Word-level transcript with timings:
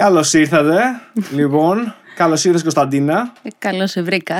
Καλώς 0.00 0.32
ήρθατε. 0.32 0.80
λοιπόν, 1.38 1.94
καλώς 2.16 2.44
ήρθατε 2.44 2.62
Κωνσταντίνα. 2.62 3.32
Ε, 3.42 3.48
Καλώς 3.58 3.90
σε 3.90 4.02
βρήκα. 4.02 4.36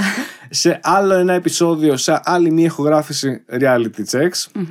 Σε 0.51 0.81
άλλο 0.83 1.15
ένα 1.15 1.33
επεισόδιο, 1.33 1.97
σε 1.97 2.21
άλλη 2.25 2.51
μία 2.51 2.65
ηχογράφηση 2.65 3.43
reality 3.61 4.05
checks. 4.11 4.63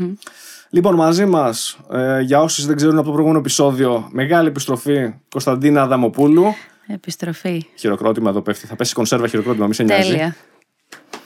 Λοιπόν, 0.70 0.96
μαζί 0.96 1.26
μας, 1.26 1.78
ε, 1.92 2.22
για 2.22 2.42
όσους 2.42 2.66
δεν 2.66 2.76
ξέρουν 2.76 2.96
από 2.96 3.04
το 3.06 3.12
προηγούμενο 3.12 3.40
επεισόδιο, 3.40 4.08
μεγάλη 4.12 4.48
επιστροφή 4.48 5.14
Κωνσταντίνα 5.30 5.82
Αδαμοπούλου. 5.82 6.54
Επιστροφή. 6.88 7.66
Χειροκρότημα 7.76 8.30
εδώ 8.30 8.42
πέφτει. 8.42 8.68
Θα 8.68 8.76
πέσει 8.76 8.94
κονσέρβα 8.94 9.28
χειροκρότημα, 9.28 9.68
μη 9.68 9.74
σε 9.74 9.84
νοιάζει. 9.84 10.10
Τέλεια. 10.10 10.36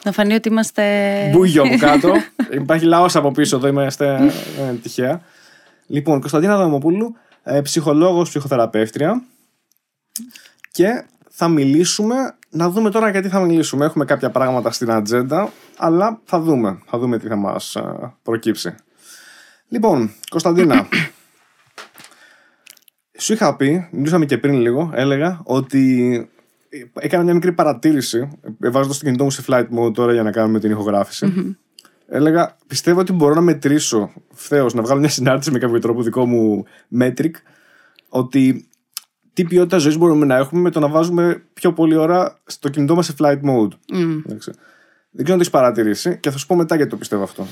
Να 0.04 0.12
φανεί 0.12 0.34
ότι 0.34 0.50
είμαστε. 0.50 0.84
Μπούγιο 1.32 1.64
από 1.64 1.78
κάτω. 1.88 2.14
Υπάρχει 2.52 2.86
λαός 2.86 3.16
από 3.16 3.32
πίσω 3.32 3.56
εδώ, 3.56 3.68
είμαστε 3.68 4.18
δεν 4.58 4.68
είναι 4.68 4.80
τυχαία. 4.82 5.22
Λοιπόν, 5.88 6.20
Κωνσταντίνα 6.20 6.54
Αδαμοπούλου, 6.54 7.16
ε, 7.44 7.62
ψυχολόγος, 7.62 8.30
ψυχοθεραπεύτρια. 8.30 9.24
Και 10.72 11.06
θα 11.30 11.48
μιλήσουμε, 11.48 12.16
να 12.50 12.70
δούμε 12.70 12.90
τώρα 12.90 13.10
γιατί 13.10 13.30
θα 13.30 13.40
μιλήσουμε. 13.40 13.86
Έχουμε 13.86 14.06
κάποια 14.06 14.30
πράγματα 14.30 14.72
στην 14.72 14.92
ατζέντα, 14.92 15.52
αλλά 15.78 16.22
θα 16.24 16.40
δούμε. 16.40 16.82
Θα 16.86 16.98
δούμε 16.98 17.18
τι 17.18 17.28
θα 17.28 17.36
μας 17.36 17.76
ε, 17.76 18.14
προκύψει. 18.24 18.76
Λοιπόν, 19.68 20.12
Κωνσταντίνα, 20.30 20.88
σου 23.18 23.34
είχα 23.34 23.56
πει, 23.56 23.88
μιλούσαμε 23.92 24.26
και 24.26 24.38
πριν 24.38 24.54
λίγο, 24.54 24.92
έλεγα 24.94 25.42
ότι 25.44 26.30
έκανα 26.94 27.24
μια 27.24 27.34
μικρή 27.34 27.52
παρατήρηση, 27.52 28.40
βάζοντας 28.60 28.98
το 28.98 29.06
κινητό 29.06 29.24
μου 29.24 29.32
σε 29.32 29.44
flight 29.48 29.68
mode 29.78 29.94
τώρα 29.94 30.14
για 30.14 30.24
να 30.24 30.32
κάνουμε 30.32 30.60
την 30.60 30.72
ηχογραφηση 30.72 31.58
Έλεγα, 32.08 32.58
πιστεύω 32.68 33.00
ότι 33.00 33.14
μπορώ 33.14 33.34
να 33.34 33.42
μετρήσω 33.42 34.14
φθέω, 34.34 34.70
να 34.74 34.82
βγάλω 34.82 35.00
μια 35.00 35.10
συνάρτηση 35.10 35.52
με 35.52 35.60
κάποιο 35.60 35.80
τρόπο 35.80 36.02
δικό 36.02 36.26
μου 36.26 36.66
metric, 37.00 37.32
ότι 38.10 38.68
τι 39.34 39.44
ποιότητα 39.44 39.78
ζωής 39.78 39.98
μπορούμε 39.98 40.26
να 40.26 40.36
έχουμε 40.36 40.62
με 40.62 40.70
το 40.70 40.80
να 40.80 40.88
βάζουμε 40.88 41.44
πιο 41.54 41.74
πολλή 41.74 41.96
ώρα 41.96 42.40
στο 42.46 42.70
κινητό 42.70 42.96
μας 42.96 43.06
σε 43.06 43.14
flight 43.20 43.42
mode. 43.42 43.72
Εντάξει. 44.26 44.52
Δεν 45.16 45.24
ξέρω 45.26 45.26
αν 45.26 45.26
το 45.26 45.34
έχεις 45.34 45.50
παρατηρήσει 45.50 46.18
και 46.20 46.32
θα 46.32 46.38
σου 46.38 46.46
πω 46.46 46.56
μετά 46.56 46.76
γιατί 46.76 46.92
το 46.92 46.98
πιστεύω 46.98 47.24
αυτό. 47.24 47.48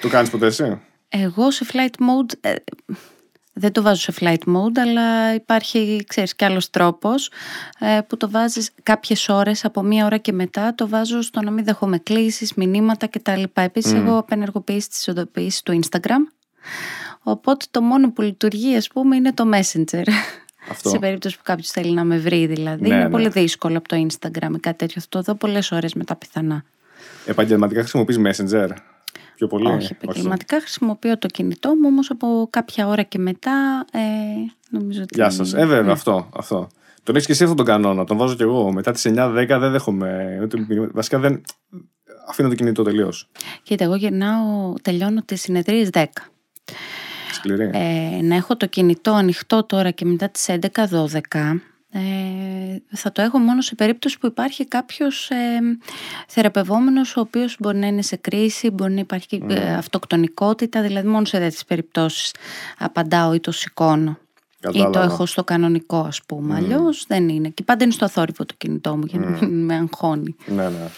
Το 0.00 0.08
κάνεις 0.08 0.30
ποτέ 0.30 0.46
εσύ; 0.46 0.80
Εγώ 1.08 1.50
σε 1.50 1.66
flight 1.72 2.02
mode. 2.02 2.32
ε, 2.40 2.54
δεν 3.52 3.72
το 3.72 3.82
βάζω 3.82 4.00
σε 4.00 4.12
flight 4.20 4.48
mode, 4.48 4.78
αλλά 4.78 5.34
υπάρχει, 5.34 6.04
ξέρεις, 6.08 6.34
κι 6.34 6.44
άλλος 6.44 6.70
τρόπος 6.70 7.30
ε, 7.78 8.00
που 8.06 8.16
το 8.16 8.30
βάζεις 8.30 8.70
κάποιες 8.82 9.28
ώρες, 9.28 9.64
από 9.64 9.82
μία 9.82 10.04
ώρα 10.04 10.16
και 10.16 10.32
μετά, 10.32 10.74
το 10.74 10.88
βάζω 10.88 11.22
στο 11.22 11.42
να 11.42 11.50
μην 11.50 11.64
δεχόμαι 11.64 11.98
κλήσεις, 11.98 12.54
μηνύματα 12.54 13.06
κτλ. 13.06 13.42
Επίσης, 13.52 13.92
εγώ 13.92 14.18
απενεργοποιήσεις 14.18 14.88
τις 14.88 15.06
ειδοποιήσεις 15.06 15.62
του 15.62 15.80
Instagram, 15.82 16.32
οπότε 17.22 17.66
το 17.70 17.80
μόνο 17.82 18.12
που 18.12 18.22
λειτουργεί, 18.22 18.76
ας 18.76 18.88
πούμε, 18.88 19.16
είναι 19.16 19.32
το 19.32 19.44
Messenger. 19.52 20.04
Αυτό. 20.70 20.88
Σε 20.88 20.98
περίπτωση 20.98 21.36
που 21.36 21.42
κάποιος 21.44 21.70
θέλει 21.70 21.92
να 21.92 22.04
με 22.04 22.18
βρει, 22.18 22.46
δηλαδή. 22.46 22.88
Ναι, 22.88 22.94
είναι 22.94 23.04
ναι. 23.04 23.10
πολύ 23.10 23.28
δύσκολο 23.28 23.78
από 23.78 23.88
το 23.88 24.06
Instagram 24.08 24.54
ή 24.56 24.58
κάτι 24.60 24.76
τέτοιο. 24.76 25.00
Θα 25.00 25.06
το 25.08 25.22
δω 25.22 25.34
πολλές 25.34 25.72
ώρες 25.72 25.94
μετά 25.94 26.16
πιθανά. 26.16 26.64
Επαγγελματικά 27.26 27.80
χρησιμοποιείς 27.80 28.18
Messenger. 28.24 28.68
Πιο 29.34 29.46
πολύ; 29.46 29.66
Όχι, 29.66 29.96
επαγγελματικά 30.02 30.60
χρησιμοποιώ 30.60 31.18
το 31.18 31.26
κινητό 31.26 31.68
μου, 31.68 31.86
όμως 31.86 32.10
από 32.10 32.48
κάποια 32.50 32.86
ώρα 32.86 33.02
και 33.02 33.18
μετά 33.18 33.84
ε, 33.92 33.98
νομίζω 34.70 35.02
ότι. 35.02 35.14
Γεια 35.14 35.30
σας. 35.30 35.54
Ε, 35.54 35.66
βέβαια, 35.66 35.92
αυτό. 35.92 36.28
αυτό. 36.36 36.68
Τον 37.02 37.14
έχεις 37.14 37.26
και 37.26 37.32
εσύ 37.32 37.42
αυτόν 37.42 37.56
τον 37.56 37.66
κανόνα. 37.66 38.04
Τον 38.04 38.16
βάζω 38.16 38.34
κι 38.34 38.42
εγώ. 38.42 38.72
Μετά 38.72 38.92
τις 38.92 39.06
9-10 39.08 39.46
δεν 39.48 39.70
δέχομαι. 39.70 40.38
ούτε 40.42 40.64
μηνύματα. 40.68 40.92
Βασικά 40.94 41.18
δεν. 41.18 41.42
Αφήνω 42.28 42.48
το 42.48 42.54
κινητό 42.54 42.82
τελείως. 42.82 43.28
Κοίτα, 43.62 43.84
εγώ 43.84 43.94
γυρνάω, 43.94 44.74
τελειώνω 44.82 45.22
τις 45.24 45.40
συνεδρίες 45.40 45.88
10. 45.92 46.04
Σκληρή. 47.40 47.70
Ε, 47.72 48.22
να 48.22 48.34
έχω 48.34 48.56
το 48.56 48.66
κινητό 48.66 49.12
ανοιχτό 49.12 49.64
τώρα 49.64 49.90
και 49.90 50.04
μετά 50.04 50.28
τις 50.28 50.46
11-12 50.48 51.60
ε, 51.92 51.98
θα 52.96 53.12
το 53.12 53.22
έχω 53.22 53.38
μόνο 53.38 53.60
σε 53.60 53.74
περίπτωση 53.74 54.18
που 54.18 54.26
υπάρχει 54.26 54.66
κάποιος 54.68 55.30
ε, 55.30 55.36
θεραπευόμενος 56.26 57.16
ο 57.16 57.20
οποίος 57.20 57.56
μπορεί 57.58 57.78
να 57.78 57.86
είναι 57.86 58.02
σε 58.02 58.16
κρίση, 58.16 58.70
μπορεί 58.70 58.92
να 58.92 59.00
υπάρχει 59.00 59.42
ε, 59.48 59.74
αυτοκτονικότητα, 59.74 60.82
δηλαδή 60.82 61.08
μόνο 61.08 61.24
σε 61.24 61.38
τέτοιες 61.38 61.64
περιπτώσεις 61.64 62.34
απαντάω 62.78 63.34
ή 63.34 63.40
το 63.40 63.52
σηκώνω. 63.52 64.18
Ή 64.58 64.62
το 64.62 64.70
Κατάλαβα. 64.72 65.12
έχω 65.12 65.26
στο 65.26 65.44
κανονικό 65.44 65.98
ας 66.00 66.20
πούμε, 66.26 66.54
αλλιώς 66.54 67.04
δεν 67.08 67.28
είναι. 67.28 67.48
Και 67.48 67.62
πάντα 67.62 67.84
είναι 67.84 67.92
στο 67.92 68.08
θόρυβο 68.08 68.44
το 68.44 68.54
κινητό 68.58 68.96
μου 68.96 69.04
για 69.06 69.18
να 69.18 69.30
μην 69.30 69.64
με 69.64 69.74
αγχώνει. 69.74 70.36
Ναι, 70.46 70.68
ναι. 70.68 70.88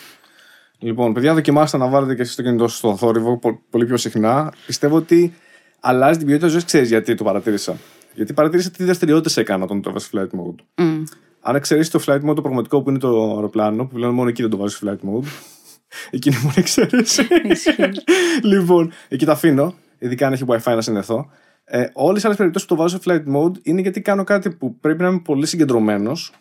Λοιπόν, 0.78 1.12
παιδιά, 1.12 1.34
δοκιμάστε 1.34 1.76
να 1.76 1.88
βάλετε 1.88 2.14
και 2.14 2.22
εσείς 2.22 2.34
το 2.34 2.42
κινητό 2.42 2.68
σας 2.68 2.78
στο 2.78 2.96
θόρυβο 2.96 3.38
πο- 3.38 3.60
πολύ 3.70 3.86
πιο 3.86 3.96
συχνά. 3.96 4.52
Πιστεύω 4.66 4.96
ότι 4.96 5.34
αλλάζει 5.82 6.18
την 6.18 6.26
ποιότητα 6.26 6.48
ζωής. 6.48 6.64
Ξέρεις 6.64 6.88
γιατί 6.88 7.14
το 7.14 7.24
παρατήρησα. 7.24 7.76
Γιατί 8.14 8.32
παρατήρησα 8.32 8.70
τι 8.70 8.84
δραστηριότητες 8.84 9.36
έκανα 9.36 9.64
όταν 9.64 9.82
το 9.82 9.90
έβαζε 9.90 10.08
flight 10.12 10.38
mode. 10.38 10.84
Μμ. 10.84 11.02
Αν 11.40 11.54
εξαιρέσει 11.54 11.90
το 11.90 12.02
flight 12.06 12.20
mode 12.28 12.34
το 12.34 12.42
πραγματικό 12.42 12.82
που 12.82 12.90
είναι 12.90 12.98
το 12.98 13.34
αεροπλάνο, 13.34 13.86
που 13.86 13.94
πλέον 13.94 14.14
μόνο 14.14 14.28
εκεί 14.28 14.42
δεν 14.42 14.50
το 14.50 14.56
βάζεις 14.56 14.82
flight 14.84 14.90
mode. 15.08 15.24
Εκείνη 16.10 16.36
μόνο 16.42 16.54
εξαίρεση. 16.56 17.26
Ισχύει. 17.42 17.90
λοιπόν, 18.52 18.92
εκεί 19.08 19.24
τα 19.24 19.32
αφήνω, 19.32 19.74
ειδικά 19.98 20.26
αν 20.26 20.32
έχει 20.32 20.44
WiFi 20.48 20.74
να 20.74 20.80
συνδεθώ. 20.80 21.30
Ε, 21.64 21.86
Όλες 21.92 22.22
οι 22.22 22.26
άλλες 22.26 22.38
περιπτώσεις 22.38 22.68
που 22.68 22.74
το 22.74 22.82
βάζω 22.82 22.98
σε 23.00 23.02
flight 23.06 23.36
mode 23.36 23.52
είναι 23.62 23.80
γιατί 23.80 24.00
κάνω 24.00 24.24
κάτι 24.24 24.50
που 24.50 24.78
πρέπει 24.78 25.02
να 25.02 25.08
είμαι 25.08 25.20
πολύ 25.20 25.46
συγκεντρωμένος 25.46 26.32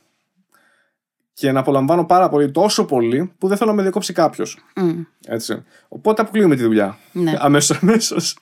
και 1.33 1.51
να 1.51 1.59
απολαμβάνω 1.59 2.05
πάρα 2.05 2.29
πολύ, 2.29 2.51
τόσο 2.51 2.85
πολύ, 2.85 3.33
που 3.37 3.47
δεν 3.47 3.57
θέλω 3.57 3.69
να 3.69 3.75
με 3.75 3.81
διακόψει 3.81 4.13
κάποιος. 4.13 4.57
Μμ. 4.75 5.01
Έτσι. 5.27 5.63
Οπότε 5.87 6.21
αποκλείουμε 6.21 6.55
τη 6.55 6.63
δουλειά. 6.63 6.97
Ναι. 7.11 7.33
Αμέσως, 7.39 7.77
αμέσως. 7.81 8.37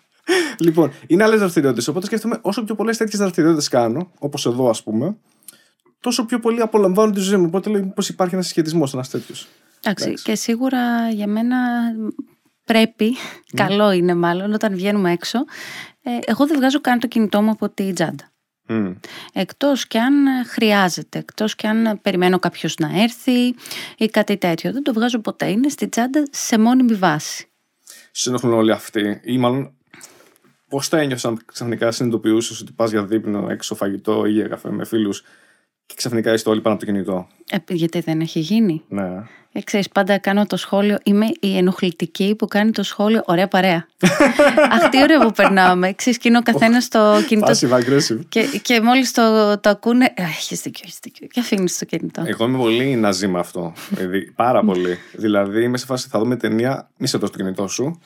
Λοιπόν, 0.59 0.91
είναι 1.07 1.23
άλλες 1.23 1.39
δραστηριότητες. 1.39 1.87
Οπότε 1.87 2.05
σκέφτομαι, 2.05 2.39
όσο 2.41 2.63
πιο 2.63 2.75
πολλές 2.75 2.97
τέτοιες 2.97 3.19
δραστηριότητες 3.19 3.67
κάνω, 3.67 4.11
όπως 4.19 4.45
εδώ 4.45 4.69
ας 4.69 4.83
πούμε, 4.83 5.17
τόσο 5.99 6.25
πιο 6.25 6.39
πολύ 6.39 6.61
απολαμβάνω 6.61 7.11
τη 7.11 7.19
ζωή 7.19 7.37
μου. 7.39 7.45
Οπότε 7.47 7.69
λέω, 7.69 7.83
μήπω 7.83 8.01
υπάρχει 8.07 8.33
ένας 8.33 8.45
συσχετισμός, 8.45 8.93
ένας 8.93 9.09
τέτοιος. 9.09 9.47
Εντάξει, 9.83 10.05
Εντάξει. 10.05 10.23
και 10.23 10.35
σίγουρα 10.35 11.09
για 11.09 11.27
μένα 11.27 11.57
πρέπει, 12.63 13.15
καλό 13.53 13.91
είναι 13.91 14.15
μάλλον 14.15 14.53
όταν 14.53 14.73
βγαίνουμε 14.73 15.11
έξω. 15.11 15.39
Ε, 16.01 16.11
εγώ 16.25 16.47
δεν 16.47 16.57
βγάζω 16.57 16.81
καν 16.81 16.99
το 16.99 17.07
κινητό 17.07 17.41
μου 17.41 17.49
από 17.49 17.69
τη 17.69 17.93
τζάντα. 17.93 18.31
Εκτός 19.33 19.87
και 19.87 19.99
αν 19.99 20.13
χρειάζεται, 20.47 21.19
εκτός 21.19 21.55
και 21.55 21.67
αν 21.67 21.99
περιμένω 22.01 22.39
κάποιος 22.39 22.75
να 22.75 23.01
έρθει 23.01 23.55
ή 23.97 24.05
κάτι 24.11 24.37
τέτοιο. 24.37 24.71
Δεν 24.71 24.83
το 24.83 24.93
βγάζω 24.93 25.19
ποτέ, 25.19 25.49
είναι 25.49 25.69
στη 25.69 25.87
τσάντα 25.87 26.23
σε 26.31 26.57
μόνιμη 26.57 26.93
βάση. 26.93 27.47
Σε 28.11 28.29
ενοχλούν 28.29 28.53
όλοι 28.53 28.71
αυτοί, 28.71 29.19
ή 29.23 29.37
μάλλον 29.37 29.73
πώς 30.69 30.89
το 30.89 30.97
ένιωσαν 30.97 31.39
ξαφνικά 31.45 31.91
συνειδητοποιούσες 31.91 32.61
ότι 32.61 32.71
πας 32.71 32.91
για 32.91 33.05
δείπνο, 33.05 33.47
έξω 33.49 33.75
φαγητό 33.75 34.25
ή 34.25 34.31
για 34.31 34.47
καφέ 34.47 34.71
με 34.71 34.85
φίλους 34.85 35.23
και 35.85 35.95
ξαφνικά 35.97 36.33
είστε 36.33 36.49
όλοι 36.49 36.61
πάνω 36.61 36.75
από 36.75 36.85
το 36.85 36.91
κινητό; 36.91 37.27
Ε, 37.51 37.57
γιατί 37.67 37.99
δεν 37.99 38.19
έχει 38.19 38.39
γίνει. 38.39 38.83
Ναι. 38.87 39.23
Ε, 39.51 39.61
ξέρεις, 39.61 39.89
πάντα 39.89 40.17
κάνω 40.17 40.45
το 40.45 40.57
σχόλιο, 40.57 40.97
είμαι 41.03 41.25
η 41.39 41.57
ενοχλητική 41.57 42.35
που 42.37 42.47
κάνει 42.47 42.71
το 42.71 42.83
σχόλιο 42.83 43.21
ωραία 43.25 43.47
παρέα. 43.47 43.87
Αχ, 44.71 44.89
τι 44.89 45.01
ωραίο 45.01 45.19
που 45.19 45.31
περνάμε. 45.31 45.93
Ξέρεις, 45.93 46.19
και 46.19 46.27
είναι 46.27 46.37
ο 46.37 46.41
καθένας 46.41 46.83
στο 46.83 47.23
κινητό 47.27 47.51
Passive 47.51 47.73
aggressive. 47.73 48.19
Και, 48.29 48.59
και 48.61 48.81
μόλις 48.81 49.11
το, 49.11 49.57
το 49.59 49.69
ακούνε. 49.69 50.13
Έχεις 50.15 50.61
δίκιο, 50.61 50.81
έχεις 50.85 50.99
δίκιο. 51.01 51.27
Και 51.27 51.39
αφήνεις 51.39 51.77
το 51.77 51.85
κινητό. 51.85 52.23
Εγώ 52.25 52.45
είμαι 52.45 52.57
πολύ 52.57 52.95
ναζί 52.95 53.27
με 53.27 53.39
αυτό. 53.39 53.73
Δηλαδή, 53.97 54.31
πάρα 54.31 54.63
πολύ. 54.63 54.97
δηλαδή, 55.13 55.63
είμαι 55.63 55.77
σε 55.77 55.85
φάση 55.85 56.07
θα 56.09 56.19
δούμε 56.19 56.35
ταινία, 56.35 56.89
μη 56.97 57.07
σε 57.07 57.17
δώσει 57.17 57.31
το 57.31 57.37
κινητό 57.37 57.67
σου. 57.67 57.99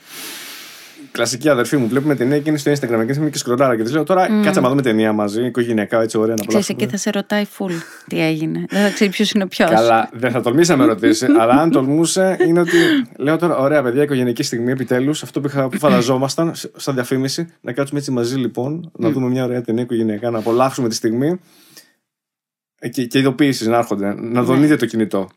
Κλασική 1.13 1.49
αδερφή 1.49 1.77
μου, 1.77 1.87
βλέπουμε 1.87 2.15
ταινία 2.15 2.39
και 2.39 2.49
είναι 2.49 2.57
στο 2.57 2.71
Instagram 2.71 3.05
και 3.05 3.13
είμαι 3.19 3.29
και 3.29 3.37
σκρολάρα 3.37 3.75
και 3.75 3.83
της 3.83 3.91
λέω 3.91 4.03
τώρα 4.03 4.27
κάτσε 4.43 4.59
να 4.59 4.69
δούμε 4.69 4.81
ταινία 4.81 5.13
μαζί, 5.13 5.45
οικογενειακά, 5.45 6.01
έτσι 6.01 6.17
ωραία 6.17 6.35
να 6.35 6.45
Ξέρεις, 6.45 6.69
απολαύσουμε. 6.69 6.77
εκεί 6.81 6.91
θα 6.91 6.97
σε 6.97 7.09
ρωτάει 7.09 7.45
full 7.57 7.71
τι 8.07 8.21
έγινε. 8.21 8.65
Δεν 8.69 8.81
θα 8.83 8.89
ξέρει 8.89 9.09
ποιος 9.09 9.31
είναι 9.31 9.43
ο 9.43 9.47
ποιος. 9.47 9.69
Καλά, 9.69 10.09
δεν 10.13 10.31
θα 10.31 10.41
τολμήσει 10.41 10.71
να 10.71 10.77
με 10.77 10.85
ρωτήσει, 10.85 11.25
αλλά 11.41 11.53
αν 11.53 11.71
τολμούσε 11.71 12.37
είναι 12.47 12.59
ότι 12.59 12.77
λέω 13.17 13.37
τώρα, 13.37 13.57
ωραία 13.57 13.83
παιδιά, 13.83 14.03
οικογενειακή 14.03 14.43
στιγμή 14.43 14.71
επιτέλους, 14.71 15.23
αυτό 15.23 15.41
που, 15.41 15.47
είχα, 15.47 15.69
που 15.69 15.77
φανταζόμασταν 15.77 16.55
σε- 16.55 16.71
σαν 16.75 16.93
διαφήμιση, 16.93 17.53
να 17.61 17.71
κάτσουμε 17.73 17.99
έτσι 17.99 18.11
μαζί 18.11 18.35
λοιπόν, 18.37 18.91
να 18.97 19.09
δούμε 19.09 19.27
μια 19.29 19.43
ωραία 19.43 19.61
ταινία 19.61 19.83
οικογενειακά, 19.83 20.29
να 20.29 20.37
απολαύσουμε 20.39 20.89
τη 20.89 20.95
στιγμή. 20.95 21.39
Ε, 22.79 22.89
Και, 22.89 23.05
και 23.05 23.19
ειδοποιήσει 23.19 23.69
να 23.69 23.77
έρχονται, 23.77 24.13
να 24.19 24.43
δονείτε 24.43 24.75
το 24.75 24.85
κινητό. 24.85 25.29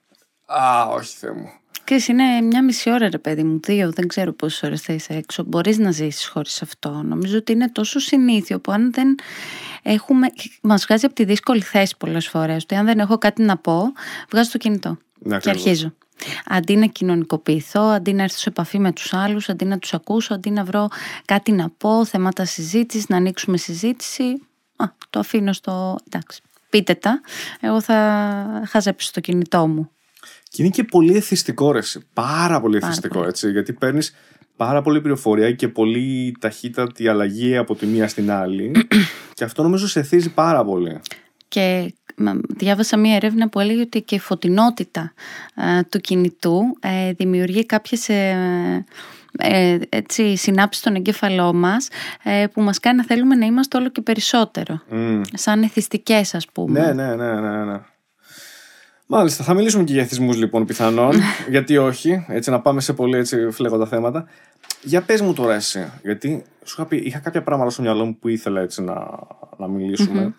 Α, 0.47 0.87
όχι 0.95 1.17
Θεέ 1.17 1.31
μου. 1.31 1.49
Ξέρεις, 1.87 2.09
είναι 2.09 2.41
μια 2.41 2.65
μισή 2.65 2.91
ώρα, 2.91 3.09
ρε 3.11 3.19
παιδί 3.19 3.43
μου, 3.43 3.61
δύο, 3.63 3.91
δεν 3.91 4.09
ξέρω 4.09 4.33
πόσες 4.33 4.63
ώρες 4.63 4.81
θα 4.81 4.93
είσαι 4.93 5.13
έξω. 5.13 5.45
Μπορείς 5.47 5.79
να 5.79 5.91
ζήσεις 5.91 6.27
χωρίς 6.27 6.63
αυτό. 6.63 6.91
Νομίζω 6.91 7.37
ότι 7.37 7.53
είναι 7.53 7.71
τόσο 7.71 7.99
συνήθιο 7.99 8.61
που 8.61 8.73
αν 8.73 8.93
δεν 8.93 9.15
έχουμε. 9.83 10.27
Μας 10.63 10.85
βγάζει 10.85 11.05
από 11.05 11.15
τη 11.15 11.25
δύσκολη 11.25 11.61
θέση 11.61 11.95
πολλές 11.99 12.29
φορές. 12.29 12.63
Ότι 12.63 12.75
αν 12.75 12.87
δεν 12.87 12.99
έχω 12.99 13.19
κάτι 13.19 13.43
να 13.43 13.57
πω, 13.57 13.93
βγάζω 14.31 14.51
το 14.51 14.59
κινητό. 14.59 14.89
Ναι, 15.19 15.29
και 15.29 15.35
ακριβώς. 15.35 15.67
αρχίζω. 15.67 15.95
Αντί 16.47 16.77
να 16.77 16.87
κοινωνικοποιηθώ, 16.87 17.81
αντί 17.81 18.13
να 18.13 18.23
έρθω 18.23 18.39
σε 18.39 18.49
επαφή 18.49 18.79
με 18.79 18.93
τους 18.93 19.13
άλλους, 19.13 19.49
αντί 19.49 19.65
να 19.65 19.79
τους 19.79 19.95
ακούσω, 19.95 20.35
αντί 20.35 20.51
να 20.51 20.65
βρω 20.65 20.89
κάτι 21.25 21.53
να 21.53 21.71
πω, 21.79 22.05
θέματα 22.05 22.45
συζήτησης, 22.45 23.09
να 23.09 23.17
ανοίξουμε 23.17 23.57
συζήτηση, 23.57 24.43
α, 24.77 24.85
το 25.11 25.19
αφήνω 25.19 25.53
στο... 25.53 25.97
εντάξει, 26.07 26.41
πείτε 26.71 26.95
τα, 26.95 27.21
εγώ 27.61 27.81
θα 27.81 28.63
χαζέψω 28.67 29.11
το 29.13 29.21
κινητό 29.21 29.67
μου. 29.67 29.91
Και 30.49 30.63
είναι 30.63 30.71
και 30.71 30.85
πολύ 30.85 31.17
εθιστικό 31.17 31.73
ρε. 31.73 31.79
εσύ. 31.79 32.01
Πάρα 32.13 32.61
πολύ 32.61 32.79
Πάρα 32.79 32.93
εθιστικό 32.93 33.15
πολύ. 33.15 33.29
έτσι. 33.29 33.51
Γιατί 33.51 33.73
παίρνεις 33.73 34.15
πάρα 34.57 34.83
πολύ 34.83 35.01
πληροφορία 35.01 35.53
και 35.53 35.69
πολύ 35.69 36.37
ταχύτατη 36.41 37.09
αλλαγή 37.09 37.57
από 37.57 37.75
τη 37.75 37.87
μία 37.87 38.09
στην 38.09 38.31
άλλη. 38.31 38.73
και 39.35 39.45
αυτό 39.45 39.63
νομίζω 39.63 39.87
σε 39.89 40.01
εθίζει 40.01 40.31
πάρα 40.31 40.65
πολύ. 40.65 41.01
Και 41.49 41.95
διάβασα 42.57 42.97
μία 42.97 43.15
έρευνα 43.15 43.49
που 43.49 43.61
έλεγε 43.61 43.81
ότι 43.81 44.03
και 44.03 44.15
η 44.15 44.19
φωτεινότητα 44.19 45.13
του 45.89 45.99
κινητού 45.99 46.61
ε, 46.81 47.13
δημιουργεί 47.13 47.67
κάποιες 47.67 48.09
ε, 48.09 48.85
ε, 49.39 49.79
έτσι, 49.89 50.37
συνάψεις 50.37 50.83
στον 50.83 50.95
εγκέφαλό 50.95 51.53
μας 51.53 51.89
ε, 52.23 52.47
που 52.53 52.61
μας 52.61 52.81
κάνει 52.81 52.97
να 52.97 53.05
θέλουμε 53.05 53.35
να 53.35 53.47
είμαστε 53.47 53.77
όλο 53.77 53.89
και 53.89 54.01
περισσότερο. 54.01 54.81
Σαν 55.33 55.63
εθιστικές 55.63 56.35
ας 56.35 56.47
πούμε. 56.53 56.81
Ναι, 56.81 56.93
ναι, 56.93 57.15
ναι, 57.15 57.41
ναι, 57.41 57.65
ναι. 57.65 57.81
Μάλιστα, 59.07 59.45
θα 59.45 59.55
μιλήσουμε 59.55 59.85
και 59.85 59.93
για 59.93 60.03
εθισμού 60.03 60.33
λοιπόν 60.33 60.65
πιθανόν. 60.65 61.13
γιατί 61.49 61.77
όχι, 61.77 62.25
έτσι 62.29 62.51
να 62.51 62.61
πάμε 62.61 62.81
σε 62.81 62.93
πολύ 62.93 63.17
έτσι 63.17 63.51
φλέγοντα 63.51 63.87
θέματα. 63.87 64.29
Για 64.83 65.03
πες 65.03 65.21
μου 65.21 65.33
τώρα 65.33 65.55
εσύ, 65.55 65.93
γιατί 66.03 66.45
σου 66.65 66.75
είχα 66.79 66.87
πει, 66.87 66.97
είχα 66.97 67.19
κάποια 67.19 67.43
πράγματα 67.43 67.71
στο 67.71 67.83
μυαλό 67.83 68.05
μου 68.05 68.19
που 68.19 68.29
ήθελα 68.29 68.61
έτσι 68.61 68.83
να, 68.83 69.09
να 69.57 69.69
μιλησουμε 69.69 70.35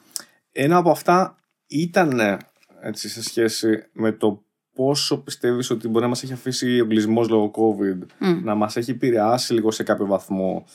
Ένα 0.52 0.78
από 0.78 0.92
αυτά 0.92 1.38
ήταν 1.68 2.40
έτσι, 2.82 3.10
σε 3.10 3.24
σχέση 3.24 3.84
με 3.92 4.12
το 4.12 4.44
πόσο 4.74 5.18
πιστεύεις 5.18 5.70
ότι 5.70 5.88
μπορεί 5.88 6.04
να 6.04 6.10
μας 6.10 6.24
έχει 6.24 6.34
αφήσει 6.34 6.80
ο 6.80 6.84
εγκλισμός 6.84 7.30
λόγω 7.30 7.52
COVID, 7.56 8.06
να 8.44 8.56
μας 8.56 8.76
έχει 8.76 8.92
επηρεάσει 8.92 9.54
λίγο 9.54 9.72
σε 9.72 9.84
κάποιο 9.84 10.06
βαθμό 10.06 10.66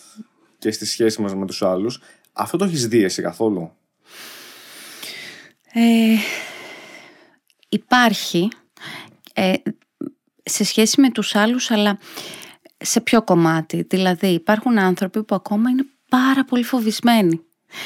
και 0.59 0.71
στη 0.71 0.87
σχέση 0.87 1.23
μας 1.23 1.35
με 1.35 1.47
τους 1.47 1.63
άλλους. 1.63 2.01
Αυτό 2.33 2.57
το 2.57 2.65
έχεις 2.65 2.89
δει 2.89 3.05
εσύ 3.05 3.23
καθόλου; 3.23 3.71
Ε, 5.73 5.81
υπάρχει 7.73 8.49
ε, 9.35 9.53
σε 10.43 10.65
σχέση 10.65 11.01
με 11.01 11.11
τους 11.11 11.35
άλλους 11.35 11.71
αλλά 11.71 11.99
σε 12.79 13.01
ποιο 13.01 13.23
κομμάτι. 13.23 13.87
Δηλαδή 13.89 14.27
υπάρχουν 14.27 14.79
άνθρωποι 14.79 15.23
που 15.25 15.35
ακόμα 15.35 15.71
είναι 15.71 15.85
πάρα 16.09 16.45
πολύ 16.45 16.65
φοβισμένοι. 16.65 17.41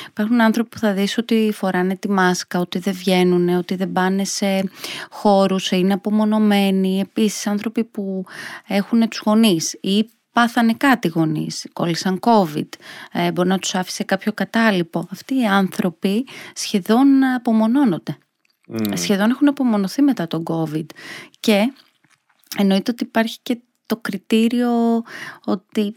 Υπάρχουν 0.08 0.40
άνθρωποι 0.40 0.68
που 0.68 0.78
θα 0.78 0.92
δεις 0.92 1.18
ότι 1.18 1.50
φοράνε 1.54 1.96
τη 1.96 2.10
μάσκα, 2.10 2.58
ότι 2.60 2.78
δεν 2.78 2.94
βγαίνουν, 2.94 3.48
ότι 3.48 3.74
δεν 3.74 3.92
πάνε 3.92 4.24
σε 4.24 4.70
χώρους, 5.10 5.70
είναι 5.70 5.92
απομονωμένοι. 5.92 7.00
Επίσης 7.00 7.46
άνθρωποι 7.46 7.84
που 7.84 8.24
έχουν 8.66 9.08
τους 9.08 9.22
γονείς 9.24 9.78
ή 9.80 10.10
πάθανε 10.32 10.74
κάτι 10.74 11.08
γονείς, 11.08 11.66
κόλλησαν 11.72 12.18
COVID, 12.20 12.68
ε, 13.12 13.32
μπορεί 13.32 13.48
να 13.48 13.58
τους 13.58 13.74
άφησε 13.74 14.04
κάποιο 14.04 14.32
κατάλοιπο. 14.32 15.08
Αυτοί 15.10 15.34
οι 15.34 15.46
άνθρωποι 15.46 16.26
σχεδόν 16.54 17.24
απομονώνονται. 17.24 18.18
Mm. 18.72 18.92
Σχεδόν 18.94 19.30
έχουν 19.30 19.48
απομονωθεί 19.48 20.02
μετά 20.02 20.26
τον 20.26 20.42
COVID. 20.46 20.86
Και 21.40 21.72
εννοείται 22.56 22.90
ότι 22.90 23.04
υπάρχει 23.04 23.38
και 23.42 23.58
το 23.86 23.96
κριτήριο 23.96 25.02
ότι 25.44 25.94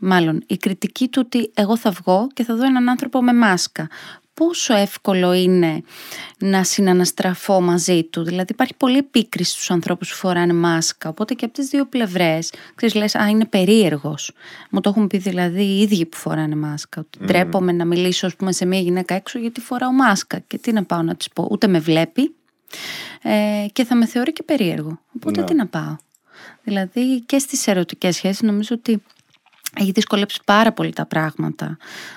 μάλλον 0.00 0.42
η 0.46 0.56
κριτική 0.56 1.08
του 1.08 1.22
ότι 1.24 1.50
εγώ 1.54 1.76
θα 1.76 1.90
βγω 1.90 2.26
και 2.34 2.44
θα 2.44 2.54
δω 2.54 2.64
έναν 2.64 2.88
άνθρωπο 2.88 3.22
με 3.22 3.32
μάσκα 3.32 3.88
πόσο 4.34 4.74
εύκολο 4.74 5.32
είναι 5.32 5.82
να 6.38 6.64
συναναστραφώ 6.64 7.60
μαζί 7.60 8.04
του. 8.04 8.22
Δηλαδή 8.22 8.52
υπάρχει 8.52 8.74
πολύ 8.74 8.96
επίκριση 8.96 9.50
στους 9.50 9.70
ανθρώπους 9.70 10.10
που 10.10 10.16
φοράνε 10.16 10.52
μάσκα, 10.52 11.08
οπότε 11.08 11.34
και 11.34 11.44
από 11.44 11.54
τις 11.54 11.68
δύο 11.68 11.86
πλευρές, 11.86 12.52
ξέρεις 12.74 12.94
λες, 12.94 13.14
α 13.14 13.28
είναι 13.28 13.44
περίεργος. 13.44 14.32
Μου 14.70 14.80
το 14.80 14.88
έχουν 14.88 15.06
πει 15.06 15.18
δηλαδή 15.18 15.62
οι 15.62 15.80
ίδιοι 15.80 16.06
που 16.06 16.16
φοράνε 16.16 16.54
μάσκα, 16.54 17.00
ότι 17.00 17.18
mm. 17.22 17.26
τρέπομαι 17.26 17.72
να 17.72 17.84
μιλήσω 17.84 18.30
πούμε, 18.38 18.52
σε 18.52 18.66
μια 18.66 18.80
γυναίκα 18.80 19.14
έξω 19.14 19.38
γιατί 19.38 19.60
φοράω 19.60 19.92
μάσκα 19.92 20.38
και 20.38 20.58
τι 20.58 20.72
να 20.72 20.84
πάω 20.84 21.02
να 21.02 21.14
της 21.14 21.28
πω, 21.28 21.48
ούτε 21.50 21.66
με 21.66 21.78
βλέπει 21.78 22.34
ε, 23.22 23.66
και 23.72 23.84
θα 23.84 23.94
με 23.94 24.06
θεωρεί 24.06 24.32
και 24.32 24.42
περίεργο. 24.42 25.00
Οπότε 25.16 25.40
ναι. 25.40 25.46
τι 25.46 25.54
να 25.54 25.66
πάω. 25.66 25.96
Δηλαδή 26.62 27.20
και 27.20 27.38
στις 27.38 27.66
ερωτικές 27.66 28.16
σχέσεις 28.16 28.42
νομίζω 28.42 28.74
ότι 28.78 29.02
έχει 29.76 29.90
δυσκολέψει 29.90 30.40
πάρα 30.44 30.72
πολύ 30.72 30.92
τα 30.92 31.06
πράγματα. 31.06 31.76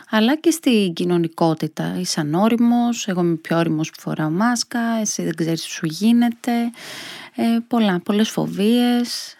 Αλλά 0.09 0.35
και 0.35 0.51
στην 0.51 0.93
κοινωνικότητα. 0.93 1.95
Είσαι 1.99 2.19
ανώριμος, 2.19 3.07
εγώ 3.07 3.21
είμαι 3.21 3.35
πιο 3.35 3.57
όριμος 3.57 3.91
που 3.91 3.99
φοράω 3.99 4.29
μάσκα, 4.29 4.79
εσύ 5.01 5.23
δεν 5.23 5.35
ξέρεις 5.35 5.61
τι 5.61 5.67
σου 5.69 5.85
γίνεται. 5.85 6.51
Ε, 7.35 7.43
πολλά, 7.67 7.99
πολλές 8.03 8.29
φοβίες. 8.29 9.37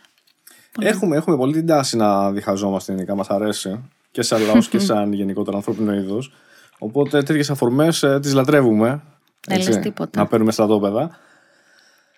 Έχουμε, 0.79 1.15
έχουμε 1.15 1.37
πολύ 1.37 1.53
την 1.53 1.65
τάση 1.65 1.97
να 1.97 2.31
διχαζόμαστε 2.31 2.93
γενικά, 2.93 3.15
μας 3.15 3.29
αρέσει. 3.29 3.79
Και 4.11 4.21
σαν 4.21 4.41
λαός 4.41 4.69
και 4.69 4.79
σαν 4.89 5.13
γενικότερο 5.13 5.57
ανθρώπινο 5.57 5.93
είδος. 5.93 6.33
Οπότε 6.77 7.23
τέτοιες 7.23 7.49
αφορμές 7.49 8.03
ε, 8.03 8.19
τις 8.19 8.33
λατρεύουμε. 8.33 9.01
Έτσι, 9.47 9.79
τίποτα. 9.79 10.19
Να 10.19 10.27
παίρνουμε 10.27 10.51
στρατόπεδα. 10.51 11.17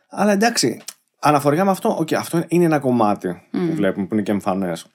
Αλλά 0.10 0.31
εντάξει, 0.31 0.81
αναφορικά 1.19 1.66
με 1.66 1.72
αυτό, 1.72 1.98
okay, 2.00 2.13
αυτό 2.13 2.44
είναι 2.48 2.66
ένα 2.66 2.80
κομμάτι 2.80 3.42
που 3.52 3.74
βλέπουμε, 3.75 4.06
που 4.06 4.13
είναι 4.13 4.24
και 4.24 4.31
εμφανές 4.31 4.86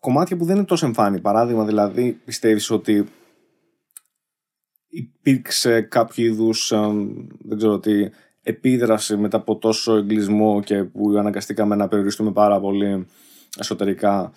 κομμάτια 0.00 0.36
που 0.36 0.44
δεν 0.44 0.56
είναι 0.56 0.64
τόσο 0.64 0.86
εμφάνι. 0.86 1.20
Παράδειγμα, 1.20 1.64
δηλαδή, 1.64 2.20
πιστεύεις 2.24 2.70
ότι 2.70 3.06
υπήρξε 4.88 5.80
κάποιο 5.80 6.24
είδους, 6.24 6.72
δεν 7.44 7.56
ξέρω 7.56 7.78
τι, 7.78 8.08
επίδραση 8.42 9.16
μετά 9.16 9.36
από 9.36 9.56
τόσο 9.56 9.96
εγκλισμό 9.96 10.62
και 10.62 10.84
που 10.84 11.14
αναγκαστήκαμε 11.18 11.74
να 11.74 11.88
περιοριστούμε 11.88 12.32
πάρα 12.32 12.60
πολύ 12.60 13.06
εσωτερικά, 13.58 14.32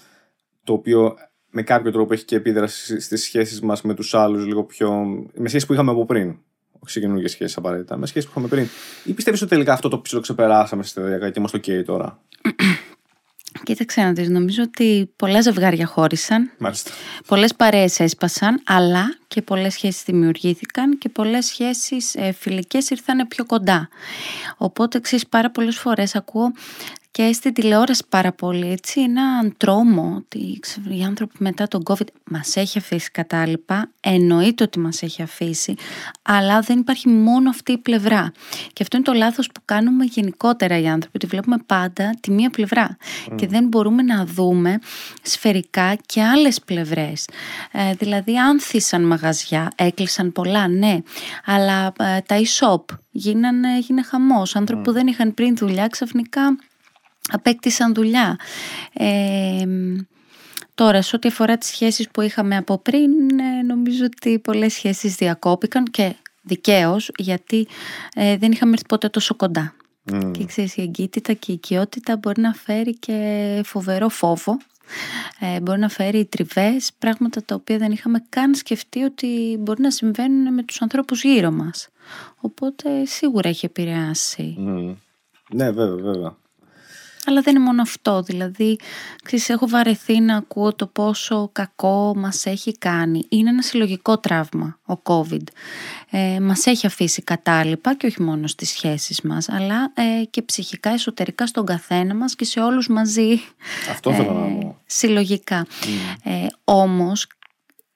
το 0.63 0.73
οποίο 0.73 1.15
με 1.49 1.63
κάποιο 1.63 1.91
τρόπο 1.91 2.13
έχει 2.13 2.25
και 2.25 2.35
επίδραση 2.35 2.99
στις 2.99 3.23
σχέσεις 3.23 3.61
μας 3.61 3.81
με 3.81 3.93
τους 3.93 4.13
άλλους 4.13 4.45
λίγο 4.45 4.63
πιο... 4.63 4.91
με 5.33 5.47
σχέσεις 5.47 5.65
που 5.67 5.73
είχαμε 5.73 5.91
από 5.91 6.05
πριν. 6.05 6.37
Όχι 6.79 6.91
σε 6.91 6.99
καινούργιες 6.99 7.31
σχέσεις 7.31 7.57
απαραίτητα, 7.57 7.97
με 7.97 8.05
σχέσεις 8.05 8.29
που 8.29 8.31
είχαμε 8.39 8.47
πριν. 8.47 8.67
Ή 9.03 9.13
πιστεύεις 9.13 9.41
ότι 9.41 9.49
τελικά 9.49 9.73
αυτό 9.73 9.89
το 9.89 9.99
ψιλοξεπεράσαμε 9.99 10.83
στη 10.83 10.91
σταδιακά 10.91 11.29
και 11.29 11.39
είμαστε 11.39 11.57
OK 11.57 11.83
τώρα; 11.85 12.21
Κοίταξε 13.63 14.01
να 14.01 14.11
δεις, 14.13 14.29
νομίζω 14.29 14.63
ότι 14.63 15.13
πολλά 15.15 15.41
ζευγάρια 15.41 15.85
χώρισαν, 15.85 16.51
Μάλιστα. 16.57 16.91
πολλές 17.27 17.55
παρέες 17.55 17.99
έσπασαν, 17.99 18.61
αλλά 18.65 19.17
και 19.33 19.41
πολλές 19.41 19.73
σχέσεις 19.73 20.03
δημιουργήθηκαν 20.03 20.97
και 20.97 21.09
πολλές 21.09 21.45
σχέσεις 21.45 22.15
ε, 22.15 22.31
φιλικές 22.31 22.89
ήρθαν 22.89 23.27
πιο 23.27 23.45
κοντά. 23.45 23.89
Οπότε, 24.57 24.99
ξέρεις, 24.99 25.27
πάρα 25.27 25.51
πολλές 25.51 25.77
φορές 25.77 26.15
ακούω 26.15 26.51
και 27.13 27.33
στην 27.33 27.53
τηλεόραση 27.53 28.03
πάρα 28.09 28.31
πολύ 28.31 28.71
έτσι 28.71 29.01
έναν 29.01 29.53
τρόμο 29.57 30.13
ότι 30.17 30.59
οι 30.89 31.03
άνθρωποι 31.03 31.35
μετά 31.39 31.67
τον 31.67 31.83
COVID 31.85 32.07
μας 32.29 32.55
έχει 32.55 32.77
αφήσει 32.77 33.11
κατάλοιπα, 33.11 33.89
εννοείται 33.99 34.63
ότι 34.63 34.79
μας 34.79 35.01
έχει 35.01 35.21
αφήσει, 35.21 35.75
αλλά 36.21 36.59
δεν 36.59 36.79
υπάρχει 36.79 37.09
μόνο 37.09 37.49
αυτή 37.49 37.71
η 37.71 37.77
πλευρά. 37.77 38.31
Και 38.73 38.83
αυτό 38.83 38.97
είναι 38.97 39.05
το 39.05 39.13
λάθος 39.13 39.47
που 39.47 39.61
κάνουμε 39.65 40.05
γενικότερα 40.05 40.79
οι 40.79 40.87
άνθρωποι, 40.87 41.17
ότι 41.17 41.25
βλέπουμε 41.25 41.57
πάντα 41.65 42.17
τη 42.19 42.31
μία 42.31 42.49
πλευρά 42.49 42.97
και 43.35 43.47
δεν 43.47 43.67
μπορούμε 43.67 44.01
να 44.01 44.25
δούμε 44.25 44.79
σφαιρικά 45.21 45.95
και 46.05 46.23
άλλες 46.23 46.61
πλευρές. 46.61 47.27
Ε, 47.71 47.93
δηλαδή 47.93 48.37
άνθησαν 48.37 49.03
μαγαζιά, 49.03 49.22
έκλεισαν 49.75 50.31
πολλά, 50.31 50.67
ναι, 50.67 50.97
αλλά 51.45 51.93
ε, 51.99 52.19
τα 52.21 52.35
e-shop 52.37 52.95
γίνανε, 53.11 53.75
έγινε 53.75 54.03
χαμός. 54.03 54.55
Άνθρωποι 54.55 54.81
που 54.81 54.91
δεν 54.91 55.07
είχαν 55.07 55.33
πριν 55.33 55.55
δουλειά 55.57 55.87
ξαφνικά 55.87 56.57
απέκτησαν 57.31 57.93
δουλειά. 57.93 58.37
Ε, 58.93 59.65
τώρα, 60.75 61.01
σε 61.01 61.15
ό,τι 61.15 61.27
αφορά 61.27 61.57
τις 61.57 61.69
σχέσεις 61.69 62.09
που 62.09 62.21
είχαμε 62.21 62.57
από 62.57 62.77
πριν, 62.77 63.11
ε, 63.39 63.61
νομίζω 63.65 64.05
ότι 64.05 64.39
πολλές 64.39 64.73
σχέσεις 64.73 65.15
διακόπηκαν 65.15 65.85
και 65.85 66.15
δικαίως, 66.41 67.11
γιατί 67.17 67.67
ε, 68.15 68.37
δεν 68.37 68.51
είχαμε 68.51 68.71
έρθει 68.71 68.85
ποτέ 68.85 69.09
τόσο 69.09 69.35
κοντά. 69.35 69.73
Και 70.31 70.45
ξέρεις, 70.45 70.77
η 70.77 70.81
εγκύτητα 70.81 71.33
και 71.33 71.51
η 71.51 71.53
οικειότητα 71.53 72.17
μπορεί 72.17 72.41
να 72.41 72.53
φέρει 72.53 72.99
και 72.99 73.61
φοβερό 73.65 74.09
φόβο. 74.09 74.57
Ε, 75.39 75.59
μπορεί 75.59 75.79
να 75.79 75.89
φέρει 75.89 76.25
τριβές, 76.25 76.91
πράγματα 76.99 77.43
τα 77.43 77.55
οποία 77.55 77.77
δεν 77.77 77.91
είχαμε 77.91 78.25
καν 78.29 78.55
σκεφτεί 78.55 79.03
ότι 79.03 79.57
μπορεί 79.59 79.81
να 79.81 79.91
συμβαίνουν 79.91 80.53
με 80.53 80.63
τους 80.63 80.81
ανθρώπους 80.81 81.23
γύρω 81.23 81.51
μας. 81.51 81.89
Οπότε 82.39 83.05
σίγουρα 83.05 83.49
έχει 83.49 83.65
επηρεάσει. 83.65 84.55
Ναι, 85.49 85.71
βέβαια, 85.71 85.95
βέβαια. 85.95 86.35
Αλλά 87.25 87.41
δεν 87.41 87.55
είναι 87.55 87.63
μόνο 87.63 87.81
αυτό, 87.81 88.21
δηλαδή 88.21 88.79
ξέρεις, 89.23 89.49
έχω 89.49 89.67
βαρεθεί 89.67 90.19
να 90.19 90.35
ακούω 90.35 90.73
το 90.73 90.87
πόσο 90.87 91.49
κακό 91.51 92.13
μας 92.15 92.45
έχει 92.45 92.77
κάνει. 92.77 93.25
Είναι 93.29 93.49
ένα 93.49 93.61
συλλογικό 93.61 94.17
τραύμα 94.17 94.79
ο 94.87 94.93
COVID. 95.03 95.43
Ε, 96.09 96.39
μας 96.39 96.65
έχει 96.65 96.85
αφήσει 96.85 97.21
κατάλοιπα 97.21 97.95
και 97.95 98.07
όχι 98.07 98.21
μόνο 98.21 98.47
στις 98.47 98.69
σχέσεις 98.69 99.21
μας, 99.21 99.49
αλλά 99.49 99.91
ε, 99.93 100.23
και 100.29 100.41
ψυχικά, 100.41 100.89
εσωτερικά 100.89 101.47
στον 101.47 101.65
καθένα 101.65 102.15
μας 102.15 102.35
και 102.35 102.45
σε 102.45 102.59
όλους 102.59 102.87
μαζί. 102.87 103.41
Αυτό 103.89 104.13
θέλω 104.13 104.33
να 104.33 104.45
ε, 104.45 104.59
πω. 104.61 104.77
Συλλογικά. 104.85 105.65
Mm. 105.65 105.87
Ε, 106.23 106.45
όμως, 106.63 107.27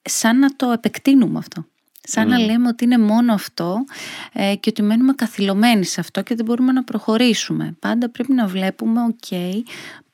σαν 0.02 0.40
να 0.40 0.56
το 0.56 0.72
επεκτείνουμε 0.72 1.40
αυτό. 1.40 1.66
Σαν 2.10 2.28
να 2.28 2.38
λέμε 2.40 2.68
ότι 2.68 2.84
είναι 2.84 2.98
μόνο 2.98 3.34
αυτό 3.34 3.84
ε, 4.34 4.56
και 4.56 4.70
ότι 4.70 4.82
μένουμε 4.82 5.14
καθυλωμένοι 5.14 5.86
σε 5.86 6.00
αυτό 6.00 6.22
και 6.22 6.36
δεν 6.36 6.46
μπορούμε 6.46 6.72
να 6.72 6.84
προχωρήσουμε. 6.84 7.76
Πάντα 7.80 8.10
πρέπει 8.10 8.34
να 8.34 8.48
βλέπουμε, 8.48 9.02
οκέι, 9.02 9.58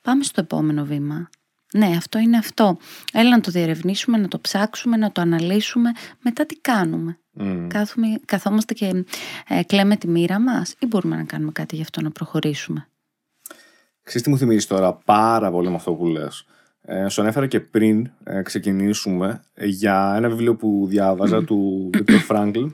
πάμε 0.01 0.23
στο 0.23 0.41
επόμενο 0.41 0.85
βήμα. 0.85 1.29
Ναι, 1.73 1.85
αυτό 1.85 2.19
είναι 2.19 2.37
αυτό. 2.37 2.77
Έλα 3.13 3.29
να 3.29 3.39
το 3.39 3.51
διερευνήσουμε, 3.51 4.17
να 4.17 4.27
το 4.27 4.39
ψάξουμε, 4.39 4.97
να 4.97 5.11
το 5.11 5.21
αναλύσουμε. 5.21 5.91
Μετά 6.21 6.45
τι 6.45 6.55
κάνουμε; 6.55 7.17
Mm. 7.39 7.67
καθόμαστε 8.25 8.73
και 8.73 9.05
ε, 9.47 9.63
κλαίμε 9.63 9.97
τη 9.97 10.07
μοίρα 10.07 10.39
μας 10.39 10.75
ή 10.79 10.85
μπορούμε 10.85 11.15
να 11.15 11.23
κάνουμε 11.23 11.51
κάτι 11.51 11.75
γι' 11.75 11.81
αυτό 11.81 12.01
να 12.01 12.11
προχωρήσουμε; 12.11 12.87
Ξέρεις 14.03 14.21
τι 14.21 14.29
μου 14.29 14.37
θυμίζει 14.37 14.67
τώρα 14.67 14.93
πάρα 14.93 15.51
πολύ 15.51 15.69
με 15.69 15.75
αυτό 15.75 15.93
που 15.93 16.05
λες. 16.05 16.45
Ε, 16.85 17.09
σου 17.09 17.21
ανέφερα 17.21 17.47
και 17.47 17.59
πριν 17.59 18.11
ε, 18.23 18.41
ξεκινήσουμε 18.41 19.43
για 19.55 20.13
ένα 20.15 20.29
βιβλίο 20.29 20.55
που 20.55 20.85
διάβαζα 20.89 21.43
του 21.43 21.89
Viktor 21.93 22.27
Frankl 22.29 22.71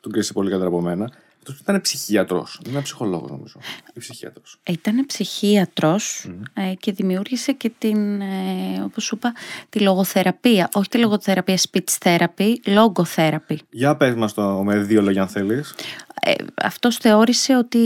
τον 0.00 0.12
ξέρεις 0.12 0.32
πολύ 0.32 0.50
καλύτερα 0.50 0.74
από 0.74 0.80
μένα. 0.80 1.10
Αυτός 1.38 1.58
ήταν 1.60 1.80
ψυχίατρο. 1.80 2.46
Δεν 2.60 2.70
ήταν 2.70 2.82
ψυχολόγος, 2.82 3.30
νομίζω. 3.30 3.60
Ή 3.94 3.98
ψυχίατρο. 3.98 4.42
Ήταν 4.70 5.06
ψυχίατρος 5.06 6.30
ε, 6.54 6.74
και 6.74 6.92
δημιούργησε 6.92 7.52
και 7.52 7.72
την, 7.78 8.20
ε, 8.20 8.82
όπως 8.84 9.04
σου 9.04 9.14
είπα, 9.14 9.32
τη 9.68 9.80
λογοθεραπεία. 9.80 10.68
Όχι 10.72 10.88
τη 10.88 10.98
λογοθεραπεία 10.98 11.56
speech 11.56 11.98
therapy, 12.02 12.54
logotherapy. 12.64 13.56
Για 13.70 13.96
πες 13.96 14.14
μας 14.14 14.34
το 14.34 14.62
με 14.62 14.78
δύο 14.78 15.02
λόγια 15.02 15.22
αν 15.22 15.28
θέλεις. 15.28 15.74
Ε, 16.20 16.34
αυτός 16.62 16.96
θεώρησε 16.96 17.56
ότι 17.56 17.78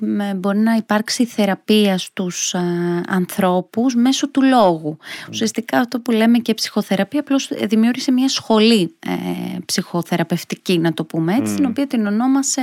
με, 0.00 0.34
μπορεί 0.34 0.58
να 0.58 0.74
υπάρξει 0.74 1.24
θεραπεία 1.24 1.98
στους 1.98 2.54
α, 2.54 2.60
ανθρώπους 3.08 3.94
μέσω 3.94 4.28
του 4.28 4.42
λόγου. 4.42 4.96
Ουσιαστικά 5.30 5.78
αυτό 5.78 6.00
που 6.00 6.10
λέμε 6.10 6.38
και 6.38 6.54
ψυχοθεραπεία 6.54 7.20
απλώς 7.20 7.50
δημιούργησε 7.62 8.12
μια 8.12 8.28
σχολή 8.28 8.94
ε, 9.06 9.58
ψυχοθεραπευτική 9.66 10.78
να 10.78 10.92
το 10.92 11.04
πούμε 11.04 11.34
έτσι, 11.34 11.54
την 11.54 11.64
οποία 11.64 11.86
την 11.86 12.06
ονόμασε 12.06 12.60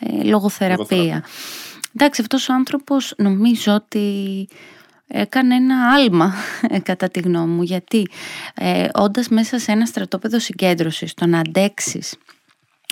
ε, 0.00 0.24
λογοθεραπεία. 0.24 0.76
Λογοθεραπεία. 0.76 1.24
Εντάξει, 1.94 2.20
αυτός 2.20 2.48
ο 2.48 2.52
άνθρωπος 2.52 3.14
νομίζω 3.16 3.74
ότι 3.74 4.48
έκανε 5.08 5.54
ένα 5.54 5.92
άλμα 5.92 6.34
κατά 6.82 7.08
τη 7.08 7.20
γνώμη 7.20 7.52
μου 7.52 7.62
γιατί 7.62 8.08
ε, 8.54 8.88
όντας 8.94 9.28
μέσα 9.28 9.58
σε 9.58 9.72
ένα 9.72 9.86
στρατόπεδο 9.86 10.38
συγκέντρωσης 10.38 11.14
το 11.14 11.26
να 11.26 11.38
αντέξεις 11.38 12.14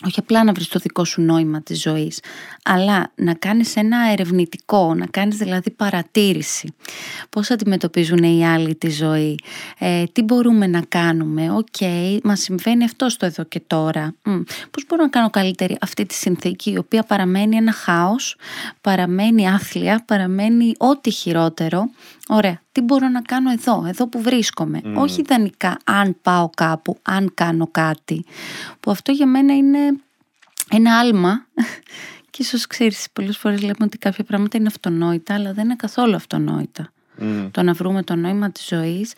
όχι 0.04 0.20
απλά 0.20 0.44
να 0.44 0.52
βρεις 0.52 0.68
το 0.68 0.78
δικό 0.78 1.04
σου 1.04 1.22
νόημα 1.22 1.62
της 1.62 1.80
ζωής, 1.80 2.20
αλλά 2.64 3.12
να 3.14 3.34
κάνεις 3.34 3.76
ένα 3.76 3.98
ερευνητικό, 4.12 4.94
να 4.94 5.06
κάνεις 5.06 5.36
δηλαδή 5.36 5.70
παρατήρηση. 5.70 6.74
Πώς 7.30 7.50
αντιμετωπίζουν 7.50 8.22
οι 8.22 8.46
άλλοι 8.46 8.74
τη 8.74 8.90
ζωή, 8.90 9.38
ε, 9.78 10.04
τι 10.12 10.22
μπορούμε 10.22 10.66
να 10.66 10.80
κάνουμε, 10.88 11.66
okay, 11.78 11.98
okay, 11.98 12.18
μας 12.22 12.40
συμβαίνει 12.40 12.84
αυτό 12.84 13.08
στο 13.08 13.26
εδώ 13.26 13.44
και 13.44 13.60
τώρα. 13.66 14.14
Μ, 14.22 14.40
πώς 14.70 14.84
μπορώ 14.88 15.02
να 15.02 15.08
κάνω 15.08 15.30
καλύτερη 15.30 15.76
αυτή 15.80 16.06
τη 16.06 16.14
συνθήκη, 16.14 16.70
η 16.70 16.78
οποία 16.78 17.02
παραμένει 17.02 17.56
ένα 17.56 17.72
χάος, 17.72 18.36
παραμένει 18.80 19.48
άθλια, 19.48 20.02
παραμένει 20.06 20.74
ό,τι 20.78 21.10
χειρότερο. 21.10 21.90
Ωραία, 22.28 22.60
τι 22.72 22.80
μπορώ 22.80 23.08
να 23.08 23.22
κάνω 23.22 23.50
εδώ, 23.50 23.84
εδώ 23.86 24.08
που 24.08 24.22
βρίσκομαι. 24.22 24.80
Όχι 24.94 25.20
ιδανικά 25.20 25.78
αν 25.84 26.16
πάω 26.22 26.50
κάπου, 26.56 26.98
αν 27.02 27.30
κάνω 27.34 27.68
κάτι. 27.70 28.24
Που 28.80 28.90
αυτό 28.90 29.12
για 29.12 29.26
μένα 29.26 29.56
είναι 29.56 29.78
ένα 30.70 30.98
άλμα. 30.98 31.46
Και 32.30 32.42
ίσως 32.42 32.66
ξέρεις, 32.66 33.06
πολλές 33.12 33.38
φορές 33.38 33.60
λέμε 33.60 33.74
ότι 33.80 33.98
κάποια 33.98 34.24
πράγματα 34.24 34.56
είναι 34.56 34.66
αυτονόητα, 34.66 35.34
αλλά 35.34 35.52
δεν 35.52 35.64
είναι 35.64 35.76
καθόλου 35.76 36.14
αυτονόητα. 36.14 36.92
Μμ. 37.18 37.50
Το 37.50 37.62
να 37.62 37.72
βρούμε 37.72 38.02
το 38.02 38.14
νόημα 38.14 38.50
της 38.50 38.66
ζωής, 38.66 39.14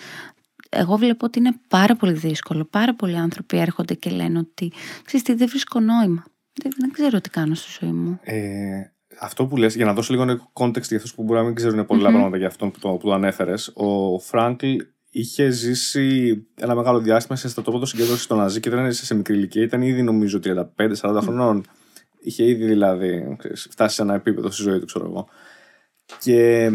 εγώ 0.69 0.97
βλέπω 0.97 1.27
ότι 1.27 1.39
είναι 1.39 1.55
πάρα 1.69 1.97
πολύ 1.97 2.13
δύσκολο. 2.13 2.65
Πάρα 2.65 2.95
πολλοί 2.95 3.17
άνθρωποι 3.17 3.59
έρχονται 3.59 3.95
και 3.95 4.11
λένε 4.11 4.39
ότι, 4.39 4.73
ξέρεις 5.05 5.27
τι, 5.27 5.35
δεν 5.35 5.49
βρίσκω 5.49 5.81
νόημα. 5.81 6.25
Δεν, 6.53 6.73
δεν 6.79 6.91
ξέρω 6.91 7.21
τι 7.21 7.31
κάνω 7.31 7.55
στη 7.55 7.79
ζωή 7.81 7.93
μου. 7.93 8.21
Ε, 8.23 8.93
αυτό 9.21 9.47
που 9.47 9.57
λες, 9.57 9.75
για 9.75 9.85
να 9.85 9.93
δώσω 9.93 10.13
λίγο 10.15 10.51
context 10.53 10.83
για 10.83 10.97
αυτούς 10.97 11.15
που 11.15 11.23
μπορεί 11.23 11.39
να 11.39 11.45
μην 11.45 11.55
ξέρουν 11.55 11.87
πολλά 11.87 12.11
πράγματα 12.11 12.37
για 12.37 12.47
αυτόν 12.47 12.71
που 12.71 12.79
το, 12.79 12.89
που 12.89 13.07
το 13.07 13.13
ανέφερες, 13.13 13.71
ο 13.75 14.19
Φράγκλ 14.19 14.77
είχε 15.11 15.51
ζήσει 15.51 16.47
ένα 16.55 16.75
μεγάλο 16.75 16.99
διάστημα 16.99 17.37
σε 17.37 17.49
στρατόπεδο 17.49 17.87
συγκέντρωσης 17.87 18.23
στο 18.23 18.35
Ναζί 18.37 18.61
και 18.61 18.71
δεν 18.71 18.79
έζησε 18.85 19.05
σε 19.05 19.15
μικρή 19.15 19.35
ηλικία. 19.37 19.63
Ήταν 19.63 19.83
ήδη 19.83 20.03
νομίζω 20.03 20.41
35-40 20.45 21.19
χρονών. 21.23 21.65
Είχε 22.21 22.45
ήδη 22.45 22.65
δηλαδή 22.65 23.37
ξέρεις, 23.39 23.67
φτάσει 23.71 23.95
σε 23.95 24.03
ένα 24.03 24.15
επίπεδο 24.15 24.51
στη 24.51 24.63
ζωή 24.63 24.79
του, 24.79 24.87
ξέρω 24.87 25.05
εγώ. 25.05 25.29
Και 26.21 26.71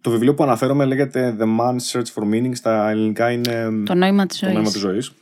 το 0.00 0.10
βιβλίο 0.10 0.34
που 0.34 0.42
αναφέρομαι 0.42 0.84
λέγεται 0.84 1.36
The 1.40 1.44
Man's 1.44 1.92
Search 1.92 2.06
for 2.14 2.22
Meaning. 2.32 2.50
Στα 2.52 2.90
ελληνικά 2.90 3.30
είναι 3.30 3.82
Το 3.84 3.94
νόημα 3.94 4.26
της 4.26 4.38
το 4.38 4.44
ζωής. 4.44 4.54
νόημα 4.56 4.70
της 4.70 4.80
ζωής. 4.80 5.12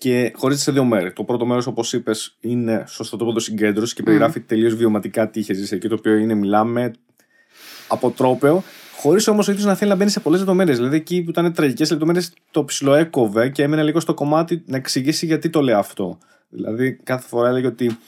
Και 0.00 0.32
χωρίζεται 0.36 0.64
σε 0.64 0.72
δύο 0.72 0.84
μέρη. 0.84 1.12
Το 1.12 1.24
πρώτο 1.24 1.46
μέρος, 1.46 1.66
όπως 1.66 1.92
είπες, 1.92 2.36
είναι 2.40 2.84
στο 2.86 3.04
στρατόπεδο 3.04 3.38
συγκέντρωση 3.38 3.94
και 3.94 4.02
περιγράφει 4.02 4.40
τελείως 4.40 4.74
βιωματικά 4.74 5.30
τι 5.30 5.40
είχες 5.40 5.56
ζήσει 5.56 5.74
εκεί. 5.74 5.88
Το 5.88 5.94
οποίο 5.94 6.16
είναι, 6.16 6.34
μιλάμε 6.34 6.90
αποτρόπαιο, 7.88 8.62
χωρίς 8.96 9.28
όμως 9.28 9.48
ο 9.48 9.50
ίδιος 9.50 9.66
να 9.66 9.74
θέλει 9.74 9.90
να 9.90 9.96
μπαίνει 9.96 10.10
σε 10.10 10.20
πολλές 10.20 10.38
λεπτομέρειες. 10.38 10.76
Δηλαδή 10.76 10.96
εκεί 10.96 11.22
που 11.22 11.30
ήταν 11.30 11.52
τραγικές 11.52 11.90
λεπτομέρειες, 11.90 12.32
το 12.50 12.64
ψιλοέκοβε 12.64 13.48
και 13.48 13.62
έμενε 13.62 13.82
λίγο 13.82 14.00
στο 14.00 14.14
κομμάτι 14.14 14.62
να 14.66 14.76
εξηγήσει 14.76 15.26
γιατί 15.26 15.50
το 15.50 15.60
λέει 15.60 15.74
αυτό. 15.74 16.18
Δηλαδή 16.48 17.00
κάθε 17.02 17.28
φορά 17.28 17.48
έλεγε 17.48 17.66
ότι 17.66 17.98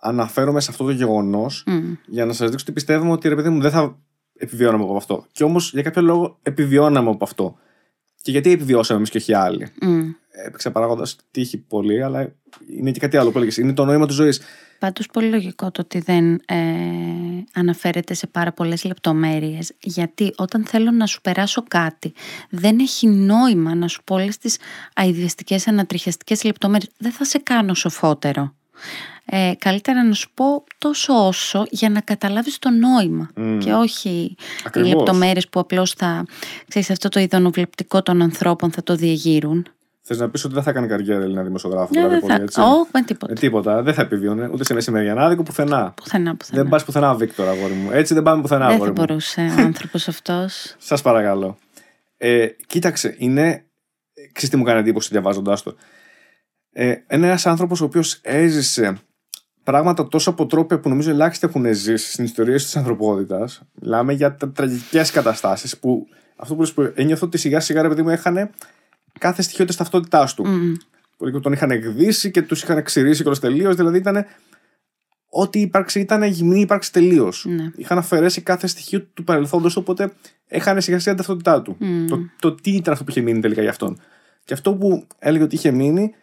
αναφέρομαι 0.00 0.60
σε 0.60 0.70
αυτό 0.70 0.84
το 0.84 0.90
γεγονός 0.90 1.64
για 2.06 2.24
να 2.24 2.32
σας 2.32 2.50
δείξω 2.50 2.64
ότι 2.68 2.74
πιστεύουμε 2.74 3.12
ότι 3.12 3.28
ρε 3.28 3.34
παιδί 3.34 3.48
μου 3.48 3.60
δεν 3.60 3.70
θα 3.70 3.98
επιβιώναμε 4.34 4.84
από 4.84 4.96
αυτό. 4.96 5.26
Και 5.32 5.44
όμως 5.44 5.72
για 5.72 5.82
κάποιο 5.82 6.02
λόγο 6.02 6.38
επιβιώναμε 6.42 7.10
από 7.10 7.24
αυτό. 7.24 7.56
Και 8.22 8.30
γιατί 8.30 8.52
επιβιώσαμε 8.52 8.98
εμείς 8.98 9.10
και 9.10 9.18
όχι 9.18 9.34
άλλοι. 9.34 9.68
Μμ. 9.80 10.10
Έπαιξε 10.36 10.70
παράγοντας 10.70 11.16
τύχη 11.30 11.58
πολύ, 11.58 12.02
αλλά 12.02 12.32
είναι 12.76 12.90
και 12.90 13.00
κάτι 13.00 13.16
άλλο 13.16 13.30
που 13.30 13.36
έλεγες. 13.36 13.56
Είναι 13.56 13.72
το 13.72 13.84
νόημα 13.84 14.06
της 14.06 14.14
ζωής. 14.14 14.40
Πάντως 14.78 15.06
πολύ 15.06 15.28
λογικό 15.28 15.70
το 15.70 15.80
ότι 15.80 16.00
δεν 16.00 16.34
ε, 16.34 16.56
αναφέρεται 17.52 18.14
σε 18.14 18.26
πάρα 18.26 18.52
πολλές 18.52 18.84
λεπτομέρειες 18.84 19.72
γιατί 19.80 20.32
όταν 20.36 20.64
θέλω 20.64 20.90
να 20.90 21.06
σου 21.06 21.20
περάσω 21.20 21.64
κάτι 21.68 22.12
δεν 22.50 22.78
έχει 22.78 23.06
νόημα 23.06 23.74
να 23.74 23.88
σου 23.88 24.02
πω 24.04 24.14
όλες 24.14 24.38
τις 24.38 24.58
αειδιαστικές 24.94 25.66
ανατριχιαστικές 25.66 26.44
λεπτομέρειες 26.44 26.90
δεν 26.98 27.12
θα 27.12 27.24
σε 27.24 27.38
κάνω 27.38 27.74
σοφότερο 27.74 28.54
ε, 29.24 29.52
καλύτερα 29.58 30.04
να 30.04 30.14
σου 30.14 30.30
πω 30.34 30.64
τόσο 30.78 31.26
όσο 31.26 31.66
για 31.70 31.90
να 31.90 32.00
καταλάβεις 32.00 32.58
το 32.58 32.70
νόημα 32.70 33.30
και 33.58 33.72
όχι 33.72 34.36
Ακριβώς. 34.64 34.90
οι 34.90 34.94
λεπτομέρειες 34.94 35.48
που 35.48 35.60
απλώς 35.60 35.92
θα 35.92 36.24
ξέρεις 36.68 36.90
αυτό 36.90 37.08
το 37.08 37.20
ειδωνοβλεπτικό 37.20 38.02
των 38.02 38.22
ανθρώπων 38.22 38.70
θα 38.70 38.82
το 38.82 38.96
διεγείρουν 38.96 39.66
Θες 40.06 40.18
να 40.18 40.30
πεις 40.30 40.44
ότι 40.44 40.54
δεν 40.54 40.62
θα 40.62 40.72
κάνει 40.72 40.86
καριέρα 40.86 41.22
Έλληνα 41.22 41.42
δημοσιογράφο. 41.42 41.90
Ναι, 41.94 42.00
δηλαδή, 42.00 42.12
δεν 42.12 42.20
πολύ, 42.20 42.34
θα, 42.34 42.42
έτσι; 42.42 42.60
όχι 42.60 42.90
με 42.92 43.02
τίποτα 43.02 43.32
Ε, 43.32 43.34
τίποτα. 43.34 43.82
Δεν 43.82 43.94
θα 43.94 44.02
επιβίωνε 44.02 44.48
ούτε 44.52 44.64
σε 44.64 44.74
μεσημεριανάδικο 44.74 45.42
πουθενά. 45.42 45.92
πουθενά, 45.96 46.36
πουθενά. 46.36 46.62
Δεν 46.62 46.70
πας 46.70 46.84
πουθενά, 46.84 47.14
Βίκτορ, 47.14 47.48
αγόρι 47.48 47.72
μου. 47.72 47.90
Έτσι 47.92 48.14
δεν 48.14 48.22
πάμε 48.22 48.42
πουθενά, 48.42 48.66
δεν 48.66 48.74
αγόρι 48.74 48.92
θα 48.94 49.00
μου. 49.00 49.06
μπορούσε 49.06 49.40
ο 49.58 49.62
άνθρωπος 49.66 50.08
αυτός 50.08 50.74
Σας 50.78 51.02
παρακαλώ. 51.02 51.58
Ε, 52.16 52.46
κοίταξε, 52.66 53.14
είναι. 53.18 53.64
Ξέρεις 54.32 54.50
τι 54.50 54.56
μου 54.56 54.64
κάνει 54.64 54.78
εντύπωση 54.78 55.08
διαβάζοντάς 55.12 55.62
το. 55.62 55.74
Ε, 56.72 56.88
είναι 56.88 57.26
ένας 57.26 57.46
άνθρωπος 57.46 57.80
ο 57.80 57.84
οποίος 57.84 58.18
έζησε 58.22 58.98
πράγματα 59.62 60.08
τόσο 60.08 60.30
αποτρόπια 60.30 60.80
που 60.80 60.88
νομίζω 60.88 61.10
ελάχιστοι 61.10 61.46
έχουν 61.46 61.74
ζήσει 61.74 62.12
στην 62.12 62.24
ιστορία 62.24 62.54
της 62.54 62.76
ανθρωπότητας. 62.76 63.62
Μιλάμε 63.80 64.12
για 64.12 64.36
τραγικές 64.54 65.10
καταστάσεις 65.10 65.78
που 65.78 66.06
αυτό 66.36 66.54
που 66.54 66.60
λες 66.60 66.72
που 66.72 66.92
ένιωθω 66.94 67.26
ότι 67.26 67.38
σιγά 67.38 67.60
σιγά 67.60 67.82
ρε 67.82 67.88
παιδί 67.88 68.02
μου 68.02 68.08
έχανε 68.08 68.50
κάθε 69.18 69.42
στοιχείο 69.42 69.64
της 69.64 69.76
ταυτότητάς 69.76 70.34
του. 70.34 70.46
Μμ. 70.46 70.72
Που 71.16 71.40
τον 71.40 71.52
είχαν 71.52 71.70
εκδίσει 71.70 72.30
και 72.30 72.42
τους 72.42 72.62
είχαν 72.62 72.82
ξηρίσει 72.82 73.20
κιόλας 73.20 73.40
τελείως. 73.40 73.74
Δηλαδή 73.74 73.98
ήταν. 73.98 74.26
Ό,τι 75.36 75.60
ύπαρξη 75.60 76.00
ήταν 76.00 76.22
γυμνή 76.22 76.60
ύπαρξη 76.60 76.92
τελείως. 76.92 77.44
Ναι. 77.48 77.70
Είχαν 77.76 77.98
αφαιρέσει 77.98 78.40
κάθε 78.40 78.66
στοιχείο 78.66 79.02
του 79.02 79.24
παρελθόντος, 79.24 79.76
οπότε 79.76 80.12
έχανε 80.46 80.80
σιγά 80.80 80.98
σιγά 80.98 81.14
την 81.14 81.24
ταυτότητά 81.24 81.62
του. 81.62 81.76
Το, 82.08 82.18
το 82.38 82.52
τι 82.54 82.70
ήταν 82.70 82.92
αυτό 82.92 83.04
που 83.04 83.10
είχε 83.10 83.20
μείνει 83.20 83.40
τελικά 83.40 83.60
για 83.60 83.70
αυτόν. 83.70 84.00
Και 84.44 84.54
αυτό 84.54 84.74
που 84.74 85.06
έλεγε 85.18 85.44
ότι 85.44 85.54
είχε 85.54 85.70
μείνει 85.70 86.14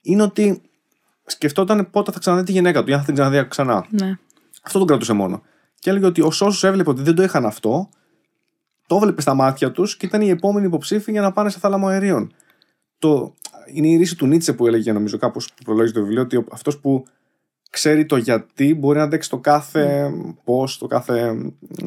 είναι 0.00 0.22
ότι 0.22 0.62
σκεφτόταν 1.26 1.90
πότε 1.90 2.12
θα 2.12 2.18
ξαναδεί 2.18 2.44
τη 2.44 2.52
γυναίκα 2.52 2.84
του 2.84 2.90
ή 2.90 2.92
αν 2.92 2.98
θα 2.98 3.04
την 3.04 3.14
ξαναδεί 3.14 3.48
ξανά. 3.48 3.86
Ναι. 3.90 4.18
Αυτό 4.62 4.78
τον 4.78 4.86
κρατούσε 4.88 5.12
μόνο. 5.12 5.42
Και 5.78 5.90
έλεγε 5.90 6.06
ότι 6.06 6.20
ω 6.20 6.32
όσου 6.40 6.66
έβλεπε 6.66 6.90
ότι 6.90 7.02
δεν 7.02 7.14
το 7.14 7.22
είχαν 7.22 7.46
αυτό, 7.46 7.88
το 8.90 8.96
έβλεπε 8.96 9.20
στα 9.20 9.34
μάτια 9.34 9.70
τους 9.70 9.96
και 9.96 10.06
ήταν 10.06 10.20
οι 10.20 10.28
επόμενοι 10.28 10.66
υποψήφοι 10.66 11.10
για 11.10 11.20
να 11.20 11.32
πάνε 11.32 11.50
σε 11.50 11.58
θάλαμο 11.58 11.86
αερίων. 11.86 12.32
Το, 12.98 13.34
είναι 13.74 13.88
η 13.88 13.96
ρίση 13.96 14.16
του 14.16 14.26
Νίτσε 14.26 14.52
που 14.52 14.66
έλεγε, 14.66 14.92
νομίζω, 14.92 15.18
κάπως 15.18 15.52
που 15.54 15.64
προλόγησε 15.64 15.94
το 15.94 16.00
βιβλίο, 16.00 16.22
ότι 16.22 16.44
αυτός 16.50 16.78
που 16.78 17.04
ξέρει 17.70 18.06
το 18.06 18.16
γιατί 18.16 18.74
μπορεί 18.74 18.98
να 18.98 19.04
αντέξει 19.04 19.30
το 19.30 19.38
κάθε 19.38 20.12
πώ, 20.44 20.68
το 20.78 20.86
κάθε, 20.86 21.36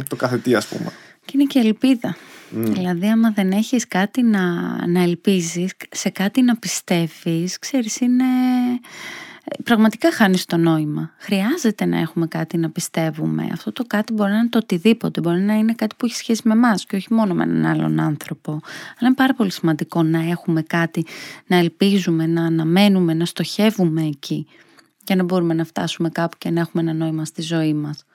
το 0.07 0.15
κάθε 0.15 0.37
τι, 0.37 0.55
ας 0.55 0.67
πούμε. 0.67 0.91
Και 1.25 1.31
είναι 1.33 1.43
και 1.43 1.59
ελπίδα. 1.59 2.15
Δηλαδή, 2.51 3.07
άμα 3.07 3.31
δεν 3.31 3.51
έχεις 3.51 3.87
κάτι 3.87 4.23
να, 4.23 4.41
να 4.87 5.01
ελπίζεις, 5.01 5.71
σε 5.89 6.09
κάτι 6.09 6.41
να 6.41 6.57
πιστεύεις, 6.57 7.59
ξέρεις, 7.59 7.99
είναι... 7.99 8.23
Πραγματικά 9.63 10.11
χάνεις 10.11 10.45
το 10.45 10.57
νόημα. 10.57 11.11
Χρειάζεται 11.17 11.85
να 11.85 11.99
έχουμε 11.99 12.27
κάτι 12.27 12.57
να 12.57 12.69
πιστεύουμε. 12.69 13.47
Αυτό 13.51 13.71
το 13.71 13.83
κάτι 13.87 14.13
μπορεί 14.13 14.31
να 14.31 14.37
είναι 14.37 14.49
το 14.49 14.57
οτιδήποτε. 14.57 15.21
Μπορεί 15.21 15.39
να 15.39 15.53
είναι 15.53 15.73
κάτι 15.73 15.95
που 15.97 16.05
έχει 16.05 16.15
σχέση 16.15 16.41
με 16.43 16.53
εμάς 16.53 16.85
και 16.85 16.95
όχι 16.95 17.13
μόνο 17.13 17.33
με 17.33 17.43
έναν 17.43 17.65
άλλον 17.65 17.99
άνθρωπο. 17.99 18.51
Αλλά 18.51 18.61
είναι 19.07 19.13
πάρα 19.13 19.33
πολύ 19.33 19.51
σημαντικό 19.51 20.03
να 20.03 20.29
έχουμε 20.29 20.61
κάτι 20.61 21.05
να 21.47 21.57
ελπίζουμε, 21.57 22.25
να 22.25 22.45
αναμένουμε, 22.45 23.13
να 23.13 23.25
στοχεύουμε 23.25 24.01
εκεί. 24.01 24.47
Για 25.05 25.15
να 25.15 25.23
μπορούμε 25.23 25.53
να 25.53 25.63
φτάσουμε 25.63 26.09
κάπου 26.09 26.37
και 26.37 26.49
να 26.49 26.59
έχουμε 26.59 26.81
ένα 26.81 26.93
νόημα 26.93 27.25
στη 27.25 27.41
ζωή 27.41 27.73
μας. 27.73 28.05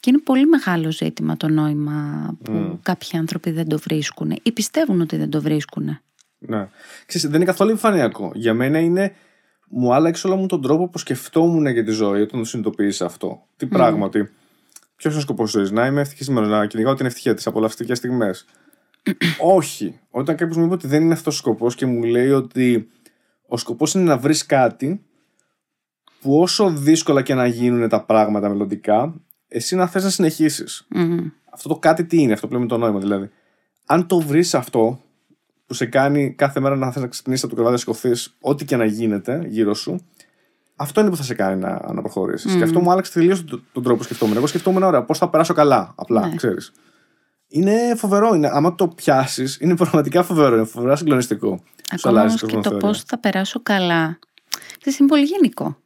Και 0.00 0.10
είναι 0.10 0.20
πολύ 0.20 0.46
μεγάλο 0.46 0.92
ζήτημα 0.92 1.36
το 1.36 1.48
νόημα 1.48 2.28
που 2.44 2.78
κάποιοι 2.82 3.18
άνθρωποι 3.18 3.50
δεν 3.50 3.68
το 3.68 3.78
βρίσκουν 3.78 4.38
ή 4.42 4.52
πιστεύουν 4.52 5.00
ότι 5.00 5.16
δεν 5.16 5.30
το 5.30 5.40
βρίσκουν. 5.40 6.00
Ναι. 6.38 6.68
Ξέρεις, 7.06 7.26
δεν 7.26 7.34
είναι 7.34 7.44
καθόλου 7.44 7.70
επιφανειακό. 7.70 8.32
Για 8.34 8.54
μένα 8.54 8.78
είναι. 8.78 9.14
Μου 9.68 9.94
άλλαξε 9.94 10.26
όλο 10.26 10.36
μου 10.36 10.46
τον 10.46 10.62
τρόπο 10.62 10.88
που 10.88 10.98
σκεφτόμουν 10.98 11.66
για 11.66 11.84
τη 11.84 11.90
ζωή 11.90 12.20
όταν 12.20 12.40
το 12.40 12.46
συνειδητοποίησα 12.46 13.04
αυτό. 13.04 13.42
Τι 13.56 13.66
πράγμα, 13.66 14.04
ότι. 14.04 14.30
Ποιος 14.96 15.12
είναι 15.12 15.22
ο 15.22 15.24
σκοπός 15.24 15.50
τη 15.50 15.58
ζωής, 15.58 15.70
Να 15.70 15.86
είμαι 15.86 16.00
ευτυχισμένο, 16.00 16.46
να 16.46 16.66
κυνηγάω 16.66 16.94
την 16.94 17.06
ευτυχία 17.06 17.34
της 17.34 17.46
απολαυστικέ 17.46 17.94
στιγμές. 17.94 18.44
Όχι. 19.40 20.00
Όταν 20.10 20.36
κάποιος 20.36 20.56
μου 20.56 20.64
είπε 20.64 20.74
ότι 20.74 20.86
δεν 20.86 21.02
είναι 21.02 21.12
αυτός 21.12 21.34
ο 21.34 21.38
σκοπός 21.38 21.74
και 21.74 21.86
μου 21.86 22.02
λέει 22.02 22.30
ότι 22.30 22.88
ο 23.46 23.56
σκοπός 23.56 23.94
είναι 23.94 24.04
να 24.04 24.18
βρεις 24.18 24.46
κάτι 24.46 25.04
που 26.20 26.40
όσο 26.40 26.70
δύσκολα 26.70 27.22
και 27.22 27.34
να 27.34 27.46
γίνουν 27.46 27.88
τα 27.88 28.04
πράγματα 28.04 28.48
μελλοντικά, 28.48 29.14
εσύ 29.48 29.76
να 29.76 29.86
θες 29.86 30.04
να 30.04 30.10
συνεχίσεις. 30.10 30.86
Αυτό 31.52 31.68
το 31.68 31.76
κάτι 31.76 32.04
τι 32.04 32.20
είναι, 32.20 32.32
αυτό 32.32 32.46
που 32.46 32.52
λέμε 32.52 32.66
το 32.66 32.78
νόημα 32.78 32.98
δηλαδή. 32.98 33.30
Αν 33.86 34.06
το 34.06 34.20
βρεις 34.20 34.54
αυτό 34.54 35.00
που 35.66 35.74
σε 35.74 35.86
κάνει 35.86 36.34
κάθε 36.34 36.60
μέρα 36.60 36.76
να 36.76 36.92
θες 36.92 37.02
να 37.02 37.08
ξυπνήσεις 37.08 37.44
από 37.44 37.54
το 37.54 37.62
κρεβάτι 37.62 37.86
να 37.86 37.94
σηκωθείς, 37.94 38.36
ό,τι 38.40 38.64
και 38.64 38.76
να 38.76 38.84
γίνεται 38.84 39.44
γύρω 39.46 39.74
σου, 39.74 40.00
αυτό 40.76 41.00
είναι 41.00 41.10
που 41.10 41.16
θα 41.16 41.22
σε 41.22 41.34
κάνει 41.34 41.60
να, 41.60 41.92
να 41.92 42.00
προχωρήσεις. 42.00 42.54
Και 42.54 42.62
αυτό 42.62 42.80
μου 42.80 42.90
άλλαξε 42.90 43.12
τελείως 43.12 43.44
τον, 43.44 43.64
τον 43.72 43.82
τρόπο 43.82 43.98
που 43.98 44.04
σκεφτόμουν. 44.04 44.36
Εγώ 44.36 44.46
σκεφτόμουν, 44.46 44.82
ωραία, 44.82 45.02
πώς 45.02 45.18
θα 45.18 45.28
περάσω 45.28 45.54
καλά, 45.54 45.92
απλά, 45.96 46.26
ναι. 46.26 46.34
ξέρεις. 46.34 46.72
Είναι 47.48 47.94
φοβερό. 47.96 48.34
Είναι, 48.34 48.48
άμα 48.52 48.74
το 48.74 48.88
πιάσεις, 48.88 49.58
είναι 49.60 49.76
πραγματικά 49.76 50.22
φοβερό. 50.22 50.56
Είναι 50.56 50.64
φοβερά 50.64 50.96
συγκλονιστικό. 50.96 51.62
Ακόμα 51.90 52.20
όμως 52.20 52.44
και 52.46 52.56
το 52.56 52.70
πώς 52.70 53.02
θα 53.02 53.18
περάσω 53.18 53.62
καλά. 53.62 54.18
Ξέρεις, 54.78 54.98
είναι 54.98 55.08
πολύ 55.08 55.24
γενικό. 55.24 55.76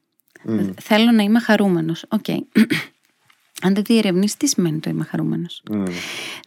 Mm. 0.49 0.71
Θέλω 0.81 1.11
να 1.11 1.23
είμαι 1.23 1.41
χαρούμενος. 1.41 2.05
Okay. 2.09 2.25
Okay. 2.27 2.39
Αν 3.61 3.75
δεν 3.75 3.85
διερευνήσεις, 3.85 4.37
τι 4.37 4.47
σημαίνει 4.47 4.79
το 4.79 4.91
είμαι 4.91 5.05
χαρούμενος. 5.05 5.63
Mm. 5.71 5.89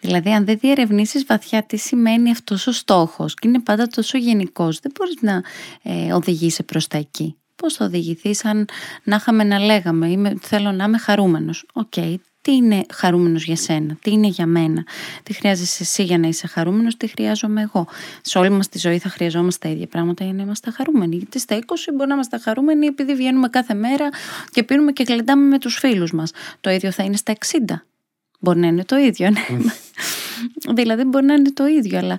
Δηλαδή, 0.01 0.29
αν 0.29 0.45
δεν 0.45 0.57
διερευνήσεις 0.57 1.25
βαθιά 1.25 1.63
τι 1.63 1.77
σημαίνει 1.77 2.31
αυτός 2.31 2.67
ο 2.67 2.71
στόχος 2.71 3.33
και 3.33 3.47
είναι 3.47 3.59
πάντα 3.59 3.87
τόσο 3.87 4.17
γενικός, 4.17 4.79
δεν 4.79 4.91
μπορείς 4.97 5.21
να 5.21 5.43
ε, 5.81 6.13
οδηγήσει 6.13 6.63
προς 6.63 6.87
τα 6.87 6.97
εκεί. 6.97 7.35
Πώς 7.55 7.73
θα 7.73 7.85
οδηγηθείς 7.85 8.45
αν 8.45 8.67
να 9.03 9.15
είχαμε 9.15 9.43
να 9.43 9.59
λέγαμε, 9.59 10.07
είμαι, 10.07 10.33
θέλω 10.41 10.71
να 10.71 10.83
είμαι 10.83 10.97
χαρούμενος. 10.97 11.65
Okay, 11.73 11.93
okay, 11.95 12.15
τι 12.43 12.51
είναι 12.51 12.85
χαρούμενος 12.93 13.43
για 13.43 13.55
σένα, 13.55 13.97
τι 14.01 14.11
είναι 14.11 14.27
για 14.27 14.45
μένα, 14.45 14.83
τι 15.23 15.33
χρειάζεσαι 15.33 15.83
εσύ 15.83 16.03
για 16.03 16.17
να 16.17 16.27
είσαι 16.27 16.47
χαρούμενος, 16.47 16.97
τι 16.97 17.07
χρειάζομαι 17.07 17.61
εγώ. 17.61 17.87
Σε 18.21 18.37
όλη 18.37 18.49
μας 18.49 18.69
τη 18.69 18.79
ζωή 18.79 18.97
θα 18.97 19.09
χρειαζόμαστε 19.09 19.67
τα 19.67 19.73
ίδια 19.73 19.87
πράγματα 19.87 20.23
για 20.23 20.33
να 20.33 20.41
είμαστε 20.41 20.71
χαρούμενοι. 20.71 21.15
Γιατί 21.15 21.39
στα 21.39 21.55
20 21.55 21.61
μπορεί 21.93 22.07
να 22.07 22.13
είμαστε 22.13 22.37
χαρούμενοι 22.37 22.85
επειδή 22.85 23.15
βγαίνουμε 23.15 23.49
κάθε 23.49 23.73
μέρα 23.73 24.09
και 24.51 24.63
πίνουμε 24.63 24.91
και 24.91 25.03
κλεντάμε 25.03 25.47
με 25.47 25.59
τους 25.59 25.77
φίλους 25.77 26.11
μας. 26.11 26.31
Το 26.61 26.69
ίδιο 26.69 26.91
θα 26.91 27.03
είναι 27.03 27.17
στα 27.17 27.33
60. 27.67 27.73
Μπορεί 28.39 28.59
να 28.59 28.67
είναι 28.67 28.83
το 28.83 28.97
ίδιο, 28.97 29.29
ναι. 29.29 29.71
δηλαδή 30.73 31.03
μπορεί 31.03 31.25
να 31.25 31.33
είναι 31.33 31.51
το 31.51 31.65
ίδιο, 31.65 31.97
αλλά 31.97 32.17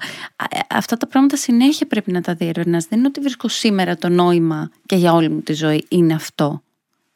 ε, 0.51 0.59
αυτά 0.71 0.97
τα 0.97 1.07
πράγματα 1.07 1.37
συνέχεια 1.37 1.87
πρέπει 1.87 2.13
να 2.13 2.21
τα 2.21 2.35
διερευνάς. 2.35 2.87
Δεν 2.87 2.99
είναι 2.99 3.09
ότι 3.09 3.21
βρίσκω 3.21 3.49
σήμερα 3.49 3.97
το 3.97 4.09
νόημα 4.09 4.71
και 4.87 4.97
για 4.97 5.13
όλη 5.13 5.29
μου 5.29 5.41
τη 5.41 5.53
ζωή 5.53 5.85
είναι 5.89 6.15
αυτό 6.15 6.63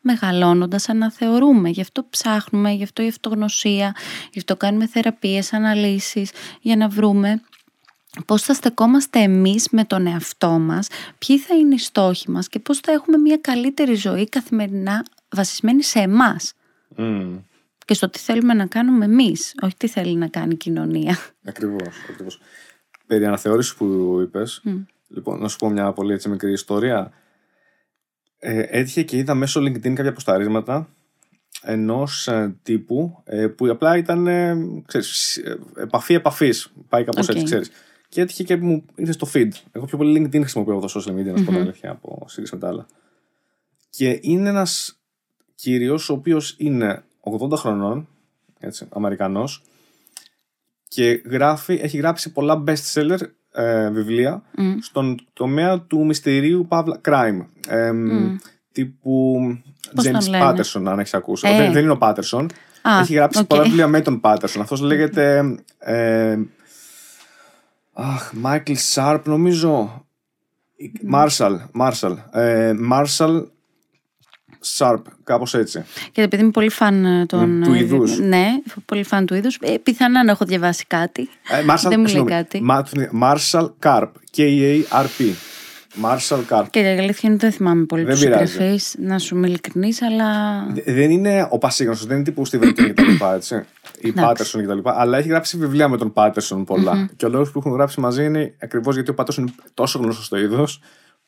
μεγαλώνοντας 0.08 0.88
αναθεωρούμε. 0.88 1.68
Γι' 1.68 1.80
αυτό 1.80 2.06
ψάχνουμε, 2.10 2.70
γι' 2.70 2.82
αυτό 2.82 3.02
η 3.02 3.08
αυτογνωσία, 3.08 3.94
γι' 4.32 4.38
αυτό 4.38 4.56
κάνουμε 4.56 4.86
θεραπείες, 4.86 5.52
αναλύσεις, 5.52 6.30
για 6.60 6.76
να 6.76 6.88
βρούμε 6.88 7.42
πώς 8.26 8.42
θα 8.42 8.54
στεκόμαστε 8.54 9.18
εμείς 9.18 9.68
με 9.70 9.84
τον 9.84 10.06
εαυτό 10.06 10.50
μας, 10.50 10.88
ποιοι 11.18 11.38
θα 11.38 11.54
είναι 11.54 11.74
οι 11.74 11.78
στόχοι 11.78 12.30
μας 12.30 12.48
και 12.48 12.58
πώς 12.58 12.78
θα 12.78 12.92
έχουμε 12.92 13.16
μια 13.16 13.36
καλύτερη 13.36 13.94
ζωή 13.94 14.28
καθημερινά 14.28 15.04
βασισμένη 15.30 15.82
σε 15.82 15.98
εμάς. 15.98 16.52
Και 17.84 17.94
στο 17.94 18.08
τι 18.08 18.18
θέλουμε 18.18 18.54
να 18.54 18.66
κάνουμε 18.66 19.04
εμείς, 19.04 19.54
όχι 19.62 19.76
τι 19.76 19.88
θέλει 19.88 20.16
να 20.16 20.26
κάνει 20.28 20.52
η 20.52 20.56
κοινωνία. 20.56 21.18
Ακριβώς, 21.44 21.96
ακριβώς. 22.10 22.40
Περί 23.06 23.26
αναθεώρησης 23.26 23.74
που 23.74 24.18
είπες, 24.22 24.62
λοιπόν, 25.08 25.40
να 25.40 25.48
σου 25.48 25.56
πω 25.56 25.68
μια 25.68 25.92
πολύ 25.92 26.12
έτσι 26.12 26.28
μικρή 26.28 26.52
ιστορία 26.52 27.12
ε, 28.38 28.60
έτυχε 28.68 29.02
και 29.02 29.16
είδα 29.16 29.34
μέσω 29.34 29.60
LinkedIn 29.60 29.92
κάποια 29.92 30.08
αποσταρίσματα 30.08 30.88
ενός 31.62 32.28
ε, 32.28 32.56
τύπου 32.62 33.22
ε, 33.24 33.46
που 33.46 33.70
απλά 33.70 33.96
ήταν 33.96 34.26
ε, 34.26 34.56
ξέρεις, 34.86 35.36
ε, 35.36 35.58
επαφή 35.76 36.14
επαφής. 36.14 36.72
Πάει 36.88 37.04
κάπως 37.04 37.26
okay. 37.26 37.30
έτσι, 37.30 37.44
ξέρεις. 37.44 37.70
Και 38.08 38.20
έτυχε 38.20 38.42
και 38.42 38.56
μου 38.56 38.84
ήρθε 38.94 39.12
στο 39.12 39.28
feed. 39.34 39.50
Εγώ 39.72 39.84
πιο 39.84 39.98
πολύ 39.98 40.20
LinkedIn 40.20 40.40
χρησιμοποιώ 40.40 40.74
από 40.74 40.86
το 40.86 41.00
social 41.00 41.12
media, 41.12 41.24
να 41.24 41.36
σου 41.36 41.44
πω 41.44 41.50
την 41.50 41.60
αλήθεια, 41.60 41.90
από 41.90 42.24
σύγκριση 42.28 42.54
με 42.54 42.60
τα 42.60 42.68
άλλα. 42.68 42.86
Και 43.90 44.18
είναι 44.22 44.48
ένας 44.48 45.00
κύριος 45.54 46.08
ο 46.08 46.12
οποίος 46.12 46.54
είναι 46.58 47.04
80 47.20 47.56
χρονών, 47.56 48.08
έτσι, 48.58 48.86
Αμερικανός 48.90 49.62
και 50.88 51.22
γράφει, 51.24 51.78
έχει 51.82 51.96
γράψει 51.96 52.32
πολλά 52.32 52.64
best 52.66 52.92
seller 52.94 53.18
ε, 53.58 53.90
βιβλία 53.90 54.42
mm. 54.58 54.62
στον 54.80 55.18
τομέα 55.32 55.80
του 55.80 56.04
μυστηρίου 56.04 56.66
παύλα 56.68 57.00
crime. 57.04 57.46
Ε, 57.68 57.90
mm. 57.90 58.36
Τύπου 58.72 59.38
Πώς 59.94 60.06
James 60.06 60.42
Patterson, 60.42 60.82
αν 60.84 60.98
έχεις 60.98 61.14
ακούσει. 61.14 61.48
Ε. 61.48 61.56
Δεν, 61.56 61.72
δεν, 61.72 61.82
είναι 61.82 61.92
ο 61.92 61.98
Patterson. 62.00 62.46
Ah, 62.82 63.00
έχει 63.00 63.14
γράψει 63.14 63.40
okay. 63.42 63.46
πολλά 63.46 63.62
βιβλία 63.62 63.86
με 63.86 64.00
τον 64.00 64.20
Patterson. 64.24 64.60
Αυτός 64.60 64.80
λέγεται. 64.80 65.54
Ε, 65.78 66.38
αχ, 67.92 68.32
Michael 68.44 68.76
Sharp, 68.94 69.20
νομίζω. 69.24 70.06
Marshall. 71.12 71.56
Marshall. 71.80 72.16
Ε, 72.30 72.72
Marshall 72.92 73.42
Sharp, 74.76 75.02
κάπως 75.24 75.54
έτσι. 75.54 75.84
Και 76.12 76.22
επειδή 76.22 76.42
είμαι 76.42 76.50
πολύ 76.50 76.70
φαν 76.70 77.04
ε, 77.04 77.26
των. 77.26 77.62
του 77.64 77.74
είδους. 77.74 78.18
Ναι, 78.18 78.46
πολύ 78.84 79.02
φαν 79.02 79.26
του 79.26 79.34
είδους. 79.34 79.58
Ε, 79.60 79.78
πιθανά 79.78 80.24
να 80.24 80.30
έχω 80.30 80.44
διαβάσει 80.44 80.84
κάτι. 80.86 81.28
Ε, 81.48 81.64
Marshall, 81.68 81.88
Δεν 81.88 82.00
μου 82.00 82.06
λέει 82.06 82.24
κάτι. 82.24 82.62
Marshall 83.22 83.68
Carp. 83.82 84.08
K-A-R-P. 84.36 85.32
Marshall 86.02 86.40
Carp. 86.48 86.64
Και 86.70 86.80
η 86.80 86.98
αλήθεια 86.98 87.28
είναι 87.28 87.38
δεν 87.38 87.52
θυμάμαι 87.52 87.84
πολύ 87.84 88.04
τους 88.04 88.18
συγγραφείς, 88.18 88.94
να 88.98 89.18
σου 89.18 89.36
είμαι 89.36 89.46
ειλικρινής, 89.46 90.02
αλλά. 90.02 90.26
Δεν 90.86 91.10
είναι 91.10 91.48
ο 91.50 91.58
Πασίγνωστο, 91.58 92.06
δεν 92.06 92.16
είναι 92.16 92.24
τύπου 92.24 92.46
Steven 92.48 92.68
King 92.68 92.92
κτλ. 92.94 93.24
Έτσι. 93.34 93.64
Ή 94.00 94.12
Πάτερσον 94.12 94.64
κτλ. 94.64 94.78
Αλλά 94.84 95.18
έχει 95.18 95.28
γράψει 95.28 95.58
βιβλία 95.58 95.88
με 95.88 95.96
τον 95.96 96.12
Πάτερσον 96.12 96.64
πολλά. 96.64 97.10
Και 97.16 97.26
ο 97.26 97.28
λόγος 97.28 97.50
που 97.50 97.58
έχουν 97.58 97.72
γράψει 97.72 98.00
μαζί 98.00 98.24
είναι 98.24 98.54
ακριβώς 98.62 98.94
γιατί 98.94 99.10
ο 99.10 99.14
Πάτερσον 99.14 99.44
είναι 99.44 99.54
τόσο 99.74 99.98
γνωστός 99.98 100.24
στο 100.24 100.36
είδος 100.36 100.80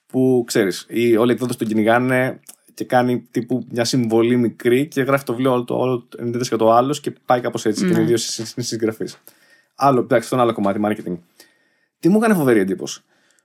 που 0.06 0.44
ξέρεις, 0.46 0.86
όλοι 1.18 1.30
οι 1.30 1.34
εκδότε 1.34 1.54
τον 1.54 1.66
κυνηγάνε 1.66 2.40
και 2.80 2.86
κάνει 2.86 3.20
τύπου 3.30 3.66
μια 3.70 3.84
συμβολή 3.84 4.36
μικρή 4.36 4.86
και 4.86 5.02
γράφει 5.02 5.24
το 5.24 5.32
βιβλίο 5.32 5.52
όλο 5.52 5.64
το, 5.64 5.74
όλο, 5.74 6.08
και 6.48 6.56
το 6.56 6.72
άλλος 6.72 7.00
και 7.00 7.10
πάει 7.24 7.40
κάπως 7.40 7.64
έτσι. 7.64 7.84
Και 7.84 7.90
είναι 7.90 7.98
ναι. 7.98 8.04
δύο 8.04 8.16
συγγραφείς. 8.56 9.22
Άλλο, 9.74 10.00
εντάξει, 10.00 10.22
αυτό 10.22 10.34
είναι 10.34 10.44
άλλο 10.44 10.52
κομμάτι, 10.52 10.80
marketing. 10.84 11.18
Τι 11.98 12.08
μου 12.08 12.16
έκανε 12.16 12.34
φοβερή 12.34 12.60
εντύπωση. 12.60 13.02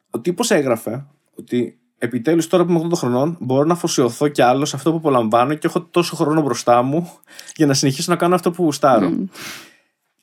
Ο 0.09 0.19
τύπος 0.19 0.51
έγραφε 0.51 1.05
ότι 1.35 1.79
επιτέλους 1.97 2.47
τώρα 2.47 2.65
που 2.65 2.71
είμαι 2.71 2.87
80 2.89 2.91
χρονών 2.95 3.37
μπορώ 3.39 3.65
να 3.65 3.73
αφοσιωθώ 3.73 4.27
κι 4.27 4.41
άλλο 4.41 4.65
σε 4.65 4.75
αυτό 4.75 4.91
που 4.91 4.97
απολαμβάνω 4.97 5.53
και 5.53 5.67
έχω 5.67 5.81
τόσο 5.81 6.15
χρόνο 6.15 6.41
μπροστά 6.41 6.81
μου 6.81 7.11
για 7.55 7.65
να 7.65 7.73
συνεχίσω 7.73 8.11
να 8.11 8.17
κάνω 8.17 8.35
αυτό 8.35 8.51
που 8.51 8.63
γουστάρω. 8.63 9.11
Mm. 9.13 9.25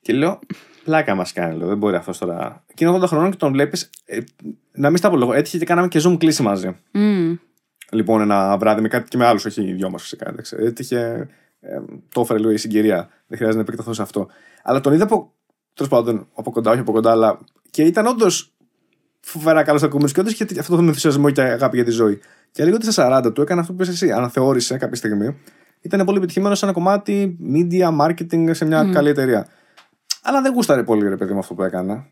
Και 0.00 0.12
λέω, 0.12 0.38
πλάκα 0.84 1.14
μας 1.14 1.32
κάνει, 1.32 1.56
λέω, 1.56 1.68
δεν 1.68 1.78
μπορεί 1.78 1.96
αυτός 1.96 2.18
τώρα. 2.18 2.64
Και 2.74 2.84
είναι 2.84 2.98
80 3.02 3.06
χρονών 3.06 3.30
και 3.30 3.36
τον 3.36 3.52
βλέπεις. 3.52 3.90
Ε, 4.04 4.18
να 4.72 4.88
μην 4.88 4.98
στα 4.98 5.10
πω 5.10 5.32
έτυχε 5.32 5.58
και 5.58 5.64
κάναμε 5.64 5.88
και 5.88 6.00
zoom 6.04 6.16
κλίση 6.18 6.42
μαζί. 6.42 6.76
Mm 6.94 7.36
λοιπόν 7.92 8.20
ένα 8.20 8.56
βράδυ 8.56 8.80
με 8.80 8.88
κάτι 8.88 9.08
και 9.08 9.16
με 9.16 9.26
άλλους, 9.26 9.44
όχι 9.44 9.62
οι 9.62 9.72
δυο 9.72 9.90
μας 9.90 10.02
φυσικά. 10.02 10.34
Έτυχε. 10.50 11.28
Ε, 11.60 11.80
το 12.08 12.20
έφερε 12.20 12.38
λίγο 12.38 12.50
η 12.50 12.56
συγκυρία. 12.56 13.08
Δεν 13.26 13.38
χρειάζεται 13.38 13.54
να 13.54 13.60
επεκταθώ 13.60 13.92
σε 13.92 14.02
αυτό. 14.02 14.28
Αλλά 14.62 14.80
τον 14.80 14.92
είδα 14.92 15.04
από. 15.04 15.32
Τέλος 15.74 15.90
πάντων, 15.90 16.28
από 16.34 16.50
κοντά, 16.50 16.70
όχι 16.70 16.80
από 16.80 16.92
κοντά, 16.92 17.10
αλλά. 17.10 17.38
Και 17.70 17.82
ήταν 17.82 18.06
όντως 18.06 18.54
φοβερά 19.20 19.62
καλός 19.62 19.82
ακούμενο 19.82 20.10
και 20.10 20.20
όντω 20.20 20.30
είχε 20.30 20.46
αυτό 20.58 20.76
τον 20.76 20.86
ενθουσιασμό 20.86 21.30
και 21.30 21.42
αγάπη 21.42 21.76
για 21.76 21.84
τη 21.84 21.90
ζωή. 21.90 22.20
Και 22.50 22.64
λίγο 22.64 22.76
ότι 22.76 22.92
στα 22.92 23.22
40 23.26 23.34
του 23.34 23.42
έκανε 23.42 23.60
αυτό 23.60 23.72
που 23.72 23.82
είπε 23.82 23.90
εσύ. 23.90 24.10
Αναθεώρησε 24.10 24.76
κάποια 24.76 24.96
στιγμή. 24.96 25.36
Ήταν 25.80 26.04
πολύ 26.04 26.16
επιτυχημένος 26.18 26.58
σε 26.58 26.64
ένα 26.64 26.74
κομμάτι 26.74 27.38
media, 27.54 28.00
marketing 28.00 28.50
σε 28.50 28.64
μια 28.64 28.88
mm. 28.88 28.92
καλή 28.92 29.08
εταιρεία. 29.08 29.46
Αλλά 30.22 30.42
δεν 30.42 30.52
γούσταρε 30.52 30.82
πολύ 30.82 31.08
ρε 31.08 31.16
παιδί 31.16 31.32
με 31.32 31.38
αυτό 31.38 31.54
που 31.54 31.62
έκανα. 31.62 32.06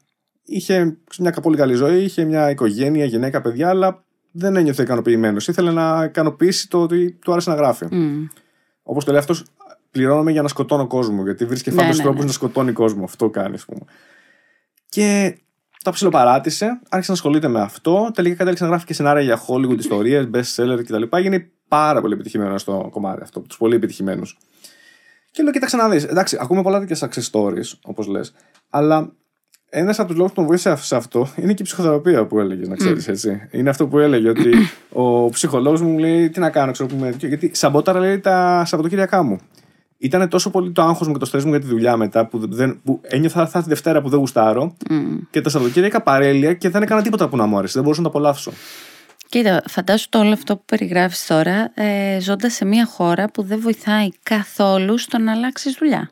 Είχε 0.45 0.97
μια 1.19 1.33
πολύ 1.33 1.57
καλή 1.57 1.75
ζωή, 1.75 2.03
είχε 2.03 2.25
μια 2.25 2.51
οικογένεια, 2.51 3.05
γυναίκα, 3.05 3.41
παιδιά, 3.41 3.69
αλλά 3.69 4.05
δεν 4.31 4.57
ένιωθε 4.57 4.83
ικανοποιημένος. 4.83 5.49
Ήθελε 5.49 5.71
να 5.71 6.05
ικανοποιήσει 6.05 6.69
το 6.69 6.83
ότι 6.83 7.13
του 7.13 7.33
άρεσε 7.33 7.51
να 7.51 7.57
γράφει. 7.57 7.87
Mm. 7.91 8.29
Όπως 8.83 9.05
το 9.05 9.11
λέει 9.11 9.21
αυτός, 9.21 9.45
πληρώνομαι 9.91 10.31
για 10.31 10.43
να 10.43 10.49
σκοτώνω 10.49 10.87
κόσμο. 10.87 11.23
Γιατί 11.23 11.45
βρίσκει 11.45 11.71
ναι, 11.71 11.83
ναι, 11.83 11.95
τρόπους 11.95 12.21
ναι. 12.21 12.27
να 12.27 12.33
σκοτώνει 12.33 12.73
κόσμο. 12.73 13.05
Αυτό 13.05 13.31
κάνει, 13.31 13.55
ας 13.55 13.65
πούμε. 13.65 13.81
Και 14.89 15.39
τα 15.85 15.91
ψιλοπαράτησε, 15.91 16.81
άρχισε 16.89 17.11
να 17.11 17.17
ασχολείται 17.17 17.49
με 17.49 17.61
αυτό. 17.61 18.11
Τελικά 18.15 18.35
κατέληξε 18.35 18.65
να 18.65 18.71
γράφει 18.71 18.85
και 18.85 18.95
σενάρια 18.95 19.23
για 19.23 19.41
Hollywood 19.47 19.79
ιστορίες, 19.79 20.29
best 20.33 20.55
seller 20.57 20.85
κτλ. 20.85 21.03
Έγινε 21.11 21.51
πάρα 21.69 22.01
πολύ 22.01 22.15
επιτυχημένο 22.15 22.59
στο 22.59 22.89
κομμάτι 22.91 23.23
αυτό, 23.23 23.41
τους 23.41 23.57
πολύ 23.57 23.75
επιτυχημένους. 23.75 24.39
Και 25.31 25.43
λέω, 25.43 25.53
κοίταξε 25.53 25.77
να 25.77 25.89
δεις. 25.89 26.05
Εντάξει, 26.05 26.39
ακούμε 26.41 26.63
πολλά 26.63 26.79
τέτοια 26.81 27.09
success 27.09 27.31
stories, 27.31 27.73
όπως 27.83 28.07
λες. 28.07 28.35
Αλλά 28.71 29.13
ένας 29.71 29.99
από 29.99 30.09
τους 30.09 30.17
λόγους 30.17 30.33
που 30.33 30.39
τον 30.39 30.47
βοήθησε 30.47 30.77
σε 30.77 30.97
αυτό 30.97 31.29
είναι 31.37 31.53
και 31.53 31.63
η 31.63 31.65
ψυχοθεραπεία 31.65 32.27
που 32.27 32.39
έλεγες, 32.39 32.69
να 32.69 32.77
ξέρεις 32.77 33.09
έτσι. 33.09 33.49
Είναι 33.51 33.71
αυτό 33.71 33.87
που 33.87 33.99
έλεγε, 33.99 34.29
ότι 34.29 34.51
ο 34.93 35.29
ψυχολόγος 35.29 35.83
μου 35.83 35.99
λέει 35.99 36.31
τι 36.31 36.41
να 36.41 36.51
κάνω, 36.51 36.73
ξέρω 36.73 36.89
πούμε. 36.89 37.15
Γιατί 37.19 37.51
σαμπόταρα 37.55 37.99
λέει 37.99 38.19
τα 38.19 38.65
Σαββατοκύριακά 38.67 39.23
μου. 39.23 39.39
Ήταν 39.99 40.29
τόσο 40.29 40.51
πολύ 40.51 40.73
το 40.73 40.83
άγχος 40.83 41.07
μου 41.07 41.13
και 41.13 41.19
το 41.19 41.27
στρες 41.27 41.45
μου 41.45 41.51
για 41.51 41.61
τη 41.61 41.67
δουλειά 41.67 41.97
μετά 41.97 42.27
που, 42.27 42.49
δεν, 42.49 42.81
που 42.85 43.01
ένιωθα 43.03 43.47
θα 43.47 43.63
τη 43.63 43.69
Δευτέρα 43.69 44.03
που 44.03 44.09
δεν 44.09 44.19
γουστάρω 44.19 44.77
mm. 44.91 44.95
και 45.31 45.41
τα 45.41 45.51
Σαββατοκύριακα 45.51 46.03
παρέλεια 46.03 46.53
και 46.55 46.69
δεν 46.69 46.83
έκανα 46.83 47.03
τίποτα 47.03 47.29
που 47.29 47.37
να 47.37 47.47
μου 47.47 47.59
άρεσε. 47.59 47.73
Δεν 47.73 47.83
μπορούσα 47.83 48.01
να 48.03 48.11
το 48.11 48.19
απολαύσω. 48.19 48.53
Κοίτα, 49.29 49.63
φαντάσου 49.69 50.09
το 50.09 50.19
όλο 50.19 50.33
αυτό 50.33 50.57
που 50.57 50.63
περιγράφεις 50.65 51.27
τώρα 51.27 51.71
ε, 51.75 52.21
ζώντας 52.21 52.53
σε 52.53 52.65
μια 52.65 52.87
χώρα 52.87 53.31
που 53.31 53.43
δεν 53.43 53.61
βοηθάει 53.61 54.09
καθόλου 54.23 54.99
στο 54.99 55.19
να 55.19 55.33
αλλάξεις 55.33 55.77
δουλειά. 55.79 56.11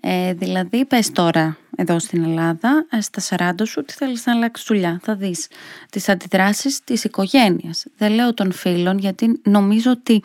Ε, 0.00 0.32
δηλαδή, 0.34 0.84
πες 0.84 1.12
τώρα 1.12 1.56
εδώ 1.76 1.98
στην 1.98 2.24
Ελλάδα, 2.24 2.86
ε, 2.90 3.00
στα 3.00 3.20
40 3.20 3.64
σου, 3.66 3.74
ότι 3.78 3.94
θέλεις 3.94 4.26
να 4.26 4.32
αλλάξεις 4.32 4.66
δουλειά. 4.66 5.00
Θα 5.02 5.14
δεις 5.14 5.48
τις 5.90 6.08
αντιδράσεις 6.08 6.80
της 6.84 7.04
οικογένειας. 7.04 7.84
Δεν 7.96 8.12
λέω 8.12 8.34
των 8.34 8.52
φίλων, 8.52 8.98
γιατί 8.98 9.40
νομίζω 9.44 9.90
ότι 9.90 10.22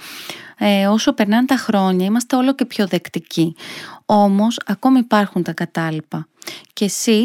ε, 0.58 0.88
όσο 0.88 1.13
περνάνε 1.13 1.46
τα 1.46 1.56
χρόνια 1.56 2.06
είμαστε 2.06 2.36
όλο 2.36 2.56
και 2.56 2.65
πιο 2.65 2.88
δεκτικοί. 2.88 3.56
Όμως, 4.06 4.60
ακόμη 4.65 5.00
υπάρχουν 5.00 5.44
τα 5.44 5.54
κατάλοιπα. 5.54 6.28
Και 6.74 6.86
εσύ 6.86 7.24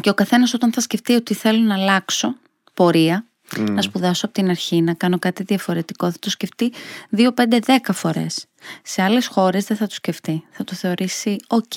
και 0.00 0.10
ο 0.10 0.14
καθένας 0.14 0.54
όταν 0.54 0.72
θα 0.72 0.80
σκεφτεί 0.80 1.14
ότι 1.14 1.34
θέλω 1.34 1.58
να 1.58 1.74
αλλάξω 1.74 2.34
πορεία, 2.74 3.24
να 3.58 3.82
σπουδάσω 3.82 4.26
από 4.26 4.34
την 4.34 4.48
αρχή, 4.48 4.82
να 4.82 4.94
κάνω 4.94 5.18
κάτι 5.18 5.42
διαφορετικό, 5.42 6.10
θα 6.10 6.18
το 6.18 6.30
σκεφτεί 6.30 6.72
2, 7.16 7.34
5, 7.34 7.58
10 7.60 7.92
φορές. 7.92 8.46
Σε 8.82 9.02
άλλες 9.02 9.26
χώρες 9.26 9.64
δεν 9.64 9.76
θα 9.76 9.86
το 9.86 9.94
σκεφτεί. 9.94 10.44
Θα 10.50 10.64
το 10.64 10.74
θεωρήσει 10.74 11.36
«ΟΚ, 11.46 11.72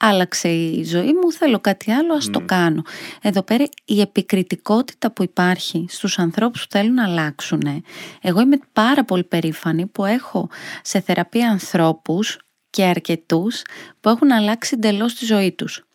άλλαξε 0.00 0.48
η 0.48 0.84
ζωή 0.84 1.12
μου, 1.22 1.32
θέλω 1.32 1.60
κάτι 1.60 1.90
άλλο, 1.90 2.14
ας 2.14 2.30
το 2.30 2.40
κάνω». 2.40 2.82
Εδώ 3.22 3.42
πέρα 3.42 3.64
η 3.84 4.00
επικριτικότητα 4.00 5.12
που 5.12 5.22
υπάρχει 5.22 5.86
στους 5.88 6.18
ανθρώπους 6.18 6.62
που 6.62 6.68
θέλουν 6.70 6.94
να 6.94 7.04
αλλάξουν. 7.04 7.84
Εγώ 8.22 8.40
είμαι 8.40 8.58
πάρα 8.72 9.04
πολύ 9.04 9.24
περήφανη 9.24 9.86
που 9.86 10.04
έχω 10.04 10.48
σε 10.82 11.00
θεραπεία 11.00 11.50
ανθρώπους 11.50 12.38
και 12.70 12.84
αρκετούς 12.84 13.62
που 14.00 14.08
έχουν 14.08 14.32
αλλάξει 14.32 14.74
εντελώς 14.74 15.14
τη 15.14 15.24
ζωή 15.24 15.52
τους 15.52 15.87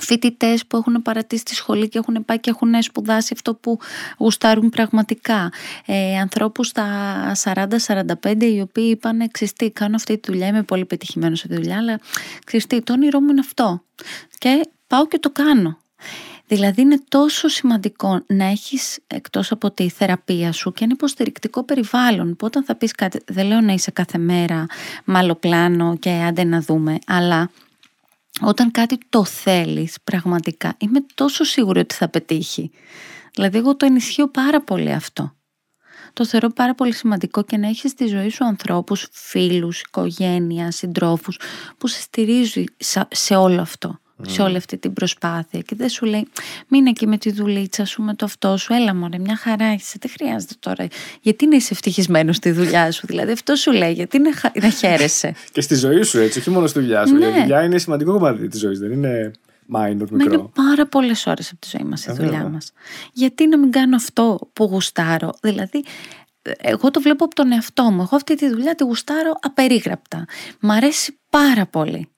φοιτητές 0.00 0.66
που 0.66 0.76
έχουν 0.76 1.02
παρατήσει 1.02 1.44
τη 1.44 1.54
σχολή 1.54 1.88
και 1.88 1.98
έχουν 1.98 2.24
πάει 2.24 2.40
και 2.40 2.50
έχουν 2.50 2.82
σπουδάσει 2.82 3.30
αυτό 3.32 3.54
που 3.54 3.78
γουστάρουν 4.18 4.68
πραγματικά. 4.68 5.52
Ε, 5.86 6.18
ανθρώπους 6.18 6.66
στα 6.66 6.86
40-45 7.42 8.42
οι 8.42 8.60
οποίοι 8.60 8.88
είπαν 8.90 9.30
ξυστή 9.30 9.70
κάνω 9.70 9.94
αυτή 9.96 10.18
τη 10.18 10.30
δουλειά, 10.30 10.46
είμαι 10.46 10.62
πολύ 10.62 10.84
πετυχημένος 10.84 11.38
σε 11.38 11.44
αυτή 11.46 11.60
τη 11.60 11.62
δουλειά 11.66 11.80
αλλά 11.80 12.00
ξυστή 12.44 12.82
το 12.82 12.92
όνειρό 12.92 13.20
μου 13.20 13.30
είναι 13.30 13.40
αυτό 13.40 13.82
και 14.38 14.68
πάω 14.86 15.06
και 15.06 15.18
το 15.18 15.30
κάνω. 15.30 15.78
Δηλαδή 16.46 16.80
είναι 16.80 17.00
τόσο 17.08 17.48
σημαντικό 17.48 18.22
να 18.26 18.44
έχεις 18.44 18.98
εκτός 19.06 19.52
από 19.52 19.70
τη 19.70 19.88
θεραπεία 19.88 20.52
σου 20.52 20.72
και 20.72 20.84
ένα 20.84 20.92
υποστηρικτικό 20.92 21.62
περιβάλλον 21.62 22.36
που 22.36 22.46
όταν 22.46 22.64
θα 22.64 22.74
πεις 22.74 22.92
κάτι, 22.92 23.20
δεν 23.26 23.46
λέω 23.46 23.60
να 23.60 23.72
είσαι 23.72 23.90
κάθε 23.90 24.18
μέρα 24.18 24.66
μαλλοπλάνο 25.04 25.96
και 25.96 26.10
άντε 26.10 26.44
να 26.44 26.60
δούμε, 26.60 26.98
αλλά 27.06 27.50
όταν 28.40 28.70
κάτι 28.70 28.98
το 29.08 29.24
θέλεις 29.24 29.96
πραγματικά, 30.04 30.74
είμαι 30.78 31.04
τόσο 31.14 31.44
σίγουρη 31.44 31.78
ότι 31.80 31.94
θα 31.94 32.08
πετύχει. 32.08 32.70
Δηλαδή 33.34 33.58
εγώ 33.58 33.76
το 33.76 33.86
ενισχύω 33.86 34.28
πάρα 34.28 34.60
πολύ 34.60 34.92
αυτό. 34.92 35.36
Το 36.12 36.26
θεωρώ 36.26 36.48
πάρα 36.48 36.74
πολύ 36.74 36.92
σημαντικό 36.92 37.42
και 37.42 37.56
να 37.56 37.68
έχεις 37.68 37.90
στη 37.90 38.06
ζωή 38.06 38.28
σου 38.28 38.44
ανθρώπους, 38.44 39.08
φίλους, 39.10 39.80
οικογένεια, 39.80 40.70
συντρόφους 40.70 41.38
που 41.78 41.86
σε 41.86 42.00
στηρίζουν 42.00 42.66
σε 43.08 43.34
όλο 43.34 43.60
αυτό 43.60 43.98
σε 44.26 44.42
όλη 44.42 44.56
αυτή 44.56 44.76
την 44.76 44.92
προσπάθεια 44.92 45.60
και 45.60 45.74
δεν 45.76 45.88
σου 45.88 46.06
λέει 46.06 46.28
μείνε 46.68 46.90
εκεί 46.90 47.06
με 47.06 47.18
τη 47.18 47.32
δουλίτσα 47.32 47.84
σου, 47.84 48.02
με 48.02 48.14
το 48.14 48.24
αυτό 48.24 48.56
σου, 48.56 48.72
έλα 48.72 48.94
μωρέ 48.94 49.18
μια 49.18 49.36
χαρά 49.36 49.72
είσαι, 49.72 49.96
δεν 50.00 50.10
χρειάζεται 50.10 50.54
τώρα. 50.60 50.86
Γιατί 51.20 51.46
να 51.46 51.56
είσαι 51.56 51.68
ευτυχισμένος 51.72 52.36
στη 52.36 52.50
δουλειά 52.50 52.90
σου, 52.92 53.06
δηλαδή 53.06 53.32
αυτό 53.32 53.54
σου 53.54 53.72
λέει, 53.72 53.92
γιατί 53.92 54.18
να, 54.18 54.30
να 54.60 54.68
χαίρεσαι. 54.68 55.34
και 55.52 55.60
στη 55.60 55.74
ζωή 55.74 56.02
σου 56.02 56.18
έτσι, 56.18 56.38
όχι 56.38 56.50
μόνο 56.50 56.66
στη 56.66 56.80
δουλειά 56.80 57.06
σου. 57.06 57.14
Ναι. 57.14 57.26
Η 57.26 57.40
δουλειά 57.40 57.62
είναι 57.62 57.78
σημαντικό 57.78 58.12
κομμάτι 58.12 58.48
της 58.48 58.60
ζωής, 58.60 58.78
δεν 58.78 58.92
είναι 58.92 59.32
minor 59.72 60.10
μικρό. 60.10 60.32
Είναι 60.32 60.48
πάρα 60.54 60.86
πολλές 60.86 61.26
ώρες 61.26 61.50
από 61.50 61.60
τη 61.60 61.68
ζωή 61.76 61.88
μας 61.88 62.06
η 62.06 62.12
δουλειά 62.12 62.48
μας. 62.52 62.72
Γιατί 63.12 63.48
να 63.48 63.58
μην 63.58 63.70
κάνω 63.70 63.96
αυτό 63.96 64.38
που 64.52 64.64
γουστάρω, 64.64 65.34
δηλαδή 65.40 65.84
εγώ 66.58 66.90
το 66.90 67.00
βλέπω 67.00 67.24
από 67.24 67.34
τον 67.34 67.52
εαυτό 67.52 67.82
μου. 67.82 68.02
Εγώ 68.02 68.16
αυτή 68.16 68.34
τη 68.34 68.48
δουλειά 68.48 68.74
τη 68.74 68.84
γουστάρω 68.84 69.32
απερίγραπτα. 69.40 70.24
Μ' 70.60 70.70
αρέσει 70.70 71.18
πάρα 71.30 71.66
πολύ. 71.66 72.08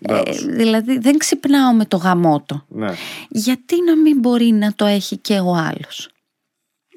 Ε, 0.00 0.22
δηλαδή 0.46 0.98
δεν 0.98 1.18
ξυπνάω 1.18 1.72
με 1.72 1.84
το 1.84 1.96
γαμότο. 1.96 2.64
Ναι. 2.68 2.94
Γιατί 3.28 3.82
να 3.82 3.96
μην 3.96 4.18
μπορεί 4.18 4.50
να 4.50 4.72
το 4.74 4.84
έχει 4.84 5.16
και 5.16 5.38
ο 5.38 5.54
άλλος; 5.54 6.10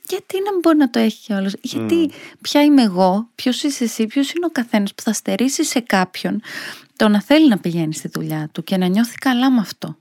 Γιατί 0.08 0.38
να 0.44 0.52
μην 0.52 0.60
μπορεί 0.60 0.78
να 0.78 0.90
το 0.90 1.00
έχει 1.00 1.26
και 1.26 1.34
ο 1.34 1.36
άλλος; 1.36 1.54
Γιατί 1.62 2.12
ποια 2.42 2.64
είμαι 2.64 2.82
εγώ, 2.82 3.30
ποιος 3.36 3.64
είσαι 3.64 3.84
εσύ, 3.84 4.08
ποιος 4.08 4.32
είναι 4.32 4.46
ο 4.46 4.50
καθένας 4.50 4.94
που 4.94 5.02
θα 5.02 5.14
στερήσει 5.14 5.64
σε 5.64 5.80
κάποιον 5.80 6.42
το 6.96 7.08
να 7.08 7.22
θέλει 7.22 7.48
να 7.48 7.58
πηγαίνει 7.58 7.94
στη 7.94 8.08
δουλειά 8.08 8.50
του 8.52 8.64
και 8.64 8.78
να 8.78 8.86
νιώθει 8.88 9.16
καλά 9.16 9.52
με 9.52 9.60
αυτό; 9.60 9.98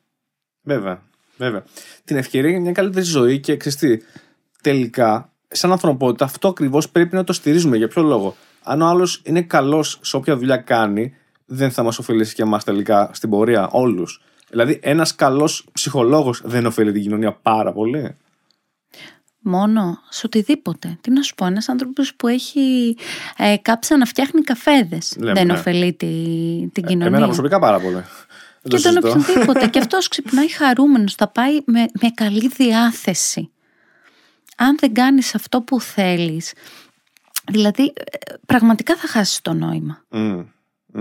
Βέβαια, 0.63 1.03
βέβαια. 1.37 1.65
Την 2.05 2.17
ευκαιρία 2.17 2.51
για 2.51 2.61
μια 2.61 2.73
καλύτερη 2.73 3.05
ζωή 3.05 3.41
και 3.41 3.57
ξέρεις 3.57 4.05
τελικά 4.63 5.34
σαν 5.57 5.73
ανθρωπότητα 5.73 6.25
αυτό 6.25 6.49
ακριβώς 6.49 6.89
πρέπει 6.89 7.15
να 7.15 7.25
το 7.25 7.33
στηρίζουμε. 7.33 7.77
Για 7.77 7.89
ποιο 7.89 8.03
λόγο; 8.03 8.37
Αν 8.63 8.83
ο 8.83 8.87
άλλος 8.87 9.21
είναι 9.25 9.43
καλός 9.43 9.99
σε 10.03 10.17
όποια 10.17 10.37
δουλειά 10.37 10.57
κάνει, 10.57 11.15
δεν 11.47 11.71
θα 11.71 11.83
μας 11.83 11.99
ωφελήσει 11.99 12.35
και 12.35 12.43
εμάς 12.43 12.65
τελικά 12.65 13.11
στην 13.13 13.31
πορεία 13.31 13.69
όλους. 13.71 14.23
Δηλαδή, 14.51 14.81
ένας 14.83 15.15
καλός 15.15 15.67
ψυχολόγος 15.73 16.43
δεν 16.45 16.67
ωφελεί 16.67 16.93
την 16.93 17.03
κοινωνία 17.03 17.33
πάρα 17.33 17.73
πολύ. 17.73 18.17
Μόνο 19.47 19.99
σε 20.09 20.27
οτιδήποτε. 20.27 20.99
Τι 21.01 21.11
να 21.11 21.23
σου 21.23 21.35
πω, 21.35 21.47
ένας 21.47 21.69
άνθρωπος 21.69 22.15
που 22.15 22.29
έχει 22.29 22.97
ε, 23.37 23.57
κάψα 23.63 23.97
να 23.97 24.05
φτιάχνει 24.05 24.41
καφέδες 24.41 25.15
δεν 25.19 25.47
ναι. 25.47 25.53
ωφελεί 25.53 25.93
τη, 25.93 26.07
την 26.73 26.85
κοινωνία. 26.85 27.07
εμένα 27.07 27.25
προσωπικά 27.25 27.59
πάρα 27.59 27.81
πολύ. 27.81 28.05
Και 28.69 28.79
τον 28.79 28.97
οποιονδήποτε. 28.97 29.67
και 29.73 29.79
αυτός 29.79 30.09
ξυπνάει 30.09 30.49
χαρούμενος, 30.49 31.15
θα 31.15 31.29
πάει 31.29 31.61
με, 31.65 31.87
με 32.01 32.09
καλή 32.15 32.49
διάθεση 32.49 33.51
αν 34.57 34.77
δεν 34.81 34.95
κάνεις 34.95 35.35
αυτό 35.35 35.63
που 35.63 35.81
θέλεις, 35.81 36.53
δηλαδή 37.51 37.93
πραγματικά 38.47 38.97
θα 38.97 39.09
χάσεις 39.09 39.41
το 39.41 39.53
νόημα. 39.53 40.05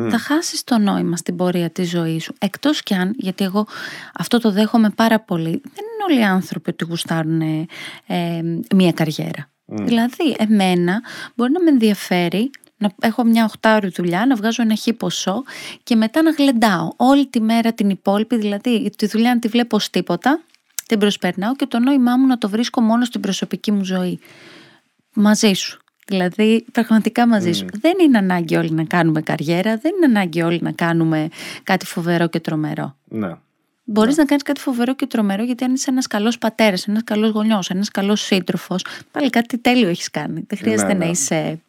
Θα 0.09 0.17
χάσεις 0.17 0.63
το 0.63 0.77
νόημα 0.77 1.17
στην 1.17 1.35
πορεία 1.35 1.69
της 1.69 1.89
ζωής 1.89 2.23
σου. 2.23 2.33
Εκτός 2.39 2.83
κι 2.83 2.93
αν, 2.93 3.13
γιατί 3.17 3.43
εγώ 3.43 3.67
αυτό 4.15 4.39
το 4.39 4.51
δέχομαι 4.51 4.89
πάρα 4.89 5.19
πολύ, 5.19 5.49
δεν 5.49 5.85
είναι 5.93 6.03
όλοι 6.09 6.19
οι 6.19 6.23
άνθρωποι 6.23 6.69
ότι 6.69 6.85
γουστάρουν 6.85 7.41
ε, 7.41 8.41
μία 8.75 8.91
καριέρα. 8.91 9.49
Δηλαδή, 9.65 10.35
εμένα 10.37 11.01
μπορεί 11.35 11.51
να 11.51 11.63
με 11.63 11.69
ενδιαφέρει 11.69 12.49
να 12.77 12.91
έχω 13.01 13.23
μια 13.23 13.43
οχτάρου 13.43 13.91
δουλειά, 13.91 14.25
να 14.25 14.35
βγάζω 14.35 14.61
ένα 14.61 14.75
χι 14.75 14.93
ποσό 14.93 15.43
και 15.83 15.95
μετά 15.95 16.21
να 16.21 16.31
γλεντάω 16.31 16.89
όλη 16.95 17.27
τη 17.27 17.41
μέρα 17.41 17.73
την 17.73 17.89
υπόλοιπη, 17.89 18.37
δηλαδή 18.37 18.89
τη 18.97 19.07
δουλειά 19.07 19.33
να 19.33 19.39
τη 19.39 19.47
βλέπω 19.47 19.75
ως 19.75 19.89
τίποτα 19.89 20.41
την 20.93 21.01
προσπερνάω 21.01 21.55
και 21.55 21.65
το 21.65 21.79
νόημά 21.79 22.17
μου 22.17 22.27
να 22.27 22.37
το 22.37 22.49
βρίσκω 22.49 22.81
μόνο 22.81 23.05
στην 23.05 23.21
προσωπική 23.21 23.71
μου 23.71 23.83
ζωή. 23.83 24.19
Μαζί 25.13 25.53
σου. 25.53 25.79
Δηλαδή, 26.07 26.65
πραγματικά 26.71 27.27
μαζί 27.27 27.51
σου. 27.51 27.65
Δεν 27.81 27.93
είναι 28.01 28.17
ανάγκη 28.17 28.55
όλοι 28.55 28.71
να 28.71 28.83
κάνουμε 28.83 29.21
καριέρα, 29.21 29.77
δεν 29.77 29.91
είναι 29.95 30.05
ανάγκη 30.05 30.41
όλοι 30.41 30.59
να 30.61 30.71
κάνουμε 30.71 31.27
κάτι 31.63 31.85
φοβερό 31.85 32.27
και 32.27 32.39
τρομερό. 32.39 32.95
Ναι. 33.07 33.35
Μπορείς 33.83 34.15
ναι. 34.15 34.21
να 34.21 34.27
κάνεις 34.27 34.43
κάτι 34.43 34.59
φοβερό 34.59 34.95
και 34.95 35.05
τρομερό, 35.05 35.43
γιατί 35.43 35.63
αν 35.63 35.73
είσαι 35.73 35.89
ένας 35.89 36.07
καλός 36.07 36.37
πατέρας, 36.37 36.87
ένας 36.87 37.03
καλός 37.03 37.29
γονιός, 37.29 37.69
ένας 37.69 37.89
καλός 37.89 38.21
σύντροφος, 38.21 38.85
πάλι 39.11 39.29
κάτι 39.29 39.57
τέλειο 39.57 39.89
έχεις 39.89 40.11
κάνει. 40.11 40.43
Δεν 40.47 40.57
χρειάζεται 40.57 40.93
ναι, 40.93 40.99
να 40.99 41.05
ναι. 41.05 41.11
είσαι 41.11 41.61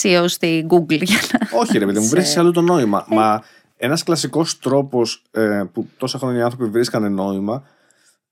CEO 0.00 0.24
στη 0.26 0.66
Google 0.70 1.02
για 1.02 1.18
να. 1.32 1.58
Όχι, 1.58 1.78
ρε 1.78 1.86
παιδί 1.86 1.98
μου, 1.98 2.08
βρίσκεις 2.08 2.36
άλλο 2.36 2.50
το 2.50 2.60
νόημα. 2.60 3.06
Ε. 3.10 3.14
Μα 3.14 3.42
ένας 3.76 4.02
κλασικός 4.02 4.58
τρόπος 4.58 5.22
ε, 5.30 5.62
που 5.72 5.88
τόσα 5.96 6.18
χρόνια 6.18 6.38
οι 6.38 6.42
άνθρωποι 6.42 6.70
βρίσκανε 6.70 7.08
νόημα 7.08 7.64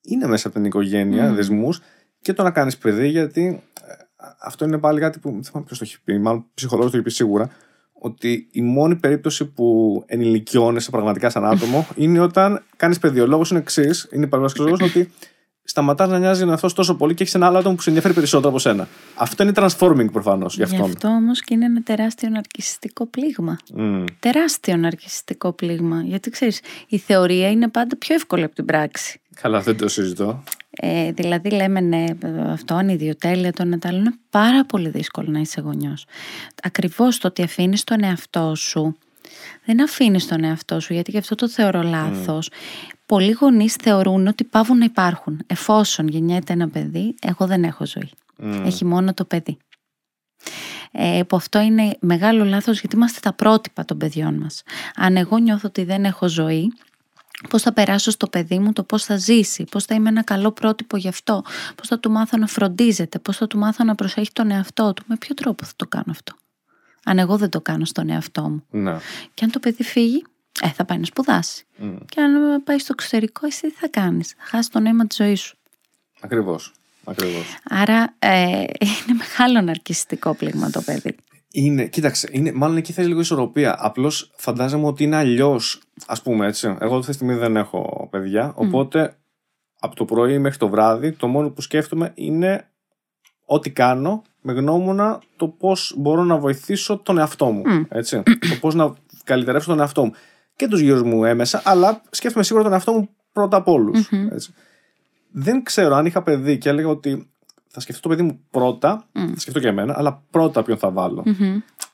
είναι 0.09 0.27
μέσα 0.27 0.47
από 0.49 0.57
την 0.57 0.65
οικογένεια, 0.65 1.31
mm. 1.31 1.35
δεσμούς 1.35 1.81
και 2.21 2.33
το 2.33 2.43
να 2.43 2.51
κάνεις 2.51 2.77
παιδί, 2.77 3.09
γιατί 3.09 3.63
ε, 3.87 3.93
αυτό 4.41 4.65
είναι 4.65 4.79
πάλι 4.79 5.01
κάτι 5.01 5.19
που 5.19 5.31
δεν 5.31 5.45
θυμάμαι 5.45 5.67
ποιος 5.67 5.79
το 5.79 5.85
έχει 5.85 6.03
πει, 6.03 6.19
μάλλον 6.19 6.45
ψυχολόγος 6.55 6.91
το 6.91 6.97
έχει 6.97 7.07
πει 7.07 7.13
σίγουρα, 7.13 7.51
ότι 7.93 8.49
η 8.51 8.63
μόνη 8.63 8.97
περίπτωση 8.97 9.45
που 9.45 10.03
ενηλικιώνεσαι 10.07 10.91
πραγματικά 10.91 11.31
σαν 11.31 11.45
άτομο 11.45 11.87
είναι 11.97 12.21
όταν 12.21 12.63
κάνεις 12.77 12.99
παιδί. 12.99 13.21
Ο 13.21 13.27
λόγος 13.27 13.51
είναι 13.51 13.59
εξής, 13.59 14.09
είναι 14.13 14.27
παραδοσιακό 14.27 14.77
ότι 14.85 15.11
σταματάς 15.69 16.09
να 16.09 16.19
νοιάζει 16.19 16.43
ένα 16.43 16.53
αυτός 16.53 16.75
τόσο 16.75 16.95
πολύ 16.95 17.15
και 17.15 17.23
έχεις 17.23 17.35
ένα 17.35 17.47
άλλο 17.47 17.59
άτομο 17.59 17.75
που 17.75 17.81
σε 17.81 17.89
ενδιαφέρει 17.89 18.15
περισσότερο 18.15 18.49
από 18.49 18.59
σένα. 18.59 18.89
Αυτό 19.15 19.43
είναι 19.43 19.53
transforming 19.55 20.13
προφανώς 20.13 20.57
για 20.57 20.65
αυτόν. 20.65 20.81
Γι' 20.81 20.87
αυτό 20.87 21.09
όμως 21.09 21.41
και 21.41 21.55
είναι 21.55 21.65
ένα 21.65 21.83
τεράστιο 21.83 22.29
ναρκιστικό 22.29 23.07
πλήγμα. 23.07 23.59
Mm. 23.77 24.05
Τεράστιο 24.19 24.77
ναρκιστικό 24.77 25.53
πλήγμα. 25.53 26.03
Γιατί 26.03 26.31
ξέρεις, 26.31 26.61
η 26.89 26.99
θεωρία 26.99 27.51
είναι 27.51 27.69
πάντα 27.69 27.97
πιο 27.97 28.15
εύκολη 28.15 28.45
από 28.45 28.55
την 28.55 28.65
πράξη. 28.65 29.21
Καλά, 29.41 29.61
δεν 29.61 29.77
το 29.77 29.89
συζητώ. 29.89 30.43
Ε, 30.71 31.13
δηλαδή 31.13 31.51
λέμε 31.51 31.81
ναι, 31.81 32.05
αυτό 32.47 32.81
είναι 32.81 32.93
ιδιοτέλεια, 32.93 33.53
το 33.53 33.63
ένα 33.63 33.79
άλλο. 33.83 33.99
Είναι 33.99 34.15
πάρα 34.31 34.65
πολύ 34.65 34.89
δύσκολο 34.89 35.31
να 35.31 35.39
είσαι 35.39 35.61
γονιός. 35.61 36.07
Ακριβώς 36.63 37.19
το 37.19 37.29
ότι 37.29 37.43
αφήνεις 37.43 37.85
τον 37.85 38.03
εαυτό 38.03 38.55
σου. 38.55 38.97
Δεν 39.65 39.83
αφήνεις 39.83 40.27
τον 40.27 40.45
εαυτό 40.45 40.81
σου, 40.81 40.93
γιατί 40.93 41.13
και 41.13 41.19
αυτό 41.19 41.35
το 41.35 41.49
θεωρώ 41.49 41.83
λάθος. 41.83 42.51
Mm. 42.51 42.93
Πολλοί 43.07 43.31
γονείς 43.31 43.75
θεωρούν 43.75 44.27
ότι 44.27 44.45
πάβουν 44.45 44.79
να 44.79 44.85
υπάρχουν. 44.85 45.41
Εφόσον 45.47 46.09
γεννιέται 46.09 46.53
ένα 46.53 46.69
παιδί, 46.69 47.15
εγώ 47.21 47.47
δεν 47.47 47.65
έχω 47.65 47.87
ζωή. 47.87 48.11
Mm. 48.43 48.63
Έχει 48.65 48.85
μόνο 48.85 49.15
το 49.15 49.25
παιδί. 49.25 49.57
Ε, 50.93 51.23
που 51.29 51.37
αυτό 51.37 51.61
είναι 51.61 51.97
μεγάλο 52.01 52.45
λάθος 52.45 52.81
γιατί 52.81 52.97
είμαστε 52.97 53.21
τα 53.23 53.33
πρότυπα 53.33 53.85
των 53.85 53.99
παιδιών 53.99 54.35
μας. 54.35 54.63
Αν 54.95 55.17
εγώ 55.17 55.39
νιώθω 55.39 55.69
ότι 55.69 55.85
δεν 55.85 56.05
έχω 56.05 56.29
ζωή, 56.29 56.73
πώς 57.49 57.63
θα 57.63 57.73
περάσω 57.73 58.11
στο 58.11 58.29
παιδί 58.29 58.59
μου 58.59 58.73
το 58.73 58.83
πώς 58.83 59.05
θα 59.05 59.17
ζήσει, 59.17 59.65
πώς 59.65 59.85
θα 59.85 59.95
είμαι 59.95 60.09
ένα 60.09 60.23
καλό 60.25 60.53
πρότυπο 60.53 60.97
γι' 60.97 61.09
αυτό, 61.09 61.43
πώς 61.75 61.89
θα 61.89 61.99
του 61.99 62.11
μάθω 62.11 62.37
να 62.37 62.47
φροντίζεται, 62.47 63.19
πώς 63.19 63.37
θα 63.37 63.47
του 63.47 63.59
μάθω 63.59 63.85
να 63.85 63.95
προσέχει 63.95 64.33
τον 64.33 64.51
εαυτό 64.51 64.93
του, 64.93 65.03
με 65.07 65.17
ποιο 65.17 65.35
τρόπο 65.35 65.65
θα 65.65 65.73
το 65.77 65.87
κάνω 65.87 66.07
αυτό; 66.09 66.35
Αν 67.05 67.19
εγώ 67.19 67.37
δεν 67.37 67.49
το 67.49 67.61
κάνω 67.61 67.85
στον 67.85 68.11
εαυτό 68.11 68.43
μου. 68.43 68.65
Ναι. 68.71 68.97
Και 69.35 69.45
αν 69.45 69.51
το 69.51 69.59
παιδί 69.59 69.83
φύγει, 69.83 70.25
ε, 70.61 70.69
θα 70.69 70.85
πάει 70.85 70.99
να 70.99 71.05
σπουδάσει. 71.05 71.65
Και 72.07 72.21
αν 72.21 72.63
πάει 72.65 72.79
στο 72.79 72.93
εξωτερικό, 72.99 73.47
εσύ 73.47 73.69
τι 73.69 73.75
θα 73.75 73.89
κάνεις; 73.89 74.35
Θα 74.39 74.45
χάσεις 74.45 74.69
το 74.69 74.81
νόημα 74.81 75.07
της 75.07 75.17
ζωής 75.17 75.41
σου. 75.41 75.57
Ακριβώς. 76.21 76.73
Ακριβώς. 77.05 77.59
Άρα 77.65 78.15
ε, 78.19 78.37
είναι 78.87 79.19
μεγάλο 79.19 79.61
ναρκιστικό 79.61 80.35
πλήγμα 80.35 80.71
το 80.71 80.83
παιδί. 80.83 81.17
Είναι, 81.59 81.87
κοίταξε, 81.87 82.29
είναι, 82.33 82.53
μάλλον 82.53 82.77
εκεί 82.77 82.93
θέλει 82.93 83.09
λίγο 83.09 83.21
ισορροπία. 83.21 83.77
Απλώς 83.79 84.33
φαντάζομαι 84.37 84.87
ότι 84.87 85.05
είναι 85.05 85.17
αλλιώς, 85.17 85.83
ας 86.07 86.23
πούμε 86.23 86.47
έτσι. 86.47 86.77
Εγώ 86.81 86.95
αυτή 86.95 87.07
τη 87.07 87.13
στιγμή 87.13 87.35
δεν 87.35 87.57
έχω 87.57 88.09
παιδιά. 88.11 88.53
Οπότε 88.55 89.17
από 89.81 89.95
το 89.95 90.05
πρωί 90.05 90.39
μέχρι 90.39 90.59
το 90.59 90.69
βράδυ, 90.69 91.13
το 91.13 91.27
μόνο 91.27 91.51
που 91.51 91.61
σκέφτομαι 91.61 92.13
είναι 92.15 92.69
ό,τι 93.45 93.71
κάνω 93.71 94.23
με 94.41 94.53
γνώμονα 94.53 95.21
το 95.37 95.49
πώς 95.49 95.95
μπορώ 95.97 96.25
να 96.25 96.39
βοηθήσω 96.39 96.99
τον 96.99 97.19
εαυτό 97.19 97.51
μου. 97.51 97.63
Έτσι. 97.89 98.23
το 98.23 98.57
πώς 98.61 98.75
να 98.75 98.95
καλυτερεύσω 99.25 99.71
τον 99.71 99.81
εαυτό 99.81 100.05
μου. 100.05 100.13
Και 100.57 100.69
τους 100.69 100.81
γύρω 100.81 101.03
μου 101.03 101.25
έμμεσα, 101.25 101.63
αλλά 101.65 102.03
σκέφτομαι 102.11 102.45
σίγουρα 102.45 102.65
τον 102.65 102.73
εαυτό 102.73 102.93
μου 102.93 103.09
πρώτα 103.33 103.57
από 103.57 103.73
όλους. 103.73 104.09
Δεν 105.31 105.63
ξέρω 105.63 105.95
αν 105.95 106.07
είχα 106.07 106.23
παιδί 106.23 106.59
και 106.59 106.69
έλεγα 106.69 106.89
ότι 106.89 107.31
θα 107.69 107.81
σκεφτώ 107.81 108.03
το 108.03 108.09
παιδί 108.09 108.23
μου 108.23 108.41
πρώτα, 108.51 109.05
θα 109.13 109.41
σκεφτώ 109.41 109.61
και 109.61 109.69
εμένα, 109.69 109.95
αλλά 109.97 110.23
πρώτα 110.31 110.63
ποιον 110.63 110.79
θα 110.79 110.91
βάλω. 110.91 111.23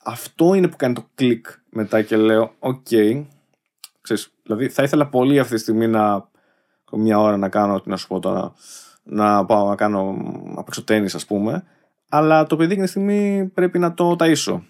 Αυτό 0.04 0.54
είναι 0.54 0.68
που 0.68 0.76
κάνει 0.76 0.94
το 0.94 1.04
κλικ 1.14 1.46
μετά 1.70 2.02
και 2.02 2.16
λέω, 2.16 2.54
οκ, 2.58 2.86
ξέρεις, 4.00 4.32
δηλαδή 4.42 4.68
θα 4.68 4.82
ήθελα 4.82 5.06
πολύ 5.06 5.38
αυτή 5.38 5.54
τη 5.54 5.60
στιγμή 5.60 5.88
να 5.88 6.28
μια 6.96 7.18
ώρα 7.20 7.36
να 7.36 7.48
κάνω, 7.48 7.80
τι 7.80 7.88
να 7.88 7.96
σου 7.96 8.06
πω 8.06 8.20
τώρα, 8.20 8.52
να 9.02 9.44
πάω 9.44 9.68
να 9.68 9.74
κάνω, 9.74 10.16
να 10.54 10.62
παίξω 10.62 10.84
τέννις 10.84 11.14
ας 11.14 11.26
πούμε, 11.26 11.64
αλλά 12.08 12.46
το 12.46 12.56
παιδί 12.56 12.70
εκείνη 12.70 12.84
τη 12.84 12.90
στιγμή 12.90 13.50
πρέπει 13.54 13.78
να 13.78 13.94
το 13.94 14.16
ταΐσω. 14.18 14.60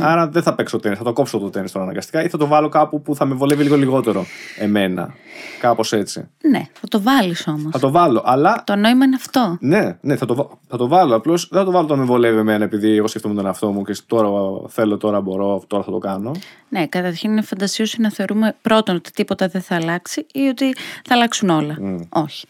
Άρα 0.00 0.28
δεν 0.28 0.42
θα 0.42 0.54
παίξω 0.54 0.78
τέννη, 0.78 0.96
θα 0.96 1.04
το 1.04 1.12
κόψω 1.12 1.38
το 1.38 1.50
τέννη 1.50 1.70
τώρα 1.70 1.84
αναγκαστικά 1.84 2.22
ή 2.24 2.28
θα 2.28 2.38
το 2.38 2.46
βάλω 2.46 2.68
κάπου 2.68 3.02
που 3.02 3.14
θα 3.14 3.24
με 3.24 3.34
βολεύει 3.34 3.62
λίγο 3.62 3.76
λιγότερο 3.76 4.26
εμένα. 4.58 5.14
Κάπως 5.60 5.92
έτσι. 5.92 6.28
Ναι, 6.50 6.66
θα 6.72 6.88
το 6.88 7.02
βάλεις 7.02 7.46
όμως. 7.46 7.72
Θα 7.72 7.78
το 7.78 7.90
βάλω, 7.90 8.22
αλλά. 8.24 8.62
Το 8.66 8.76
νόημα 8.76 9.04
είναι 9.04 9.16
αυτό. 9.16 9.56
Ναι, 9.60 9.96
ναι, 10.00 10.16
θα 10.16 10.26
το, 10.26 10.58
θα 10.68 10.76
το 10.76 10.88
βάλω. 10.88 11.14
Απλώς 11.14 11.48
δεν 11.50 11.58
θα 11.58 11.64
το 11.64 11.70
βάλω 11.70 11.86
το 11.86 11.96
με 11.96 12.04
βολεύει 12.04 12.38
εμένα 12.38 12.64
επειδή 12.64 12.96
εγώ 12.96 13.06
σκέφτομαι 13.06 13.34
τον 13.34 13.46
εαυτό 13.46 13.70
μου 13.70 13.84
και 13.84 13.96
τώρα 14.06 14.28
θέλω, 14.68 14.96
τώρα 14.96 15.20
μπορώ, 15.20 15.62
τώρα 15.66 15.82
θα 15.82 15.90
το 15.90 15.98
κάνω. 15.98 16.32
Ναι, 16.68 16.86
καταρχήν 16.86 17.30
είναι 17.30 17.42
φαντασίωση 17.42 18.00
να 18.00 18.10
θεωρούμε 18.10 18.56
πρώτον 18.62 18.96
ότι 18.96 19.10
τίποτα 19.10 19.48
δεν 19.48 19.62
θα 19.62 19.74
αλλάξει 19.74 20.26
ή 20.32 20.40
ότι 20.40 20.72
θα 21.04 21.14
αλλάξουν 21.14 21.50
όλα. 21.50 21.76
Όχι. 22.08 22.46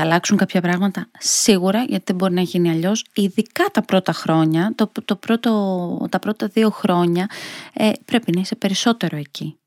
Θα 0.00 0.06
αλλάξουν 0.06 0.36
κάποια 0.36 0.60
πράγματα 0.60 1.06
σίγουρα 1.18 1.84
γιατί 1.88 2.04
δεν 2.06 2.16
μπορεί 2.16 2.34
να 2.34 2.40
γίνει 2.40 2.70
αλλιώς. 2.70 3.04
Ειδικά 3.14 3.64
τα 3.72 3.82
πρώτα 3.82 4.12
χρόνια, 4.12 4.72
το, 4.74 4.90
το 5.04 5.16
πρώτο, 5.16 6.06
τα 6.10 6.18
πρώτα 6.18 6.46
δύο 6.46 6.70
χρόνια 6.70 7.28
ε, 7.72 7.90
πρέπει 8.04 8.32
να 8.32 8.40
είσαι 8.40 8.54
περισσότερο 8.54 9.16
εκεί. 9.16 9.58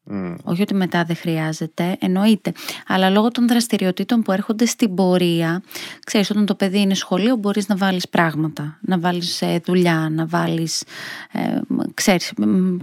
Όχι 0.43 0.61
ότι 0.61 0.73
μετά 0.73 1.03
δεν 1.03 1.15
χρειάζεται, 1.15 1.97
εννοείται. 1.99 2.51
Αλλά 2.87 3.09
λόγω 3.09 3.27
των 3.27 3.47
δραστηριοτήτων 3.47 4.21
που 4.21 4.31
έρχονται 4.31 4.65
στην 4.65 4.95
πορεία, 4.95 5.63
ξέρεις 6.05 6.29
όταν 6.29 6.45
το 6.45 6.55
παιδί 6.55 6.79
είναι 6.79 6.93
σχολείο 6.93 7.35
μπορείς 7.35 7.67
να 7.67 7.75
βάλεις 7.75 8.09
πράγματα, 8.09 8.77
να 8.81 8.99
βάλεις 8.99 9.41
ε, 9.41 9.61
δουλειά, 9.65 10.07
να 10.11 10.25
βάλεις, 10.25 10.83
ε, 11.31 11.59
ξέρεις, 11.93 12.33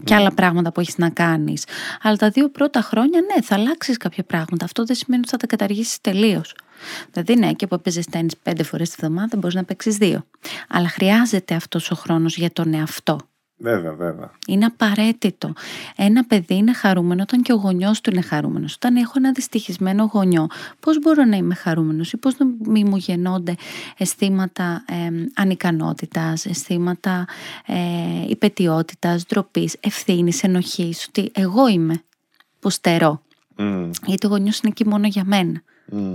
και 0.04 0.14
άλλα 0.14 0.32
πράγματα 0.32 0.72
που 0.72 0.80
έχεις 0.80 0.98
να 0.98 1.10
κάνεις. 1.10 1.64
Αλλά 2.02 2.16
τα 2.16 2.30
δύο 2.30 2.48
πρώτα 2.48 2.80
χρόνια 2.80 3.20
ναι 3.20 3.42
θα 3.42 3.54
αλλάξεις 3.54 3.96
κάποια 3.96 4.24
πράγματα. 4.24 4.64
Αυτό 4.64 4.84
δεν 4.84 4.96
σημαίνει 4.96 5.22
ότι 5.22 5.30
θα 5.30 5.36
τα 5.36 5.46
καταργήσεις 5.46 6.00
τελείως. 6.00 6.54
Δηλαδή, 7.12 7.36
ναι, 7.36 7.52
και 7.52 7.66
που 7.66 7.74
έπαιζες 7.74 8.06
τέννη 8.06 8.30
πέντε 8.42 8.62
φορές 8.62 8.90
τη 8.90 8.96
βδομάδα, 8.98 9.36
μπορείς 9.36 9.54
να 9.54 9.64
παίξεις 9.64 9.96
δύο. 9.96 10.24
Αλλά 10.68 10.88
χρειάζεται 10.88 11.54
αυτός 11.54 11.90
ο 11.90 11.94
χρόνος 11.94 12.36
για 12.36 12.50
τον 12.50 12.74
εαυτό. 12.74 13.18
Βέβαια, 13.62 13.92
βέβαια. 13.92 14.30
Είναι 14.46 14.64
απαραίτητο. 14.64 15.52
Ένα 15.96 16.24
παιδί 16.24 16.54
είναι 16.54 16.72
χαρούμενο 16.72 17.22
όταν 17.22 17.42
και 17.42 17.52
ο 17.52 17.56
γονιός 17.56 18.00
του 18.00 18.10
είναι 18.10 18.20
χαρούμενος. 18.20 18.74
Όταν 18.74 18.96
έχω 18.96 19.12
ένα 19.16 19.32
δυστυχισμένο 19.32 20.10
γονιό, 20.12 20.46
πώς 20.80 20.98
μπορώ 20.98 21.24
να 21.24 21.36
είμαι 21.36 21.54
χαρούμενος 21.54 22.12
ή 22.12 22.16
πώς 22.16 22.38
να 22.38 22.46
μην 22.70 22.86
μου 22.88 22.96
γεννώνται 22.96 23.54
αισθήματα 23.98 24.84
ε, 24.86 24.94
ανικανότητας, 25.34 26.46
αισθήματα 26.46 27.26
ε, 27.66 27.76
υπετιότητας, 28.28 29.26
ντροπής, 29.26 29.76
ευθύνης, 29.80 30.42
ενοχής, 30.42 31.06
ότι 31.08 31.30
εγώ 31.34 31.68
είμαι 31.68 32.02
που 32.60 32.70
στερώ. 32.70 33.22
Mm. 33.58 33.90
Γιατί 34.06 34.26
ο 34.26 34.28
γονιός 34.28 34.58
είναι 34.58 34.70
εκεί 34.70 34.86
μόνο 34.86 35.06
για 35.06 35.24
μένα. 35.24 35.62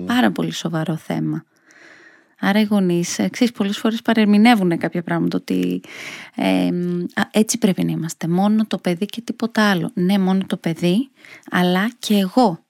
Πάρα 0.06 0.32
πολύ 0.32 0.52
σοβαρό 0.52 0.96
θέμα. 0.96 1.46
Άρα 2.40 2.60
οι 2.60 2.64
γονείς, 2.64 3.20
εξή, 3.20 3.52
πολλές 3.52 3.78
φορές 3.78 4.02
παρεμηνεύουν 4.02 4.78
κάποια 4.78 5.04
πράγματα 5.04 5.38
ότι 5.38 5.82
ε, 6.36 6.70
έτσι 7.32 7.58
πρέπει 7.58 7.84
να 7.84 7.92
είμαστε. 7.92 8.28
Μόνο 8.28 8.66
το 8.66 8.78
παιδί 8.78 9.06
και 9.06 9.22
τίποτα 9.22 9.70
άλλο. 9.70 9.92
Ναι, 9.94 10.18
μόνο 10.18 10.44
το 10.48 10.58
παιδί, 10.58 11.10
αλλά 11.52 11.92
και 12.00 12.18
εγώ. 12.18 12.64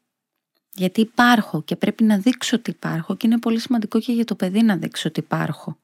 Γιατί 0.73 1.01
υπάρχω 1.01 1.61
και 1.63 1.75
πρέπει 1.75 2.03
να 2.03 2.17
δείξω 2.17 2.55
ότι 2.55 2.69
υπάρχω 2.69 3.15
και 3.15 3.27
είναι 3.27 3.39
πολύ 3.39 3.59
σημαντικό 3.59 3.99
και 3.99 4.11
για 4.11 4.25
το 4.25 4.35
παιδί 4.35 4.61
να 4.61 4.77
δείξω 4.77 5.09
ότι 5.09 5.19
υπάρχω. 5.19 5.77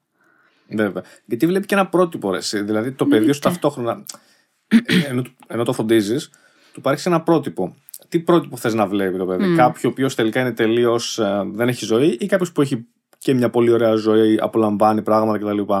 Βέβαια. 0.68 1.02
Γιατί 1.24 1.46
βλέπει 1.46 1.66
και 1.66 1.74
ένα 1.74 1.86
πρότυπο, 1.86 2.30
ρε, 2.30 2.62
Δηλαδή 2.62 2.92
το 2.92 3.06
παιδί 3.06 3.32
σου 3.32 3.40
ταυτόχρονα, 3.40 4.04
ενώ, 5.08 5.22
ενώ 5.46 5.64
το 5.64 5.72
φροντίζεις, 5.72 6.30
του 6.72 6.80
πάρει 6.80 6.98
ένα 7.04 7.22
πρότυπο 7.22 7.76
τι 8.12 8.20
πρότυπο 8.20 8.56
θες 8.56 8.74
να 8.74 8.86
βλέπει 8.86 9.18
το 9.18 9.26
παιδί. 9.26 9.52
Mm. 9.52 9.56
Κάποιο 9.56 9.88
ο 9.88 9.92
οποίος 9.92 10.14
τελικά 10.14 10.40
είναι 10.40 10.52
τελείως. 10.52 11.18
Ε, 11.18 11.42
δεν 11.52 11.68
έχει 11.68 11.84
ζωή 11.84 12.16
ή 12.20 12.26
κάποιος 12.26 12.52
που 12.52 12.60
έχει 12.60 12.86
και 13.18 13.34
μια 13.34 13.50
πολύ 13.50 13.70
ωραία 13.70 13.94
ζωή, 13.94 14.38
απολαμβάνει 14.40 15.02
πράγματα 15.02 15.38
κτλ. 15.38 15.72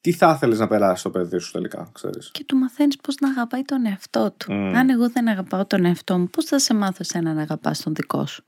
Τι 0.00 0.12
θα 0.12 0.32
ήθελες 0.36 0.58
να 0.58 0.66
περάσει 0.68 1.02
το 1.02 1.10
παιδί 1.10 1.38
σου 1.38 1.52
τελικά, 1.52 1.90
ξέρεις; 1.92 2.30
Και 2.32 2.44
του 2.44 2.56
μαθαίνεις 2.56 2.96
πώς 2.96 3.14
να 3.20 3.28
αγαπάει 3.28 3.62
τον 3.62 3.86
εαυτό 3.86 4.34
του. 4.36 4.46
Mm. 4.50 4.72
Αν 4.74 4.90
εγώ 4.90 5.08
δεν 5.10 5.28
αγαπάω 5.28 5.66
τον 5.66 5.84
εαυτό 5.84 6.18
μου, 6.18 6.28
πώς 6.28 6.44
θα 6.44 6.58
σε 6.58 6.74
μάθω 6.74 6.98
εσένα 6.98 7.32
να 7.32 7.42
αγαπάς 7.42 7.82
τον 7.82 7.94
δικό 7.94 8.26
σου; 8.26 8.44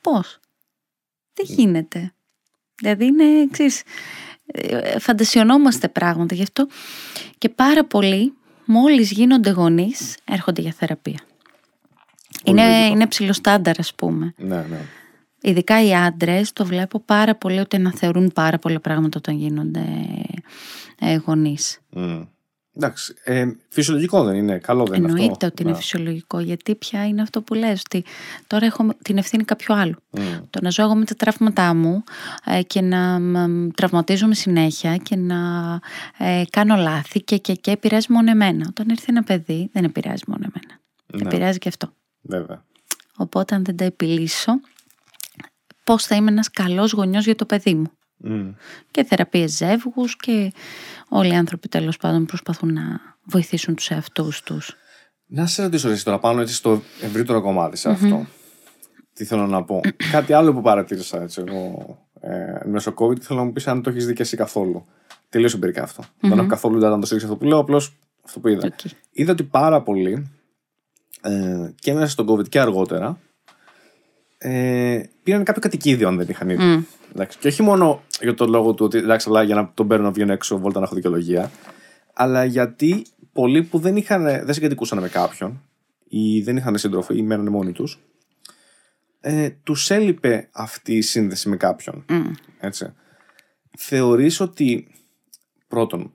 Πώς; 0.00 0.38
Δεν 1.34 1.46
γίνεται. 1.48 2.12
Δηλαδή 2.74 3.04
είναι 3.04 3.24
εξή. 3.24 3.82
Ε, 4.46 4.98
φαντασιωνόμαστε 4.98 5.88
πράγματα 5.88 6.34
γι' 6.34 6.42
αυτό 6.42 6.66
και 7.38 7.48
πάρα 7.48 7.84
πολλοί 7.84 8.32
μόλις 8.64 9.10
γίνονται 9.10 9.50
γονείς 9.50 10.16
έρχονται 10.24 10.60
για 10.60 10.72
θεραπεία. 10.72 11.20
Είναι, 12.44 12.86
είναι 12.86 13.06
ψηλό 13.06 13.32
στάνταρ, 13.32 13.78
ας 13.78 13.94
πούμε. 13.94 14.34
Ναι, 14.36 14.56
ναι. 14.56 14.78
Ειδικά 15.40 15.84
οι 15.84 15.94
άντρες 15.94 16.52
το 16.52 16.64
βλέπω 16.64 17.00
πάρα 17.00 17.34
πολύ 17.34 17.58
ότι 17.58 17.76
αναθεωρούν 17.76 18.32
πάρα 18.34 18.58
πολλά 18.58 18.80
πράγματα 18.80 19.18
όταν 19.18 19.36
γίνονται 19.36 19.84
ε, 21.00 21.16
γονείς. 21.16 21.80
Mm. 21.96 22.26
Εντάξει. 22.76 23.14
Ε, 23.24 23.46
φυσιολογικό 23.68 24.24
δεν 24.24 24.34
είναι. 24.34 24.58
Καλό 24.58 24.84
δεν 24.84 24.98
είναι 24.98 25.06
αυτό. 25.06 25.22
Εννοείται 25.22 25.46
ότι 25.46 25.62
είναι 25.62 25.74
φυσιολογικό. 25.74 26.40
Γιατί 26.40 26.74
πια 26.74 27.06
είναι 27.06 27.22
αυτό 27.22 27.42
που 27.42 27.54
λες 27.54 27.82
ότι 27.84 28.04
τώρα 28.46 28.66
έχω 28.66 28.88
την 29.02 29.18
ευθύνη 29.18 29.44
κάποιου 29.44 29.74
άλλου. 29.74 29.96
Mm. 30.16 30.20
Το 30.50 30.58
να 30.62 30.70
ζω 30.70 30.82
εγώ 30.82 30.94
με 30.94 31.04
τα 31.04 31.14
τραύματά 31.14 31.74
μου 31.74 32.04
ε, 32.44 32.62
και 32.62 32.80
να 32.80 33.20
τραυματίζομαι 33.74 34.34
συνέχεια 34.34 34.96
και 34.96 35.16
να 35.16 35.36
ε, 36.18 36.42
κάνω 36.50 36.76
λάθη 36.76 37.22
και, 37.22 37.36
και, 37.36 37.54
και 37.54 37.70
επηρεάζει 37.70 38.06
μόνο 38.10 38.30
εμένα. 38.30 38.66
Όταν 38.68 38.88
έρθει 38.90 39.06
ένα 39.08 39.22
παιδί 39.22 39.70
δεν 39.72 39.84
επηρεάζει 39.84 40.22
μόνο 40.26 40.42
εμένα. 40.42 40.80
Ναι. 41.06 41.28
Επηρεάζει 41.28 41.58
και 41.58 41.68
αυτό. 41.68 41.92
Βέβαια. 42.24 42.64
Οπότε 43.16 43.54
αν 43.54 43.64
δεν 43.64 43.76
τα 43.76 43.84
επιλύσω, 43.84 44.52
πώς 45.84 46.04
θα 46.04 46.16
είμαι 46.16 46.30
ένας 46.30 46.50
καλός 46.50 46.92
γονιός 46.92 47.24
για 47.24 47.34
το 47.34 47.44
παιδί 47.44 47.74
μου. 47.74 47.90
Και 48.90 49.04
θεραπείες 49.04 49.56
ζεύγους 49.56 50.16
και 50.16 50.52
όλοι 51.08 51.32
οι 51.32 51.36
άνθρωποι 51.36 51.68
τέλος 51.68 51.96
πάντων 51.96 52.26
προσπαθούν 52.26 52.72
να 52.72 53.00
βοηθήσουν 53.24 53.74
τους 53.74 53.90
εαυτούς 53.90 54.42
τους. 54.42 54.76
Να 55.26 55.46
σε 55.46 55.62
ρωτήσω 55.62 55.88
εσύ 55.88 56.04
τώρα 56.04 56.18
πάνω 56.18 56.40
έτσι 56.40 56.54
στο 56.54 56.82
ευρύτερο 57.00 57.42
κομμάτι 57.42 57.76
σε 57.76 57.90
αυτό. 57.90 58.26
Τι 59.12 59.24
θέλω 59.24 59.46
να 59.46 59.64
πω. 59.64 59.80
Κάτι 60.10 60.32
άλλο 60.32 60.52
που 60.52 60.60
παρατήρησα 60.60 61.22
έτσι 61.22 61.44
εγώ 61.46 61.98
ε, 62.20 62.68
μέσω 62.68 62.94
COVID 62.96 63.20
θέλω 63.20 63.38
να 63.38 63.44
μου 63.44 63.52
πεις 63.52 63.66
αν 63.66 63.82
το 63.82 63.90
έχεις 63.90 64.06
δει 64.06 64.12
και 64.12 64.22
εσύ 64.22 64.36
καθόλου. 64.36 64.86
Τελείως 65.28 65.54
εμπειρικά 65.54 65.82
αυτό. 65.82 66.04
Δεν 66.20 66.38
έχω 66.38 66.46
καθόλου 66.46 66.78
να 66.78 66.98
το 66.98 67.06
στήριξω 67.06 67.28
αυτό 67.28 67.38
που 67.38 67.44
λέω, 67.44 67.58
απλώς 67.58 67.96
αυτό 68.24 68.40
που 68.40 68.48
είδα. 68.48 68.72
Είδα 69.10 69.32
ότι 69.32 69.44
πάρα 69.44 69.82
πολλοί 69.82 70.30
ε, 71.24 71.72
και 71.74 71.92
μέσα 71.92 72.08
στον 72.08 72.28
COVID 72.28 72.48
και 72.48 72.60
αργότερα 72.60 73.18
ε, 74.38 75.02
πήραν 75.22 75.44
κάποιο 75.44 75.62
κατοικίδιο 75.62 76.08
αν 76.08 76.16
δεν 76.16 76.26
είχαν 76.28 76.50
ήδη. 76.50 76.62
Mm. 76.62 76.84
Εντάξει, 77.12 77.38
και 77.38 77.48
όχι 77.48 77.62
μόνο 77.62 78.02
για 78.20 78.34
τον 78.34 78.50
λόγο 78.50 78.74
του 78.74 78.84
ότι 78.84 78.98
εντάξει, 78.98 79.28
αλλά 79.28 79.42
για 79.42 79.54
να 79.54 79.70
τον 79.74 79.88
παίρνω 79.88 80.04
να 80.04 80.10
βγαίνω 80.10 80.32
έξω, 80.32 80.58
βόλτα 80.58 80.78
να 80.78 80.84
έχω 80.84 80.94
δικαιολογία, 80.94 81.50
αλλά 82.12 82.44
γιατί 82.44 83.06
πολλοί 83.32 83.62
που 83.62 83.78
δεν, 83.78 83.96
είχαν, 83.96 84.22
δεν 84.24 84.52
συγκατοικούσαν 84.52 84.98
με 84.98 85.08
κάποιον 85.08 85.62
ή 86.08 86.40
δεν 86.40 86.56
είχαν 86.56 86.78
σύντροφο 86.78 87.14
ή 87.14 87.22
μένανε 87.22 87.50
μόνοι 87.50 87.72
τους, 87.72 88.00
ε, 89.20 89.50
τους 89.50 89.90
έλειπε 89.90 90.48
αυτή 90.52 90.96
η 90.96 91.02
σύνδεση 91.02 91.48
με 91.48 91.56
κάποιον. 91.56 92.04
Mm. 92.08 92.30
Έτσι. 92.60 92.92
Θεωρείς 93.78 94.40
ότι 94.40 94.88
πρώτον, 95.68 96.12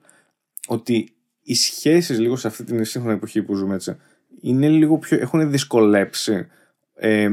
ότι 0.67 1.13
οι 1.43 1.55
σχέσεις 1.55 2.19
λίγο 2.19 2.35
σε 2.35 2.47
αυτή 2.47 2.63
την 2.63 2.85
σύγχρονη 2.85 3.15
εποχή 3.15 3.41
που 3.41 3.55
ζούμε 3.55 3.75
έτσι, 3.75 3.97
είναι 4.41 4.67
λίγο 4.67 4.97
πιο, 4.97 5.17
έχουν 5.21 5.51
δυσκολέψει. 5.51 6.47
Ε, 6.95 7.29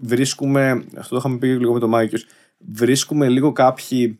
βρίσκουμε, 0.00 0.84
αυτό 0.96 1.08
το 1.08 1.16
είχαμε 1.16 1.38
πει 1.38 1.46
λίγο 1.46 1.72
με 1.72 1.80
τον 1.80 1.88
Μάικιος, 1.88 2.26
βρίσκουμε 2.58 3.28
λίγο 3.28 3.52
κάποιοι 3.52 4.18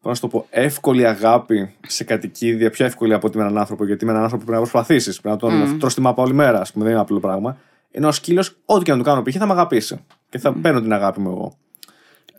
Πώς 0.00 0.08
να 0.08 0.14
σου 0.14 0.20
το 0.20 0.28
πω, 0.28 0.46
εύκολη 0.50 1.06
αγάπη 1.06 1.74
σε 1.86 2.04
κατοικίδια, 2.04 2.70
πιο 2.70 2.84
εύκολη 2.84 3.14
από 3.14 3.26
ότι 3.26 3.36
με 3.36 3.42
έναν 3.42 3.58
άνθρωπο. 3.58 3.84
Γιατί 3.84 4.04
με 4.04 4.10
έναν 4.10 4.22
άνθρωπο 4.22 4.44
πρέπει 4.44 4.60
να 4.60 4.68
προσπαθήσεις. 4.68 5.20
Πρέπει 5.20 5.42
να 5.42 5.50
τον 5.50 5.74
mm. 5.74 5.78
τρώσει 5.80 5.94
τη 5.94 6.00
μάπα 6.00 6.22
όλη 6.22 6.32
μέρα, 6.32 6.60
ας 6.60 6.72
πούμε, 6.72 6.84
δεν 6.84 6.92
είναι 6.92 7.02
απλό 7.02 7.20
πράγμα. 7.20 7.56
Ενώ 7.90 8.08
ο 8.08 8.12
σκύλος, 8.12 8.56
ό,τι 8.64 8.84
και 8.84 8.90
να 8.90 8.98
του 8.98 9.04
κάνω 9.04 9.22
π.χ. 9.22 9.36
θα 9.38 9.46
με 9.46 9.52
αγαπήσει. 9.52 10.04
Και 10.28 10.38
θα 10.38 10.50
mm. 10.50 10.56
παίρνω 10.62 10.80
την 10.80 10.92
αγάπη 10.92 11.20
μου 11.20 11.30
εγώ. 11.30 11.56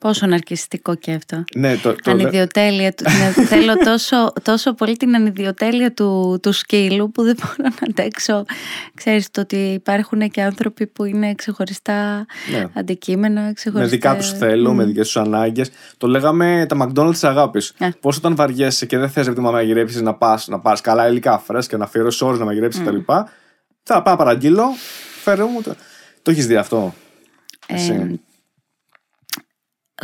Πόσο 0.01 0.25
ναρκιστικό 0.25 0.95
και 0.95 1.11
αυτό. 1.11 1.43
Ναι, 1.55 1.77
το, 1.77 1.95
το... 2.03 2.11
Ανιδιοτέλεια 2.11 2.93
του. 2.93 3.03
ναι, 3.03 3.45
θέλω 3.45 3.77
τόσο, 3.77 4.33
τόσο 4.43 4.73
πολύ 4.73 4.97
την 4.97 5.15
ανιδιοτέλεια 5.15 5.93
του, 5.93 6.39
του 6.41 6.51
σκύλου 6.51 7.11
που 7.11 7.23
δεν 7.23 7.35
μπορώ 7.39 7.53
να 7.57 7.87
αντέξω. 7.89 8.45
Ξέρεις 8.93 9.31
το 9.31 9.41
ότι 9.41 9.55
υπάρχουν 9.55 10.29
και 10.29 10.41
άνθρωποι 10.41 10.87
που 10.87 11.05
είναι 11.05 11.33
ξεχωριστά 11.33 12.25
ναι. 12.51 12.65
αντικείμενα. 12.73 13.53
Ξεχωριστά... 13.53 13.89
Με 13.89 13.97
δικά 13.97 14.15
τους 14.15 14.37
θέλω, 14.37 14.71
mm. 14.71 14.73
με 14.73 14.83
δικές 14.83 15.05
τους 15.05 15.17
ανάγκες. 15.17 15.69
Το 15.97 16.07
λέγαμε 16.07 16.65
τα 16.69 16.77
McDonald's 16.81 17.11
της 17.11 17.23
αγάπης. 17.23 17.73
Yeah. 17.79 17.89
Πώς 17.99 18.17
όταν 18.17 18.35
βαριέσαι 18.35 18.85
και 18.85 18.97
δεν 18.97 19.09
θες 19.09 19.27
επειδή 19.27 19.41
να 19.41 19.51
μαγειρέψεις 19.51 20.01
να 20.01 20.13
πας 20.13 20.47
να 20.47 20.59
πάρεις 20.59 20.81
καλά 20.81 21.07
υλικά 21.07 21.37
φρέσκα, 21.39 21.77
να 21.77 21.83
αφιερώσεις 21.83 22.21
ώρες 22.21 22.39
να 22.39 22.45
μαγειρέψεις 22.45 22.81
mm. 22.81 22.85
κτλ. 22.85 23.13
Θα 23.83 24.01
πάω 24.01 24.15
παραγγείλω, 24.15 24.65
φέρω 25.23 25.47
μου. 25.47 25.61
Το, 25.61 25.75
το 26.21 26.31
έχεις 26.31 26.47
δει 26.47 26.55
αυτό. 26.55 26.93
Ε, 27.67 27.75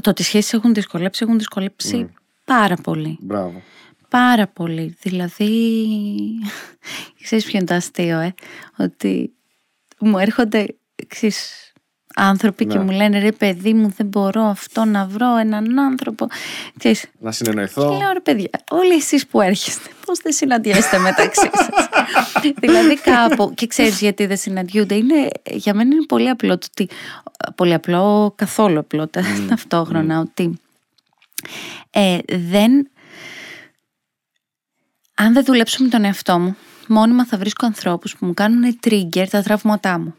το 0.02 0.10
ότι 0.10 0.22
οι 0.22 0.26
σχέσεις 0.26 0.54
έχουν 0.54 0.74
δυσκολέψει, 0.74 1.24
έχουν 1.24 1.38
δυσκολέψει 1.38 1.98
ναι. 1.98 2.08
πάρα 2.44 2.76
πολύ. 2.76 3.18
Μπράβο. 3.22 3.62
Πάρα 4.10 4.48
πολύ. 4.48 4.98
Δηλαδή, 5.02 5.50
ξέρεις 7.24 7.46
ποιο 7.46 7.58
είναι 7.58 7.68
το 7.68 7.74
αστείο, 7.74 8.20
ε; 8.20 8.34
ότι 8.78 9.34
μου 10.00 10.18
έρχονται, 10.18 10.66
ξέρεις, 11.08 11.67
άνθρωποι 12.18 12.66
και 12.66 12.78
ναι. 12.78 12.84
μου 12.84 12.92
λένε 12.92 13.20
ρε 13.20 13.32
παιδί 13.32 13.74
μου 13.74 13.94
δεν 13.98 14.08
μπορώ 14.08 14.42
αυτό 14.42 14.86
να 14.86 15.06
βρω 15.06 15.36
έναν 15.38 15.80
άνθρωπο 15.80 16.28
ξέρεις, 16.80 17.06
να 17.20 17.32
συνεννοηθώ 17.32 17.90
και 17.90 17.98
λέω 17.98 18.12
ρε 18.14 18.20
παιδιά 18.20 18.50
όλοι 18.70 18.94
εσείς 18.94 19.28
που 19.28 19.42
έρχεστε 19.42 19.90
πώς 20.06 20.20
δεν 20.20 20.34
συναντιέστε 20.34 20.98
μεταξύ 20.98 21.50
σας; 21.54 21.88
Δηλαδή 22.62 22.96
κάπου 22.96 23.54
και 23.54 23.68
ξέρεις 23.68 24.00
γιατί 24.00 24.26
δεν 24.26 24.38
συναντιούνται 24.38 24.96
είναι, 24.96 25.28
για 25.52 25.74
μένα 25.74 25.96
είναι 25.96 26.06
πολύ 26.06 26.30
απλό 26.30 26.58
το 26.58 26.68
ότι, 26.72 26.90
πολύ 27.56 27.74
απλό 27.74 28.34
καθόλου 28.36 28.80
απλό 28.80 29.04
mm. 29.04 29.22
ταυτόχρονα 29.50 30.22
mm. 30.22 30.26
ότι 30.26 30.60
ε, 31.90 32.18
δεν 32.28 32.90
αν 35.16 35.34
δεν 35.34 35.44
δουλέψω 35.44 35.84
με 35.84 35.90
τον 35.90 36.04
εαυτό 36.04 36.40
μου 36.40 36.58
μόνιμα 36.88 37.26
θα 37.26 37.38
βρίσκω 37.38 37.66
ανθρώπους 37.66 38.16
που 38.18 38.26
μου 38.26 38.34
κάνουν 38.34 38.80
trigger 38.84 39.26
τα 39.30 39.42
τραύματά 39.42 40.00
μου 40.00 40.14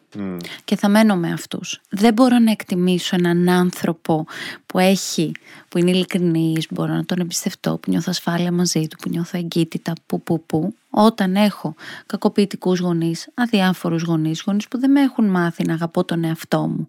και 0.64 0.76
θα 0.76 0.88
μένω 0.88 1.16
με 1.16 1.32
αυτούς. 1.32 1.80
Δεν 1.90 2.12
μπορώ 2.12 2.38
να 2.38 2.50
εκτιμήσω 2.50 3.16
έναν 3.16 3.48
άνθρωπο 3.48 4.26
που 4.66 4.78
έχει, 4.78 5.32
που 5.68 5.78
είναι 5.78 5.90
ειλικρινής, 5.90 6.66
μπορώ 6.70 6.92
να 6.92 7.04
τον 7.04 7.18
εμπιστευτώ, 7.18 7.78
που 7.78 7.90
νιώθω 7.90 8.10
ασφάλεια 8.10 8.52
μαζί 8.52 8.86
του, 8.88 8.96
που 8.96 9.08
νιώθω 9.08 9.38
εγκύτητα, 9.38 9.92
που 10.06 10.22
που 10.22 10.44
που. 10.46 10.74
Όταν 10.90 11.36
έχω 11.36 11.74
κακοποιητικούς 12.06 12.78
γονείς, 12.78 13.28
αδιάφορους 13.34 14.02
γονείς, 14.02 14.42
γονείς 14.46 14.68
που 14.68 14.78
δεν 14.78 14.90
με 14.90 15.00
έχουν 15.00 15.24
μάθει 15.30 15.64
να 15.64 15.72
αγαπώ 15.72 16.04
τον 16.04 16.24
εαυτό 16.24 16.66
μου. 16.66 16.88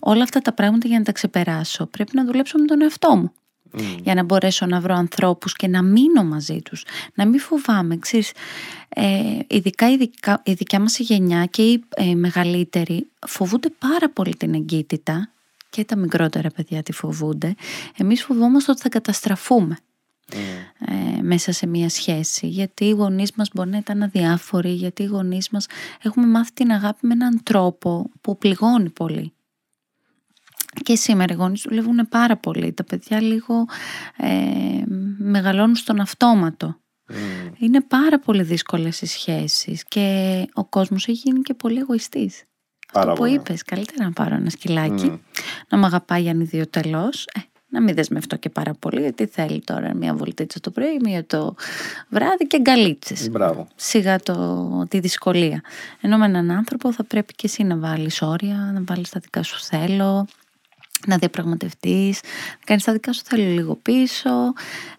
Όλα 0.00 0.22
αυτά 0.22 0.40
τα 0.40 0.52
πράγματα 0.52 0.88
για 0.88 0.98
να 0.98 1.04
τα 1.04 1.12
ξεπεράσω 1.12 1.86
πρέπει 1.86 2.10
να 2.14 2.24
δουλέψω 2.24 2.58
με 2.58 2.64
τον 2.64 2.82
εαυτό 2.82 3.16
μου. 3.16 3.32
Mm. 3.78 3.98
για 4.02 4.14
να 4.14 4.22
μπορέσω 4.22 4.66
να 4.66 4.80
βρω 4.80 4.94
ανθρώπους 4.94 5.54
και 5.54 5.68
να 5.68 5.82
μείνω 5.82 6.24
μαζί 6.24 6.62
τους, 6.62 6.84
να 7.14 7.26
μην 7.26 7.40
φοβάμαι, 7.40 7.96
ξέρεις, 7.96 8.32
ε, 8.88 9.38
ειδικά, 9.48 9.90
ειδικά 9.90 10.42
η 10.44 10.52
δικιά 10.52 10.80
μας 10.80 10.98
η 10.98 11.02
γενιά 11.02 11.44
και 11.44 11.62
οι 11.62 11.84
ε, 11.96 12.14
μεγαλύτεροι 12.14 13.06
φοβούνται 13.26 13.68
πάρα 13.78 14.10
πολύ 14.10 14.36
την 14.36 14.54
εγκύτητα 14.54 15.30
και 15.70 15.84
τα 15.84 15.96
μικρότερα 15.96 16.50
παιδιά 16.50 16.82
τη 16.82 16.92
φοβούνται, 16.92 17.54
εμείς 17.96 18.22
φοβόμαστε 18.22 18.70
ότι 18.70 18.80
θα 18.80 18.88
καταστραφούμε. 18.88 19.78
Mm. 20.32 20.36
Ε, 21.18 21.22
μέσα 21.22 21.52
σε 21.52 21.66
μια 21.66 21.88
σχέση 21.88 22.46
γιατί 22.46 22.84
οι 22.84 22.90
γονείς 22.90 23.32
μας 23.32 23.48
μπορεί 23.54 23.70
να 23.70 23.76
ήταν 23.76 24.02
αδιάφοροι 24.02 24.70
γιατί 24.70 25.02
οι 25.02 25.06
γονείς 25.06 25.48
μας 25.50 25.66
έχουμε 26.02 26.26
μάθει 26.26 26.52
την 26.52 26.70
αγάπη 26.70 27.06
με 27.06 27.12
έναν 27.12 27.42
τρόπο 27.42 28.10
που 28.20 28.38
πληγώνει 28.38 28.90
πολύ 28.90 29.32
και 30.82 30.96
σήμερα 30.96 31.32
οι 31.32 31.36
γονείς 31.36 31.62
δουλεύουν 31.68 32.08
πάρα 32.08 32.36
πολύ. 32.36 32.72
Τα 32.72 32.84
παιδιά 32.84 33.20
λίγο 33.20 33.66
ε, 34.16 34.82
μεγαλώνουν 35.18 35.76
στον 35.76 36.00
αυτόματο. 36.00 36.76
Mm. 37.08 37.14
Είναι 37.58 37.80
πάρα 37.80 38.18
πολύ 38.18 38.42
δύσκολες 38.42 39.00
οι 39.00 39.06
σχέσεις 39.06 39.84
και 39.84 40.46
ο 40.54 40.64
κόσμος 40.64 41.08
έχει 41.08 41.20
γίνει 41.24 41.40
και 41.40 41.54
πολύ 41.54 41.78
εγωιστής. 41.78 42.42
Πάρα 42.92 43.10
Αυτό 43.10 43.22
που 43.22 43.30
είπες, 43.30 43.62
καλύτερα 43.62 44.04
να 44.04 44.12
πάρω 44.12 44.34
ένα 44.34 44.50
σκυλάκι, 44.50 45.10
mm. 45.12 45.18
να 45.68 45.78
με 45.78 45.86
αγαπάει 45.86 46.28
ανιδιοτελώς, 46.28 47.26
ε, 47.34 47.40
να 47.68 47.82
μην 47.82 47.94
δεσμευτώ 47.94 48.36
και 48.36 48.50
πάρα 48.50 48.74
πολύ, 48.74 49.00
γιατί 49.00 49.26
θέλει 49.26 49.60
τώρα 49.60 49.94
μια 49.94 50.14
βολτίτσα 50.14 50.60
το 50.60 50.70
πρωί, 50.70 50.98
μία 51.02 51.26
το 51.26 51.54
βράδυ 52.08 52.46
και 52.46 52.60
γκαλίτσες. 52.60 53.30
Μπράβο. 53.30 53.68
Σιγά 53.74 54.20
το, 54.20 54.86
τη 54.88 55.00
δυσκολία. 55.00 55.62
Ενώ 56.00 56.18
με 56.18 56.24
έναν 56.24 56.50
άνθρωπο 56.50 56.92
θα 56.92 57.04
πρέπει 57.04 57.34
και 57.34 57.46
εσύ 57.46 57.62
να 57.62 57.76
βάλεις 57.76 58.22
όρια, 58.22 58.70
να 58.74 58.82
βάλεις 58.86 59.10
τα 59.10 59.20
δικά 59.20 59.42
σου 59.42 59.58
θέλω, 59.60 60.26
να 61.06 61.16
διαπραγματευτείς, 61.16 62.20
να 62.58 62.64
κάνεις 62.64 62.84
τα 62.84 62.92
δικά 62.92 63.12
σου 63.12 63.22
θέλω 63.24 63.44
λίγο 63.44 63.74
πίσω. 63.74 64.30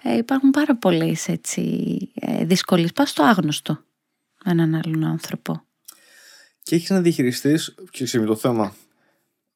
Ε, 0.04 0.18
υπάρχουν 0.18 0.50
πάρα 0.50 0.76
πολλές 0.76 1.28
ε, 1.28 1.40
δυσκολίες. 2.42 2.94
Πας 2.94 3.10
στο 3.10 3.24
άγνωστο 3.24 3.80
με 4.46 4.52
έναν 4.52 4.76
άλλον 4.76 5.04
άνθρωπο. 5.04 5.62
Και 6.64 6.76
έχεις 6.76 6.90
να 6.90 7.02
διαχειριστείς, 7.02 7.76
και 7.92 8.20
με 8.20 8.26
το 8.26 8.36
θέμα, 8.36 8.74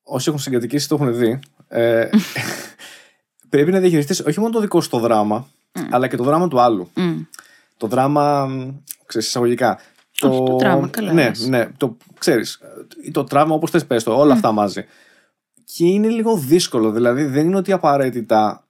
όσοι 0.03 0.29
έχουν 0.29 0.41
συγκατοικήσει 0.41 0.87
το 0.87 0.95
έχουν 0.95 1.17
δει. 1.17 1.39
Ε, 1.67 2.09
πρέπει 3.49 3.71
να 3.71 3.79
διαχειριστείς 3.79 4.19
όχι 4.19 4.39
μόνο 4.39 4.51
το 4.51 4.59
δικό 4.59 4.81
σου 4.81 4.89
το 4.89 4.99
δράμα, 4.99 5.47
αλλά 5.89 6.07
και 6.07 6.15
το 6.15 6.23
δράμα 6.23 6.47
του 6.47 6.59
άλλου. 6.59 6.91
Το 7.77 7.87
δράμα, 7.87 8.49
ξέρεις, 9.05 9.27
εισαγωγικά. 9.27 9.79
Το, 10.19 10.43
το 10.43 10.57
δράμα, 10.57 10.87
καλά. 10.87 11.13
Ναι, 11.13 11.31
ναι, 11.47 11.69
το 11.77 11.97
ξέρεις, 12.19 12.59
το 13.11 13.23
τραύμα 13.23 13.55
όπως 13.55 13.71
θες 13.71 13.85
πες 13.85 14.03
το, 14.03 14.19
όλα 14.19 14.33
αυτά 14.33 14.51
μαζί 14.51 14.85
και 15.75 15.85
είναι 15.85 16.07
λίγο 16.07 16.37
δύσκολο. 16.37 16.91
Δηλαδή 16.91 17.23
δεν 17.23 17.45
είναι 17.45 17.55
ότι 17.55 17.71
απαραίτητα 17.71 18.67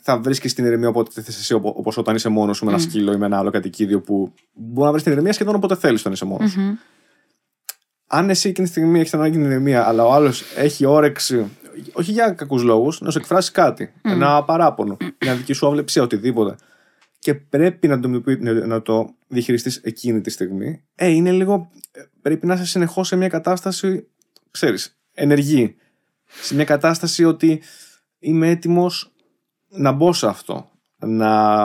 θα 0.00 0.18
βρίσκεις 0.18 0.54
την 0.54 0.64
ηρεμία 0.64 0.88
όποτε 0.88 1.22
θες 1.22 1.38
εσύ, 1.38 1.54
όπως 1.54 1.96
όταν 1.96 2.14
είσαι 2.14 2.28
μόνος 2.28 2.56
σου 2.56 2.64
με 2.64 2.72
ένα 2.72 2.80
mm. 2.80 2.84
σκύλο 2.84 3.12
ή 3.12 3.16
με 3.16 3.26
ένα 3.26 3.38
άλλο 3.38 3.50
κατοικίδιο 3.50 4.00
που 4.00 4.32
μπορεί 4.52 4.86
να 4.86 4.90
βρεις 4.90 5.02
την 5.02 5.12
ηρεμία 5.12 5.32
σχεδόν 5.32 5.54
όποτε 5.54 5.76
θέλεις 5.76 6.00
όταν 6.00 6.12
είσαι 6.12 6.24
μόνος 6.24 6.56
mm-hmm. 6.56 6.76
Αν 8.06 8.30
εσύ 8.30 8.48
εκείνη 8.48 8.66
τη 8.66 8.72
στιγμή 8.72 9.00
έχεις 9.00 9.14
ανάγκη 9.14 9.36
την 9.36 9.44
ηρεμία, 9.44 9.86
αλλά 9.86 10.04
ο 10.04 10.12
άλλος 10.12 10.42
έχει 10.56 10.84
όρεξη, 10.84 11.50
όχι 11.92 12.12
για 12.12 12.30
κακούς 12.30 12.62
λόγους, 12.62 13.00
να 13.00 13.10
σου 13.10 13.18
εκφράσει 13.18 13.52
κάτι, 13.52 13.92
mm. 13.94 14.10
ένα 14.10 14.44
παράπονο, 14.44 14.96
mm. 15.00 15.08
μια 15.20 15.34
δική 15.34 15.52
σου 15.52 15.66
αυλεψία, 15.66 16.02
οτιδήποτε. 16.02 16.56
Και 17.18 17.34
πρέπει 17.34 17.88
να 17.88 18.00
το, 18.00 18.22
να 18.66 18.82
το 18.82 19.14
διαχειριστείς 19.28 19.76
εκείνη 19.76 20.20
τη 20.20 20.30
στιγμή. 20.30 20.82
Ε, 20.94 21.08
είναι 21.08 21.32
λίγο. 21.32 21.70
Ε, 21.92 22.00
πρέπει 22.22 22.46
να 22.46 22.54
είσαι 22.54 22.66
συνεχώς 22.66 23.06
σε 23.06 23.16
μια 23.16 23.28
κατάσταση, 23.28 24.06
ξέρεις, 24.50 24.98
ενεργή 25.12 25.76
σε 26.40 26.54
μια 26.54 26.64
κατάσταση 26.64 27.24
ότι 27.24 27.62
είμαι 28.18 28.48
έτοιμος 28.48 29.12
να 29.68 29.92
μπω 29.92 30.12
σε 30.12 30.26
αυτό, 30.26 30.70
να 30.98 31.62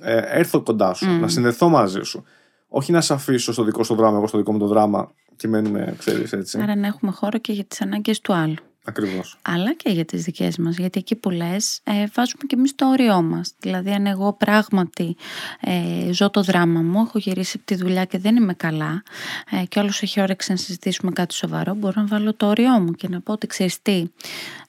ε, 0.00 0.38
έρθω 0.38 0.62
κοντά 0.62 0.94
σου, 0.94 1.10
να 1.10 1.28
συνδεθώ 1.28 1.68
μαζί 1.68 2.02
σου. 2.02 2.24
Όχι 2.68 2.92
να 2.92 3.00
σε 3.00 3.14
αφήσω 3.14 3.52
στο 3.52 3.64
δικό 3.64 3.84
σου 3.84 3.94
δράμα, 3.94 4.16
εγώ 4.16 4.26
στο 4.26 4.38
δικό 4.38 4.52
μου 4.52 4.58
το 4.58 4.66
δράμα 4.66 5.12
και 5.36 5.48
μένουμε, 5.48 5.94
ξέρεις 5.98 6.32
έτσι. 6.32 6.60
Άρα 6.60 6.76
να 6.76 6.86
έχουμε 6.86 7.12
χώρο 7.12 7.38
και 7.38 7.52
για 7.52 7.64
τις 7.64 7.80
ανάγκες 7.80 8.20
του 8.20 8.34
άλλου. 8.34 8.62
Ακριβώς. 8.88 9.38
Αλλά 9.42 9.74
και 9.74 9.90
για 9.90 10.04
τις 10.04 10.22
δικές 10.22 10.56
μας, 10.56 10.76
γιατί 10.76 10.98
εκεί 10.98 11.14
που 11.14 11.30
λες 11.30 11.80
ε, 11.84 11.92
βάζουμε 11.92 12.42
και 12.46 12.54
εμείς 12.56 12.74
το 12.74 12.88
όριό 12.88 13.22
μας. 13.22 13.52
Δηλαδή 13.58 13.90
αν 13.90 14.06
εγώ 14.06 14.32
πράγματι 14.32 15.16
ε, 15.60 16.12
ζω 16.12 16.30
το 16.30 16.42
δράμα 16.42 16.80
μου, 16.80 17.00
έχω 17.00 17.18
γυρίσει 17.18 17.52
από 17.56 17.66
τη 17.66 17.74
δουλειά 17.74 18.04
και 18.04 18.18
δεν 18.18 18.36
είμαι 18.36 18.54
καλά 18.54 19.02
ε, 19.50 19.64
και 19.64 19.78
όλος 19.78 20.02
έχει 20.02 20.20
όρεξη 20.20 20.50
να 20.50 20.56
συζητήσουμε 20.56 21.10
κάτι 21.12 21.34
σοβαρό, 21.34 21.74
μπορώ 21.74 22.00
να 22.00 22.06
βάλω 22.06 22.34
το 22.34 22.46
όριό 22.46 22.80
μου 22.80 22.92
και 22.92 23.08
να 23.08 23.20
πω 23.20 23.32
ότι 23.32 23.46
ξέρεις 23.46 23.82
τι, 23.82 24.04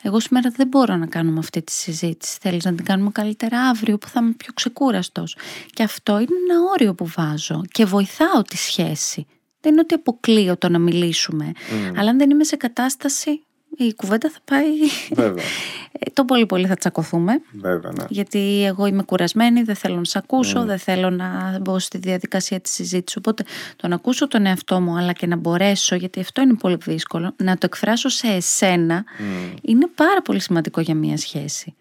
εγώ 0.02 0.20
σήμερα 0.20 0.50
δεν 0.56 0.68
μπορώ 0.68 0.96
να 0.96 1.06
κάνουμε 1.06 1.40
αυτή 1.40 1.62
τη 1.62 1.72
συζήτηση, 1.72 2.38
θέλεις 2.42 2.64
να 2.64 2.74
την 2.74 2.86
κάνουμε 2.86 3.10
καλύτερα 3.12 3.60
αύριο 3.60 3.98
που 3.98 4.08
θα 4.08 4.20
είμαι 4.24 4.34
πιο 4.38 4.54
ξεκούραστος. 4.54 5.38
Και 5.74 5.84
αυτό 5.84 6.14
είναι 6.14 6.36
ένα 6.50 6.62
όριο 6.74 6.94
που 6.94 7.08
βάζω 7.16 7.62
και 7.72 7.86
βοηθάω 7.86 8.42
τη 8.42 8.58
σχέση. 8.58 9.26
Δεν 9.62 9.72
είναι 9.72 9.82
ότι 9.82 9.94
αποκλείω 9.94 10.58
το 10.58 10.70
να 10.70 10.80
μιλήσουμε, 10.80 11.52
mm. 11.56 11.94
αλλά 11.98 12.10
αν 12.10 12.18
δεν 12.18 12.30
είμαι 12.30 12.44
σε 12.44 12.56
κατάσταση 12.56 13.42
η 13.78 13.94
κουβέντα 13.94 14.30
θα 14.30 14.40
πάει. 14.46 14.66
Βέβαια. 15.12 15.44
Ε, 15.92 16.12
το 16.14 16.26
πολύ 16.26 16.46
πολύ 16.46 16.68
θα 16.68 16.76
τσακωθούμε. 16.76 17.42
Βέβαια, 17.52 17.92
ναι. 17.92 18.06
Γιατί 18.10 18.64
εγώ 18.66 18.86
είμαι 18.86 19.04
κουρασμένη, 19.04 19.62
δεν 19.62 19.76
θέλω 19.76 19.96
να 19.96 20.04
σε 20.04 20.18
ακούσω, 20.18 20.62
mm. 20.62 20.66
δεν 20.66 20.78
θέλω 20.78 21.10
να 21.10 21.60
μπω 21.62 21.80
στη 21.80 21.98
διαδικασία 21.98 22.60
της 22.60 22.72
συζήτησης. 22.72 23.18
Οπότε 23.18 23.44
το 23.76 23.88
να 23.88 23.96
ακούσω 23.96 24.28
τον 24.28 24.46
εαυτό 24.46 24.82
μου, 24.82 24.98
αλλά 24.98 25.14
και 25.14 25.28
να 25.28 25.36
μπορέσω, 25.36 25.96
γιατί 25.96 26.20
αυτό 26.20 26.42
είναι 26.42 26.54
πολύ 26.54 26.78
δύσκολο, 26.86 27.34
να 27.38 27.54
το 27.54 27.66
εκφράσω 27.66 28.10
σε 28.10 28.28
εσένα, 28.28 29.04
mm. 29.04 29.56
είναι 29.62 29.88
πάρα 29.96 30.22
πολύ 30.22 30.40
σημαντικό 30.40 30.82
για 30.82 30.96
μία 30.96 31.18
σχέση. 31.18 31.76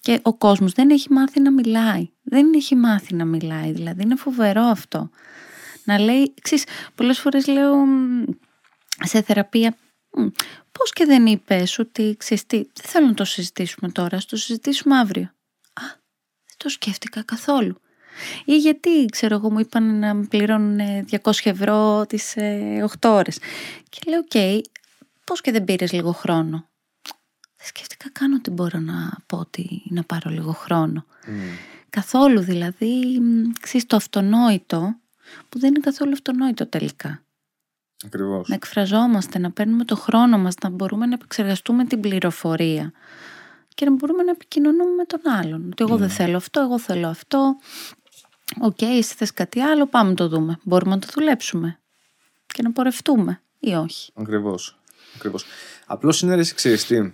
Και 0.00 0.20
ο 0.22 0.34
κόσμος 0.34 0.72
δεν 0.72 0.90
έχει 0.90 1.12
μάθει 1.12 1.40
να 1.40 1.50
μιλάει. 1.50 2.10
Δεν 2.22 2.52
έχει 2.54 2.74
μάθει 2.74 3.14
να 3.14 3.24
μιλάει. 3.24 3.72
Δηλαδή 3.72 4.02
είναι 4.02 4.16
φοβερό 4.16 4.62
αυτό. 4.62 5.10
Να 5.84 5.98
λέει, 5.98 6.34
ξέρεις, 6.42 6.64
πολλές 6.94 7.18
φορές 7.18 7.46
λέω 7.46 7.74
σε 9.02 9.22
θεραπεία 9.22 9.76
Πώς 10.72 10.92
και 10.92 11.04
δεν 11.04 11.26
είπες 11.26 11.78
ότι 11.78 12.14
ξέρεις 12.18 12.46
τι, 12.46 12.56
δεν 12.56 12.84
θέλω 12.86 13.06
να 13.06 13.14
το 13.14 13.24
συζητήσουμε 13.24 13.90
τώρα, 13.90 14.18
το 14.28 14.36
συζητήσουμε 14.36 14.98
αύριο. 14.98 15.24
Α, 15.72 15.82
το 16.56 16.68
σκέφτηκα 16.68 17.22
καθόλου. 17.22 17.80
Ή 18.44 18.56
γιατί, 18.56 19.06
ξέρω 19.06 19.34
εγώ, 19.34 19.50
μου 19.50 19.58
είπαν 19.58 19.98
να 19.98 20.14
με 20.14 20.24
πληρώνουν 20.26 20.78
200 21.10 21.30
ευρώ 21.42 22.06
τις 22.06 22.34
8 22.36 23.10
ώρες. 23.10 23.38
Και 23.88 24.00
λέω, 24.06 24.30
okay, 24.32 24.46
okay, 24.46 24.60
πώς 25.24 25.40
και 25.40 25.52
δεν 25.52 25.64
πήρες 25.64 25.92
λίγο 25.92 26.12
χρόνο. 26.12 26.68
Δεν 27.56 27.66
σκέφτηκα 27.66 28.10
καν 28.10 28.32
ότι 28.32 28.50
μπορώ 28.50 28.78
να 28.78 29.16
πω 29.26 29.38
ότι 29.38 29.82
να 29.88 30.02
πάρω 30.02 30.30
λίγο 30.30 30.52
χρόνο. 30.52 31.06
Καθόλου 31.90 32.40
δηλαδή, 32.40 33.20
ξέρεις 33.60 33.86
το 33.86 33.96
αυτονόητο, 33.96 34.94
που 35.48 35.58
δεν 35.58 35.68
είναι 35.68 35.80
καθόλου 35.84 36.12
αυτονόητο 36.12 36.66
τελικά. 36.66 37.22
Ακριβώς. 38.04 38.48
Να 38.48 38.54
εκφραζόμαστε, 38.54 39.38
να 39.38 39.50
παίρνουμε 39.50 39.84
το 39.84 39.96
χρόνο 39.96 40.38
μας, 40.38 40.54
να 40.62 40.68
μπορούμε 40.68 41.06
να 41.06 41.14
επεξεργαστούμε 41.14 41.84
την 41.84 42.00
πληροφορία 42.00 42.92
και 43.74 43.84
να 43.84 43.90
μπορούμε 43.90 44.22
να 44.22 44.30
επικοινωνούμε 44.30 44.90
με 44.90 45.04
τον 45.04 45.20
άλλον. 45.32 45.66
Ότι 45.66 45.84
εγώ 45.84 45.96
δεν 45.96 46.10
θέλω 46.10 46.36
αυτό, 46.36 46.60
εγώ 46.60 46.78
θέλω 46.78 47.08
αυτό. 47.08 47.56
Okay, 48.60 48.76
okay, 48.80 48.96
εσύ 48.98 49.14
θες 49.14 49.32
κάτι 49.32 49.60
άλλο, 49.60 49.86
πάμε 49.86 50.08
να 50.08 50.14
το 50.14 50.28
δούμε. 50.28 50.58
Μπορούμε 50.62 50.94
να 50.94 51.00
το 51.00 51.06
δουλέψουμε 51.14 51.78
και 52.46 52.62
να 52.62 52.72
πορευτούμε 52.72 53.40
ή 53.58 53.72
όχι. 53.72 54.12
Ακριβώς. 54.14 54.78
Ακριβώς. 55.16 55.44
Απλώς 55.86 56.22
είναι 56.22 56.34
ρε 56.34 56.42
ξέρεις 56.54 56.86
τι. 56.86 57.12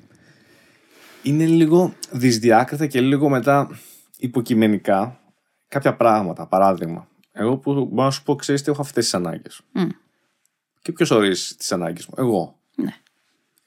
Είναι 1.22 1.46
λίγο 1.46 1.94
δυσδιάκριτα 2.10 2.86
και 2.86 3.00
λίγο 3.00 3.28
μετά 3.28 3.78
υποκειμενικά 4.16 5.20
κάποια 5.68 5.96
πράγματα. 5.96 6.46
Παράδειγμα, 6.46 7.08
εγώ 7.32 7.56
που 7.56 7.72
μπορώ 7.72 8.04
να 8.04 8.10
σου 8.10 8.22
πω, 8.22 8.34
ξέρεις 8.34 8.62
τι, 8.62 8.70
έχω 8.70 8.80
αυτές 8.80 9.04
τις 9.04 9.14
ανάγκες. 9.14 9.60
Mm. 9.74 9.88
Και 10.88 10.94
ποιος 10.94 11.10
ορίζει 11.10 11.54
τις 11.54 11.72
ανάγκες 11.72 12.06
μου, 12.06 12.14
εγώ. 12.16 12.58
Ναι. 12.74 12.94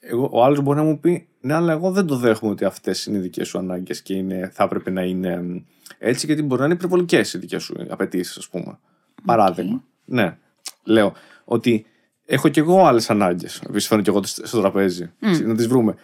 εγώ 0.00 0.28
ο 0.32 0.44
άλλος 0.44 0.60
μπορεί 0.60 0.78
να 0.78 0.84
μου 0.84 1.00
πει, 1.00 1.28
ναι, 1.40 1.54
αλλά 1.54 1.72
εγώ 1.72 1.90
δεν 1.90 2.06
το 2.06 2.16
δέχομαι 2.16 2.52
ότι 2.52 2.64
αυτές 2.64 3.06
είναι 3.06 3.18
οι 3.18 3.20
δικές 3.20 3.48
σου 3.48 3.58
ανάγκες 3.58 4.02
και 4.02 4.14
είναι, 4.14 4.50
θα 4.54 4.64
έπρεπε 4.64 4.90
να 4.90 5.02
είναι 5.02 5.62
έτσι, 5.98 6.26
γιατί 6.26 6.42
μπορεί 6.42 6.60
να 6.60 6.66
είναι 6.66 6.74
υπερβολικές 6.74 7.32
οι 7.32 7.38
δικές 7.38 7.62
σου 7.62 7.74
απαιτήσεις, 7.88 8.36
ας 8.36 8.48
πούμε. 8.48 8.78
Παράδειγμα. 9.24 9.84
Ναι. 10.04 10.38
Λέω 10.84 11.12
ότι 11.44 11.86
έχω 12.26 12.48
κι 12.48 12.58
εγώ 12.58 12.86
άλλες 12.86 13.10
ανάγκες. 13.10 13.62
Επίσης 13.68 13.88
φέρνω 13.88 14.02
κι 14.02 14.10
εγώ 14.10 14.22
στο 14.24 14.60
τραπέζι. 14.60 15.12
Να 15.44 15.54
τις 15.54 15.66
βρούμε. 15.66 15.94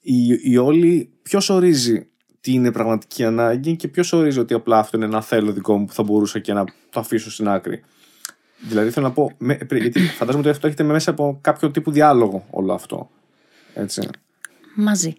Η, 0.00 0.38
η 0.42 0.56
όλη, 0.56 1.12
ποιος 1.22 1.50
ορίζει 1.50 2.08
τι 2.40 2.52
είναι 2.52 2.72
πραγματική 2.72 3.24
ανάγκη 3.24 3.76
και 3.76 3.88
ποιος 3.88 4.12
ορίζει 4.12 4.38
ότι 4.38 4.54
απλά 4.54 4.78
αυτό 4.78 4.96
είναι 4.96 5.06
ένα 5.06 5.20
θέλω 5.20 5.52
δικό 5.52 5.78
μου 5.78 5.84
που 5.84 5.92
θα 5.92 6.02
μπορούσα 6.02 6.38
και 6.38 6.52
να 6.52 6.64
το 6.64 7.00
αφήσω 7.00 7.30
στην 7.30 7.48
άκρη. 7.48 7.82
Δηλαδή 8.68 8.90
θέλω 8.90 9.06
να 9.06 9.12
πω, 9.12 9.32
με, 9.38 9.58
γιατί 9.70 10.00
φαντάζομαι 10.00 10.42
ότι 10.42 10.52
αυτό 10.52 10.66
έχετε 10.66 10.82
μέσα 10.82 11.10
από 11.10 11.38
κάποιο 11.40 11.70
τύπου 11.70 11.90
διάλογο 11.90 12.46
όλο 12.50 12.72
αυτό. 12.72 13.10
Έτσι. 13.74 14.08
Μαζί. 14.74 15.14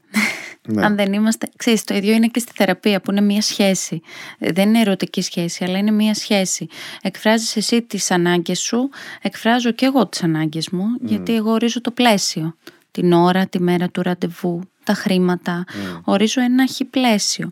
Ναι. 0.67 0.85
Αν 0.85 0.95
δεν 0.95 1.13
είμαστε. 1.13 1.47
Ξέρεις, 1.55 1.83
το 1.83 1.95
ίδιο 1.95 2.13
είναι 2.13 2.27
και 2.27 2.39
στη 2.39 2.51
θεραπεία 2.55 3.01
που 3.01 3.11
είναι 3.11 3.21
μια 3.21 3.41
σχέση. 3.41 4.01
Δεν 4.39 4.69
είναι 4.69 4.79
ερωτική 4.79 5.21
σχέση, 5.21 5.63
αλλά 5.63 5.77
είναι 5.77 5.91
μια 5.91 6.13
σχέση. 6.13 6.67
Εκφράζεις 7.01 7.55
εσύ 7.55 7.81
τις 7.81 8.11
ανάγκες 8.11 8.59
σου, 8.59 8.89
εκφράζω 9.21 9.71
και 9.71 9.85
εγώ 9.85 10.07
τις 10.07 10.23
ανάγκες 10.23 10.69
μου, 10.69 10.85
γιατί 11.01 11.35
εγώ 11.35 11.51
ορίζω 11.51 11.81
το 11.81 11.91
πλαίσιο. 11.91 12.55
Την 12.91 13.13
ώρα, 13.13 13.47
τη 13.47 13.61
μέρα 13.61 13.89
του 13.89 14.01
ραντεβού, 14.01 14.61
τα 14.83 14.93
χρήματα. 14.93 15.63
Ορίζω 16.03 16.41
ένα 16.41 16.67
πλαίσιο. 16.89 17.51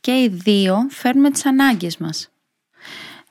Και 0.00 0.12
οι 0.12 0.28
δύο 0.28 0.76
φέρνουμε 0.90 1.30
τις 1.30 1.46
ανάγκες 1.46 1.96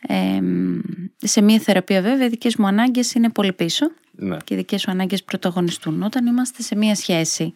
μας. 0.10 0.82
σε 1.18 1.42
μια 1.42 1.60
θεραπεία 1.60 2.02
βέβαια 2.02 2.26
οι 2.26 2.30
δικές 2.30 2.56
μου 2.56 2.68
ανάγκες 2.68 3.14
είναι 3.14 3.30
πολύ 3.30 3.54
πίσω 3.54 3.92
Ναι. 4.12 4.38
και 4.44 4.54
οι 4.54 4.58
δικές 4.58 4.82
σου 4.82 4.92
ανάγκες 4.92 5.24
πρωταγωνιστούν. 5.24 6.04
Όταν 6.04 6.26
είμαστε 6.26 6.62
σε 6.62 6.76
μια 6.76 6.96
σχέση 6.96 7.56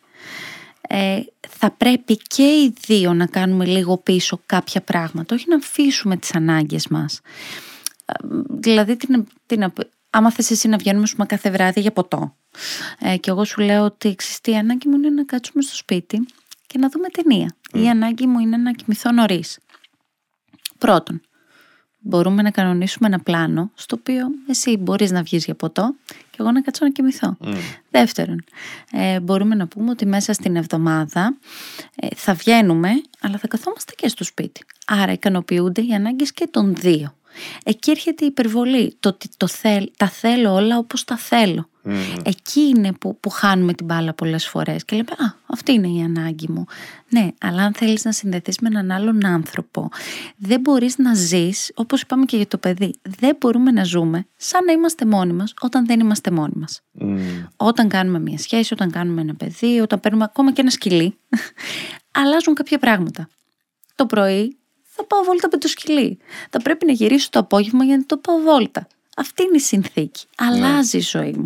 ε, 0.87 1.19
θα 1.49 1.71
πρέπει 1.71 2.17
και 2.17 2.43
οι 2.43 2.73
δύο 2.85 3.13
να 3.13 3.25
κάνουμε 3.25 3.65
λίγο 3.65 3.97
πίσω 3.97 4.41
κάποια 4.45 4.81
πράγματα, 4.81 5.35
όχι 5.35 5.45
να 5.49 5.55
αφήσουμε 5.55 6.17
τις 6.17 6.35
ανάγκες 6.35 6.87
μας. 6.87 7.21
Ε, 8.05 8.13
Δηλαδή, 8.49 8.95
την, 8.95 9.27
την, 9.45 9.73
άμα 10.09 10.31
θες 10.31 10.51
εσύ 10.51 10.67
να 10.67 10.77
βγαίνουμε 10.77 11.07
πούμε, 11.11 11.25
κάθε 11.25 11.49
βράδυ 11.51 11.79
για 11.79 11.91
ποτό 11.91 12.35
ε, 12.99 13.17
και 13.17 13.29
εγώ 13.29 13.45
σου 13.45 13.61
λέω 13.61 13.83
ότι 13.83 14.15
ξέρεις 14.15 14.39
η 14.43 14.55
ανάγκη 14.55 14.87
μου 14.87 14.95
είναι 14.95 15.09
να 15.09 15.23
κάτσουμε 15.23 15.61
στο 15.63 15.75
σπίτι 15.75 16.25
και 16.67 16.77
να 16.77 16.89
δούμε 16.89 17.07
ταινία. 17.07 17.55
Η 17.73 17.89
ανάγκη 17.89 18.27
μου 18.27 18.39
είναι 18.39 18.57
να 18.57 18.71
κοιμηθώ 18.71 19.11
νωρίς. 19.11 19.59
Πρώτον, 20.77 21.21
μπορούμε 22.07 22.41
να 22.41 22.51
κανονίσουμε 22.51 23.07
ένα 23.07 23.19
πλάνο 23.19 23.71
στο 23.73 23.95
οποίο 23.99 24.25
εσύ 24.47 24.77
μπορείς 24.77 25.11
να 25.11 25.23
βγεις 25.23 25.45
για 25.45 25.55
ποτό 25.55 25.95
και 26.05 26.37
εγώ 26.39 26.51
να 26.51 26.61
κάτσω 26.61 26.85
να 26.85 26.91
κοιμηθώ. 26.91 27.37
Δεύτερον, 27.91 28.43
ε, 28.91 29.19
μπορούμε 29.19 29.55
να 29.55 29.67
πούμε 29.67 29.89
ότι 29.89 30.05
μέσα 30.05 30.33
στην 30.33 30.55
εβδομάδα 30.55 31.37
ε, 31.95 32.07
θα 32.15 32.33
βγαίνουμε 32.33 32.89
αλλά 33.21 33.37
θα 33.37 33.47
καθόμαστε 33.47 33.93
και 33.97 34.07
στο 34.07 34.23
σπίτι. 34.23 34.65
Άρα 34.87 35.11
ικανοποιούνται 35.11 35.81
οι 35.81 35.93
ανάγκες 35.93 36.33
και 36.33 36.47
των 36.51 36.75
δύο. 36.75 37.15
Εκεί 37.63 37.91
έρχεται 37.91 38.23
η 38.23 38.27
υπερβολή, 38.27 38.95
το 38.99 39.09
ότι 39.09 39.29
το 39.37 39.47
θέλ, 39.47 39.91
τα 39.97 40.09
θέλω 40.09 40.53
όλα 40.53 40.77
όπως 40.77 41.03
τα 41.03 41.17
θέλω. 41.17 41.69
Εκεί 42.23 42.59
είναι 42.59 42.93
που, 42.93 43.19
που 43.19 43.29
χάνουμε 43.29 43.73
την 43.73 43.85
μπάλα 43.85 44.13
πολλές 44.13 44.47
φορές 44.47 44.85
και 44.85 44.95
λέμε 44.95 45.11
«Α, 45.11 45.33
αυτή 45.45 45.71
είναι 45.71 45.87
η 45.87 46.01
ανάγκη 46.01 46.45
μου». 46.49 46.65
Ναι, 47.09 47.27
αλλά 47.41 47.63
αν 47.63 47.73
θέλεις 47.73 48.05
να 48.05 48.11
συνδεθείς 48.11 48.59
με 48.59 48.67
έναν 48.67 48.91
άλλον 48.91 49.25
άνθρωπο, 49.25 49.89
δεν 50.37 50.59
μπορείς 50.59 50.97
να 50.97 51.13
ζεις, 51.13 51.71
όπως 51.75 52.01
είπαμε 52.01 52.25
και 52.25 52.37
για 52.37 52.47
το 52.47 52.57
παιδί, 52.57 52.99
δεν 53.19 53.37
μπορούμε 53.39 53.71
να 53.71 53.83
ζούμε 53.83 54.27
σαν 54.35 54.65
να 54.65 54.71
είμαστε 54.71 55.05
μόνοι 55.05 55.33
μας 55.33 55.53
όταν 55.61 55.85
δεν 55.85 55.99
είμαστε 55.99 56.31
μόνοι 56.31 56.53
μας. 56.55 56.81
Όταν 57.55 57.87
κάνουμε 57.87 58.19
μια 58.19 58.37
σχέση, 58.37 58.73
όταν 58.73 58.91
κάνουμε 58.91 59.21
ένα 59.21 59.35
παιδί, 59.35 59.79
όταν 59.79 59.99
παίρνουμε 59.99 60.23
ακόμα 60.23 60.51
και 60.51 60.61
ένα 60.61 60.69
σκυλί, 60.69 61.17
αλλάζουν 62.21 62.53
κάποια 62.53 62.79
πράγματα. 62.79 63.29
Το 63.95 64.05
πρωί 64.05 64.57
θα 64.83 65.05
πάω 65.05 65.23
βόλτα 65.23 65.47
με 65.51 65.57
το 65.57 65.67
σκυλί. 65.67 66.17
Θα 66.49 66.59
πρέπει 66.59 66.85
να 66.85 66.91
γυρίσω 66.91 67.29
το 67.29 67.39
απόγευμα 67.39 67.83
για 67.83 67.97
να 67.97 68.05
το 68.05 68.17
πάω 68.17 68.37
βόλτα. 68.37 68.87
Αυτή 69.17 69.43
είναι 69.43 69.55
η 69.55 69.59
συνθήκη. 69.59 70.25
Αλλάζει 70.37 70.97
η 70.97 71.01
ζωή 71.01 71.31
μου. 71.31 71.45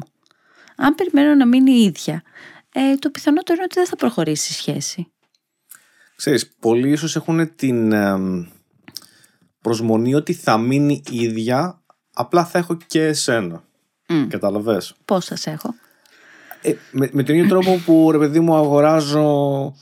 Αν 0.82 0.96
περιμένω 0.96 1.36
να 1.36 1.46
μείνει 1.46 1.72
η 1.72 1.84
ίδια, 1.84 2.24
ε, 2.74 2.96
το 2.96 3.10
πιθανότερο 3.10 3.54
είναι 3.54 3.64
ότι 3.64 3.76
δεν 3.76 3.88
θα 3.88 3.96
προχωρήσει 3.96 4.52
η 4.52 4.56
σχέση. 4.56 5.12
Ξέρεις, 6.16 6.56
πολλοί 6.60 6.92
ίσως 6.92 7.16
έχουν 7.16 7.56
την 7.56 7.92
εμ, 7.92 8.46
προσμονή 9.62 10.16
ότι 10.16 10.34
θα 10.34 10.58
μείνει 10.58 11.04
ίδια, 11.10 11.82
απλά 12.14 12.46
θα 12.46 12.58
έχω 12.58 12.78
και 12.88 13.04
εσένα. 13.04 13.64
Mm. 14.10 14.26
Καταλαβες. 14.30 14.94
Πώς 15.06 15.26
σας 15.26 15.48
έχω; 15.48 15.76
Ε, 16.62 16.74
με, 16.92 17.10
με 17.12 17.24
τον 17.24 17.36
ίδιο 17.36 17.48
τρόπο 17.48 17.82
που 17.86 18.12
ρε 18.12 18.18
παιδί 18.18 18.40
μου 18.40 18.56
αγοράζω. 18.56 19.76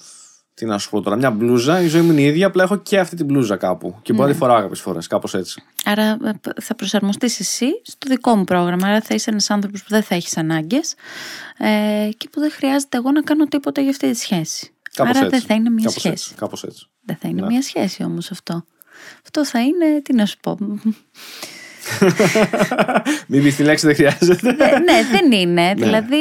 Τι 0.59 0.65
να 0.65 0.77
σου 0.77 0.89
πω 0.89 1.01
τώρα, 1.01 1.15
μια 1.15 1.31
μπλούζα, 1.31 1.81
η 1.81 1.87
ζωή 1.87 2.01
μου 2.01 2.11
είναι 2.11 2.21
η 2.21 2.25
ίδια, 2.25 2.47
απλά 2.47 2.63
έχω 2.63 2.75
και 2.75 2.99
αυτή 2.99 3.15
την 3.15 3.25
μπλούζα 3.25 3.55
κάπου. 3.55 3.95
Και 4.01 4.13
μπορώ 4.13 4.27
να 4.27 4.31
τη 4.33 4.37
φοράω 4.39 4.61
κάποιες 4.61 4.79
φορές, 4.79 5.07
κάπως 5.07 5.33
έτσι. 5.33 5.63
Άρα 5.85 6.03
ε, 6.03 6.31
θα 6.61 6.75
προσαρμοστείς 6.75 7.39
εσύ 7.39 7.65
στο 7.83 8.09
δικό 8.09 8.35
μου 8.35 8.43
πρόγραμμα. 8.43 8.87
Άρα 8.87 9.01
θα 9.01 9.13
είσαι 9.15 9.29
ένας 9.29 9.49
άνθρωπος 9.49 9.81
που 9.83 9.87
δεν 9.89 10.03
θα 10.03 10.15
έχεις 10.15 10.37
ανάγκες 10.37 10.93
ε, 11.57 12.09
και 12.17 12.29
που 12.31 12.39
δεν 12.39 12.51
χρειάζεται 12.51 12.97
εγώ 12.97 13.11
να 13.11 13.21
κάνω 13.21 13.45
τίποτα 13.45 13.81
για 13.81 13.89
αυτή 13.89 14.11
τη 14.11 14.17
σχέση. 14.17 14.69
Κάπως 14.93 15.15
Άρα 15.15 15.25
έτσι. 15.25 15.37
δεν 15.39 15.47
θα 15.47 15.53
είναι 15.53 15.69
μια 15.69 15.83
Κάπως 15.85 15.93
σχέση. 16.01 16.13
Έτσι, 16.13 16.33
κάπως 16.35 16.63
έτσι. 16.63 16.87
Δεν 17.05 17.17
θα 17.21 17.27
είναι 17.27 17.41
Ναι. 17.41 17.47
μια 17.47 17.61
σχέση 17.61 18.03
όμως 18.03 18.31
αυτό. 18.31 18.65
Αυτό 19.23 19.45
θα 19.45 19.59
είναι, 19.59 20.01
τι 20.03 20.13
να 20.13 20.25
σου 20.25 20.37
πω. 20.41 20.57
Μην 23.27 23.43
πει 23.43 23.51
τη 23.51 23.63
λέξη, 23.63 23.85
δεν 23.85 23.95
χρειάζεται. 23.95 24.53
Δε- 24.55 24.79
ναι, 24.79 25.01
δεν 25.11 25.31
είναι. 25.31 25.73
Δηλαδή 25.77 26.17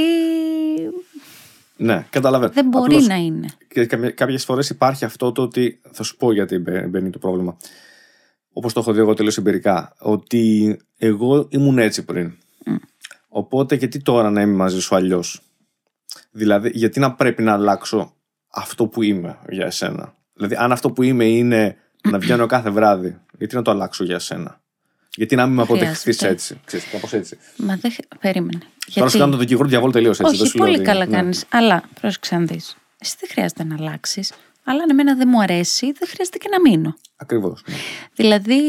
ναι, 1.76 2.06
καταλαβαίνω. 2.10 2.52
δεν 2.52 2.68
μπορεί 2.68 2.94
Απλώς, 2.94 3.06
να 3.06 3.14
είναι. 3.14 3.48
Και 3.68 3.86
κάποιες 4.10 4.44
φορές 4.44 4.70
υπάρχει 4.70 5.04
αυτό 5.04 5.32
το 5.32 5.42
ότι. 5.42 5.80
Θα 5.92 6.02
σου 6.02 6.16
πω 6.16 6.32
γιατί 6.32 6.58
μπαι- 6.58 6.86
μπαίνει 6.88 7.10
το 7.10 7.18
πρόβλημα. 7.18 7.56
Όπως 8.52 8.72
το 8.72 8.80
έχω 8.80 8.92
δει 8.92 8.98
εγώ 9.00 9.14
τελείως 9.14 9.36
εμπειρικά. 9.38 9.94
Ότι 9.98 10.76
εγώ 10.98 11.46
ήμουν 11.50 11.78
έτσι 11.78 12.04
πριν. 12.04 12.32
Οπότε 13.28 13.74
γιατί 13.74 13.98
τώρα 14.02 14.30
να 14.30 14.40
είμαι 14.40 14.54
μαζί 14.54 14.80
σου 14.80 14.94
αλλιώς; 14.96 15.40
Δηλαδή, 16.30 16.70
γιατί 16.74 17.00
να 17.00 17.14
πρέπει 17.14 17.42
να 17.42 17.52
αλλάξω 17.52 18.14
αυτό 18.52 18.86
που 18.86 19.02
είμαι 19.02 19.38
για 19.48 19.66
εσένα; 19.66 20.14
Δηλαδή, 20.32 20.54
αν 20.54 20.72
αυτό 20.72 20.90
που 20.90 21.02
είμαι 21.02 21.24
είναι 21.24 21.76
να 22.10 22.18
βγαίνω 22.18 22.46
κάθε 22.56 22.70
βράδυ, 22.70 23.20
γιατί 23.38 23.54
να 23.54 23.62
το 23.62 23.70
αλλάξω 23.70 24.04
για 24.04 24.14
εσένα; 24.14 24.60
Γιατί 25.16 25.34
να 25.36 25.46
μην 25.46 25.54
με 25.54 25.62
αποδεχθείς 25.62 26.02
Χρειάζεται. 26.16 26.28
έτσι. 26.32 26.60
Ξέρεις, 26.64 26.86
κάπως 26.90 27.12
έτσι. 27.12 27.38
Μα 27.56 27.76
δεν. 27.76 27.92
χρ- 27.92 28.18
Περίμενε. 28.86 28.94
Τώρα 28.94 29.08
σου 29.10 29.18
κάνω 29.18 29.30
τον 29.30 29.40
δικηγόρο 29.40 29.68
διαβόλου 29.68 29.92
τελείω 29.92 30.10
έτσι. 30.10 30.22
δεν 30.22 30.32
Όχι, 30.32 30.46
σου 30.46 30.56
λέω 30.56 30.66
πολύ 30.66 30.76
ότι- 30.78 30.86
καλά 30.88 31.06
ναι. 31.06 31.16
κάνεις. 31.16 31.44
Αλλά 31.48 31.82
πρόσεξε 32.00 32.36
να 32.36 32.44
δεις. 32.44 32.76
Εσύ 32.98 33.16
δεν 33.20 33.28
χρειάζεται 33.32 33.64
να 33.64 33.74
αλλάξεις. 33.78 34.32
Αλλά 34.64 34.82
αν 34.82 34.90
εμένα 34.90 35.14
δεν 35.16 35.28
μου 35.30 35.40
αρέσει, 35.40 35.86
δεν 35.92 36.08
χρειάζεται 36.08 36.38
και 36.38 36.48
να 36.50 36.60
μείνω. 36.60 36.96
Ακριβώς, 37.16 37.62
ναι. 37.68 37.74
Δηλαδή, 38.14 38.60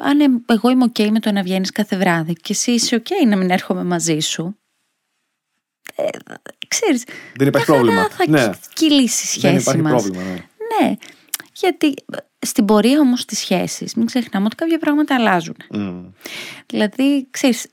αν 0.00 0.20
ε- 0.20 0.42
εγώ 0.46 0.70
είμαι 0.70 0.84
OK 0.92 1.08
με 1.10 1.20
το 1.20 1.32
να 1.32 1.42
βγαίνεις 1.42 1.70
κάθε 1.70 1.96
βράδυ 1.96 2.32
και 2.32 2.52
εσύ 2.52 2.72
είσαι 2.72 2.96
OK 3.04 3.26
να 3.28 3.36
μην 3.36 3.50
έρχομαι 3.50 3.84
μαζί 3.84 4.18
σου. 4.18 4.56
Ε, 5.96 6.08
ξέρεις, 6.68 7.04
Δεν 7.36 7.46
υπάρχει 7.48 7.70
μια 7.70 7.80
χαρά 7.80 7.92
πρόβλημα. 7.94 8.08
Θα 8.10 8.24
Ναι. 8.28 8.48
κυ- 8.54 8.72
κυλήσει 8.74 9.38
η 9.38 9.40
Δεν 9.40 9.50
σχέση 9.60 9.62
υπάρχει 9.78 9.82
μας. 9.92 10.02
πρόβλημα. 10.02 10.22
Ναι. 10.30 10.44
Ναι, 10.88 10.94
γιατί 11.54 11.94
στην 12.38 12.64
πορεία 12.64 13.00
όμως 13.00 13.24
της 13.24 13.38
σχέσης, 13.38 13.94
μην 13.94 14.06
ξεχνάμε 14.06 14.46
ότι 14.46 14.54
κάποια 14.56 14.78
πράγματα 14.78 15.14
αλλάζουν. 15.14 15.56
Μμ. 15.70 16.04
Δηλαδή, 16.66 17.26
ξέρεις, 17.30 17.66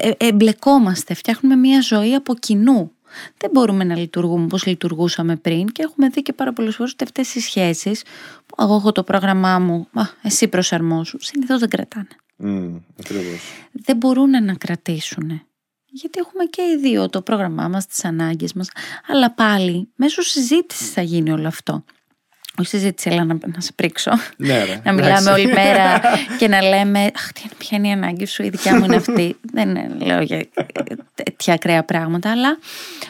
ε, 0.00 0.26
εμπλεκόμαστε, 0.26 1.14
φτιάχνουμε 1.14 1.56
μια 1.56 1.80
ζωή 1.80 2.14
από 2.14 2.34
κοινού. 2.34 2.90
Δεν 3.36 3.50
μπορούμε 3.50 3.84
να 3.84 3.96
λειτουργούμε 3.96 4.44
όπως 4.44 4.66
λειτουργούσαμε 4.66 5.36
πριν 5.36 5.66
και 5.66 5.82
έχουμε 5.82 6.08
δει 6.08 6.22
και 6.22 6.32
πάρα 6.32 6.52
πολλές 6.52 6.74
φορές 6.74 6.92
ότι 6.92 7.04
αυτές 7.04 7.34
οι 7.34 7.40
σχέσεις 7.40 8.02
που 8.46 8.62
εγώ 8.62 8.74
έχω 8.74 8.92
το 8.92 9.02
πρόγραμμά 9.02 9.58
μου, 9.58 9.88
α, 9.92 10.02
εσύ 10.22 10.48
προσαρμόσου, 10.48 11.18
συνήθως 11.20 11.60
δεν 11.60 11.68
κρατάνε. 11.68 12.08
Mm, 12.42 12.80
ακριβώς. 13.00 13.40
Δεν 13.72 13.96
μπορούν 13.96 14.44
να 14.44 14.54
κρατήσουν. 14.54 15.42
Γιατί 15.84 16.18
έχουμε 16.18 16.44
και 16.44 16.62
οι 16.62 16.76
δύο 16.76 17.08
το 17.08 17.22
πρόγραμμά 17.22 17.68
μας, 17.68 17.86
τις 17.86 18.04
ανάγκες 18.04 18.52
μας, 18.52 18.68
αλλά 19.06 19.30
πάλι 19.30 19.88
μέσω 19.94 20.22
συζήτησης 20.22 20.90
θα 20.90 21.02
γίνει 21.02 21.30
όλο 21.30 21.46
αυτό. 21.46 21.84
Όχι 22.60 22.68
συζήτηση, 22.68 23.08
αλλά 23.10 23.24
να, 23.24 23.38
να 23.54 23.60
σε 23.60 23.72
πρίξω. 23.74 24.10
Ναι, 24.36 24.64
ρε. 24.64 24.80
να 24.84 24.92
μιλάμε 24.92 25.12
Εντάξει. 25.18 25.28
όλη 25.30 25.46
μέρα 25.52 26.00
και 26.38 26.48
να 26.48 26.62
λέμε 26.62 27.10
Αχ, 27.14 27.32
τι 27.32 27.40
είναι, 27.44 27.52
ποια 27.58 27.78
είναι 27.78 27.88
η 27.88 27.90
ανάγκη 27.90 28.26
σου, 28.26 28.42
η 28.42 28.48
δικιά 28.48 28.78
μου 28.78 28.84
είναι 28.84 28.96
αυτή. 28.96 29.36
Δεν 29.54 29.68
είναι, 29.68 29.96
λέω 30.04 30.20
για 30.22 30.46
τέτοια 31.14 31.54
ακραία 31.54 31.84
πράγματα, 31.84 32.30
αλλά 32.30 32.58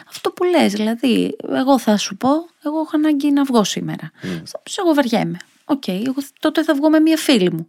αυτό 0.08 0.30
που 0.30 0.44
λες, 0.44 0.72
δηλαδή, 0.72 1.36
εγώ 1.54 1.78
θα 1.78 1.96
σου 1.96 2.16
πω, 2.16 2.28
εγώ 2.64 2.78
έχω 2.80 2.90
ανάγκη 2.94 3.30
να 3.32 3.44
βγω 3.44 3.64
σήμερα. 3.64 4.10
Mm. 4.22 4.42
Εγώ 4.78 4.94
βαριέμαι. 4.94 5.36
Οκ, 5.64 5.88
εγώ 5.88 6.14
τότε 6.40 6.62
θα 6.64 6.74
βγω 6.74 6.88
με 6.90 7.00
μία 7.00 7.16
φίλη 7.16 7.52
μου. 7.52 7.68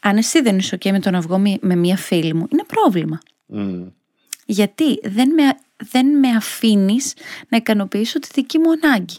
Αν 0.00 0.16
εσύ 0.16 0.40
δεν 0.42 0.58
είσαι 0.58 0.78
ok 0.80 0.90
με 0.90 1.00
το 1.00 1.10
να 1.10 1.20
βγω 1.20 1.38
με- 1.38 1.58
με 1.60 1.74
μία 1.76 1.96
φίλη 1.96 2.34
μου, 2.34 2.46
είναι 2.52 2.64
πρόβλημα. 2.66 3.18
Mm. 3.54 3.86
Γιατί 4.46 4.98
δεν 5.02 5.28
με, 5.34 5.42
δεν 5.92 6.18
με 6.18 6.28
αφήνεις 6.28 7.12
να 7.48 7.56
ικανοποιήσω 7.56 8.18
τη 8.18 8.28
δική 8.34 8.58
μου 8.58 8.70
ανάγκη. 8.82 9.16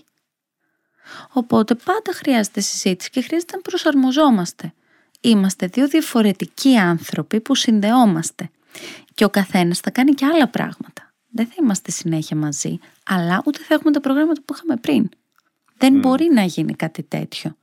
Οπότε 1.32 1.76
πάντα 1.76 2.14
χρειάζεται 2.14 2.62
συζήτηση 2.62 3.10
και 3.10 3.22
χρειάζεται 3.22 3.56
να 3.56 3.62
προσαρμοζόμαστε. 3.62 4.74
Είμαστε 5.22 5.68
δύο 5.68 5.88
διαφορετικοί 5.88 6.78
άνθρωποι 6.78 7.40
που 7.40 7.56
συνδεόμαστε. 7.56 8.50
Και 9.14 9.24
ο 9.24 9.30
καθένας 9.30 9.80
θα 9.80 9.90
κάνει 9.92 10.14
και 10.14 10.26
άλλα 10.26 10.48
πράγματα. 10.48 11.14
Δεν 11.32 11.46
θα 11.46 11.54
είμαστε 11.60 11.92
συνέχεια 11.92 12.38
μαζί, 12.38 12.80
αλλά 13.06 13.42
ούτε 13.46 13.60
θα 13.60 13.74
έχουμε 13.74 13.92
τα 13.92 14.00
προγράμματα 14.00 14.42
που 14.46 14.54
είχαμε 14.56 14.78
πριν. 14.78 15.10
Δεν 15.78 16.00
μπορεί 16.00 16.30
να 16.34 16.42
γίνει 16.44 16.74
κάτι 16.74 17.04
τέτοιο. 17.04 17.58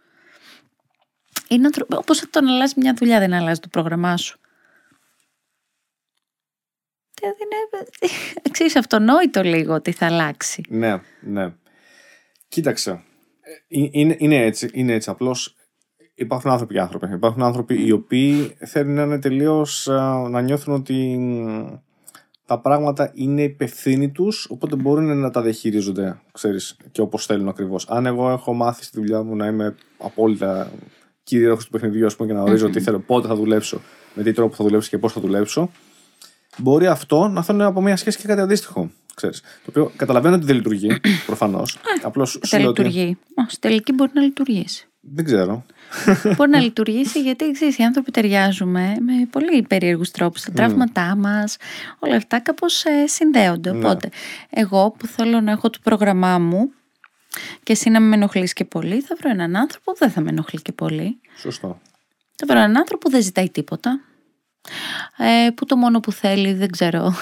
Είναι 1.48 1.66
ανθρω- 1.66 1.94
όπως 1.94 2.22
το 2.30 2.40
να 2.40 2.52
αλλάζει 2.52 2.74
μια 2.76 2.94
δουλειά 2.94 3.18
δεν 3.18 3.32
αλλάζει 3.32 3.60
το 3.60 3.68
πρόγραμμά 3.68 4.16
σου. 4.16 4.38
Δηλαδή 7.20 7.38
είναι, 7.42 7.86
ξέρεις, 8.50 8.76
αυτονόητο 8.76 9.42
λίγο 9.42 9.74
ότι 9.74 9.92
θα 9.92 10.06
αλλάξει. 10.06 10.62
Ναι, 10.68 11.00
ναι. 11.20 11.54
Κοίταξε. 12.48 13.04
Ε, 13.68 13.78
Είναι, 13.90 14.16
είναι 14.18 14.36
έτσι. 14.36 14.70
Είναι 14.72 14.92
έτσι. 14.92 15.10
Απλώς 15.10 15.56
υπάρχουν 16.14 16.50
άνθρωποι 16.50 16.74
και 16.74 16.80
άνθρωποι. 16.80 17.14
Υπάρχουν 17.14 17.42
άνθρωποι 17.42 17.86
οι 17.86 17.92
οποίοι 17.92 18.56
θέλουν 18.58 18.94
να 18.94 19.02
είναι 19.02 19.18
τελείως 19.18 19.86
να 20.28 20.40
νιώθουν 20.40 20.74
ότι 20.74 21.18
μ, 21.18 21.78
τα 22.46 22.60
πράγματα 22.60 23.10
είναι 23.14 23.42
υπευθύνοι 23.42 24.10
τους, 24.10 24.46
οπότε 24.50 24.76
μπορούν 24.76 25.18
να 25.18 25.30
τα 25.30 25.42
διαχειρίζονται, 25.42 26.20
ξέρεις, 26.32 26.76
και 26.92 27.00
όπως 27.00 27.26
θέλουν 27.26 27.48
ακριβώς. 27.48 27.88
Αν 27.88 28.06
εγώ 28.06 28.30
έχω 28.30 28.52
μάθει 28.52 28.84
στη 28.84 28.98
δουλειά 29.00 29.22
μου 29.22 29.36
να 29.36 29.46
είμαι 29.46 29.74
απόλυτα 29.98 30.70
κυρίαρχος 31.22 31.64
του 31.64 31.70
παιχνιδιού, 31.70 32.06
ας 32.06 32.16
πούμε, 32.16 32.28
και 32.28 32.34
να 32.34 32.42
ορίζω 32.42 32.70
τι 32.70 32.80
θέλω, 32.80 32.98
πότε 32.98 33.28
θα 33.28 33.34
δουλέψω, 33.34 33.80
με 34.14 34.22
τι 34.22 34.32
τρόπο 34.32 34.54
θα 34.54 34.64
δουλέψω 34.64 34.88
και 34.88 34.98
πώς 34.98 35.12
θα 35.12 35.20
δουλέψω, 35.20 35.70
μπορεί 36.56 36.86
αυτό 36.86 37.28
να 37.28 37.42
θέλουν 37.42 37.60
από 37.60 37.82
μια 37.82 37.96
σχέση 37.96 38.18
και 38.18 38.26
κάτι 38.26 38.40
αντίστοιχο. 38.40 38.90
Ξέρεις. 39.16 39.40
Το 39.40 39.66
οποίο 39.68 39.92
καταλαβαίνω 39.96 40.34
ότι 40.34 40.44
δεν 40.44 40.56
λειτουργεί, 40.56 41.00
προφανώς. 41.26 41.78
Απλώς 42.02 42.30
σου 42.30 42.40
Θα 42.46 42.58
λέω 42.58 42.68
ότι. 42.68 42.82
λειτουργεί. 42.82 43.18
Ω, 43.34 43.42
Στην 43.48 43.60
τελική 43.60 43.92
μπορεί 43.92 44.10
να 44.14 44.20
λειτουργήσει. 44.20 44.86
Δεν 45.00 45.24
ξέρω. 45.24 45.64
μπορεί 46.36 46.50
να 46.50 46.60
λειτουργήσει 46.60 47.20
γιατί 47.22 47.50
ξέρεις, 47.52 47.78
οι 47.78 47.82
άνθρωποι 47.82 48.10
ταιριάζουμε 48.10 48.96
με 49.00 49.12
πολύ 49.30 49.62
περίεργους 49.62 50.10
τρόπους. 50.10 50.42
Τα 50.42 50.50
τραύματά 50.52 51.16
μας, 51.16 51.56
όλα 51.98 52.16
αυτά 52.16 52.40
κάπως 52.40 52.84
ε, 52.84 53.06
συνδέονται. 53.06 53.72
Ναι. 53.72 53.78
Οπότε, 53.78 54.08
εγώ 54.50 54.90
που 54.90 55.06
θέλω 55.06 55.40
να 55.40 55.50
έχω 55.52 55.70
το 55.70 55.78
πρόγραμμά 55.82 56.38
μου 56.38 56.70
και 57.62 57.72
εσύ 57.72 57.90
να 57.90 58.00
με 58.00 58.14
ενοχλείς 58.14 58.52
και 58.52 58.64
πολύ, 58.64 59.00
θα 59.00 59.16
βρω 59.20 59.30
έναν 59.30 59.56
άνθρωπο 59.56 59.92
που 59.92 59.98
δεν 59.98 60.10
θα 60.10 60.20
με 60.20 60.30
ενοχλεί 60.30 60.62
και 60.62 60.72
πολύ. 60.72 61.20
Σωστό. 61.36 61.80
Θα 62.36 62.46
βρω 62.46 62.58
έναν 62.58 62.76
άνθρωπο 62.76 62.98
που 62.98 63.10
δεν 63.10 63.22
ζητάει 63.22 63.50
τίποτα. 63.50 64.00
Ε, 65.16 65.50
που 65.50 65.64
το 65.64 65.76
μόνο 65.76 66.00
που 66.00 66.12
θέλει 66.12 66.52
δεν 66.52 66.70
ξέρω 66.70 67.14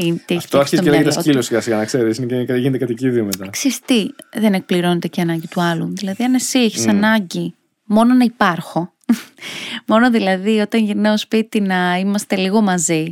τι 0.00 0.34
έχει 0.34 0.36
Αυτό 0.36 0.46
φτιάξει 0.46 0.56
αρχίζει 0.58 0.76
στο 0.76 0.84
και 0.84 0.90
λέγεται 0.90 0.98
μυαλό 0.98 1.14
του. 1.14 1.20
σκύλος 1.20 1.46
σιγά 1.46 1.60
σιγά, 1.60 1.76
να 1.76 1.84
ξέρεις. 1.84 2.18
Γίνεται 2.58 2.78
κατοικίδιο 2.78 3.24
μετά. 3.24 3.48
Ξέρεις 3.50 3.80
τι, 3.80 4.06
δεν 4.32 4.54
εκπληρώνεται 4.54 5.08
και 5.08 5.20
η 5.20 5.22
ανάγκη 5.22 5.46
του 5.48 5.60
άλλου. 5.60 5.92
Δηλαδή, 5.94 6.24
αν 6.24 6.34
εσύ 6.34 6.58
έχεις 6.58 6.86
ανάγκη 6.86 7.54
μόνο 7.84 8.14
να 8.14 8.24
υπάρχω, 8.24 8.92
μόνο 9.86 10.10
δηλαδή 10.10 10.58
όταν 10.58 10.84
γυρνάω 10.84 11.16
σπίτι 11.18 11.60
να 11.60 11.96
είμαστε 11.98 12.36
λίγο 12.36 12.60
μαζί, 12.60 13.10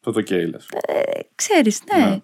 Το 0.00 0.12
το 0.12 0.20
κέιλε. 0.20 0.56
ξέρεις, 1.34 1.80
ναι. 1.96 2.04
Ναι. 2.04 2.18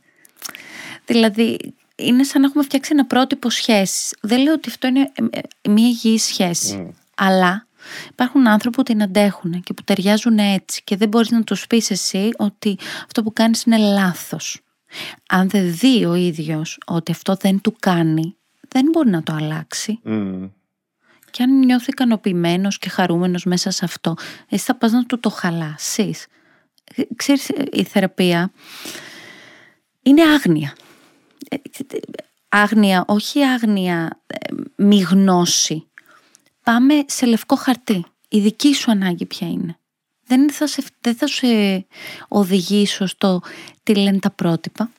Δηλαδή, 1.07 1.75
είναι 1.97 2.23
σαν 2.25 2.41
να 2.41 2.47
έχουμε 2.47 2.65
φτιάξει 2.65 2.91
ένα 2.93 3.07
πρότυπο 3.07 3.51
σχέσης. 3.51 4.15
Δεν 4.21 4.43
λέω 4.43 4.53
ότι 4.53 4.69
αυτό 4.69 4.87
είναι 4.87 5.01
ε, 5.01 5.39
ε, 5.65 5.71
μια 5.71 5.87
υγιή 5.89 6.19
σχέση. 6.19 6.95
Αλλά 7.17 7.67
υπάρχουν 8.11 8.49
άνθρωποι 8.49 8.77
που 8.77 8.83
την 8.83 9.03
αντέχουν 9.03 9.63
και 9.63 9.73
που 9.73 9.85
ταιριάζουν 9.85 10.39
έτσι 10.39 10.83
και 10.85 10.97
δεν 10.97 11.09
μπορείς 11.09 11.31
να 11.31 11.45
τους 11.45 11.67
πεις 11.67 11.91
εσύ 11.91 12.31
ότι 12.37 12.79
αυτό 13.05 13.23
που 13.23 13.33
κάνεις 13.33 13.63
είναι 13.63 13.79
λάθος. 13.79 14.61
Αν 15.29 15.49
δεν 15.49 15.75
δει 15.75 16.05
ο 16.05 16.15
ίδιος 16.15 16.79
ότι 16.87 17.13
αυτό 17.13 17.35
δεν 17.41 17.61
του 17.61 17.77
κάνει, 17.79 18.37
δεν 18.69 18.85
μπορεί 18.93 19.11
να 19.11 19.23
το 19.23 19.33
αλλάξει. 19.33 20.01
Και 21.31 21.43
αν 21.43 21.59
νιώθει 21.59 21.91
ικανοποιημένος 21.91 22.79
και 22.79 22.89
χαρούμενος 22.89 23.45
μέσα 23.45 23.71
σε 23.71 23.85
αυτό, 23.85 24.15
εσύ 24.49 24.65
θα 24.65 24.75
πας 24.75 24.93
να 24.93 25.05
του 25.05 25.21
το 25.21 25.31
χαλάσεις. 25.31 26.27
Ε, 26.95 27.03
Ξέρεις, 27.17 27.49
ε, 27.49 27.65
η 27.73 27.83
θεραπεία 27.83 28.53
είναι 30.03 30.23
άγνοια. 30.23 30.77
Ε, 31.49 31.57
ε, 31.57 31.99
Άγνοια, 32.53 33.05
όχι 33.07 33.43
άγνοια 33.43 34.23
ε, 34.27 34.55
μη 34.77 35.01
γνώση. 35.01 35.90
Πάμε 36.63 36.95
σε 37.07 37.27
λευκό 37.27 37.57
χαρτί. 37.57 38.05
Η 38.29 38.41
δική 38.41 38.75
σου 38.75 38.91
ανάγκη 38.91 39.27
ποια 39.27 39.49
είναι; 39.49 39.79
Δεν 40.27 40.53
θα 40.53 40.67
σε, 40.67 40.83
δεν 41.01 41.15
θα 41.15 41.27
σε 41.27 41.47
οδηγήσω 42.29 43.07
στο 43.07 43.43
τι 43.83 43.95
λένε 43.95 44.19
τα 44.19 44.31
πρότυπα. 44.31 44.91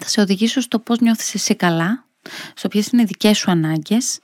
Θα 0.00 0.08
σε 0.08 0.20
οδηγήσω 0.20 0.60
στο 0.60 0.78
πώς 0.78 0.98
νιώθεις 0.98 1.34
εσύ 1.34 1.54
καλά, 1.54 2.04
στο 2.54 2.68
ποιες 2.68 2.86
είναι 2.86 3.02
οι 3.02 3.04
δικές 3.04 3.38
σου 3.38 3.50
ανάγκες. 3.50 4.20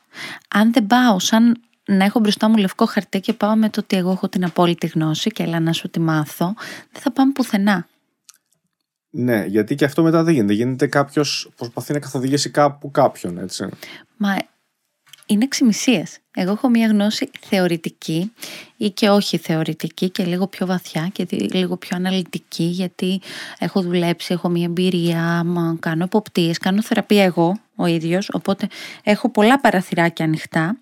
Αν 0.49 0.73
δεν 0.73 0.87
πάω 0.87 1.19
σαν 1.19 1.61
να 1.87 2.05
έχω 2.05 2.21
μπροστά 2.21 2.49
μου 2.49 2.57
λευκό 2.57 2.87
χαρτί 2.87 3.21
και 3.21 3.33
πάω 3.33 3.57
με 3.57 3.71
το 3.71 3.81
ότι 3.81 3.97
εγώ 3.97 4.11
έχω 4.11 4.29
την 4.29 4.45
απόλυτη 4.45 4.87
γνώση 4.87 5.31
και 5.31 5.43
έλα 5.43 5.61
να 5.61 5.73
σου 5.73 5.91
τη 5.91 6.01
μάθω, 6.01 6.55
δεν 6.93 7.03
θα 7.03 7.13
πάμε 7.13 7.33
πουθενά. 7.33 7.87
Ναι, 9.11 9.45
γιατί 9.45 9.75
και 9.75 9.85
αυτό 9.85 10.03
μετά 10.03 10.23
δεν 10.23 10.35
γίνεται. 10.35 10.53
Γίνεται 10.53 10.87
κάποιος 10.87 11.51
προσπαθεί 11.57 11.93
να 11.93 11.99
καθοδηγήσει 11.99 12.51
κάπου 12.51 12.91
κάποιον, 12.91 13.39
έτσι. 13.39 13.69
Μα 14.17 14.37
είναι 15.31 15.45
εξημισίες. 15.45 16.19
Εγώ 16.35 16.51
έχω 16.53 16.69
μια 16.69 16.87
γνώση 16.87 17.31
θεωρητική 17.41 18.33
ή 18.77 18.91
και 18.91 19.09
όχι 19.09 19.37
θεωρητική 19.39 20.11
και 20.11 20.25
λίγο 20.25 20.47
πιο 20.47 20.67
βαθιά 20.67 21.09
και 21.13 21.25
δι- 21.25 21.55
λίγο 21.55 21.77
πιο 21.77 21.97
αναλυτική 21.97 22.65
γιατί 22.65 23.21
έχω 23.59 23.83
δουλέψει, 23.83 24.33
έχω 24.33 24.49
μια 24.49 24.65
εμπειρία, 24.65 25.45
μα 25.45 25.77
κάνω 25.81 26.05
εποπτείες, 26.05 26.59
κάνω 26.59 26.83
θεραπεία 26.83 27.25
εγώ 27.25 27.59
ο 27.77 27.87
ίδιος, 27.87 28.29
οπότε 28.33 28.69
έχω 29.03 29.31
πολλά 29.31 29.61
παραθυράκια 29.61 30.25
ανοιχτά. 30.25 30.77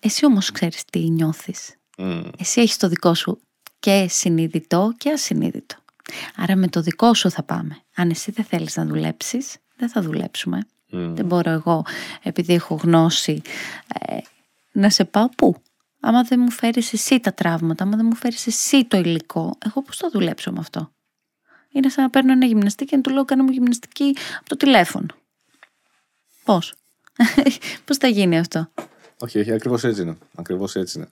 Εσύ 0.00 0.26
όμως 0.26 0.50
ξέρεις 0.52 0.84
τι 0.84 0.98
νιώθεις. 0.98 1.74
Μμ. 1.98 2.20
Εσύ 2.38 2.60
έχεις 2.60 2.76
το 2.76 2.88
δικό 2.88 3.14
σου 3.14 3.40
και 3.78 4.06
συνειδητό 4.08 4.94
και 4.98 5.10
ασυνείδητο. 5.10 5.76
Άρα 6.36 6.56
με 6.56 6.68
το 6.68 6.80
δικό 6.80 7.14
σου 7.14 7.30
θα 7.30 7.42
πάμε. 7.42 7.76
Αν 7.96 8.10
εσύ 8.10 8.30
δεν 8.30 8.44
θέλεις 8.44 8.76
να 8.76 8.86
δουλέψεις, 8.86 9.56
δεν 9.76 9.88
θα 9.88 10.02
δουλέψουμε. 10.02 10.66
Δεν 10.90 11.26
μπορώ 11.26 11.50
εγώ, 11.50 11.84
επειδή 12.22 12.54
έχω 12.54 12.74
γνώση, 12.74 13.42
ε, 13.98 14.16
να 14.72 14.90
σε 14.90 15.04
πάω 15.04 15.28
πού; 15.28 15.62
Άμα 16.00 16.22
δεν 16.22 16.40
μου 16.40 16.50
φέρεις 16.50 16.92
εσύ 16.92 17.20
τα 17.20 17.32
τραύματα, 17.32 17.84
άμα 17.84 17.96
δεν 17.96 18.06
μου 18.06 18.14
φέρεις 18.14 18.46
εσύ 18.46 18.84
το 18.84 18.96
υλικό, 18.96 19.56
εγώ 19.66 19.82
πώς 19.82 19.96
θα 19.96 20.10
δουλέψω 20.10 20.52
με 20.52 20.58
αυτό; 20.58 20.92
Είναι 21.72 21.88
σαν 21.88 22.04
να 22.04 22.10
παίρνω 22.10 22.32
ένα 22.32 22.46
γυμναστή 22.46 22.84
και 22.84 22.96
να 22.96 23.02
του 23.02 23.10
λέω 23.10 23.24
κάνω 23.24 23.42
μου 23.42 23.50
γυμναστική 23.50 24.16
από 24.38 24.48
το 24.48 24.56
τηλέφωνο. 24.56 25.06
Πώς; 26.44 26.74
πώς 27.84 27.96
θα 27.96 28.06
γίνει 28.06 28.38
αυτό; 28.38 28.70
Όχι, 29.18 29.38
όχι, 29.38 29.52
ακριβώς 29.52 29.84
έτσι 29.84 30.02
είναι. 30.02 30.18
Ακριβώς 30.34 30.76
έτσι 30.76 30.98
είναι. 30.98 31.08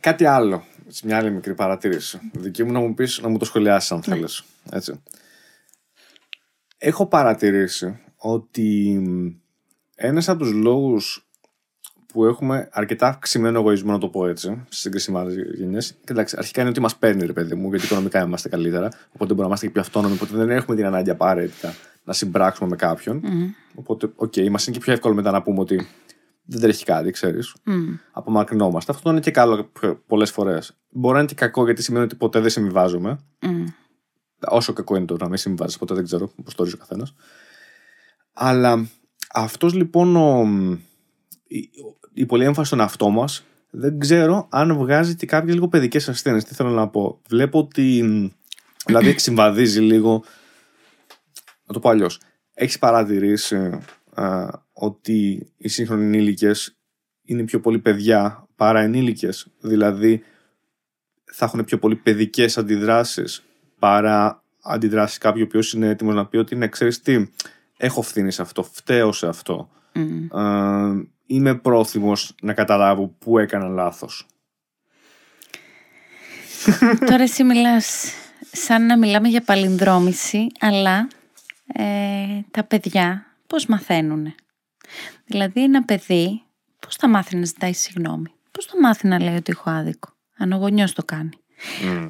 Κάτι 0.00 0.24
άλλο. 0.24 0.64
Σε 0.88 1.06
μια 1.06 1.16
άλλη 1.16 1.30
μικρή 1.30 1.54
παρατήρηση. 1.54 2.30
Δική 2.32 2.64
μου 2.64 2.72
να 2.72 2.80
μου 2.80 2.94
πεις 2.94 3.20
να 3.20 3.28
μου 3.28 3.38
το 3.38 3.44
σχολιάσεις, 3.44 3.92
αν 3.92 4.02
θέλεις. 4.02 4.44
Έτσι. 4.70 5.02
Έχω 6.78 7.06
παρατηρήσει 7.06 8.00
ότι 8.22 9.02
ένας 9.94 10.28
από 10.28 10.38
τους 10.38 10.52
λόγους 10.52 11.30
που 12.12 12.24
έχουμε 12.24 12.68
αρκετά 12.72 13.08
αυξημένο 13.08 13.58
εγωισμό, 13.58 13.92
να 13.92 13.98
το 13.98 14.08
πω 14.08 14.26
έτσι, 14.26 14.64
σε 14.68 14.80
σύγκριση 14.80 15.12
με 15.12 15.18
άλλε 15.18 15.32
γενιές. 15.32 15.96
Κοιτάξτε, 16.06 16.38
αρχικά 16.38 16.60
είναι 16.60 16.70
ότι 16.70 16.80
μας 16.80 16.96
παίρνει, 16.96 17.26
ρε 17.26 17.32
παιδί 17.32 17.54
μου, 17.54 17.68
γιατί 17.68 17.84
οικονομικά 17.84 18.22
είμαστε 18.22 18.48
καλύτερα. 18.48 18.86
Οπότε 18.86 19.34
μπορούμε 19.34 19.42
να 19.42 19.46
είμαστε 19.46 19.66
και 19.66 19.72
πιο 19.72 19.80
αυτόνομοι. 19.80 20.14
Οπότε 20.14 20.36
δεν 20.36 20.50
έχουμε 20.50 20.76
την 20.76 20.84
ανάγκη 20.84 21.10
απαραίτητα 21.10 21.74
να 22.04 22.12
συμπράξουμε 22.12 22.68
με 22.68 22.76
κάποιον. 22.76 23.22
Οπότε, 23.74 24.32
okay, 24.36 24.42
okay, 24.42 24.48
μας 24.48 24.66
είναι 24.66 24.76
και 24.76 24.82
πιο 24.82 24.92
εύκολο 24.92 25.14
μετά 25.14 25.30
να 25.30 25.42
πούμε 25.42 25.60
ότι 25.60 25.86
δεν 26.44 26.60
τρέχει 26.60 26.84
κάτι, 26.84 27.10
ξέρεις. 27.10 27.54
Απομακρυνόμαστε. 28.12 28.92
Αυτό 28.92 29.10
είναι 29.10 29.20
και 29.20 29.30
καλό 29.30 29.70
πολλές 30.06 30.30
φορές. 30.30 30.78
Μπορεί 30.90 31.14
να 31.14 31.18
είναι 31.18 31.28
και 31.28 31.34
κακό 31.34 31.64
γιατί 31.64 31.82
σημαίνει 31.82 32.04
ότι 32.04 32.14
ποτέ 32.14 32.40
δεν 32.40 32.50
συμβιβάζουμε. 32.50 33.18
Όσο 34.48 34.72
κακό 34.72 34.96
είναι 34.96 35.06
το 35.06 35.16
να 35.16 35.28
μην 35.28 35.36
συμβιβάζει, 35.36 35.78
ποτέ 35.78 35.94
δεν 35.94 36.04
ξέρω 36.04 36.32
πώς 36.44 36.54
το 36.54 36.62
ορίζει 36.62 36.76
ο 36.76 36.78
καθένας. 36.78 37.14
Αλλά 38.32 38.88
αυτός 39.32 39.74
λοιπόν 39.74 40.16
ο, 40.16 40.48
η, 41.46 41.70
η 42.12 42.26
πολύ 42.26 42.44
έμφαση 42.44 42.66
στον 42.66 42.80
εαυτό 42.80 43.08
μας 43.08 43.44
δεν 43.70 43.98
ξέρω 43.98 44.46
αν 44.50 44.76
βγάζει 44.76 45.14
και 45.14 45.26
κάποιες 45.26 45.54
λίγο 45.54 45.68
παιδικές 45.68 46.08
ασθένειες. 46.08 46.44
Τι 46.44 46.54
θέλω 46.54 46.70
να 46.70 46.88
πω. 46.88 47.20
Βλέπω 47.28 47.58
ότι. 47.58 48.04
Δηλαδή 48.86 49.18
συμβαδίζει 49.18 49.80
λίγο. 49.80 50.24
Να 51.66 51.74
το 51.74 51.80
πω 51.80 51.88
αλλιώς. 51.88 52.20
Έχεις 52.54 52.78
παρατηρήσει 52.78 53.56
α, 54.14 54.48
ότι 54.72 55.46
οι 55.56 55.68
σύγχρονοι 55.68 56.04
ενήλικες 56.04 56.76
είναι 57.22 57.42
πιο 57.42 57.60
πολύ 57.60 57.78
παιδιά 57.78 58.48
παρά 58.56 58.80
ενήλικες; 58.80 59.46
Δηλαδή 59.60 60.22
θα 61.24 61.44
έχουν 61.44 61.64
πιο 61.64 61.78
πολύ 61.78 61.96
παιδικές 61.96 62.58
αντιδράσεις 62.58 63.44
παρά 63.78 64.44
αντιδράσεις 64.62 65.18
κάποιου 65.18 65.42
ο 65.42 65.44
οποίος 65.44 65.72
είναι 65.72 65.88
έτοιμος 65.88 66.14
να 66.14 66.26
πει 66.26 66.36
ότι 66.36 66.56
ναι 66.56 66.68
ξέρεις 66.68 67.00
τι 67.00 67.26
έχω 67.80 68.02
φθήνει 68.02 68.32
σε 68.32 68.42
αυτό, 68.42 68.62
φταίω 68.62 69.12
σε 69.12 69.26
αυτό. 69.26 69.70
Mm. 69.94 71.04
είμαι 71.26 71.54
πρόθυμος 71.54 72.34
να 72.42 72.52
καταλάβω 72.52 73.06
που 73.18 73.38
έκανα 73.38 73.68
λάθος. 73.68 74.26
Τώρα 77.06 77.22
εσύ 77.22 77.44
μιλάς 77.44 78.12
σαν 78.52 78.86
να 78.86 78.98
μιλάμε 78.98 79.28
για 79.28 79.40
παλινδρόμηση, 79.40 80.46
αλλά 80.60 81.08
ε, 81.66 82.40
τα 82.50 82.64
παιδιά 82.64 83.26
πώς 83.46 83.66
μαθαίνουν. 83.66 84.34
Δηλαδή 85.26 85.62
ένα 85.62 85.82
παιδί 85.84 86.42
πώς 86.78 86.96
θα 86.96 87.08
μάθει 87.08 87.36
να 87.36 87.44
ζητάει 87.44 87.72
συγγνώμη; 87.72 88.32
Πώς 88.50 88.64
θα 88.66 88.80
μάθει 88.80 89.06
να 89.06 89.20
λέει 89.20 89.36
ότι 89.36 89.52
έχω 89.52 89.70
άδικο; 89.70 90.08
Αν 90.36 90.52
ο 90.52 90.56
γονιός 90.56 90.92
το 90.92 91.04
κάνει. 91.04 91.30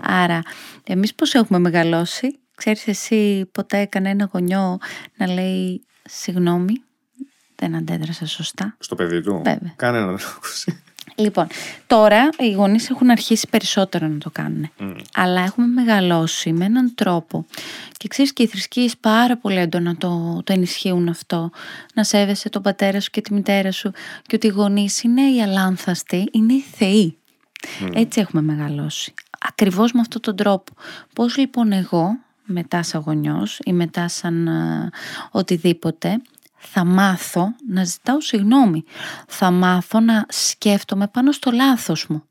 Άρα 0.01 0.43
εμείς 0.85 1.15
πώς 1.15 1.35
έχουμε 1.35 1.59
μεγαλώσει; 1.59 2.39
Ξέρεις 2.61 2.89
εσύ 2.89 3.49
ποτέ 3.53 3.79
έκανε 3.79 4.11
ένα 4.11 4.29
γονιό 4.33 4.79
να 5.17 5.27
λέει 5.33 5.85
συγγνώμη. 6.05 6.83
Δεν 7.57 7.75
αντέδρασα 7.75 8.27
σωστά. 8.27 8.77
Στο 8.79 8.95
παιδί 8.95 9.23
του; 9.23 9.41
Βέβαια. 9.45 9.73
Κανένα 9.77 10.07
δεν 10.07 10.17
το 10.17 10.25
ακούσει. 10.37 10.83
Λοιπόν, 11.15 11.47
τώρα 11.87 12.29
οι 12.39 12.53
γονείς 12.53 12.91
έχουν 12.91 13.11
αρχίσει 13.11 13.49
περισσότερο 13.51 14.07
να 14.07 14.19
το 14.19 14.31
κάνουν. 14.31 14.71
Αλλά 15.15 15.41
έχουμε 15.41 15.67
μεγαλώσει 15.67 16.53
με 16.53 16.65
έναν 16.65 16.95
τρόπο. 16.95 17.47
Και 17.97 18.09
ξέρεις 18.09 18.33
και 18.33 18.43
οι 18.43 18.47
θρησκείες 18.47 18.97
πάρα 18.97 19.37
πολύ 19.37 19.59
έντονα 19.59 19.97
το, 19.97 20.41
το 20.45 20.53
ενισχύουν 20.53 21.09
αυτό. 21.09 21.51
Να 21.95 22.05
σέβεσαι 22.05 22.49
τον 22.49 22.63
πατέρα 22.63 23.01
σου 23.01 23.11
και 23.11 23.21
τη 23.21 23.33
μητέρα 23.33 23.73
σου. 23.73 23.91
Και 24.27 24.37
ότι 24.37 24.47
οι 24.47 24.51
γονείς 24.51 25.03
είναι 25.03 25.31
οι 25.31 25.43
αλάνθαστοι, 25.43 26.29
είναι 26.33 26.53
οι 26.53 26.65
θεοί. 26.75 27.19
Έτσι 27.93 28.21
έχουμε 28.21 28.43
μεγαλώσει. 28.43 29.15
Ακριβώς 29.49 29.93
με 29.93 30.01
αυτόν 30.01 30.21
τον 30.21 30.37
τρόπο. 30.37 30.73
Πώς 31.15 31.37
λοιπόν 31.37 31.73
εγώ, 31.73 32.19
μετά 32.51 32.83
σαν 32.83 33.01
γονιός 33.01 33.59
ή 33.65 33.73
μετά 33.73 34.09
σαν 34.09 34.49
οτιδήποτε, 35.31 36.23
θα 36.57 36.85
μάθω 36.85 37.55
να 37.69 37.85
ζητάω 37.85 38.21
συγγνώμη. 38.21 38.85
Θα 39.27 39.51
μάθω 39.51 40.01
να 40.01 40.27
σκέφτομαι 40.29 41.09
πάνω 41.09 41.33
στο 41.33 41.51
λάθος 41.51 42.07
μου. 42.07 42.25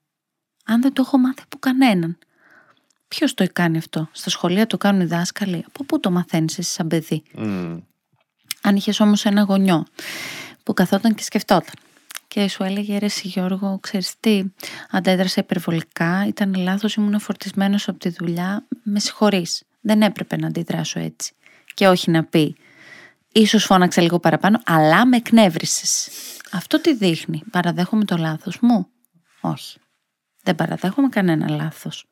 Αν 0.65 0.81
δεν 0.81 0.93
το 0.93 1.01
έχω 1.05 1.17
μάθει 1.17 1.41
από 1.43 1.57
κανέναν. 1.59 2.17
Ποιος 3.07 3.33
το 3.33 3.45
κάνει 3.53 3.77
αυτό; 3.77 4.09
Στα 4.11 4.29
σχολεία 4.29 4.67
το 4.67 4.77
κάνουν 4.77 5.01
οι 5.01 5.05
δάσκαλοι; 5.05 5.63
Από 5.67 5.83
πού 5.83 5.99
το 5.99 6.11
μαθαίνεις 6.11 6.57
εσύ 6.57 6.71
σαν 6.71 6.87
παιδί; 6.87 7.23
Αν 8.61 8.75
είχες 8.75 8.99
όμως 8.99 9.25
ένα 9.25 9.41
γονιό 9.41 9.85
που 10.63 10.73
καθόταν 10.73 11.15
και 11.15 11.23
σκεφτόταν 11.23 11.73
και 12.27 12.47
σου 12.47 12.63
έλεγε 12.63 12.97
ρε 12.97 13.05
εσύ 13.05 13.27
Γιώργο, 13.27 13.77
ξέρεις 13.81 14.13
τι, 14.19 14.43
αντέδρασα 14.89 15.41
υπερβολικά, 15.41 16.25
ήταν 16.27 16.55
λάθος, 16.55 16.93
ήμουν 16.95 17.19
φορτισμένος 17.19 17.87
από 17.87 17.99
τη 17.99 18.09
δουλειά, 18.09 18.65
με 18.83 18.99
συγχωρείς, 18.99 19.63
δεν 19.79 20.01
έπρεπε 20.01 20.37
να 20.37 20.47
αντιδράσω 20.47 20.99
έτσι. 20.99 21.33
Και 21.73 21.87
όχι 21.87 22.11
να 22.11 22.23
πει, 22.23 22.55
ίσως 23.31 23.63
φώναξε 23.65 24.01
λίγο 24.01 24.19
παραπάνω, 24.19 24.61
αλλά 24.65 25.05
με 25.05 25.17
εκνεύρισες. 25.17 26.09
Αυτό 26.51 26.81
τι 26.81 26.95
δείχνει, 26.95 27.43
παραδέχομαι 27.51 28.05
το 28.05 28.17
λάθος 28.17 28.59
μου; 28.59 28.87
Όχι, 29.41 29.79
δεν 30.43 30.55
παραδέχομαι 30.55 31.09
κανένα 31.09 31.49
λάθος. 31.49 32.05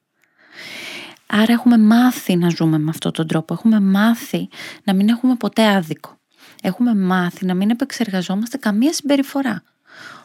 Άρα 1.28 1.53
έχουμε 1.53 1.78
μάθει 1.78 2.36
να 2.36 2.49
ζούμε 2.49 2.78
με 2.78 2.89
αυτόν 2.89 3.11
τον 3.11 3.28
τρόπο, 3.28 3.53
έχουμε 3.53 3.80
μάθει 3.80 4.49
να 4.84 4.93
μην 4.93 5.09
έχουμε 5.09 5.36
ποτέ 5.36 5.68
άδικο. 5.68 6.18
Έχουμε 6.61 6.95
μάθει 6.95 7.45
να 7.45 7.53
μην 7.53 7.70
επεξεργαζόμαστε 7.70 8.57
καμία 8.57 8.93
συμπεριφορά. 8.93 9.63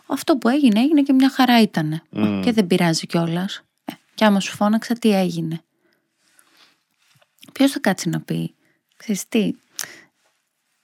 Αυτό 0.07 0.37
που 0.37 0.49
έγινε 0.49 0.81
έγινε 0.81 1.03
και 1.03 1.13
μια 1.13 1.31
χαρά 1.31 1.61
ήταν. 1.61 2.03
Και 2.43 2.53
δεν 2.53 2.67
πειράζει 2.67 3.07
κιόλας. 3.07 3.63
Ε, 3.85 3.93
και 4.15 4.25
άμα 4.25 4.41
σου 4.41 4.57
φώναξα 4.57 4.95
τι 4.95 5.11
έγινε; 5.15 5.61
Ποιος 7.53 7.71
θα 7.71 7.81
κάτσει 7.81 8.09
να 8.09 8.21
πει, 8.21 8.55
ξέρεις 8.97 9.29
τι, 9.29 9.53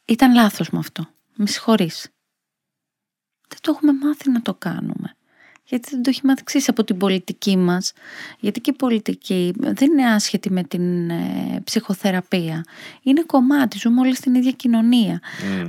ήταν 0.08 0.34
λάθος 0.34 0.70
με 0.70 0.78
αυτό. 0.78 1.08
Με 1.36 1.46
συγχωρείς. 1.46 2.08
Δεν 3.48 3.58
το 3.60 3.72
έχουμε 3.74 3.92
μάθει 3.92 4.30
να 4.30 4.42
το 4.42 4.54
κάνουμε. 4.54 5.16
Γιατί 5.64 5.90
δεν 5.90 6.02
το 6.02 6.10
έχει 6.10 6.20
μάθει 6.24 6.64
από 6.66 6.84
την 6.84 6.96
πολιτική 6.96 7.56
μας. 7.56 7.92
Γιατί 8.40 8.60
και 8.60 8.70
η 8.70 8.76
πολιτική 8.76 9.54
δεν 9.56 9.90
είναι 9.90 10.10
άσχετη 10.10 10.50
με 10.50 10.62
την 10.62 11.10
ε, 11.10 11.60
ψυχοθεραπεία. 11.64 12.64
Είναι 13.02 13.22
κομμάτι, 13.22 13.78
ζούμε 13.78 14.00
όλοι 14.00 14.14
στην 14.14 14.34
ίδια 14.34 14.50
κοινωνία. 14.50 15.20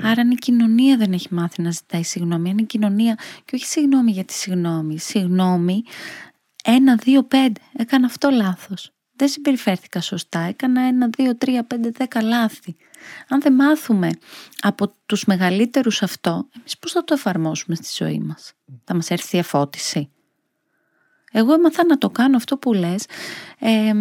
Άρα 0.04 0.22
αν 0.22 0.32
η 0.32 0.36
κοινωνία 0.36 0.97
δεν 0.97 1.14
έχει 1.14 1.34
μάθει 1.34 1.62
να 1.62 1.72
ζητάει 1.72 2.04
συγγνώμη, 2.04 2.50
αν 2.50 2.58
η 2.58 2.64
κοινωνία, 2.64 3.18
και 3.45 3.56
όχι 3.56 3.66
συγγνώμη 3.66 4.12
για 4.12 4.26
τη 4.26 4.34
συγγνώμη, 4.34 5.00
συγγνώμη, 5.00 5.84
ένα, 6.64 6.95
δύο, 6.95 7.24
πέντε, 7.24 7.62
έκανα 7.74 8.06
αυτό 8.06 8.30
λάθος. 8.30 8.91
Δεν 9.20 9.28
συμπεριφέρθηκα 9.28 10.01
σωστά, 10.01 10.39
έκανα 10.39 10.82
ένα, 10.82 11.09
δύο, 11.17 11.38
τρία, 11.38 11.63
πέντε, 11.63 11.89
δέκα 11.89 12.22
λάθη. 12.22 12.76
Αν 13.28 13.41
δεν 13.41 13.53
μάθουμε 13.53 14.09
από 14.61 14.93
τους 15.05 15.26
μεγαλύτερους 15.26 16.01
αυτό, 16.03 16.47
εμείς 16.57 16.78
πώς 16.78 16.91
θα 16.91 17.03
το 17.03 17.13
εφαρμόσουμε 17.13 17.76
στη 17.76 18.03
ζωή 18.03 18.20
μας; 18.20 18.53
Θα 18.84 18.95
μας 18.95 19.09
έρθει 19.09 19.36
η 19.36 19.39
εφώτιση; 19.39 20.09
Εγώ 21.32 21.53
έμαθα 21.53 21.86
να 21.86 21.97
το 21.97 22.09
κάνω 22.09 22.38
αυτό 22.38 22.57
που 22.57 22.74
λες, 22.74 23.05
ε, 23.59 23.93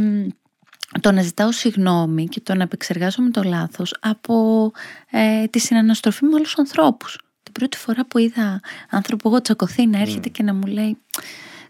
το 1.00 1.12
να 1.12 1.22
ζητάω 1.22 1.52
συγγνώμη 1.52 2.28
και 2.28 2.40
το 2.40 2.54
να 2.54 2.62
επεξεργάζομαι 2.62 3.30
το 3.30 3.42
λάθος 3.42 3.96
από 4.00 4.70
ε, 5.10 5.46
τη 5.46 5.58
συναναστροφή 5.58 6.24
με 6.24 6.34
άλλους 6.34 6.58
ανθρώπους. 6.58 7.18
Την 7.42 7.52
πρώτη 7.52 7.76
φορά 7.76 8.06
που 8.06 8.18
είδα 8.18 8.60
άνθρωπο 8.90 9.28
εγώ 9.28 9.40
τσακωθεί 9.40 9.86
να 9.86 9.98
έρχεται 9.98 10.28
και 10.28 10.42
να 10.42 10.54
μου 10.54 10.66
λέει 10.66 10.98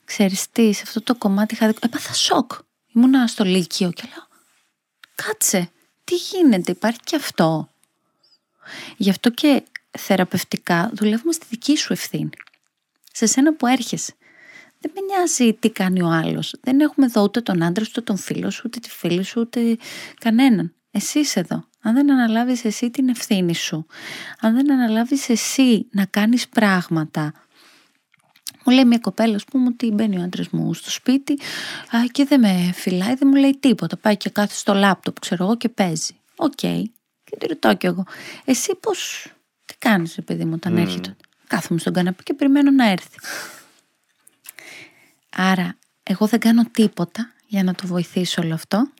ξέρεις 0.04 0.50
τι, 0.50 0.72
σε 0.72 0.82
αυτό 0.86 1.02
το 1.02 1.14
κομμάτι 1.14 1.54
είχα 1.54 1.74
έπαθα 1.80 2.14
σοκ. 2.14 2.52
Ήμουνα 2.98 3.26
στο 3.26 3.44
Λύκειο 3.44 3.90
και 3.90 4.02
λέω 4.14 4.26
κάτσε, 5.14 5.70
τι 6.04 6.14
γίνεται, 6.14 6.72
υπάρχει 6.72 6.98
και 7.04 7.16
αυτό. 7.16 7.70
Γι' 8.96 9.10
αυτό 9.10 9.30
και 9.30 9.62
θεραπευτικά 9.98 10.90
δουλεύουμε 10.94 11.32
στη 11.32 11.46
δική 11.48 11.76
σου 11.76 11.92
ευθύνη. 11.92 12.30
Σε 13.12 13.26
σένα 13.26 13.54
που 13.54 13.66
έρχεσαι. 13.66 14.14
Δεν 14.80 14.92
με 14.94 15.00
νοιάζει 15.00 15.54
τι 15.54 15.70
κάνει 15.70 16.02
ο 16.02 16.08
άλλος. 16.08 16.54
Δεν 16.60 16.80
έχουμε 16.80 17.06
εδώ 17.06 17.22
ούτε 17.22 17.40
τον 17.40 17.62
άντρα 17.62 17.84
σου, 17.84 17.90
ούτε 17.90 18.00
τον 18.00 18.16
φίλο 18.16 18.50
σου, 18.50 18.62
ούτε 18.64 18.78
τη 18.78 18.90
φίλη 18.90 19.22
σου, 19.22 19.40
ούτε 19.40 19.76
κανέναν. 20.20 20.74
Εσύ 20.90 21.18
είσαι 21.18 21.40
εδώ. 21.40 21.64
Αν 21.80 21.94
δεν 21.94 22.10
αναλάβεις 22.10 22.64
εσύ 22.64 22.90
την 22.90 23.08
ευθύνη 23.08 23.54
σου, 23.54 23.86
αν 24.40 24.54
δεν 24.54 24.72
αναλάβεις 24.72 25.28
εσύ 25.28 25.86
να 25.90 26.04
κάνεις 26.04 26.48
πράγματα 26.48 27.32
μου 28.64 28.72
λέει 28.72 28.84
μια 28.84 28.98
κοπέλα, 28.98 29.34
ας 29.34 29.44
πούμε, 29.44 29.66
ότι 29.66 29.90
μπαίνει 29.90 30.18
ο 30.18 30.22
άντρας 30.22 30.48
μου 30.48 30.74
στο 30.74 30.90
σπίτι 30.90 31.32
α, 31.96 31.98
και 32.10 32.24
δεν 32.24 32.40
με 32.40 32.70
φυλάει, 32.74 33.14
δεν 33.14 33.28
μου 33.32 33.34
λέει 33.34 33.56
τίποτα. 33.60 33.96
Πάει 33.96 34.16
και 34.16 34.30
κάθεται 34.30 34.54
στο 34.54 34.74
λάπτοπ, 34.74 35.20
ξέρω 35.20 35.44
εγώ, 35.44 35.56
και 35.56 35.68
παίζει. 35.68 36.16
OK. 36.36 36.52
Okay. 36.62 36.82
Και 37.24 37.36
τη 37.38 37.46
ρωτάω 37.46 37.74
κι 37.74 37.86
εγώ. 37.86 38.06
Εσύ 38.44 38.74
πώς. 38.74 39.32
Τι 39.64 39.74
κάνεις, 39.78 40.18
παιδί 40.24 40.44
μου, 40.44 40.52
όταν 40.54 40.74
μμ. 40.74 40.80
έρχεται; 40.80 41.16
Κάθομαι 41.46 41.80
στον 41.80 41.92
καναπέ 41.92 42.22
και 42.22 42.34
περιμένω 42.34 42.70
να 42.70 42.90
έρθει. 42.90 43.18
Άρα, 45.30 45.76
εγώ 46.02 46.26
δεν 46.26 46.40
κάνω 46.40 46.64
τίποτα 46.72 47.32
για 47.46 47.62
να 47.62 47.74
το 47.74 47.86
βοηθήσω 47.86 48.42
όλο 48.42 48.54
αυτό 48.54 48.90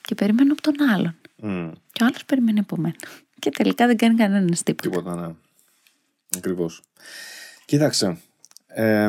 και 0.00 0.14
περιμένω 0.14 0.52
από 0.52 0.62
τον 0.62 0.90
άλλον. 0.90 1.16
Mm. 1.42 1.72
Και 1.92 2.02
ο 2.02 2.06
άλλος 2.06 2.24
περιμένει 2.24 2.58
από 2.58 2.76
μένα. 2.76 2.96
Και 3.38 3.50
τελικά 3.50 3.86
δεν 3.86 3.96
κάνει 3.96 4.14
κανένας 4.14 4.62
τίποτα. 4.62 4.88
Τίποτα, 4.88 5.26
ναι. 5.26 5.34
Ακριβώς. 6.36 6.82
Κοίταξε, 7.64 8.20
ε, 8.74 9.08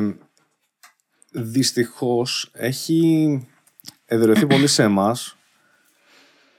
δυστυχώς 1.31 2.49
έχει 2.53 3.47
εδραιωθεί 4.05 4.47
πολύ 4.47 4.67
σε 4.67 4.83
εμάς 4.83 5.37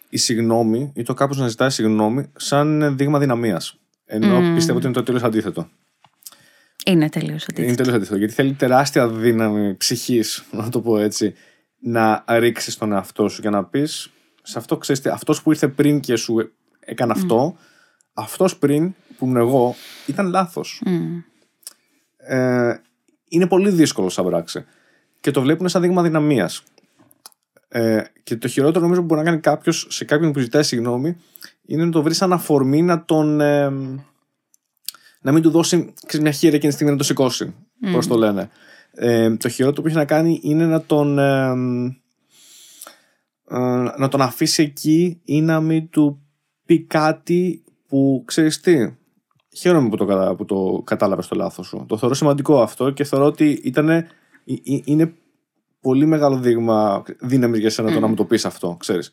η 0.09 0.17
συγνώμη 0.17 0.93
ή 0.95 1.03
το 1.03 1.15
κάποιος 1.15 1.39
να 1.39 1.49
ζητάει 1.49 1.71
συγνώμη 1.71 2.31
σαν 2.37 2.97
δείγμα 2.97 3.19
δυναμίας. 3.19 3.79
Ενώ 4.05 4.55
πιστεύω 4.55 4.79
ότι 4.79 4.87
είναι 4.87 4.95
το 4.95 5.03
τελείως 5.03 5.23
αντίθετο. 5.23 5.69
Είναι 6.87 7.09
τελείως 7.09 7.43
αντίθετο. 7.43 7.63
Είναι 7.63 7.77
τελείως 7.77 7.95
αντίθετο. 7.95 8.19
Γιατί 8.19 8.35
θέλει 8.35 8.53
τεράστια 8.53 9.09
δύναμη 9.09 9.75
ψυχής, 9.75 10.45
να 10.51 10.69
το 10.69 10.81
πω 10.81 10.99
έτσι, 10.99 11.35
να 11.79 12.25
ρίξεις 12.29 12.77
τον 12.77 12.93
εαυτό 12.93 13.29
σου 13.29 13.43
και 13.43 13.51
να 13.51 13.65
πεις 13.65 14.11
σε 14.43 14.59
αυτό, 14.59 14.77
ξέρετε, 14.77 15.11
αυτός 15.11 15.43
που 15.43 15.51
ήρθε 15.51 15.69
πριν 15.69 16.01
και 16.01 16.17
σου 16.17 16.53
έκανε 16.81 17.13
αυτό, 17.13 17.57
αυτός 18.13 18.57
πριν 18.57 18.95
που 19.19 19.25
ήμουν 19.25 19.37
εγώ 19.37 19.75
ήταν 20.07 20.27
λάθος. 20.27 20.83
Ε, 22.17 22.75
είναι 23.35 23.47
πολύ 23.47 23.71
δύσκολο 23.71 24.09
σαν 24.09 24.25
πράξη. 24.25 24.65
Και 25.21 25.31
το 25.31 25.41
βλέπουν 25.41 25.69
σαν 25.69 25.83
δείγμα 25.83 26.03
δυναμίας. 26.03 26.63
Ε, 27.69 28.03
και 28.23 28.37
το 28.37 28.49
χειρότερο 28.49 28.81
νομίζω 28.81 29.01
που 29.01 29.07
μπορεί 29.07 29.21
να 29.21 29.27
κάνει 29.27 29.41
κάποιος 29.41 29.87
σε 29.91 30.05
κάποιον 30.05 30.33
που 30.33 30.39
ζητάει 30.39 30.63
συγγνώμη 30.63 31.17
είναι 31.67 31.85
να 31.85 31.91
το 31.91 32.03
βρει 32.03 32.15
σαν 32.15 32.33
αφορμή 32.33 32.83
να 32.83 33.05
τον. 33.05 33.41
Ε, 33.41 33.71
να 35.21 35.33
μην 35.33 35.43
του 35.43 35.51
δώσει 35.51 35.93
ξέρεις, 36.07 36.25
μια 36.25 36.31
χείρα 36.31 36.55
εκείνη 36.55 36.69
τη 36.69 36.75
στιγμή 36.75 36.93
να 36.93 36.99
το 36.99 37.05
σηκώσει. 37.05 37.55
Mm. 37.85 37.89
Πώς 37.93 38.07
το 38.07 38.17
λένε. 38.17 38.51
Ε, 38.93 39.37
το 39.37 39.49
χειρότερο 39.49 39.83
που 39.83 39.89
έχει 39.89 39.97
να 39.97 40.05
κάνει 40.05 40.41
είναι 40.43 40.67
να 40.67 40.83
τον. 40.83 41.19
Ε, 41.19 41.51
ε, 43.49 43.59
να 43.99 44.09
τον 44.09 44.21
αφήσει 44.21 44.63
εκεί 44.63 45.21
ή 45.25 45.41
να 45.41 45.61
μην 45.61 45.89
του 45.89 46.23
πει 46.67 46.81
κάτι 46.85 47.65
που 47.89 48.23
ξέρεις 48.27 48.61
τι 48.61 48.95
χαίρομαι 49.57 49.89
που 49.89 49.97
το, 49.97 50.35
που 50.37 50.45
το 50.45 50.83
κατάλαβες 50.85 51.29
το 51.29 51.35
λάθος 51.35 51.67
σου 51.67 51.85
το 51.89 51.97
θεωρώ 51.97 52.15
σημαντικό 52.15 52.63
αυτό 52.63 52.91
και 52.91 53.05
θεωρώ 53.05 53.25
ότι 53.25 53.61
ήταν, 53.63 54.07
είναι 54.85 55.15
πολύ 55.81 56.07
μεγάλο 56.07 56.39
δείγμα 56.39 57.03
δύναμης 57.21 57.61
για 57.61 57.71
σένα 57.71 57.93
το 57.93 58.01
να 58.01 58.07
μου 58.07 58.15
το 58.15 58.25
πεις 58.25 58.45
αυτό, 58.45 58.77
ξέρεις. 58.79 59.13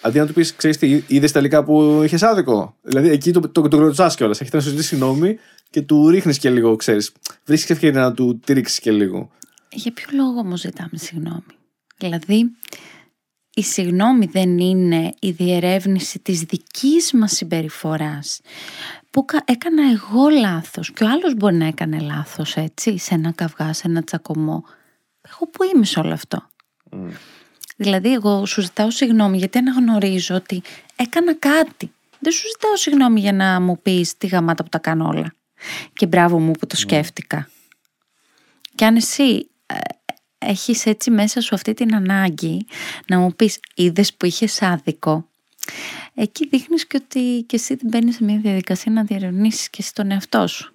Αντί 0.00 0.18
να 0.18 0.26
του 0.26 0.32
πεις, 0.32 0.54
ξέρεις 0.54 0.76
τι, 0.78 1.02
είδες 1.06 1.32
τελικά 1.32 1.64
που 1.64 2.00
είχες 2.04 2.22
άδικο. 2.22 2.76
Δηλαδή 2.82 3.08
εκεί 3.08 3.32
το, 3.32 3.40
το, 3.40 3.68
το, 3.68 3.92
το 3.92 4.06
κιόλας. 4.16 4.40
Έχετε 4.40 4.56
να 4.56 4.62
σου 4.62 4.68
ζητήσει 4.68 4.88
συγγνώμη 4.88 5.38
και 5.70 5.82
του 5.82 6.08
ρίχνεις 6.08 6.38
και 6.38 6.50
λίγο, 6.50 6.76
ξέρεις. 6.76 7.12
Βρίσκεις 7.44 7.70
ευκαιρία 7.70 8.00
να 8.00 8.12
του 8.12 8.38
τη 8.44 8.52
ρίξει 8.52 8.80
και 8.80 8.90
λίγο. 8.90 9.30
Για 9.70 9.92
ποιο 9.92 10.08
λόγο 10.12 10.38
όμω 10.38 10.56
ζητάμε 10.56 10.90
συγγνώμη. 10.94 11.44
Δηλαδή, 11.96 12.50
η 13.54 13.62
συγγνώμη 13.62 14.26
δεν 14.26 14.58
είναι 14.58 15.12
η 15.20 15.30
διερεύνηση 15.30 16.18
της 16.18 16.40
δικής 16.40 17.12
μας 17.12 17.32
συμπεριφοράς 17.32 18.40
που 19.10 19.24
έκανα 19.44 19.90
εγώ 19.90 20.28
λάθος 20.28 20.92
και 20.92 21.04
ο 21.04 21.08
άλλος 21.08 21.34
μπορεί 21.34 21.54
να 21.54 21.66
έκανε 21.66 22.00
λάθος 22.00 22.56
έτσι 22.56 22.98
σε 22.98 23.14
ένα 23.14 23.32
καυγά, 23.32 23.72
σε 23.72 23.82
ένα 23.86 24.02
τσακωμό 24.02 24.64
εγώ 25.22 25.46
που 25.50 25.62
είμαι 25.74 25.84
σε 25.84 25.98
όλο 25.98 26.12
αυτό. 26.12 26.48
Δηλαδή, 27.76 28.12
εγώ 28.12 28.46
σου 28.46 28.60
ζητάω 28.60 28.90
συγγνώμη 28.90 29.38
γιατί 29.38 29.58
αναγνωρίζω 29.58 30.34
ότι 30.34 30.62
έκανα 30.96 31.34
κάτι. 31.34 31.92
Δεν 32.18 32.32
σου 32.32 32.46
ζητάω 32.48 32.76
συγγνώμη 32.76 33.20
για 33.20 33.32
να 33.32 33.60
μου 33.60 33.82
πεις 33.82 34.16
τι 34.16 34.26
γαμάτα 34.26 34.62
που 34.62 34.68
τα 34.68 34.78
κάνω 34.78 35.06
όλα. 35.06 35.34
Και 35.92 36.06
μπράβο 36.06 36.38
μου 36.38 36.52
που 36.52 36.66
το 36.66 36.74
ναι. 36.74 36.80
σκέφτηκα. 36.80 37.48
Και 38.74 38.84
αν 38.84 38.96
εσύ 38.96 39.50
ε, 39.66 39.74
έχεις 40.40 40.86
έτσι 40.86 41.10
μέσα 41.10 41.40
σου 41.40 41.54
αυτή 41.54 41.74
την 41.74 41.94
ανάγκη 41.94 42.66
να 43.06 43.18
μου 43.18 43.34
πεις 43.34 43.60
είδες 43.74 44.14
που 44.14 44.26
είχες 44.26 44.62
άδικο, 44.62 45.28
εκεί 46.14 46.48
δείχνεις 46.48 46.86
και 46.86 47.00
ότι 47.04 47.44
και 47.46 47.56
εσύ 47.56 47.76
την 47.76 47.88
μπαίνει 47.88 48.12
σε 48.12 48.24
μια 48.24 48.38
διαδικασία 48.38 48.92
να 48.92 49.04
διαρευνήσεις 49.04 49.70
και 49.70 49.78
εσύ 49.80 49.94
τον 49.94 50.10
εαυτό 50.10 50.46
σου 50.46 50.74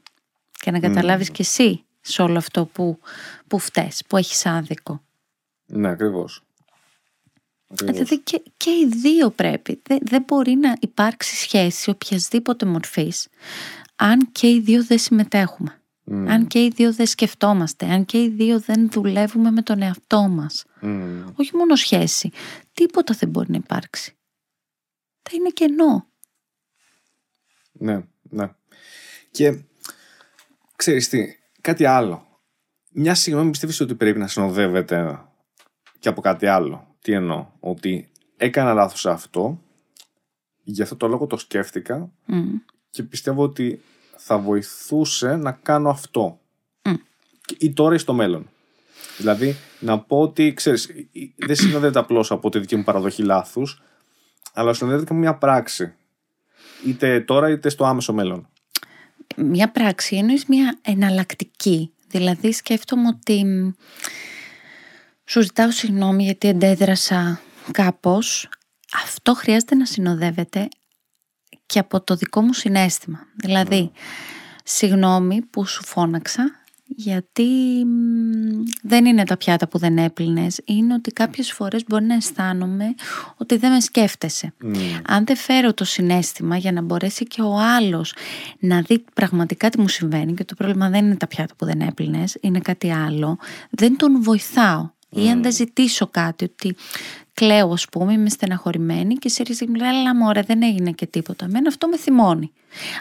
και 0.52 0.72
να 0.72 0.80
καταλάβεις 0.80 1.30
και 1.30 1.42
εσύ 1.42 1.84
σε 2.02 2.22
όλο 2.22 2.38
αυτό 2.38 2.66
που, 2.66 3.00
που 3.48 3.60
φταίς, 3.60 4.02
που 4.08 4.18
έχεις 4.18 4.46
άδικο. 4.46 5.02
Ναι, 5.66 5.90
ακριβώς. 5.90 6.44
Δηλαδή 7.68 8.20
και, 8.20 8.42
και 8.58 8.70
οι 8.70 8.88
δύο 8.88 9.30
πρέπει. 9.30 9.82
Δεν, 9.84 9.98
δεν 10.02 10.24
μπορεί 10.28 10.56
να 10.56 10.74
υπάρξει 10.80 11.36
σχέση 11.36 11.90
οποιασδήποτε 11.90 12.66
μορφής 12.66 13.28
αν 13.96 14.32
και 14.32 14.50
οι 14.50 14.60
δύο 14.60 14.84
δεν 14.84 15.00
συμμετέχουμε. 15.00 15.80
Αν 16.12 16.48
και 16.48 16.64
οι 16.64 16.70
δύο 16.76 16.94
δεν 16.94 17.06
σκεφτόμαστε, 17.06 17.86
αν 17.86 18.06
και 18.06 18.22
οι 18.22 18.30
δύο 18.30 18.60
δεν 18.60 18.90
δουλεύουμε 18.90 19.52
με 19.52 19.62
τον 19.62 19.82
εαυτό 19.82 20.22
μας. 20.22 20.66
Όχι 21.36 21.56
μόνο 21.56 21.76
σχέση. 21.76 22.32
Τίποτα 22.74 23.16
δεν 23.20 23.30
μπορεί 23.30 23.52
να 23.52 23.58
υπάρξει. 23.58 24.16
Θα 25.22 25.32
είναι 25.34 25.50
κενό. 25.50 26.08
Ναι, 27.72 28.04
ναι. 28.22 28.50
Και 29.32 29.60
ξέρεις 30.76 31.10
τι, 31.10 31.36
κάτι 31.62 31.86
άλλο. 31.86 32.40
Μια 32.92 33.16
συγγνώμη 33.16 33.50
πιστεύεις 33.50 33.80
ότι 33.80 33.96
πρέπει 33.96 34.20
να 34.20 34.28
συνοδεύεται 34.28 35.22
και 36.00 36.10
από 36.10 36.22
κάτι 36.22 36.46
άλλο; 36.46 36.96
Τι 37.02 37.12
εννοώ, 37.12 37.48
ότι 37.60 38.12
έκανα 38.38 38.74
λάθος 38.74 39.00
σε 39.00 39.10
αυτό, 39.10 39.62
γι' 40.64 40.82
αυτό 40.82 40.96
το 40.96 41.08
λόγο 41.08 41.28
το 41.28 41.38
σκέφτηκα 41.38 42.12
και 42.90 43.04
πιστεύω 43.04 43.44
ότι 43.44 43.82
θα 44.28 44.38
βοηθούσε 44.38 45.36
να 45.36 45.52
κάνω 45.52 45.90
αυτό. 45.90 46.40
Mm. 46.82 46.94
Ή 47.58 47.74
τώρα 47.74 47.96
ή 47.96 47.98
στο 47.98 48.14
μέλλον. 48.14 48.50
Δηλαδή, 49.18 49.56
να 49.80 50.00
πω 50.00 50.20
ότι, 50.22 50.54
ξέρεις, 50.54 50.90
δεν 51.36 51.56
συνοδεύεται 51.56 52.00
απλώς 52.00 52.32
από 52.32 52.50
τη 52.50 52.60
δική 52.60 52.76
μου 52.76 52.84
παραδοχή 52.84 53.24
λάθους, 53.24 53.82
αλλά 54.54 54.74
συνοδεύεται 54.74 55.08
και 55.08 55.14
με 55.14 55.20
μια 55.20 55.36
πράξη. 55.36 55.94
Είτε 56.86 57.20
τώρα 57.20 57.50
είτε 57.50 57.70
στο 57.70 57.86
άμεσο 57.86 58.14
μέλλον 58.14 58.50
μια 59.36 59.72
πράξη, 59.72 60.16
εννοείς 60.16 60.46
μια 60.46 60.78
εναλλακτική. 60.82 61.92
Δηλαδή 62.08 62.52
σκέφτομαι 62.52 63.08
ότι 63.08 63.46
σου 65.26 65.42
ζητάω 65.42 65.72
συγγνώμη 65.72 66.24
γιατί 66.24 66.48
εντέδρασα 66.48 67.42
κάπως. 67.72 68.50
Αυτό 69.04 69.34
χρειάζεται 69.34 69.76
να 69.76 69.86
συνοδεύεται 69.86 70.68
και 71.66 71.80
από 71.80 72.02
το 72.02 72.16
δικό 72.16 72.42
μου 72.42 72.54
συνέστημα. 72.54 73.20
Δηλαδή, 73.36 73.82
ναι. 73.82 73.90
συγγνώμη 74.64 75.42
που 75.42 75.66
σου 75.66 75.84
φώναξα 75.86 76.66
γιατί 76.88 77.48
δεν 78.82 79.06
είναι 79.06 79.24
τα 79.24 79.38
πιάτα 79.38 79.68
που 79.68 79.78
δεν 79.78 79.98
έπλυνες 79.98 80.62
είναι 80.66 80.94
ότι 80.94 81.12
κάποιες 81.12 81.52
φορές 81.52 81.84
μπορεί 81.88 82.06
να 82.06 82.16
αισθάνομαι 82.16 82.96
ότι 83.38 83.58
δεν 83.58 83.72
με 83.72 83.80
σκέφτεσαι 83.80 84.54
αν 85.08 85.26
δεν 85.26 85.36
φέρω 85.36 85.74
το 85.74 85.86
συνέστημα 85.86 86.58
για 86.58 86.72
να 86.72 86.82
μπορέσει 86.82 87.26
και 87.26 87.42
ο 87.42 87.58
άλλος 87.60 88.14
να 88.60 88.82
δει 88.82 89.06
πραγματικά 89.14 89.70
τι 89.70 89.80
μου 89.80 89.88
συμβαίνει 89.88 90.34
και 90.34 90.44
το 90.44 90.56
πρόβλημα 90.56 90.90
δεν 90.90 91.06
είναι 91.06 91.16
τα 91.16 91.28
πιάτα 91.28 91.56
που 91.56 91.66
δεν 91.66 91.82
έπλυνες 91.82 92.38
είναι 92.42 92.60
κάτι 92.60 92.92
άλλο 92.92 93.38
δεν 93.70 93.98
τον 93.98 94.24
βοηθάω 94.24 94.90
ή 95.16 95.30
αν 95.30 95.42
δεν 95.42 95.52
ζητήσω 95.52 96.08
κάτι 96.08 96.44
ότι 96.44 96.76
κλαίω 97.34 97.72
ας 97.72 97.86
πούμε, 97.92 98.14
είμαι 98.14 98.30
στεναχωρημένη 98.30 99.16
και 99.16 99.30
σε 99.30 99.44
ρίχνει 99.44 99.68
μου 99.68 99.76
λέει 99.76 99.88
αλλά 99.88 100.16
μωρέ 100.16 100.42
δεν 100.42 100.64
έγινε 100.64 100.92
και 100.92 101.06
τίποτα. 101.06 101.48
Μένα 101.48 101.68
αυτό 101.68 101.88
με 101.88 101.98
θυμώνει. 101.98 102.52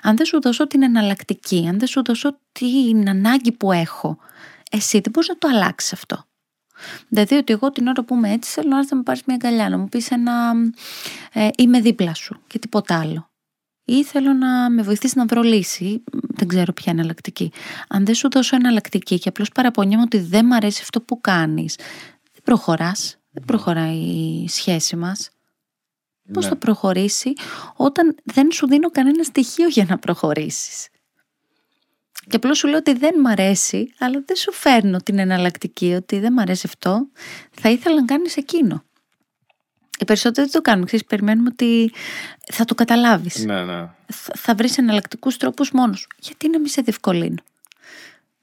Αν 0.03 0.17
δεν 0.17 0.27
σου 0.27 0.41
δώσω 0.41 0.67
την 0.67 0.83
εναλλακτική, 0.83 1.67
αν 1.69 1.79
δεν 1.79 1.89
σου 1.89 2.03
δώσω 2.05 2.39
την 2.53 3.09
ανάγκη 3.09 3.53
που 3.53 3.73
έχω, 3.73 4.19
εσύ 4.71 5.01
δεν 5.01 5.13
μπορείς 5.13 5.29
να 5.29 5.39
το 5.39 5.49
αλλάξεις 5.49 5.93
αυτό. 5.93 6.25
Δηλαδή 7.09 7.35
ότι 7.35 7.53
εγώ 7.53 7.73
την 7.73 7.87
ώρα 7.87 8.05
που 8.05 8.15
είμαι 8.15 8.33
έτσι 8.33 8.51
θέλω 8.51 8.69
να 8.69 8.79
έρθει 8.79 8.91
να 8.91 8.97
μου 8.97 9.03
πάρεις 9.03 9.23
μια 9.27 9.37
αγκαλιά, 9.43 9.69
να 9.69 9.79
μου 9.79 9.89
πεις 9.89 10.11
ένα 10.11 10.53
ε, 11.33 11.49
είμαι 11.57 11.81
δίπλα 11.81 12.15
σου 12.15 12.41
και 12.47 12.59
τίποτα 12.59 12.99
άλλο. 12.99 13.29
Ή 13.85 14.05
θέλω 14.05 14.33
να 14.33 14.71
με 14.71 14.83
βοηθήσει 14.83 15.19
να 15.19 15.27
βρω 15.27 15.43
λύση. 15.43 16.05
Δεν 16.13 16.49
ξέρω 16.49 16.73
ποια 16.73 16.93
είναι 16.93 17.01
εναλλακτική. 17.01 17.53
Αν 17.89 18.05
δεν 18.05 18.15
σου 18.15 18.29
δώσω 18.31 18.57
εναλλακτική 18.57 19.19
και 19.19 19.29
απλώς 19.29 19.49
παραπονιέμαι 19.51 20.03
ότι 20.03 20.19
δεν 20.19 20.47
μ' 20.47 20.53
αρέσει 20.53 20.81
αυτό 20.83 21.01
που 21.01 21.21
κάνεις, 21.21 21.79
δεν 22.33 22.43
προχωράς. 22.45 23.19
Δεν 23.31 23.45
προχωράει 23.45 23.97
η 23.97 24.49
σχέση 24.49 24.97
μας. 24.97 25.31
Πώς 26.33 26.45
ναι. 26.45 26.51
θα 26.51 26.57
προχωρήσει 26.57 27.33
όταν 27.77 28.17
δεν 28.25 28.53
σου 28.53 28.67
δίνω 28.67 28.91
κανένα 28.91 29.23
στοιχείο 29.23 29.69
για 29.69 29.87
να 29.89 29.99
προχωρήσεις; 29.99 30.89
Και 32.29 32.37
απλώς 32.37 32.59
σου 32.59 32.69
λέω 32.69 32.79
ότι 32.79 32.93
δεν 32.93 33.21
μ' 33.21 33.27
αρέσει, 33.27 33.95
αλλά 33.99 34.23
δεν 34.27 34.37
σου 34.37 34.53
φέρνω 34.53 34.99
την 34.99 35.19
εναλλακτική 35.19 35.93
ότι 35.93 36.19
δεν 36.19 36.33
μ' 36.33 36.39
αρέσει 36.39 36.63
αυτό. 36.67 37.09
Θα 37.51 37.71
ήθελα 37.71 37.95
να 37.95 38.05
κάνεις 38.05 38.37
εκείνο. 38.37 38.85
Οι 39.99 40.05
περισσότεροι 40.05 40.47
δεν 40.51 40.63
το 40.63 40.71
κάνουν. 40.71 40.87
Ξέρεις, 40.87 41.05
περιμένουμε 41.05 41.49
ότι 41.53 41.93
θα 42.53 42.65
το 42.65 42.75
καταλάβεις. 42.75 43.45
Ναι, 43.45 43.65
ναι. 43.65 43.89
Θα, 44.07 44.33
θα 44.35 44.55
βρεις 44.55 44.79
εναλλακτικούς 44.79 45.37
τρόπους 45.37 45.71
μόνος. 45.73 46.07
Γιατί 46.19 46.49
να 46.49 46.59
μην 46.59 46.69
σε 46.69 46.83
διευκολύνω; 46.83 47.43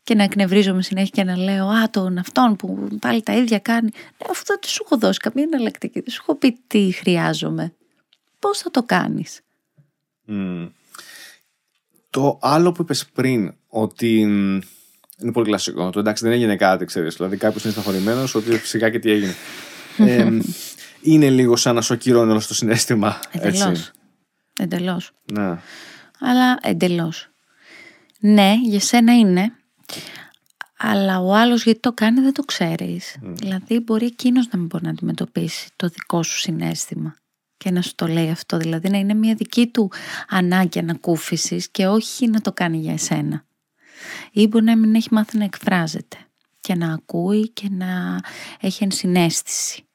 Και 0.03 0.15
να 0.15 0.23
εκνευρίζομαι 0.23 0.81
συνέχεια 0.81 1.09
και 1.13 1.23
να 1.23 1.37
λέω 1.37 1.67
Α, 1.67 1.89
τον 1.89 2.17
αυτόν 2.17 2.55
που 2.55 2.87
πάλι 2.99 3.21
τα 3.23 3.33
ίδια 3.33 3.59
κάνει. 3.59 3.89
Ναι, 3.93 4.27
αυτό 4.29 4.53
δεν 4.53 4.69
σου 4.69 4.83
έχω 4.85 4.97
δώσει 4.97 5.19
καμία 5.19 5.43
εναλλακτική. 5.43 5.99
Δεν 5.99 6.09
σου 6.09 6.19
έχω 6.21 6.35
πει 6.35 6.59
τι 6.67 6.91
χρειάζομαι. 6.91 7.73
Πώς 8.39 8.57
θα 8.57 8.71
το 8.71 8.83
κάνεις; 8.83 9.39
Το 12.09 12.39
άλλο 12.41 12.71
που 12.71 12.81
είπες 12.81 13.05
πριν, 13.13 13.53
ότι. 13.67 14.19
Είναι 15.21 15.31
πολύ 15.31 15.45
κλασικό. 15.45 15.89
Το 15.89 15.99
εντάξει, 15.99 16.23
δεν 16.23 16.33
έγινε 16.33 16.55
κάτι, 16.55 16.85
ξέρεις. 16.85 17.15
Δηλαδή, 17.15 17.37
κάποιος 17.37 17.63
είναι 17.63 17.73
σταχωρημένο, 17.73 18.23
ότι 18.33 18.57
φυσικά 18.57 18.89
και 18.89 18.99
τι 18.99 19.11
έγινε. 19.11 19.33
ε, 19.97 20.39
είναι 21.01 21.29
λίγο 21.29 21.55
σαν 21.55 21.75
να 21.75 21.81
σοκυρώνει 21.81 22.31
όλο 22.31 22.43
το 22.47 22.53
συνέστημα. 22.53 23.19
Εντελώς. 23.31 23.91
Εντελώς. 24.59 25.11
Ναι. 25.31 25.57
Αλλά 26.19 26.59
εντελώς. 26.61 27.29
Ναι, 28.19 28.53
για 28.63 28.79
σένα 28.79 29.17
είναι. 29.17 29.51
Αλλά 30.77 31.19
ο 31.19 31.35
άλλος 31.35 31.63
γιατί 31.63 31.79
το 31.79 31.93
κάνει 31.93 32.21
δεν 32.21 32.33
το 32.33 32.43
ξέρεις. 32.43 33.17
Δηλαδή 33.21 33.79
μπορεί 33.79 34.05
εκείνος 34.05 34.47
να 34.51 34.57
μην 34.57 34.67
μπορεί 34.67 34.83
να 34.83 34.89
αντιμετωπίσει 34.89 35.69
το 35.75 35.87
δικό 35.87 36.23
σου 36.23 36.37
συνέστημα 36.37 37.15
και 37.57 37.71
να 37.71 37.81
σου 37.81 37.95
το 37.95 38.07
λέει 38.07 38.29
αυτό. 38.29 38.57
Δηλαδή 38.57 38.89
να 38.89 38.97
είναι 38.97 39.13
μια 39.13 39.35
δική 39.35 39.67
του 39.67 39.91
ανάγκη 40.29 40.79
ανακούφισης 40.79 41.69
και 41.69 41.87
όχι 41.87 42.27
να 42.27 42.41
το 42.41 42.51
κάνει 42.51 42.77
για 42.77 42.93
εσένα. 42.93 43.45
Ή 44.31 44.47
μπορεί 44.47 44.65
να 44.65 44.77
μην 44.77 44.95
έχει 44.95 45.07
μάθει 45.11 45.37
να 45.37 45.43
εκφράζεται 45.43 46.17
και 46.59 46.75
να 46.75 46.93
ακούει 46.93 47.49
και 47.49 47.67
να 47.69 48.19
έχει 48.59 48.83
ενσυναίσθηση. 48.83 49.85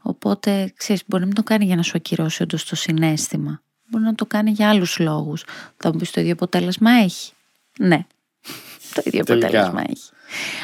Οπότε, 0.00 0.72
ξέρεις, 0.76 1.02
μπορεί 1.06 1.20
να 1.20 1.26
μην 1.26 1.36
το 1.36 1.42
κάνει 1.42 1.64
για 1.64 1.76
να 1.76 1.82
σου 1.82 1.92
ακυρώσει 1.94 2.42
όντως 2.42 2.64
το 2.64 2.76
συνέστημα. 2.76 3.62
Μπορεί 3.90 4.04
να 4.04 4.14
το 4.14 4.26
κάνει 4.26 4.50
για 4.50 4.68
άλλους 4.68 4.98
λόγους. 4.98 5.44
Θα 5.76 5.92
μου 5.92 5.98
πεις 5.98 6.10
το 6.10 6.20
ίδιο 6.20 6.32
αποτέλεσμα 6.32 6.90
έχει. 6.90 7.32
Ναι, 7.78 8.06
το 8.94 9.02
ίδιο 9.04 9.20
αποτέλεσμα 9.20 9.82
έχει. 9.88 10.10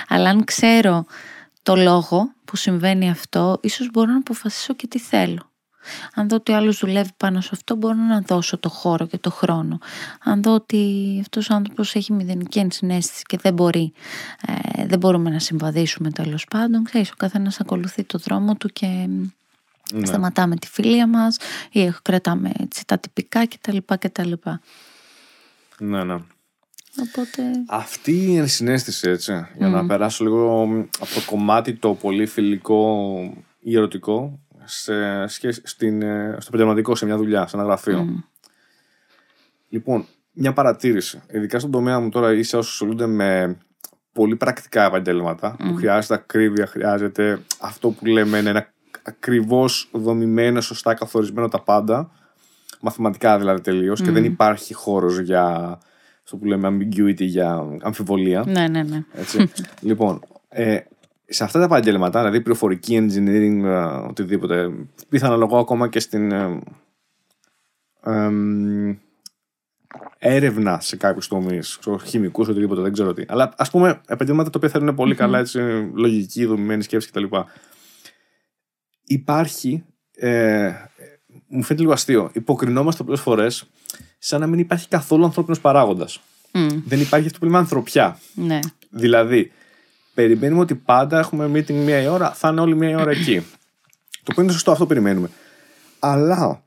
Αλλά 0.08 0.28
αν 0.28 0.44
ξέρω 0.44 1.06
το 1.62 1.76
λόγο 1.76 2.34
που 2.44 2.56
συμβαίνει 2.56 3.10
αυτό, 3.10 3.58
ίσως 3.62 3.90
μπορώ 3.90 4.10
να 4.10 4.18
αποφασίσω 4.18 4.74
και 4.74 4.86
τι 4.86 4.98
θέλω. 4.98 5.50
Αν 6.14 6.28
δω 6.28 6.36
ότι 6.36 6.52
άλλος 6.52 6.78
δουλεύει 6.78 7.10
πάνω 7.16 7.40
σε 7.40 7.50
αυτό, 7.52 7.74
μπορώ 7.74 7.94
να 7.94 8.20
δώσω 8.20 8.58
το 8.58 8.68
χώρο 8.68 9.06
και 9.06 9.18
το 9.18 9.30
χρόνο. 9.30 9.78
Αν 10.22 10.42
δω 10.42 10.54
ότι 10.54 11.16
αυτός 11.20 11.50
ο 11.50 11.54
άνθρωπος 11.54 11.94
έχει 11.94 12.12
μηδενική 12.12 12.58
ενσυναίσθηση 12.58 13.22
και 13.22 13.38
δεν 13.42 13.54
μπορεί, 13.54 13.92
ε, 14.76 14.86
δεν 14.86 14.98
μπορούμε 14.98 15.30
να 15.30 15.38
συμβαδίσουμε 15.38 16.10
τέλος 16.10 16.46
πάντων, 16.50 16.84
ξέρεις, 16.84 17.10
ο 17.10 17.14
καθένας 17.16 17.60
ακολουθεί 17.60 18.04
το 18.04 18.18
δρόμο 18.18 18.54
του 18.54 18.68
και 18.68 19.08
ναι. 19.92 20.06
σταματάμε 20.06 20.56
τη 20.56 20.66
φιλία 20.66 21.06
μας 21.06 21.36
ή 21.70 21.92
κρατάμε 22.02 22.52
έτσι, 22.58 22.86
τα 22.86 22.98
τυπικά 22.98 23.46
κτλ. 23.46 23.76
κτλ. 23.98 24.32
Ναι, 25.78 26.04
ναι. 26.04 26.16
Οπότε... 27.00 27.42
Αυτή 27.66 28.12
η 28.12 28.36
ενσυναίσθηση, 28.36 29.08
έτσι, 29.08 29.46
για 29.58 29.68
να 29.68 29.86
περάσω 29.86 30.24
λίγο 30.24 30.62
από 31.00 31.14
το 31.14 31.20
κομμάτι 31.26 31.74
το 31.74 31.94
πολύ 31.94 32.26
φιλικό 32.26 33.06
ή 33.60 33.76
ερωτικό 33.76 34.38
σε, 34.66 35.26
στην, 35.62 36.02
ε, 36.02 36.36
στο 36.38 36.48
επαγγελματικό, 36.48 36.94
σε 36.94 37.06
μια 37.06 37.16
δουλειά, 37.16 37.46
σε 37.46 37.56
ένα 37.56 37.64
γραφείο. 37.64 38.24
Λοιπόν, 39.68 40.06
μια 40.32 40.52
παρατήρηση. 40.52 41.22
Ειδικά 41.30 41.58
στον 41.58 41.70
τομέα 41.70 42.00
μου 42.00 42.08
τώρα, 42.08 42.32
είσαι 42.32 42.56
όσοι 42.56 42.68
ασχολούνται 42.70 43.06
με 43.06 43.58
πολύ 44.12 44.36
πρακτικά 44.36 44.84
επαγγέλματα, 44.84 45.56
που 45.58 45.74
χρειάζεται 45.74 46.14
ακρίβεια, 46.14 46.66
χρειάζεται 46.66 47.40
αυτό 47.60 47.90
που 47.90 48.06
λέμε 48.06 48.40
να 48.40 48.50
είναι 48.50 48.72
ακριβώς 49.02 49.88
δομημένο, 49.92 50.60
σωστά 50.60 50.94
καθορισμένο 50.94 51.48
τα 51.48 51.62
πάντα. 51.62 52.10
Μαθηματικά 52.80 53.38
δηλαδή 53.38 53.60
τελείως, 53.60 54.02
και 54.02 54.10
δεν 54.10 54.24
υπάρχει 54.24 54.74
χώρος 54.74 55.18
για 55.18 55.78
αυτό 56.22 56.36
που 56.36 56.44
λέμε 56.44 56.68
ambiguity, 56.68 57.20
για 57.20 57.78
αμφιβολία. 57.82 58.44
Ναι, 58.46 58.68
ναι, 58.68 58.82
ναι. 58.82 59.04
Έτσι. 59.12 59.50
λοιπόν, 59.88 60.20
ε, 60.48 60.78
σε 61.28 61.44
αυτά 61.44 61.58
τα 61.58 61.64
επαγγέλματα, 61.64 62.18
δηλαδή 62.18 62.40
πληροφορική, 62.40 62.98
engineering, 63.00 63.64
ε, 63.64 64.08
οτιδήποτε, 64.08 64.70
πιθανολογώ 65.08 65.58
ακόμα 65.58 65.88
και 65.88 66.00
στην 66.00 66.32
ε, 66.32 66.60
ε, 68.04 68.30
έρευνα 70.18 70.80
σε 70.80 70.96
κάποιους 70.96 71.28
τομείς, 71.28 71.78
χημικούς, 72.04 72.48
οτιδήποτε, 72.48 72.80
δεν 72.80 72.92
ξέρω 72.92 73.12
τι. 73.12 73.24
Αλλά 73.28 73.52
ας 73.56 73.70
πούμε 73.70 74.00
επαγγέλματα 74.06 74.50
τα 74.50 74.58
οποία 74.58 74.68
θέλουν 74.68 74.94
πολύ 74.94 75.14
καλά 75.14 75.38
έτσι, 75.38 75.58
λογική, 75.94 76.44
δομημένη 76.44 76.82
σκέψη 76.82 77.10
κτλ. 77.10 77.24
Υπάρχει. 79.04 79.84
Ε, 80.14 80.72
μου 81.48 81.62
φαίνεται 81.62 81.80
λίγο 81.80 81.92
αστείο. 81.92 82.30
Υποκρινόμαστε 82.32 83.04
πολλές 83.04 83.20
φορές 83.20 83.70
σαν 84.18 84.40
να 84.40 84.46
μην 84.46 84.58
υπάρχει 84.58 84.88
καθόλου 84.88 85.24
ανθρώπινος 85.24 85.60
παράγοντας. 85.60 86.20
Δεν 86.84 87.00
υπάρχει 87.00 87.26
αυτό 87.26 87.38
που 87.38 87.44
λέμε 87.44 87.58
ανθρωπιά. 87.58 88.18
Ναι. 88.34 88.58
Δηλαδή, 88.90 89.52
περιμένουμε 90.16 90.60
ότι 90.60 90.74
πάντα 90.74 91.18
έχουμε 91.18 91.50
meeting 91.54 91.72
μία 91.72 92.12
ώρα, 92.12 92.32
θα 92.32 92.48
είναι 92.48 92.60
όλη 92.60 92.74
μία 92.76 92.98
ώρα 92.98 93.10
εκεί. 93.10 93.40
το 94.10 94.30
οποίο 94.30 94.42
είναι 94.42 94.52
σωστό, 94.52 94.70
αυτό 94.70 94.86
περιμένουμε. 94.86 95.30
Αλλά, 95.98 96.64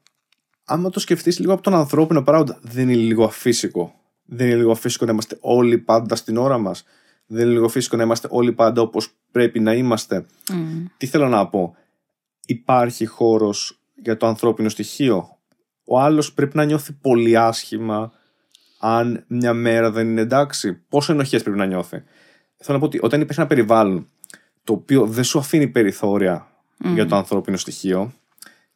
άμα 0.66 0.90
το 0.90 1.00
σκεφτείς 1.00 1.40
λίγο 1.40 1.54
από 1.54 1.62
τον 1.62 1.74
ανθρώπινο 1.74 2.22
παράγοντα, 2.22 2.60
δεν 2.62 2.90
είναι 2.90 3.02
λίγο 3.02 3.24
αφύσικο. 3.24 3.94
Δεν 4.26 4.48
είναι 4.48 4.56
λίγο 4.56 4.72
αφύσικο 4.72 5.06
να 5.06 5.12
είμαστε 5.12 5.38
όλοι 5.42 5.78
πάντα 5.78 6.16
στην 6.16 6.38
ώρα 6.38 6.58
μας. 6.58 6.84
Δεν 7.26 7.44
είναι 7.44 7.54
λίγο 7.54 7.68
φύσικο 7.68 7.98
να 7.98 8.04
είμαστε 8.04 8.28
όλοι 8.32 8.52
πάντα 8.52 8.82
όπως 8.82 9.10
πρέπει 9.32 9.60
να 9.60 9.74
είμαστε. 9.74 10.26
Τι 10.98 11.06
θέλω 11.06 11.28
να 11.28 11.48
πω; 11.48 11.76
Υπάρχει 12.46 13.06
χώρος 13.06 13.80
για 13.96 14.18
το 14.18 14.28
ανθρώπινο 14.28 14.70
στοιχείο. 14.70 15.38
Ο 15.86 16.00
άλλος 16.00 16.34
πρέπει 16.34 16.58
να 16.58 16.64
νιώθει 16.64 16.94
πολύ 16.94 17.38
άσχημα 17.38 18.12
αν 18.80 19.24
μια 19.28 19.54
μέρα 19.54 19.92
δεν 19.92 20.10
είναι 20.10 20.22
εντάξει. 20.22 20.74
Πόσο 20.90 21.14
ενοχές 21.14 21.44
πρέπει 21.44 21.58
να 21.58 21.66
νιώθει; 21.66 22.04
Θέλω 22.60 22.78
να 22.78 22.80
πω 22.80 22.86
ότι 22.86 23.00
όταν 23.02 23.22
υπάρχει 23.22 23.40
ένα 23.40 23.50
περιβάλλον 23.50 24.08
το 24.64 24.74
οποίο 24.74 25.06
δεν 25.06 25.24
σου 25.24 25.40
αφήνει 25.40 25.68
περιθώρια 25.68 26.48
για 26.78 27.06
το 27.06 27.16
ανθρώπινο 27.16 27.58
στοιχείο 27.58 28.14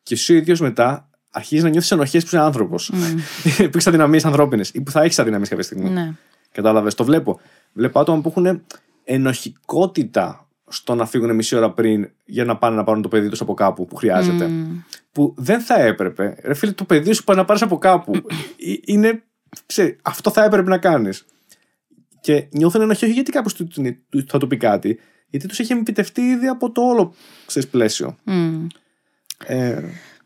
και 0.03 0.13
εσύ 0.13 0.33
ο 0.33 0.35
ίδιο 0.35 0.55
μετά 0.59 1.09
αρχίζει 1.31 1.63
να 1.63 1.69
νιώθει 1.69 1.95
ενοχέ 1.95 2.19
που 2.19 2.25
είσαι 2.25 2.39
άνθρωπο. 2.39 2.75
Mm. 2.79 3.67
που 3.71 3.77
έχει 3.77 3.89
αδυναμίε 3.89 4.19
ανθρώπινε 4.23 4.63
ή 4.73 4.81
που 4.81 4.91
θα 4.91 5.01
έχει 5.01 5.21
αδυναμίε 5.21 5.47
κάποια 5.47 5.63
στιγμή. 5.63 5.89
Ναι. 5.89 6.13
Κατάλαβε, 6.51 6.89
το 6.89 7.03
βλέπω. 7.03 7.39
Βλέπω 7.73 7.99
άτομα 7.99 8.21
που 8.21 8.33
έχουν 8.35 8.63
ενοχικότητα 9.03 10.47
στο 10.67 10.95
να 10.95 11.05
φύγουν 11.05 11.35
μισή 11.35 11.55
ώρα 11.55 11.71
πριν 11.71 12.09
για 12.25 12.45
να 12.45 12.57
πάνε 12.57 12.75
να 12.75 12.83
πάρουν 12.83 13.01
το 13.01 13.07
παιδί 13.07 13.29
του 13.29 13.37
από 13.39 13.53
κάπου 13.53 13.85
που 13.85 13.95
χρειάζεται. 13.95 14.49
Που 15.11 15.33
δεν 15.37 15.61
θα 15.61 15.79
έπρεπε. 15.79 16.35
Ρε 16.43 16.53
φίλε, 16.53 16.71
το 16.71 16.83
παιδί 16.83 17.13
σου 17.13 17.23
πάει 17.23 17.37
να 17.37 17.45
πάρει 17.45 17.59
από 17.63 17.77
κάπου. 17.77 18.13
Ε, 18.15 18.73
είναι. 18.85 19.23
Ξέρει, 19.65 19.97
αυτό 20.01 20.31
θα 20.31 20.43
έπρεπε 20.43 20.69
να 20.69 20.77
κάνει. 20.77 21.09
Και 22.23 22.47
νιώθουν 22.51 22.81
ενοχή 22.81 23.05
όχι 23.05 23.13
γιατί 23.13 23.31
κάποιος 23.31 23.55
θα 24.27 24.37
του 24.39 24.47
πει 24.47 24.57
κάτι, 24.57 24.99
γιατί 25.29 25.47
τους 25.47 25.59
έχει 25.59 25.73
επιτευτεί 25.73 26.21
ήδη 26.21 26.47
από 26.47 26.71
το 26.71 26.81
όλο 26.81 27.13
ξέρεις, 27.45 27.69
πλαίσιο. 27.69 28.17
Mm. 28.27 28.67
Ε, 29.45 29.81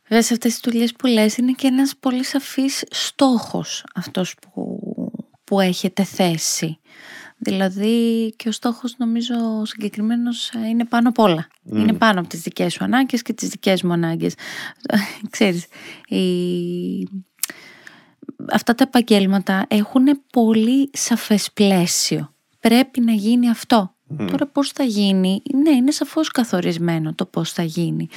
Βέβαια 0.07 0.23
σε 0.23 0.33
αυτές 0.33 0.51
τις 0.51 0.59
δουλειές 0.63 0.91
που 0.91 1.07
λες 1.07 1.37
είναι 1.37 1.51
και 1.51 1.67
ένας 1.67 1.93
πολύ 1.99 2.23
σαφής 2.23 2.83
στόχος 2.89 3.83
αυτός 3.95 4.35
που, 4.35 4.79
που 5.43 5.59
έχετε 5.59 6.03
θέσει. 6.03 6.79
Δηλαδή 7.37 8.29
και 8.35 8.49
ο 8.49 8.51
στόχος 8.51 8.95
νομίζω 8.97 9.65
συγκεκριμένος 9.65 10.51
είναι 10.69 10.85
πάνω 10.85 11.09
απ' 11.09 11.19
όλα. 11.19 11.47
Είναι 11.63 11.93
πάνω 11.93 12.19
από 12.19 12.29
τις 12.29 12.41
δικές 12.41 12.73
σου 12.73 12.83
ανάγκες 12.83 13.21
και 13.21 13.33
τις 13.33 13.49
δικές 13.49 13.83
μου 13.83 13.93
ανάγκες. 13.93 14.33
Ξέρεις, 15.29 15.65
η 16.07 16.23
αυτά 18.51 18.75
τα 18.75 18.83
επαγγέλματα 18.83 19.65
έχουν 19.67 20.21
πολύ 20.31 20.89
σαφές 20.93 21.51
πλαίσιο. 21.51 22.33
Πρέπει 22.59 23.01
να 23.01 23.11
γίνει 23.11 23.49
αυτό. 23.49 23.91
Τώρα 24.17 24.45
πώς 24.45 24.71
θα 24.71 24.83
γίνει, 24.83 25.41
ναι 25.53 25.69
είναι 25.69 25.91
σαφώς 25.91 26.31
καθορισμένο 26.31 27.13
το 27.13 27.25
πώς 27.25 27.51
θα 27.51 27.63
γίνει. 27.63 28.07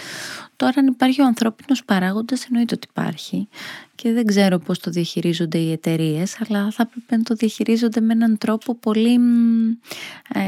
Τώρα 0.56 0.72
αν 0.76 0.86
υπάρχει 0.86 1.20
ο 1.20 1.24
ανθρώπινος 1.24 1.84
παράγοντας 1.84 2.44
εννοείται 2.44 2.74
ότι 2.74 2.86
υπάρχει 2.90 3.48
και 3.94 4.12
δεν 4.12 4.26
ξέρω 4.26 4.58
πώς 4.58 4.78
το 4.78 4.90
διαχειρίζονται 4.90 5.58
οι 5.58 5.72
εταιρείες, 5.72 6.40
αλλά 6.40 6.70
θα 6.70 6.86
πρέπει 6.86 7.16
να 7.16 7.22
το 7.22 7.34
διαχειρίζονται 7.34 8.00
με 8.00 8.12
έναν 8.12 8.38
τρόπο 8.38 8.74
πολύ 8.74 9.20
ε, 10.34 10.40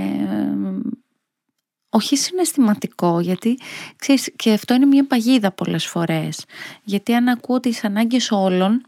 όχι 1.88 2.16
συναισθηματικό, 2.16 3.20
γιατί 3.20 3.58
ξέρεις, 3.96 4.32
και 4.36 4.52
αυτό 4.52 4.74
είναι 4.74 4.86
μια 4.86 5.06
παγίδα 5.06 5.50
πολλές 5.50 5.86
φορές. 5.86 6.44
Γιατί 6.82 7.14
αν 7.14 7.28
ακούω 7.28 7.60
τις 7.60 7.84
ανάγκες 7.84 8.30
όλων, 8.30 8.82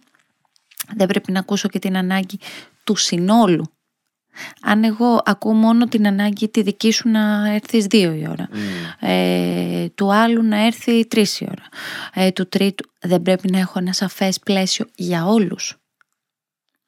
δεν 0.97 1.07
πρέπει 1.07 1.33
να 1.33 1.39
ακούσω 1.39 1.69
και 1.69 1.79
την 1.79 1.97
ανάγκη 1.97 2.39
του 2.85 2.97
συνόλου. 2.97 3.65
Αν 4.61 4.85
εγώ 4.85 5.21
ακούω 5.25 5.53
μόνο 5.53 5.87
την 5.87 6.07
ανάγκη 6.07 6.49
τη 6.49 6.63
δική 6.63 6.91
σου 6.93 7.09
να 7.09 7.53
έρθεις 7.53 7.87
δύο 7.87 8.13
η 8.13 8.27
ώρα, 8.29 8.49
mm. 8.53 9.07
ε, 9.09 9.89
του 9.95 10.13
άλλου 10.13 10.43
να 10.43 10.67
έρθει 10.67 11.07
τρεις 11.07 11.41
η 11.41 11.47
ώρα, 11.49 11.69
ε, 12.15 12.31
του 12.31 12.49
τρίτου, 12.49 12.91
δεν 13.01 13.23
πρέπει 13.23 13.51
να 13.51 13.59
έχω 13.59 13.79
ένα 13.79 13.93
σαφές 13.93 14.41
πλαίσιο 14.41 14.87
για 14.95 15.27
όλους 15.27 15.79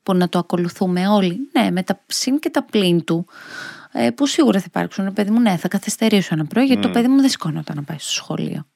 που 0.02 0.14
να 0.14 0.28
το 0.28 0.38
ακολουθούμε 0.38 1.08
όλοι. 1.08 1.38
Ναι, 1.52 1.70
με 1.70 1.82
τα 1.82 2.04
συν 2.06 2.38
και 2.38 2.50
τα 2.50 2.62
πλήν 2.62 3.04
του, 3.04 3.26
ε, 3.92 4.10
που 4.10 4.26
σίγουρα 4.26 4.58
θα 4.58 4.64
υπάρξουν. 4.68 5.12
Παιδί 5.12 5.30
μου, 5.30 5.40
ναι, 5.40 5.56
θα 5.56 5.68
καθυστερήσω 5.68 6.34
ένα 6.34 6.44
πρωί, 6.44 6.64
γιατί 6.64 6.82
το 6.82 6.90
παιδί 6.90 7.08
μου 7.08 7.20
δεν 7.20 7.30
σηκώνονταν 7.30 7.76
να 7.76 7.82
πάει 7.82 7.98
στο 7.98 8.12
σχολείο. 8.12 8.66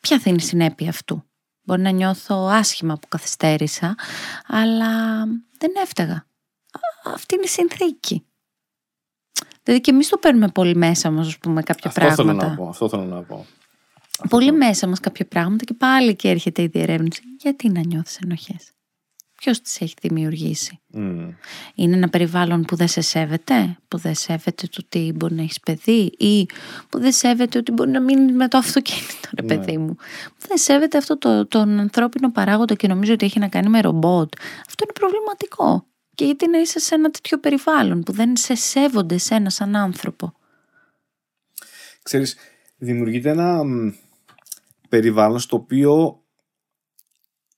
Ποια 0.00 0.18
θα 0.18 0.30
είναι 0.30 0.38
η 0.42 0.44
συνέπεια 0.44 0.88
αυτού; 0.88 1.24
Μπορεί 1.66 1.80
να 1.82 1.90
νιώθω 1.90 2.48
άσχημα 2.50 2.94
που 2.94 3.08
καθυστέρησα, 3.08 3.94
αλλά 4.46 5.24
δεν 5.58 5.72
έφταγα. 5.82 6.26
Αυτή 7.04 7.34
είναι 7.34 7.44
η 7.44 7.48
συνθήκη. 7.48 8.26
Δηλαδή 9.62 9.82
και 9.82 9.90
εμείς 9.90 10.08
το 10.08 10.16
παίρνουμε 10.16 10.48
πολύ 10.48 10.76
μέσα 10.76 11.10
μα, 11.10 11.20
ας 11.20 11.38
πούμε, 11.38 11.62
κάποια 11.62 11.90
αυτό 11.90 12.00
πράγματα. 12.00 12.38
Θέλω 12.38 12.50
να 12.50 12.56
πω, 12.56 12.68
αυτό 12.68 12.88
θέλω 12.88 13.04
να 13.04 13.22
πω. 13.22 13.46
Πολύ 14.28 14.52
μέσα 14.52 14.86
μα 14.86 14.96
κάποια 14.96 15.26
πράγματα 15.26 15.64
και 15.64 15.74
πάλι 15.74 16.16
και 16.16 16.28
έρχεται 16.28 16.62
η 16.62 16.66
διερεύνηση. 16.66 17.22
Γιατί 17.40 17.68
να 17.68 17.80
νιώθεις 17.80 18.18
ενοχές; 18.18 18.72
Ποιος 19.36 19.60
τις 19.60 19.80
έχει 19.80 19.94
δημιουργήσει; 20.00 20.80
Είναι 21.74 21.96
ένα 21.96 22.08
περιβάλλον 22.08 22.62
που 22.62 22.76
δεν 22.76 22.88
σε 22.88 23.00
σέβεται, 23.00 23.78
που 23.88 23.98
δεν 23.98 24.14
σέβεται 24.14 24.66
το 24.66 24.82
ότι 24.86 25.12
μπορεί 25.16 25.34
να 25.34 25.42
έχεις 25.42 25.60
παιδί 25.60 26.12
ή 26.18 26.46
που 26.88 26.98
δεν 26.98 27.12
σέβεται 27.12 27.58
ότι 27.58 27.72
μπορεί 27.72 27.90
να 27.90 28.00
μείνει 28.00 28.32
με 28.32 28.48
το 28.48 28.58
αυτοκίνητο, 28.58 29.28
ρε 29.40 29.46
ναι. 29.46 29.48
παιδί 29.54 29.78
μου. 29.78 29.94
Που 30.38 30.46
δεν 30.48 30.58
σέβεται 30.58 30.98
αυτό 30.98 31.18
το, 31.18 31.46
τον 31.46 31.78
ανθρώπινο 31.78 32.32
παράγοντα 32.32 32.74
και 32.74 32.88
νομίζω 32.88 33.12
ότι 33.12 33.24
έχει 33.24 33.38
να 33.38 33.48
κάνει 33.48 33.68
με 33.68 33.80
ρομπότ. 33.80 34.32
Αυτό 34.66 34.84
είναι 34.84 34.92
προβληματικό. 34.92 35.86
Και 36.14 36.24
γιατί 36.24 36.48
να 36.48 36.58
είσαι 36.58 36.78
σε 36.78 36.94
ένα 36.94 37.10
τέτοιο 37.10 37.38
περιβάλλον 37.38 38.02
που 38.02 38.12
δεν 38.12 38.36
σε 38.36 38.54
σέβονται 38.54 39.18
σε 39.18 39.34
ένα 39.34 39.50
σαν 39.50 39.76
άνθρωπο. 39.76 40.34
Ξέρεις, 42.02 42.36
δημιουργείται 42.76 43.30
ένα 43.30 43.62
περιβάλλον 44.88 45.38
στο 45.38 45.56
οποίο 45.56 46.22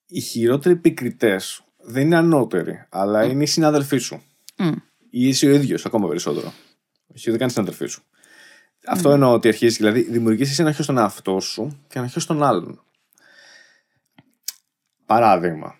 οι 0.06 0.20
χειρότεροι 0.20 0.74
επικριτές 0.74 1.62
δεν 1.88 2.04
είναι 2.04 2.16
ανώτεροι, 2.16 2.84
αλλά 2.88 3.24
είναι 3.24 3.42
οι 3.42 3.46
συνάδελφοί 3.46 3.98
σου. 3.98 4.22
Mm. 4.56 4.74
Ή 5.10 5.28
είσαι 5.28 5.46
ο 5.46 5.50
ίδιος 5.50 5.86
ακόμα 5.86 6.08
περισσότερο. 6.08 6.52
Όχι, 7.14 7.30
δεν 7.30 7.38
κάνει 7.38 7.50
συνάδελφοί 7.50 7.86
σου. 7.86 8.02
Αυτό 8.86 9.10
εννοώ 9.10 9.32
ότι 9.32 9.48
αρχίζεις, 9.48 9.76
δηλαδή 9.76 10.00
δημιουργήσει 10.02 10.50
εσύ 10.50 10.62
ένα 10.62 10.72
στον 10.72 10.98
εαυτό 10.98 11.40
σου 11.40 11.84
και 11.88 11.98
ένα 11.98 12.08
στον 12.08 12.42
άλλον. 12.42 12.82
Παράδειγμα, 15.06 15.74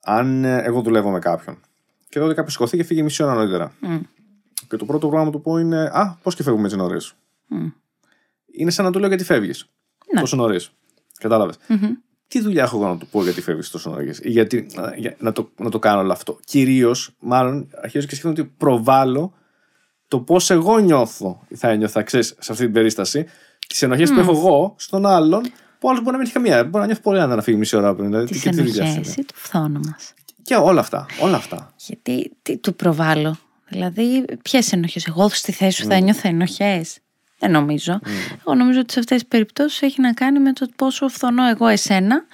αν 0.00 0.44
ε, 0.44 0.62
εγώ 0.62 0.82
δουλεύω 0.82 1.10
με 1.10 1.18
κάποιον 1.18 1.60
και 2.08 2.18
τότε 2.18 2.34
κάποιος 2.34 2.52
σηκωθεί 2.52 2.76
και 2.76 2.84
φύγει 2.84 3.02
μισή 3.02 3.22
ώρα 3.22 3.34
νωρίτερα. 3.34 3.72
Και 4.68 4.76
το 4.76 4.84
πρώτο 4.84 5.08
πράγμα 5.08 5.30
που 5.30 5.36
του 5.36 5.42
πω 5.42 5.58
είναι 5.58 5.90
Α, 5.92 6.18
πώς 6.22 6.34
και 6.34 6.42
φεύγουμε 6.42 6.64
έτσι 6.64 6.76
νωρίς. 6.76 7.14
Είναι 8.46 8.70
σαν 8.70 8.84
να 8.84 8.92
του 8.92 8.98
λέω 8.98 9.08
γιατί 9.08 9.24
φεύγεις; 9.24 9.68
Ναι. 10.14 10.20
Τόσο 10.20 10.36
νωρίς. 10.36 10.72
Κατάλαβες. 11.18 11.56
Τι 12.30 12.40
δουλειά 12.40 12.62
έχω 12.62 12.76
εγώ 12.76 12.86
να 12.88 12.96
του 12.96 13.06
πω 13.06 13.22
γιατί 13.22 13.40
φεύγεις 13.40 13.70
τόσο 13.70 13.90
νωρίς, 13.90 14.18
ή 14.22 14.30
γιατί 14.30 14.66
για- 14.96 15.16
να, 15.18 15.32
το, 15.32 15.50
να 15.56 15.70
το 15.70 15.78
κάνω 15.78 16.00
όλο 16.00 16.12
αυτό. 16.12 16.38
Κυρίως, 16.44 17.10
μάλλον, 17.18 17.68
αρχίζω 17.82 18.06
και 18.06 18.14
σκέφτομαι 18.14 18.34
ότι 18.40 18.52
προβάλλω 18.58 19.32
το 20.08 20.20
πώς 20.20 20.50
εγώ 20.50 20.78
νιώθω, 20.78 21.40
θα 21.54 21.68
ένιωθα, 21.68 22.02
ξέρεις, 22.02 22.34
σε 22.38 22.52
αυτή 22.52 22.64
την 22.64 22.72
περίσταση, 22.72 23.26
τις 23.68 23.82
ενοχές 23.82 24.10
που 24.12 24.20
έχω 24.20 24.30
εγώ 24.30 24.74
στον 24.78 25.06
άλλον, 25.06 25.42
που 25.78 25.88
άλλος 25.88 25.98
μπορεί 26.02 26.10
να 26.10 26.16
μην 26.16 26.22
έχει 26.26 26.32
καμία. 26.32 26.64
Μπορεί 26.64 26.78
να 26.78 26.86
νιώθει 26.86 27.00
πολύ 27.00 27.20
αν 27.20 27.28
να 27.28 27.42
φύγει 27.42 27.56
μισή 27.56 27.76
ώρα 27.76 27.94
πριν. 27.94 28.06
Δηλαδή, 28.06 28.26
Τις 28.26 28.42
και 28.42 28.50
τι 28.50 28.56
δουλειά 28.56 28.72
σου 28.72 28.80
ενοχέ 28.80 28.98
είναι. 29.00 29.14
ή 29.18 29.24
το 29.24 29.34
φθόνο 29.36 29.80
μας. 29.86 30.14
Και 30.42 30.54
όλα 30.54 30.80
αυτά. 30.80 31.06
Όλα 31.20 31.36
αυτά. 31.36 31.72
Γιατί 31.76 32.32
τι 32.42 32.56
του 32.56 32.74
προβάλλω. 32.74 33.36
Δηλαδή, 33.68 34.24
ποιες 34.42 34.72
ενοχές; 34.72 35.06
Εγώ 35.06 35.28
στη 35.28 35.52
θέση 35.52 35.76
σου 35.76 35.82
θα 35.82 35.88
Ναι. 35.88 35.94
ένιωθα 35.96 36.28
ενοχές; 36.28 36.98
Δεν 37.40 37.50
νομίζω. 37.50 38.00
Εγώ 38.46 38.54
νομίζω 38.54 38.80
ότι 38.80 38.92
σε 38.92 38.98
αυτές 38.98 39.18
τις 39.18 39.28
περιπτώσεις 39.28 39.82
έχει 39.82 40.00
να 40.00 40.12
κάνει 40.12 40.38
με 40.38 40.52
το 40.52 40.68
πόσο 40.76 41.08
φθονώ 41.08 41.46
εγώ 41.48 41.66
εσένα. 41.66 42.24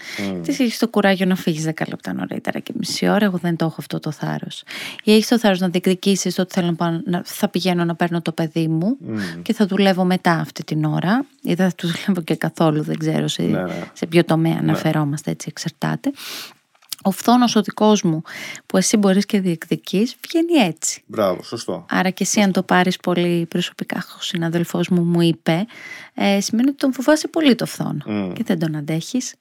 Τι 0.42 0.50
έχεις 0.50 0.78
το 0.78 0.88
κουράγιο 0.88 1.26
να 1.26 1.36
φύγεις 1.36 1.64
10 1.66 1.72
λεπτά 1.88 2.12
νωρίτερα 2.12 2.58
και 2.58 2.72
μισή 2.76 3.08
ώρα. 3.08 3.24
Εγώ 3.24 3.38
δεν 3.38 3.56
το 3.56 3.64
έχω 3.64 3.74
αυτό 3.78 3.98
το 4.00 4.10
θάρρος. 4.10 4.62
Ή 5.04 5.12
έχεις 5.12 5.28
το 5.28 5.38
θάρρος 5.38 5.60
να 5.60 5.68
διεκδικήσεις 5.68 6.34
το 6.34 6.42
ότι 6.42 6.52
θέλω 6.54 6.66
να, 6.66 6.74
πάω, 6.74 7.00
να 7.04 7.22
θα 7.24 7.48
πηγαίνω 7.48 7.84
να 7.84 7.94
παίρνω 7.94 8.22
το 8.22 8.32
παιδί 8.32 8.68
μου 8.68 8.96
και 9.42 9.52
θα 9.52 9.66
δουλεύω 9.66 10.04
μετά 10.04 10.32
αυτή 10.32 10.64
την 10.64 10.84
ώρα. 10.84 11.24
Ή 11.42 11.54
δεν 11.54 11.68
θα 11.68 11.74
του 11.74 11.86
δουλεύω 11.86 12.20
και 12.24 12.36
καθόλου. 12.36 12.82
Δεν 12.82 12.98
ξέρω 12.98 13.28
σε, 13.28 13.42
Ναι, 13.42 13.62
ναι. 13.62 13.82
σε 13.92 14.06
ποιο 14.06 14.24
τομέα 14.24 14.56
αναφερόμαστε, 14.60 15.30
έτσι 15.30 15.46
εξαρτάται. 15.50 16.12
Ο 17.06 17.10
φθόνος 17.10 17.56
ο 17.56 17.62
δικός 17.62 18.02
μου 18.02 18.22
που 18.66 18.76
εσύ 18.76 18.96
μπορείς 18.96 19.26
και 19.26 19.40
διεκδικείς 19.40 20.16
βγαίνει 20.20 20.66
έτσι. 20.66 21.02
Μπράβο, 21.06 21.42
σωστό. 21.42 21.86
Άρα 21.88 22.10
και 22.10 22.22
εσύ 22.22 22.40
αν 22.40 22.52
το 22.52 22.62
πάρεις 22.62 22.96
πολύ 22.96 23.46
προσωπικά, 23.46 24.04
ο 24.18 24.22
συναδελφός 24.22 24.88
μου 24.88 25.02
μου 25.02 25.20
είπε, 25.20 25.66
ε, 26.14 26.40
σημαίνει 26.40 26.68
ότι 26.68 26.78
τον 26.78 26.92
φοβάσαι 26.92 27.28
πολύ 27.28 27.54
το 27.54 27.66
φθόνο 27.66 28.32
και 28.32 28.42
δεν 28.44 28.58
τον 28.58 28.76
αντέχεις. 28.76 29.34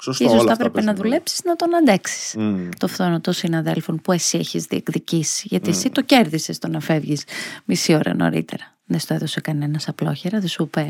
Σωστό. 0.00 0.24
Ίσως 0.24 0.38
όλα 0.38 0.46
θα 0.46 0.52
αυτά 0.52 0.64
έπρεπε 0.64 0.80
να 0.80 0.84
παίζουν 0.84 1.02
ρόλο. 1.02 1.08
δουλέψεις 1.08 1.44
να 1.44 1.56
τον 1.56 1.74
αντέξεις. 1.74 2.34
Μμ. 2.38 2.68
Το 2.78 2.88
φθόνο 2.88 3.20
των 3.20 3.32
συναδέλφων 3.32 4.00
που 4.00 4.12
εσύ 4.12 4.38
έχεις 4.38 4.64
διεκδικήσει. 4.64 5.46
Γιατί 5.50 5.70
εσύ 5.70 5.90
το 5.90 6.02
κέρδισες 6.02 6.58
το 6.58 6.68
να 6.68 6.80
φεύγεις 6.80 7.24
μισή 7.64 7.94
ώρα 7.94 8.14
νωρίτερα. 8.14 8.78
Δεν 8.90 9.00
στο 9.00 9.14
έδωσε 9.14 9.40
κανένας 9.40 9.88
απλόχερα, 9.88 10.38
δεν 10.38 10.48
σου 10.48 10.62
είπε 10.62 10.80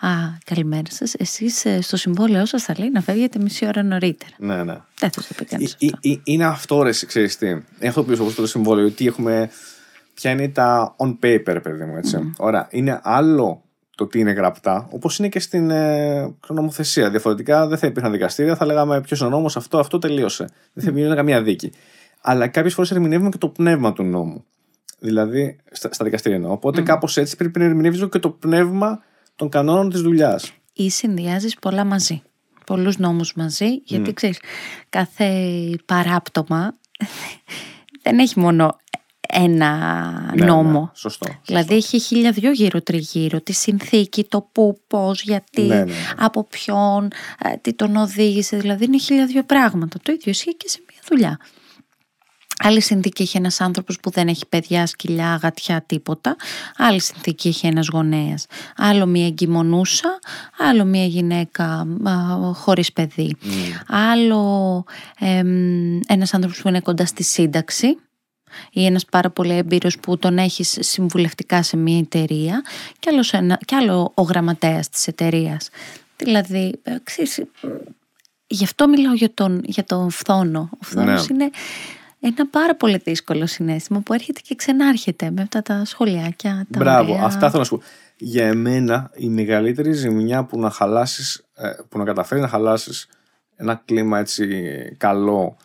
Α, 0.00 0.08
καλημέρα 0.44 0.90
σας. 0.90 1.14
Εσείς 1.14 1.66
στο 1.80 1.96
συμβόλαιό 1.96 2.46
σας 2.46 2.62
θα 2.62 2.74
λέει 2.78 2.90
να 2.90 3.00
φεύγετε 3.00 3.38
μισή 3.38 3.66
ώρα 3.66 3.82
νωρίτερα. 3.82 4.30
Ναι, 4.38 4.56
ναι. 4.56 4.76
Δεν 4.98 5.10
θα 5.10 5.20
το 5.20 5.26
πει 5.36 5.44
κανείς 5.44 5.76
Ε, 5.78 5.86
ε, 5.86 6.12
ε, 6.12 6.20
Είναι 6.24 6.44
αυτό, 6.44 6.82
ρε, 6.82 6.90
ξέρεις 7.06 7.36
τι. 7.36 7.46
Είναι 7.46 7.64
αυτό 7.80 8.04
που 8.04 8.12
είπες, 8.12 8.34
το 8.34 8.46
συμβόλαιο, 8.46 8.86
ότι 8.86 9.06
έχουμε. 9.06 9.50
Ποια 10.14 10.30
είναι 10.30 10.48
τα 10.48 10.94
on 10.96 11.08
paper, 11.08 11.58
παιδί 11.62 11.84
μου, 11.84 11.96
έτσι. 11.96 12.32
Ωραία. 12.36 12.66
Είναι 12.70 13.00
άλλο 13.02 13.62
το 13.94 14.06
τι 14.06 14.18
είναι 14.18 14.30
γραπτά, 14.30 14.88
όπως 14.90 15.18
είναι 15.18 15.28
και 15.28 15.40
στην 15.40 15.70
ε, 15.70 16.34
νομοθεσία. 16.48 17.10
Διαφορετικά 17.10 17.66
δεν 17.66 17.78
θα 17.78 17.86
υπήρχαν 17.86 18.12
δικαστήρια, 18.12 18.56
θα 18.56 18.66
λέγαμε 18.66 19.00
ποιος 19.00 19.18
είναι 19.18 19.28
ο 19.28 19.32
νόμος, 19.32 19.56
αυτό, 19.56 19.78
αυτό 19.78 19.98
τελείωσε. 19.98 20.48
Δεν 20.72 20.84
θα 20.84 20.90
υπήρχε 20.90 21.14
καμία 21.14 21.42
δίκη. 21.42 21.72
Αλλά 22.20 22.48
κάποιες 22.48 22.74
φορές 22.74 22.90
ερμηνεύουμε 22.90 23.30
και 23.30 23.38
το 23.38 23.48
πνεύμα 23.48 23.92
του 23.92 24.02
νόμου. 24.02 24.44
Δηλαδή, 24.98 25.56
στα, 25.70 25.92
στα 25.92 26.04
δικαστήρια 26.04 26.36
εννοώ. 26.36 26.52
Οπότε 26.52 26.82
κάπως 26.82 27.16
έτσι 27.16 27.36
πρέπει 27.36 27.58
να 27.58 27.64
ερμηνεύεις 27.64 28.08
και 28.10 28.18
το 28.18 28.30
πνεύμα 28.30 29.02
των 29.36 29.48
κανόνων 29.48 29.90
της 29.90 30.00
δουλειάς. 30.00 30.52
Ή 30.72 30.90
συνδυάζεις 30.90 31.54
πολλά 31.54 31.84
μαζί. 31.84 32.22
Πολλούς 32.66 32.98
νόμους 32.98 33.34
μαζί, 33.34 33.80
γιατί 33.84 34.12
ξέρεις, 34.12 34.38
κάθε 34.88 35.30
παράπτωμα 35.84 36.74
δεν 38.02 38.18
έχει 38.18 38.40
μόνο 38.40 38.76
ένα 39.28 40.34
νόμο. 40.36 40.80
Ναι, 40.80 40.90
σωστό. 40.92 41.26
Δηλαδή 41.44 41.74
έχει 41.74 41.98
χίλια 41.98 42.30
δυο 42.30 42.50
γύρω 42.50 42.82
τριγύρω, 42.82 43.40
τη 43.40 43.52
συνθήκη, 43.52 44.24
το 44.24 44.48
πού, 44.52 44.80
πώς, 44.86 45.22
γιατί, 45.22 45.62
Ναι, 45.62 45.74
ναι, 45.74 45.84
ναι. 45.84 45.92
από 46.16 46.44
ποιον, 46.44 47.08
ε, 47.44 47.56
τι 47.60 47.74
τον 47.74 47.96
οδήγησε, 47.96 48.56
δηλαδή 48.56 48.84
είναι 48.84 48.98
χίλια 48.98 49.26
δυο 49.26 49.42
πράγματα. 49.42 49.98
Το 50.02 50.12
ίδιο 50.12 50.30
ισχύει 50.30 50.56
και 50.56 50.68
σε 50.68 50.80
μια 50.90 51.00
δουλειά. 51.08 51.38
Άλλη 52.58 52.80
συνθήκη 52.80 53.22
έχει 53.22 53.36
ένας 53.36 53.60
άνθρωπος 53.60 54.00
που 54.00 54.10
δεν 54.10 54.28
έχει 54.28 54.46
παιδιά, 54.46 54.86
σκυλιά, 54.86 55.38
γατιά, 55.42 55.82
τίποτα. 55.86 56.36
Άλλη 56.76 57.00
συνθήκη 57.00 57.48
έχει 57.48 57.66
ένας 57.66 57.88
γονέας. 57.92 58.46
Άλλο 58.76 59.06
μια 59.06 59.26
εγκυμονούσα, 59.26 60.18
άλλο 60.58 60.84
μια 60.84 61.04
γυναίκα 61.04 61.64
α, 62.04 62.12
χωρίς 62.54 62.92
παιδί. 62.92 63.36
Άλλο 63.86 64.84
εμ, 65.18 66.00
ένας 66.06 66.34
άνθρωπος 66.34 66.60
που 66.60 66.68
είναι 66.68 66.80
κοντά 66.80 67.06
στη 67.06 67.22
σύνταξη 67.22 67.96
ή 68.70 68.84
ένας 68.86 69.04
πάρα 69.04 69.30
πολύ 69.30 69.52
έμπειρος 69.52 69.98
που 69.98 70.18
τον 70.18 70.38
έχεις 70.38 70.76
συμβουλευτικά 70.80 71.62
σε 71.62 71.76
μια 71.76 71.98
εταιρεία 71.98 72.62
και, 72.98 73.08
άλλος 73.12 73.32
ένα, 73.32 73.58
και 73.64 73.76
άλλο 73.76 74.12
ο 74.14 74.22
γραμματέας 74.22 74.88
της 74.88 75.06
εταιρείας. 75.06 75.68
Δηλαδή, 76.16 76.80
ε, 76.82 76.96
ξέρεις, 77.02 77.38
ε, 77.38 77.46
γι' 78.46 78.64
αυτό 78.64 78.88
μιλάω 78.88 79.14
για 79.14 79.34
τον, 79.34 79.62
για 79.64 79.84
τον 79.84 80.10
φθόνο. 80.10 80.68
Ο 80.72 80.84
φθόνος 80.84 81.28
Ναι. 81.28 81.34
είναι 81.34 81.50
ένα 82.20 82.46
πάρα 82.50 82.76
πολύ 82.76 82.96
δύσκολο 83.04 83.46
συνέστημα 83.46 84.00
που 84.00 84.12
έρχεται 84.12 84.40
και 84.44 84.54
ξενάρχεται 84.54 85.30
με 85.30 85.42
αυτά 85.42 85.62
τα 85.62 85.84
σχολιάκια. 85.84 86.66
Τα 86.70 86.78
Μπράβο, 86.78 87.12
ωραία. 87.12 87.24
αυτά 87.24 87.46
θέλω 87.46 87.58
να 87.58 87.64
σου 87.64 87.76
πω. 87.76 87.82
Για 88.16 88.46
εμένα 88.46 89.10
η 89.14 89.28
μεγαλύτερη 89.28 89.92
ζημιά 89.92 90.44
που 90.44 90.58
να 90.58 90.70
χαλάσεις, 90.70 91.44
που 91.88 91.98
να 91.98 92.04
καταφέρει 92.04 92.40
να 92.40 92.48
χαλάσεις 92.48 93.08
ένα 93.56 93.82
κλίμα 93.84 94.18
έτσι 94.18 94.46
καλό 94.96 95.56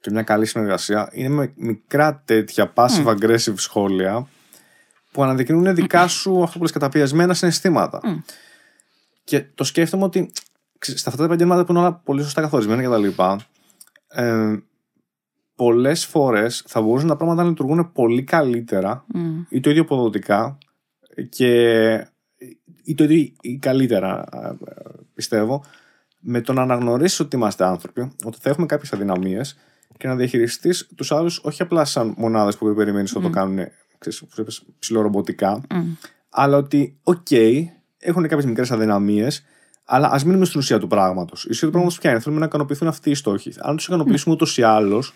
και 0.00 0.10
μια 0.10 0.22
καλή 0.22 0.46
συνεργασία 0.46 1.08
είναι 1.12 1.28
με 1.28 1.52
μικρά 1.56 2.22
τέτοια 2.24 2.72
passive 2.74 3.06
aggressive 3.06 3.54
σχόλια 3.54 4.28
που 5.10 5.22
αναδεικνύουν 5.22 5.74
δικά 5.74 6.08
σου 6.08 6.42
αυτό 6.42 6.58
που 6.58 6.64
λες 6.64 6.72
καταπιεσμένα 6.72 7.34
συναισθήματα. 7.34 8.00
Και 9.24 9.44
το 9.54 9.64
σκέφτομαι 9.64 10.04
ότι 10.04 10.32
ξέρεις, 10.78 11.00
στα 11.00 11.10
αυτά 11.10 11.20
τα 11.22 11.28
επαγγέλματα 11.28 11.64
που 11.64 11.72
είναι 11.72 11.80
όλα 11.80 11.94
πολύ 11.94 12.22
σωστά 12.22 12.40
καθορισμένα 12.40 12.82
κτλ. 12.82 13.22
Ε, 14.08 14.58
Πολλές 15.60 16.06
φορές 16.06 16.64
θα 16.66 16.80
μπορούσαν 16.80 17.08
τα 17.08 17.16
πράγματα 17.16 17.42
να 17.42 17.48
λειτουργούν 17.48 17.92
πολύ 17.92 18.22
καλύτερα 18.22 19.04
Μμ. 19.14 19.40
ή 19.48 19.60
το 19.60 19.70
ίδιο 19.70 19.82
αποδοτικά 19.82 20.58
και 21.28 21.52
ή 22.84 22.94
το 22.94 23.04
ίδιο 23.04 23.32
ή 23.40 23.58
καλύτερα 23.58 24.24
ε, 24.32 24.52
πιστεύω 25.14 25.64
με 26.20 26.40
το 26.40 26.52
να 26.52 26.62
αναγνωρίσεις 26.62 27.20
ότι 27.20 27.36
είμαστε 27.36 27.64
άνθρωποι, 27.64 28.12
ότι 28.24 28.38
θα 28.40 28.50
έχουμε 28.50 28.66
κάποιες 28.66 28.92
αδυναμίες 28.92 29.58
και 29.96 30.08
να 30.08 30.16
διαχειριστείς 30.16 30.88
τους 30.96 31.12
άλλους 31.12 31.40
όχι 31.44 31.62
απλά 31.62 31.84
σαν 31.84 32.14
μονάδες 32.16 32.56
που 32.56 32.74
περιμένεις 32.74 33.14
ότι 33.16 33.24
το 33.24 33.30
κάνουν 33.30 33.58
ξέρεις, 33.98 34.22
όπως 34.22 34.38
είπες, 34.38 34.62
ψιλορομποτικά 34.78 35.60
αλλά 36.30 36.56
ότι 36.56 36.98
οκ, 37.02 37.30
έχουν 37.98 38.22
κάποιες 38.22 38.44
μικρές 38.44 38.70
αδυναμίες 38.70 39.44
αλλά 39.92 40.08
ας 40.12 40.24
μείνουμε 40.24 40.44
στην 40.44 40.60
ουσία 40.60 40.78
του 40.78 40.86
πράγματος. 40.86 41.44
Η 41.44 41.48
ουσία 41.50 41.66
του 41.66 41.72
πράγματος 41.72 41.98
ποια 41.98 42.10
είναι, 42.10 42.20
θέλουμε 42.20 42.40
να 42.40 42.46
ικανοποιηθούν 42.46 42.88
αυτοί 42.88 43.10
οι 43.10 43.14
στόχοι. 43.14 43.52
Αν 43.58 43.76
τους 43.76 43.86
ικανοποιήσουμε 43.86 44.34
ούτως 44.34 44.58
ή 44.58 44.62
άλλως, 44.62 45.12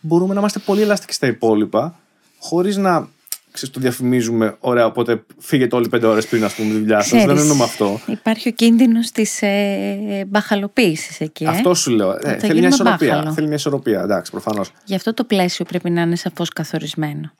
μπορούμε 0.00 0.34
να 0.34 0.40
είμαστε 0.40 0.58
πολύ 0.58 0.80
ελαστικοί 0.82 1.12
στα 1.12 1.26
υπόλοιπα, 1.26 1.98
χωρίς 2.38 2.76
να 2.76 3.08
ξέρεις, 3.50 3.74
το 3.74 3.80
διαφημίζουμε. 3.80 4.56
Ωραία, 4.60 4.86
οπότε 4.86 5.24
φύγετε 5.38 5.76
όλοι 5.76 5.88
πέντε 5.88 6.06
ώρες 6.06 6.26
πριν, 6.26 6.44
ας 6.44 6.54
πούμε, 6.54 6.72
τη 6.72 6.78
δουλειά 6.78 7.00
σας. 7.00 7.10
Δεν 7.10 7.20
Ξέρεις, 7.20 7.40
εννοούμε 7.42 7.64
αυτό. 7.64 8.00
Υπάρχει 8.06 8.48
ο 8.48 8.52
κίνδυνος 8.52 9.10
της 9.10 9.42
ε, 9.42 10.24
μπαχαλοποίησης 10.28 11.20
εκεί. 11.20 11.44
ε; 11.44 11.48
Αυτό 11.48 11.74
σου 11.74 11.90
λέω. 11.90 12.10
Ε, 12.10 12.18
θα 12.20 12.28
θέλει 12.28 12.40
μια 12.40 12.52
γίνουμε 12.52 12.68
ισορροπία. 12.68 13.14
μπάχαλο. 13.14 13.32
Θέλει 13.32 13.46
μια 13.46 13.56
ισορροπία, 13.56 14.00
εντάξει, 14.02 14.30
προφανώς. 14.30 14.70
Γι' 14.84 14.94
αυτό 14.94 15.14
το 15.14 15.24
πλαίσιο 15.24 15.64
πρέπει 15.64 15.90
να 15.90 16.00
είναι 16.02 16.16
σαφώς 16.16 16.48
καθορισμένο. 16.48 17.32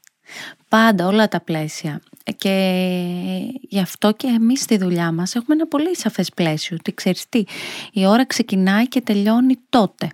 Πάντα 0.68 1.06
όλα 1.06 1.28
τα 1.28 1.40
πλαίσια. 1.40 2.00
Και 2.36 3.60
γι' 3.60 3.80
αυτό 3.80 4.12
και 4.12 4.26
εμείς 4.26 4.60
στη 4.60 4.76
δουλειά 4.76 5.12
μας 5.12 5.34
έχουμε 5.34 5.54
ένα 5.54 5.66
πολύ 5.66 5.96
σαφές 5.96 6.30
πλαίσιο. 6.30 6.76
Ότι 6.80 6.94
ξέρεις 6.94 7.28
τι, 7.28 7.44
η 7.92 8.06
ώρα 8.06 8.26
ξεκινάει 8.26 8.88
και 8.88 9.00
τελειώνει 9.00 9.56
τότε. 9.68 10.08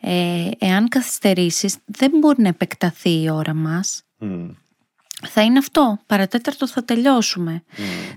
Ε, 0.00 0.48
εάν 0.58 0.88
καθυστερήσεις 0.88 1.76
δεν 1.84 2.10
μπορεί 2.18 2.42
να 2.42 2.48
επεκταθεί 2.48 3.22
η 3.22 3.30
ώρα 3.30 3.54
μας. 3.54 4.02
Θα 5.28 5.42
είναι 5.42 5.58
αυτό. 5.58 5.98
Παρατέταρτο 6.06 6.68
θα 6.68 6.84
τελειώσουμε. 6.84 7.62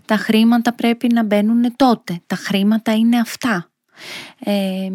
Τα 0.05 0.15
χρήματα 0.17 0.73
πρέπει 0.73 1.07
να 1.13 1.23
μπαίνουν 1.23 1.75
τότε. 1.75 2.21
Τα 2.27 2.35
χρήματα 2.35 2.95
είναι 2.95 3.19
αυτά. 3.19 3.69
Ε, 4.39 4.89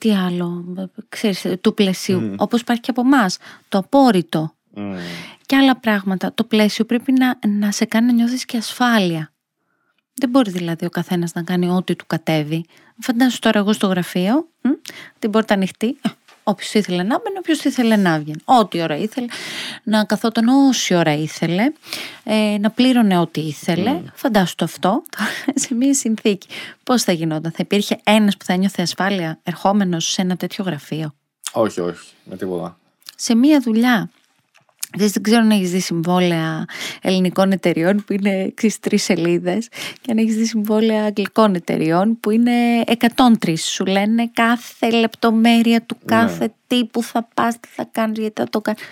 τι 0.00 0.14
άλλο, 0.14 0.64
ξέρεις, 1.08 1.46
του 1.60 1.74
πλαισίου. 1.74 2.34
Όπως 2.38 2.60
υπάρχει 2.60 2.82
και 2.82 2.90
από 2.90 3.00
εμάς. 3.00 3.38
Το 3.68 3.78
απόρριτο. 3.78 4.54
Και 5.52 5.58
άλλα 5.58 5.76
πράγματα. 5.76 6.32
Το 6.34 6.44
πλαίσιο 6.44 6.84
πρέπει 6.84 7.12
να, 7.12 7.38
να 7.48 7.70
σε 7.70 7.84
κάνει 7.84 8.06
να 8.06 8.12
νιώθεις 8.12 8.44
και 8.44 8.56
ασφάλεια. 8.56 9.32
Δεν 10.14 10.28
μπορεί 10.28 10.50
δηλαδή 10.50 10.84
ο 10.86 10.88
καθένας 10.88 11.32
να 11.32 11.42
κάνει 11.42 11.68
ό,τι 11.68 11.96
του 11.96 12.06
κατέβει. 12.06 12.64
Φαντάσου 12.98 13.38
τώρα 13.38 13.58
εγώ 13.58 13.72
στο 13.72 13.86
γραφείο, 13.86 14.48
μ, 14.60 14.68
την 15.18 15.30
πόρτα 15.30 15.54
ανοιχτή, 15.54 15.96
Όποιος 16.42 16.74
ήθελε 16.74 17.02
να 17.02 17.18
μπαίνει, 17.18 17.38
όποιος 17.38 17.64
ήθελε 17.64 17.96
να 17.96 18.18
βγαίνει. 18.18 18.40
Ό,τι 18.44 18.82
ώρα 18.82 18.96
ήθελε, 18.96 19.26
να 19.82 20.04
καθόταν 20.04 20.48
όση 20.48 20.94
ώρα 20.94 21.14
ήθελε, 21.14 21.72
ε, 22.24 22.56
να 22.60 22.70
πλήρωνε 22.70 23.18
ό,τι 23.18 23.40
ήθελε. 23.40 24.02
Φαντάσου 24.14 24.54
το 24.54 24.64
αυτό 24.64 25.02
τώρα, 25.10 25.30
σε 25.64 25.74
μία 25.74 25.94
συνθήκη. 25.94 26.48
Πώς 26.82 27.02
θα 27.02 27.12
γινόταν, 27.12 27.50
θα 27.50 27.58
υπήρχε 27.60 28.00
ένας 28.04 28.36
που 28.36 28.44
θα 28.44 28.56
νιώθει 28.56 28.82
ασφάλεια 28.82 29.38
ερχόμενος 29.42 30.12
σε 30.12 30.22
ένα 30.22 30.36
τέτοιο 30.36 30.64
γραφείο; 30.64 31.14
Όχι, 31.52 31.80
όχι, 31.80 32.12
με 32.24 32.36
τίποτα. 32.36 32.78
Σε 33.16 33.34
μία 33.34 33.60
δουλειά; 33.60 34.10
Δεν 34.96 35.22
ξέρω 35.22 35.40
αν 35.40 35.50
έχεις 35.50 35.70
δει 35.70 35.80
συμβόλαια 35.80 36.64
ελληνικών 37.02 37.52
εταιριών 37.52 38.04
που 38.04 38.12
είναι 38.12 38.54
τρεις 38.80 39.02
σελίδες 39.02 39.68
και 40.00 40.10
αν 40.10 40.18
έχεις 40.18 40.36
δει 40.36 40.46
συμβόλαια 40.46 41.04
αγγλικών 41.04 41.54
εταιριών 41.54 42.20
που 42.20 42.30
είναι 42.30 42.52
103. 43.44 43.54
Σου 43.56 43.84
λένε 43.84 44.30
κάθε 44.32 44.90
λεπτομέρεια 44.90 45.82
του 45.82 45.96
ναι. 46.00 46.16
κάθε 46.16 46.44
ναι. 46.44 46.52
τι 46.66 46.84
που 46.84 47.02
θα 47.02 47.28
πας, 47.34 47.60
τι 47.60 47.68
θα 47.68 47.88
κάνεις, 47.90 48.18
γιατί 48.18 48.40
θα 48.40 48.48
το 48.48 48.60
κάνεις. 48.60 48.82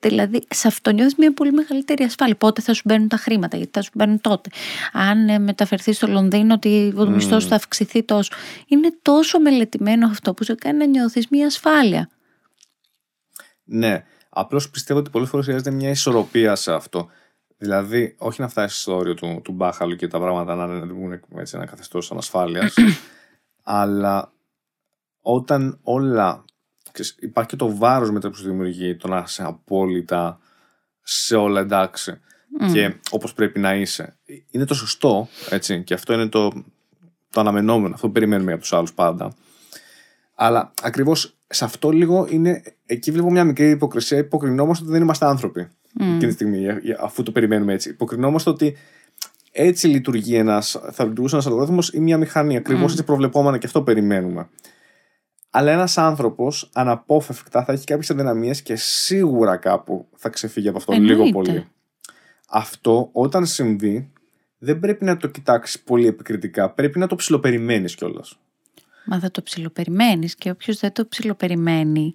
Δηλαδή, 0.00 0.46
σε 0.50 0.68
αυτό 0.68 0.90
νιώθεις 0.90 1.14
μια 1.14 1.32
πολύ 1.32 1.52
μεγαλύτερη 1.52 2.04
ασφάλεια. 2.04 2.34
Πότε 2.34 2.60
θα 2.60 2.74
σου 2.74 2.82
μπαίνουν 2.84 3.08
τα 3.08 3.16
χρήματα, 3.16 3.56
γιατί 3.56 3.72
θα 3.74 3.82
σου 3.82 3.90
μπαίνουν 3.94 4.20
τότε. 4.20 4.50
Αν 4.92 5.28
ε, 5.28 5.38
μεταφερθείς 5.38 5.96
στο 5.96 6.06
Λονδίνο, 6.06 6.54
ότι 6.54 6.92
ο 6.96 7.02
mm. 7.02 7.08
μισθός 7.08 7.46
θα 7.46 7.54
αυξηθεί 7.54 8.02
τόσο. 8.02 8.32
Είναι 8.66 8.88
τόσο 9.02 9.40
μελετημένο 9.40 10.06
αυτό 10.06 10.34
που 10.34 10.44
σε 10.44 10.54
κάνει 10.54 10.78
να 10.78 10.86
νιώθεις 10.86 11.28
μια 11.28 11.46
ασφάλεια. 11.46 12.08
Ναι. 13.64 14.04
Απλώς 14.28 14.70
πιστεύω 14.70 15.00
ότι 15.00 15.10
πολλές 15.10 15.28
φορές 15.28 15.44
χρειάζεται 15.44 15.70
μια 15.70 15.90
ισορροπία 15.90 16.54
σε 16.54 16.72
αυτό. 16.72 17.08
Δηλαδή, 17.56 18.14
όχι 18.18 18.40
να 18.40 18.48
φτάσεις 18.48 18.80
στο 18.80 18.96
όριο 18.96 19.14
του, 19.14 19.40
του 19.44 19.52
μπάχαλου 19.52 19.96
και 19.96 20.08
τα 20.08 20.18
πράγματα 20.18 20.54
να 20.54 20.64
είναι 20.74 21.20
έτσι, 21.36 21.56
ένα 21.56 21.66
καθεστώς 21.66 22.10
ανασφάλειας, 22.10 22.74
αλλά 23.62 24.32
όταν 25.20 25.78
όλα. 25.82 26.44
Ξέρεις, 26.92 27.16
υπάρχει 27.20 27.50
και 27.50 27.56
το 27.56 27.76
βάρος 27.76 28.10
μετά 28.10 28.30
που 28.30 28.36
σου 28.36 28.44
δημιουργεί 28.44 28.96
το 28.96 29.08
να 29.08 29.22
είσαι 29.26 29.42
απόλυτα 29.42 30.38
σε 31.02 31.36
όλα 31.36 31.60
εντάξει 31.60 32.20
και 32.72 32.94
όπως 33.10 33.32
πρέπει 33.32 33.58
να 33.58 33.74
είσαι. 33.74 34.18
Είναι 34.50 34.64
το 34.64 34.74
σωστό, 34.74 35.28
έτσι, 35.50 35.82
και 35.82 35.94
αυτό 35.94 36.12
είναι 36.12 36.28
το, 36.28 36.50
το 37.30 37.40
αναμενόμενο, 37.40 37.94
αυτό 37.94 38.06
που 38.06 38.12
περιμένουμε 38.12 38.52
από 38.52 38.60
τους 38.60 38.72
άλλους 38.72 38.92
πάντα. 38.92 39.34
Αλλά 40.34 40.72
ακριβώς 40.82 41.37
σε 41.48 41.64
αυτό 41.64 41.90
λίγο 41.90 42.26
είναι. 42.30 42.62
Εκεί 42.86 43.10
βλέπω 43.10 43.30
μια 43.30 43.44
μικρή 43.44 43.70
υποκρισία. 43.70 44.18
Υποκρινόμαστε 44.18 44.84
ότι 44.84 44.92
δεν 44.92 45.02
είμαστε 45.02 45.26
άνθρωποι. 45.26 45.68
Mm. 45.98 46.02
Εκείνη 46.02 46.26
τη 46.26 46.32
στιγμή, 46.32 46.66
αφού 47.00 47.22
το 47.22 47.32
περιμένουμε 47.32 47.72
έτσι. 47.72 47.88
Υποκρινόμαστε 47.88 48.50
ότι 48.50 48.76
έτσι 49.52 49.86
λειτουργεί 49.86 50.34
ένας. 50.34 50.80
Θα 50.90 51.04
λειτουργούσε 51.04 51.34
ένας 51.34 51.46
αλγόριθμος 51.46 51.92
ή 51.92 52.00
μια 52.00 52.18
μηχανή. 52.18 52.56
Ακριβώς 52.56 52.88
mm. 52.88 52.92
έτσι 52.92 53.04
προβλεπόμενα 53.04 53.58
και 53.58 53.66
αυτό 53.66 53.82
περιμένουμε. 53.82 54.48
Αλλά 55.50 55.72
ένας 55.72 55.98
άνθρωπος 55.98 56.70
αναπόφευκτα 56.72 57.64
θα 57.64 57.72
έχει 57.72 57.84
κάποιες 57.84 58.10
αδυναμίες 58.10 58.62
και 58.62 58.76
σίγουρα 58.76 59.56
κάπου 59.56 60.06
θα 60.16 60.28
ξεφύγει 60.28 60.68
από 60.68 60.78
αυτό 60.78 60.92
λίγο 60.92 61.30
πολύ. 61.30 61.66
Αυτό 62.48 63.08
όταν 63.12 63.46
συμβεί 63.46 64.12
δεν 64.58 64.78
πρέπει 64.78 65.04
να 65.04 65.16
το 65.16 65.28
κοιτάξεις 65.28 65.80
πολύ 65.80 66.06
επικριτικά. 66.06 66.70
Πρέπει 66.70 66.98
να 66.98 67.06
το 67.06 67.16
ψιλοπεριμένεις 67.16 67.94
κιόλας. 67.94 68.38
Μα 69.10 69.18
θα 69.18 69.30
το 69.30 69.42
ψιλοπεριμένεις 69.42 70.34
και 70.34 70.50
όποιος 70.50 70.78
δεν 70.78 70.92
το 70.92 71.06
ψιλοπεριμένει, 71.06 72.14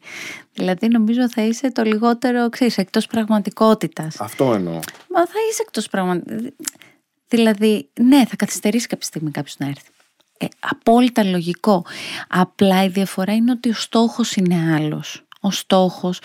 δηλαδή 0.53 0.87
νομίζω 0.87 1.29
θα 1.29 1.41
είσαι 1.41 1.71
το 1.71 1.83
λιγότερο, 1.83 2.49
ξέρεις, 2.49 2.77
εκτός 2.77 3.07
πραγματικότητας. 3.07 4.19
Αυτό 4.19 4.53
εννοώ. 4.53 4.79
Μα 5.09 5.25
θα 5.25 5.39
είσαι 5.49 5.61
εκτός 5.61 5.87
πραγματικότητας. 5.89 6.53
Δηλαδή, 7.27 7.89
ναι, 8.01 8.25
θα 8.25 8.35
καθυστερήσει 8.35 8.87
κάποια 8.87 9.05
στιγμή 9.07 9.31
κάποιος 9.31 9.55
να 9.57 9.67
έρθει. 9.67 9.89
Ε, 10.37 10.45
απόλυτα 10.59 11.23
λογικό. 11.23 11.85
Απλά 12.27 12.83
η 12.83 12.87
διαφορά 12.87 13.33
είναι 13.33 13.51
ότι 13.51 13.69
ο 13.69 13.73
στόχος 13.73 14.35
είναι 14.35 14.75
άλλος. 14.75 15.25
Ο 15.39 15.51
στόχος 15.51 16.19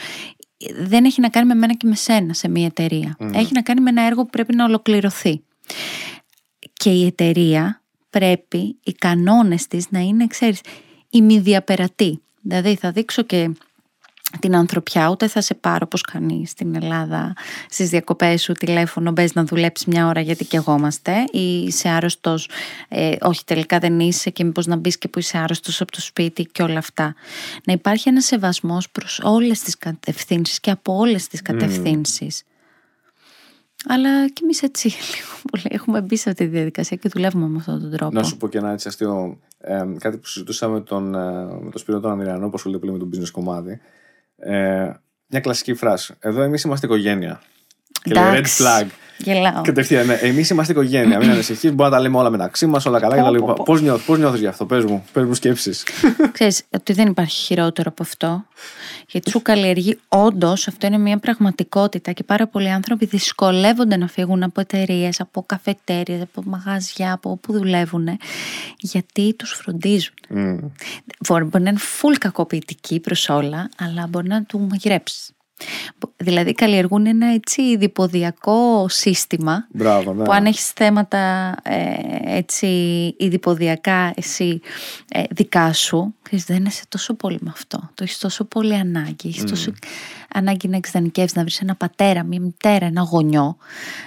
δεν 0.81 1.05
έχει 1.05 1.21
να 1.21 1.29
κάνει 1.29 1.47
με 1.47 1.55
μένα 1.55 1.75
και 1.75 1.87
με 1.87 1.95
σένα 1.95 2.33
σε 2.33 2.49
μια 2.49 2.67
εταιρεία. 2.67 3.17
Έχει 3.33 3.53
να 3.53 3.63
κάνει 3.63 3.81
με 3.81 3.91
ένα 3.91 4.03
έργο 4.03 4.23
που 4.23 4.31
πρέπει 4.31 4.55
να 4.55 4.65
ολοκληρωθεί. 4.65 5.43
Και 6.73 6.91
η 6.91 7.07
εταιρεία 7.07 7.83
πρέπει 8.19 8.77
οι 8.85 8.93
κανόνες 8.93 9.67
της 9.67 9.91
να 9.91 9.99
είναι, 9.99 10.27
ξέρεις, 10.27 10.61
ημιδιαπερατοί. 11.11 12.21
Δηλαδή 12.43 12.75
θα 12.75 12.91
δείξω 12.91 13.23
και 13.23 13.51
την 14.41 14.57
ανθρωπιά, 14.57 15.09
ούτε 15.09 15.29
θα 15.29 15.41
σε 15.41 15.55
πάρω 15.55 15.81
όπως 15.85 16.03
κάνει 16.03 16.47
στην 16.47 16.75
Ελλάδα 16.75 17.33
στις 17.71 17.89
διακοπές 17.89 18.43
σου 18.43 18.53
τηλέφωνο, 18.53 19.11
μπες 19.11 19.35
να 19.35 19.45
δουλέψεις 19.45 19.87
μια 19.87 20.07
ώρα 20.07 20.21
γιατί 20.21 20.45
και 20.45 20.57
εγώ 20.57 20.75
είμαστε 20.77 21.25
ή 21.33 21.63
είσαι 21.63 21.89
άρρωστος, 21.89 22.49
ε, 22.89 23.17
όχι 23.21 23.45
τελικά 23.45 23.79
δεν 23.79 24.01
είσαι 24.01 24.31
και 24.31 24.45
μήπως 24.45 24.67
να 24.67 24.77
μπεις 24.77 24.99
και 24.99 25.09
που 25.09 25.19
είσαι 25.19 25.39
άρρωστος 25.39 25.81
από 25.81 25.93
το 25.93 26.01
σπίτι 26.01 26.45
και 26.45 26.63
όλα 26.63 26.79
αυτά. 26.79 27.15
Να 27.65 27.73
υπάρχει 27.73 28.09
ένας 28.09 28.25
σεβασμός 28.25 28.91
προς 28.91 29.21
όλες 29.23 29.61
τις 29.61 29.79
κατευθύνσεις 29.79 30.61
και 30.61 30.71
από 30.71 30.97
όλες 30.97 31.27
τις 31.27 31.43
κατευθύνσεις. 31.43 32.43
Αλλά 33.87 34.29
και 34.29 34.41
εμείς 34.43 34.63
έτσι 34.63 34.89
λίγο 35.15 35.29
πολύ 35.51 35.65
έχουμε 35.69 36.01
μπει 36.01 36.17
σε 36.17 36.31
αυτή 36.31 36.45
τη 36.45 36.51
διαδικασία 36.51 36.97
και 36.97 37.09
δουλεύουμε 37.09 37.47
με 37.47 37.57
αυτόν 37.59 37.81
τον 37.81 37.91
τρόπο. 37.91 38.15
Να 38.15 38.23
σου 38.23 38.37
πω 38.37 38.49
και 38.49 38.59
ένα 38.59 38.71
έτσι 38.71 38.89
αστείο. 38.89 39.39
Ε, 39.59 39.85
κάτι 39.99 40.17
που 40.17 40.27
συζητούσαμε 40.27 40.75
με 40.75 40.81
τον, 40.81 41.15
ε, 41.15 41.19
με 41.61 41.71
τον 41.71 41.79
Σπύρο 41.79 42.01
τον 42.01 42.11
Αμυριανό, 42.11 42.49
που 42.49 42.55
ασχολείται 42.55 42.81
πολύ 42.81 42.93
με 42.93 42.99
τον 42.99 43.11
business 43.15 43.31
κομμάτι. 43.31 43.81
Ε, 44.37 44.91
μια 45.27 45.41
κλασική 45.41 45.75
φράση. 45.75 46.15
Εδώ 46.19 46.43
εμείς 46.43 46.63
είμαστε 46.63 46.87
οικογένεια. 46.87 47.41
Και 48.03 48.15
λέει 48.15 48.25
red 48.33 48.63
flag. 48.63 48.87
Γελάω. 49.19 49.63
Κατευθείαν, 49.63 50.07
ναι. 50.07 50.15
Εμείς 50.15 50.51
είμαστε 50.51 50.73
οικογένεια. 50.73 51.19
Μην 51.19 51.31
ανησυχείς, 51.35 51.71
μπορούμε 51.71 51.85
να 51.85 51.91
τα 51.91 52.01
λέμε 52.01 52.19
όλα 52.19 52.31
μεταξύ 52.31 52.67
μας, 52.67 52.87
όλα 52.87 53.01
καλά 53.01 53.33
Πώς 53.65 53.83
νιώθει 53.83 54.05
πώς 54.05 54.19
νιώθεις 54.19 54.41
γι' 54.41 54.47
αυτό, 54.47 54.67
πες 54.67 54.85
μου, 54.85 55.05
πες 55.13 55.25
μου 55.25 55.35
σκέψεις. 55.35 55.85
Ξέρεις 56.33 56.63
ότι 56.71 56.93
δεν 56.93 57.09
υπάρχει 57.09 57.37
χειρότερο 57.37 57.91
από 57.91 58.03
αυτό. 58.03 58.47
Γιατί 59.11 59.31
σου 59.31 59.43
καλλιεργεί 59.43 59.99
όντως, 60.09 60.69
αυτό 60.69 60.87
είναι 60.87 60.99
μια 60.99 61.19
πραγματικότητα 61.19 62.13
και 62.13 62.25
πάρα 62.25 62.47
πολλοί 62.47 62.71
άνθρωποι 62.71 63.07
δυσκολεύονται 63.07 63.97
να 63.97 64.09
φύγουν 64.09 64.43
από 64.43 64.61
εταιρείες, 64.61 65.21
από 65.21 65.43
καφετέρειες, 65.43 66.23
από 66.23 66.43
μαγαζιά, 66.47 67.13
από 67.13 67.31
όπου 67.31 67.53
δουλεύουν, 67.53 68.09
γιατί 68.79 69.35
τους 69.35 69.51
φροντίζουν. 69.51 70.15
Mm. 70.35 70.59
Μπορεί 71.29 71.49
να 71.53 71.71
είναι 71.71 71.79
full 72.01 72.17
κακοποιητική 72.19 73.01
προς 73.01 73.29
όλα, 73.29 73.69
αλλά 73.79 74.07
μπορεί 74.07 74.29
να 74.29 74.43
του 74.43 74.61
μαγειρέψεις. 74.61 75.33
Δηλαδή 76.17 76.53
καλλιεργούν 76.53 77.07
ένα 77.07 77.33
έτσι 77.33 77.77
διποδιακό 77.77 78.87
σύστημα 78.89 79.67
Μπράβο, 79.73 80.15
ναι. 80.15 80.25
που 80.25 80.33
αν 80.33 80.47
έχεις 80.47 80.71
θέματα 80.71 81.55
ε, 81.63 82.37
έτσι 82.37 82.67
ιδιποδιακά 83.19 84.13
εσύ 84.17 84.61
ε, 85.09 85.23
δικά 85.31 85.73
σου 85.73 86.15
δεν 86.31 86.65
είσαι 86.65 86.83
τόσο 86.89 87.15
πολύ 87.15 87.39
με 87.41 87.51
αυτό. 87.53 87.91
Το 87.95 88.03
έχεις 88.03 88.19
τόσο 88.19 88.45
πολύ 88.45 88.75
ανάγκη. 88.75 89.29
Έχεις 89.29 89.45
τόσο 89.45 89.73
ανάγκη 90.33 90.69
να 90.69 90.77
εξδανικεύεις 90.77 91.35
να 91.35 91.43
βρεις 91.43 91.61
ένα 91.61 91.75
πατέρα, 91.75 92.23
μια 92.23 92.41
μητέρα, 92.41 92.87
ένα 92.87 93.03
γονιό 93.03 93.57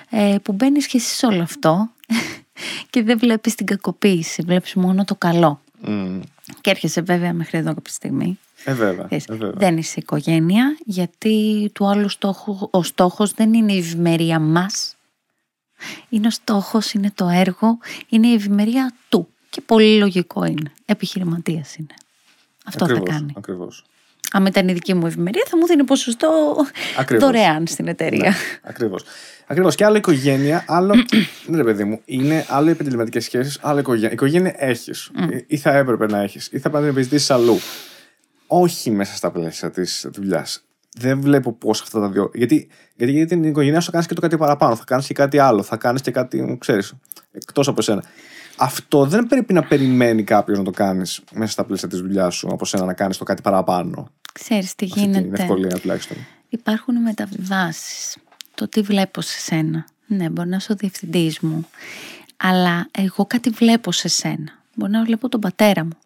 ε, 0.10 0.36
που 0.44 0.54
μπαίνεις 0.54 0.88
και 0.88 0.98
εσύ 0.98 1.16
σε 1.16 1.26
όλο 1.26 1.42
αυτό 1.42 1.90
και 2.90 3.04
δεν 3.04 3.20
βλέπεις 3.20 3.56
την 3.56 3.66
κακοποίηση. 3.66 4.42
Βλέπεις 4.42 4.74
μόνο 4.74 5.04
το 5.04 5.16
καλό 5.16 5.60
και 6.62 6.70
έρχεσαι 6.70 7.02
βέβαια 7.02 7.34
μέχρι 7.34 7.58
εδώ 7.58 7.74
κάποια 7.74 7.94
στιγμή 7.94 8.40
ε, 8.64 8.74
βέβαια, 8.74 9.08
ε, 9.10 9.18
βέβαια. 9.28 9.52
Δεν 9.52 9.78
είσαι 9.78 10.00
οικογένεια, 10.00 10.78
γιατί 10.86 11.70
του 11.74 11.88
άλλου 11.88 12.10
στόχου, 12.10 12.68
ο 12.72 12.84
στόχος 12.84 13.32
δεν 13.32 13.54
είναι 13.54 13.74
η 13.74 13.78
ευημερία 13.78 14.40
μας. 14.40 14.96
Είναι 16.10 16.28
ο 16.28 16.30
στόχος, 16.30 16.94
είναι 16.94 17.12
το 17.16 17.28
έργο, 17.28 17.78
είναι 18.10 18.28
η 18.28 18.34
ευημερία 18.34 18.94
του. 19.10 19.28
Και 19.50 19.62
πολύ 19.62 19.98
λογικό 19.98 20.46
είναι. 20.46 20.72
Επιχειρηματίας 20.86 21.76
είναι. 21.76 21.94
Αυτό 22.66 22.84
ακριβώς, 22.84 23.10
θα 23.10 23.16
κάνει. 23.16 23.34
Ακριβώς. 23.38 23.86
Αν 24.34 24.46
ήταν 24.46 24.68
η 24.68 24.74
δική 24.74 24.94
μου 24.94 25.06
ευημερία, 25.06 25.44
θα 25.50 25.58
μου 25.58 25.66
δίνει 25.66 25.84
ποσοστό 25.84 26.56
ακριβώς. 26.98 27.26
δωρεάν 27.26 27.68
στην 27.68 27.88
εταιρεία. 27.88 28.30
Ναι, 28.30 28.36
Ακριβώς. 28.62 29.04
Ακριβώς. 29.48 29.76
Και 29.76 29.86
άλλο 29.86 29.98
οικογένεια, 29.98 30.64
άλλο. 30.68 30.94
ναι, 31.48 31.58
ρε 31.58 31.64
παιδί 31.64 31.84
μου, 31.84 32.02
είναι 32.06 32.46
άλλο 32.48 32.70
επαγγελματικές 32.70 33.24
σχέσεις, 33.24 33.58
άλλο 33.62 33.80
οικογένεια. 33.80 34.12
Οικογένεια 34.12 34.54
έχεις. 34.58 35.12
Ή 35.48 35.58
θα 35.58 35.78
έπρεπε 35.78 36.06
να 36.06 36.22
έχεις. 36.22 36.50
Ή 36.52 36.60
θα 36.60 36.70
πρέπει 36.70 36.84
να 36.84 36.92
επιζητήσει 36.92 37.34
αλλού 37.34 37.60
όχι 38.54 38.92
μέσα 38.92 39.16
στα 39.16 39.32
πλαίσια 39.32 39.72
της 39.72 40.08
δουλειάς. 40.14 40.64
Δεν 40.98 41.22
βλέπω 41.22 41.54
πώς 41.54 41.82
αυτά 41.82 42.00
τα 42.00 42.10
δύο. 42.10 42.32
Γιατί, 42.34 42.68
γιατί, 42.96 43.12
γιατί 43.12 43.36
την 43.36 43.44
οικογένειά 43.44 43.80
σου 43.80 43.86
θα 43.86 43.92
κάνεις 43.92 44.08
και 44.08 44.14
το 44.14 44.22
κάτι 44.22 44.38
παραπάνω. 44.38 44.76
Θα 44.76 44.84
κάνεις 44.86 45.08
και 45.08 45.14
κάτι 45.14 45.40
άλλο. 45.40 45.64
Θα 45.64 45.78
κάνεις 45.78 46.02
και 46.02 46.12
κάτι, 46.12 46.58
ξέρεις, 46.60 46.94
εκτός 47.32 47.68
από 47.68 47.80
εσένα. 47.80 48.04
Αυτό 48.58 49.06
δεν 49.06 49.28
πρέπει 49.28 49.54
να 49.54 49.64
περιμένει 49.64 50.24
κάποιος 50.24 50.58
να 50.58 50.64
το 50.64 50.72
κάνεις 50.72 51.22
μέσα 51.34 51.52
στα 51.52 51.64
πλαίσια 51.64 51.88
της 51.88 52.00
δουλειάς 52.00 52.36
σου 52.36 52.48
από 52.52 52.66
σένα 52.66 52.86
να 52.86 52.94
κάνεις 52.94 53.18
το 53.18 53.24
κάτι 53.24 53.42
παραπάνω. 53.42 54.12
Ξέρεις 54.32 54.76
τι 54.76 54.86
γίνεται. 54.86 55.20
Είναι 55.20 55.38
ευκολία 55.40 55.80
τουλάχιστον. 55.80 56.18
Υπάρχουν 56.50 57.02
μεταβιβάσεις. 57.02 58.18
Το 58.54 58.68
τι 58.68 58.82
βλέπω 58.82 59.22
σε 59.22 59.40
σένα. 59.40 59.86
Ναι, 60.08 60.30
μπορεί 60.30 60.50
να 60.50 60.56
είσαι 60.56 60.72
ο 60.72 60.76
διευθυντής 60.76 61.40
μου. 61.40 61.68
Αλλά 62.38 62.88
εγώ 62.92 63.26
κάτι 63.26 63.50
βλέπω 63.50 63.92
σε 63.92 64.08
σένα. 64.08 64.60
Μπορεί 64.76 64.92
να 64.92 65.04
βλέπω 65.04 65.30
τον 65.30 65.40
πατέρα 65.40 65.84
μου. 65.84 65.98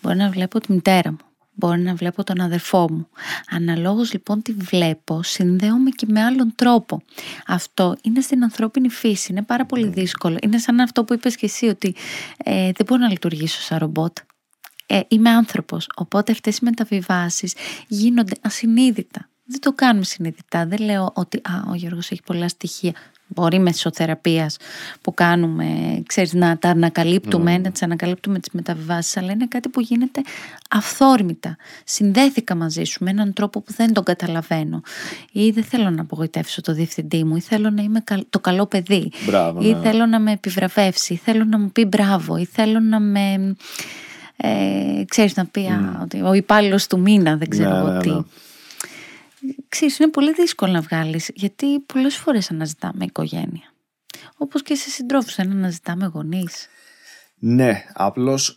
Μπορεί 0.00 0.16
να 0.16 0.30
βλέπω 0.30 0.60
τη 0.60 0.72
μητέρα 0.72 1.10
μου. 1.10 1.18
Μπορεί 1.54 1.80
να 1.80 1.94
βλέπω 1.94 2.24
τον 2.24 2.40
αδερφό 2.40 2.90
μου. 2.90 3.08
Αναλόγως 3.50 4.12
λοιπόν 4.12 4.42
τι 4.42 4.52
βλέπω, 4.52 5.22
συνδέομαι 5.22 5.90
και 5.90 6.06
με 6.08 6.22
άλλον 6.22 6.52
τρόπο. 6.56 7.02
Αυτό 7.46 7.96
είναι 8.02 8.20
στην 8.20 8.42
ανθρώπινη 8.42 8.88
φύση, 8.88 9.32
είναι 9.32 9.42
πάρα 9.42 9.66
πολύ 9.66 9.88
δύσκολο. 9.88 10.36
Είναι 10.42 10.58
σαν 10.58 10.80
αυτό 10.80 11.04
που 11.04 11.14
είπες 11.14 11.36
και 11.36 11.46
εσύ 11.46 11.66
ότι 11.66 11.94
ε, 12.44 12.52
δεν 12.52 12.86
μπορώ 12.86 13.00
να 13.00 13.10
λειτουργήσω 13.10 13.60
σαν 13.60 13.78
ρομπότ. 13.78 14.18
Ε, 14.90 15.00
είμαι 15.08 15.30
άνθρωπος, 15.30 15.88
οπότε 15.94 16.32
αυτές 16.32 16.56
οι 16.56 16.64
μεταβιβάσεις 16.64 17.54
γίνονται 17.88 18.34
ασυνείδητα. 18.40 19.28
Δεν 19.50 19.60
το 19.60 19.72
κάνουμε 19.72 20.04
συνειδητά. 20.04 20.66
Δεν 20.66 20.78
λέω 20.84 21.12
ότι 21.14 21.36
α, 21.36 21.70
ο 21.70 21.74
Γιώργος 21.74 22.10
έχει 22.10 22.22
πολλά 22.22 22.48
στοιχεία. 22.48 22.92
μπορεί 23.26 23.58
μέσω 23.58 23.90
θεραπείας 23.94 24.56
που 25.00 25.14
κάνουμε, 25.14 25.66
ξέρεις, 26.06 26.32
να 26.32 26.58
τα 26.58 26.68
ανακαλύπτουμε, 26.68 27.56
mm. 27.56 27.60
να 27.60 27.70
τις 27.70 27.82
ανακαλύπτουμε 27.82 28.38
τις 28.38 28.52
μεταβιβάσεις, 28.52 29.16
αλλά 29.16 29.32
είναι 29.32 29.46
κάτι 29.46 29.68
που 29.68 29.80
γίνεται 29.80 30.22
αυθόρμητα. 30.70 31.56
Συνδέθηκα 31.84 32.54
μαζί 32.54 32.84
σου 32.84 33.04
με 33.04 33.10
έναν 33.10 33.32
τρόπο 33.32 33.60
που 33.60 33.72
δεν 33.72 33.92
τον 33.92 34.04
καταλαβαίνω 34.04 34.82
ή 35.32 35.50
δεν 35.50 35.64
θέλω 35.64 35.90
να 35.90 36.02
απογοητεύσω 36.02 36.60
το 36.60 36.72
διευθυντή 36.72 37.24
μου 37.24 37.36
ή 37.36 37.40
θέλω 37.40 37.70
να 37.70 37.82
είμαι 37.82 38.04
το 38.30 38.40
καλό 38.40 38.66
παιδί 38.66 39.12
Μπράβο, 39.26 39.62
ή 39.62 39.72
ναι. 39.72 39.80
θέλω 39.80 40.06
να 40.06 40.20
με 40.20 40.32
επιβραβεύσει 40.32 41.12
ή 41.12 41.16
θέλω 41.16 41.44
να 41.44 41.58
μου 41.58 41.70
πει 41.70 41.84
μπράβο 41.84 42.36
ή 42.36 42.44
θέλω 42.44 42.80
να 42.80 43.00
με... 43.00 43.56
Ε, 44.40 45.04
ξέρεις 45.08 45.36
να 45.36 45.46
πει 45.46 45.68
mm. 45.70 46.02
ότι 46.02 46.22
ο 46.22 46.32
υπάλληλος 46.32 46.86
του 46.86 47.00
μήνα 47.00 47.36
δεν 47.36 47.48
ξέρω 47.48 47.70
Ναι, 47.70 47.78
εγώ 47.78 47.88
ναι, 47.88 48.00
τι. 48.00 48.10
ναι. 48.10 48.20
Ξέρεις, 49.68 49.98
είναι 49.98 50.10
πολύ 50.10 50.32
δύσκολο 50.32 50.72
να 50.72 50.80
βγάλεις, 50.80 51.30
γιατί 51.34 51.78
πολλές 51.78 52.16
φορές 52.16 52.50
αναζητάμε 52.50 53.04
οικογένεια. 53.04 53.72
Όπως 54.36 54.62
και 54.62 54.74
σε 54.74 54.90
συντρόφους, 54.90 55.34
δεν 55.34 55.50
αναζητάμε 55.50 56.10
γονείς. 56.14 56.68
Ναι, 57.38 57.84
απλώς 57.92 58.56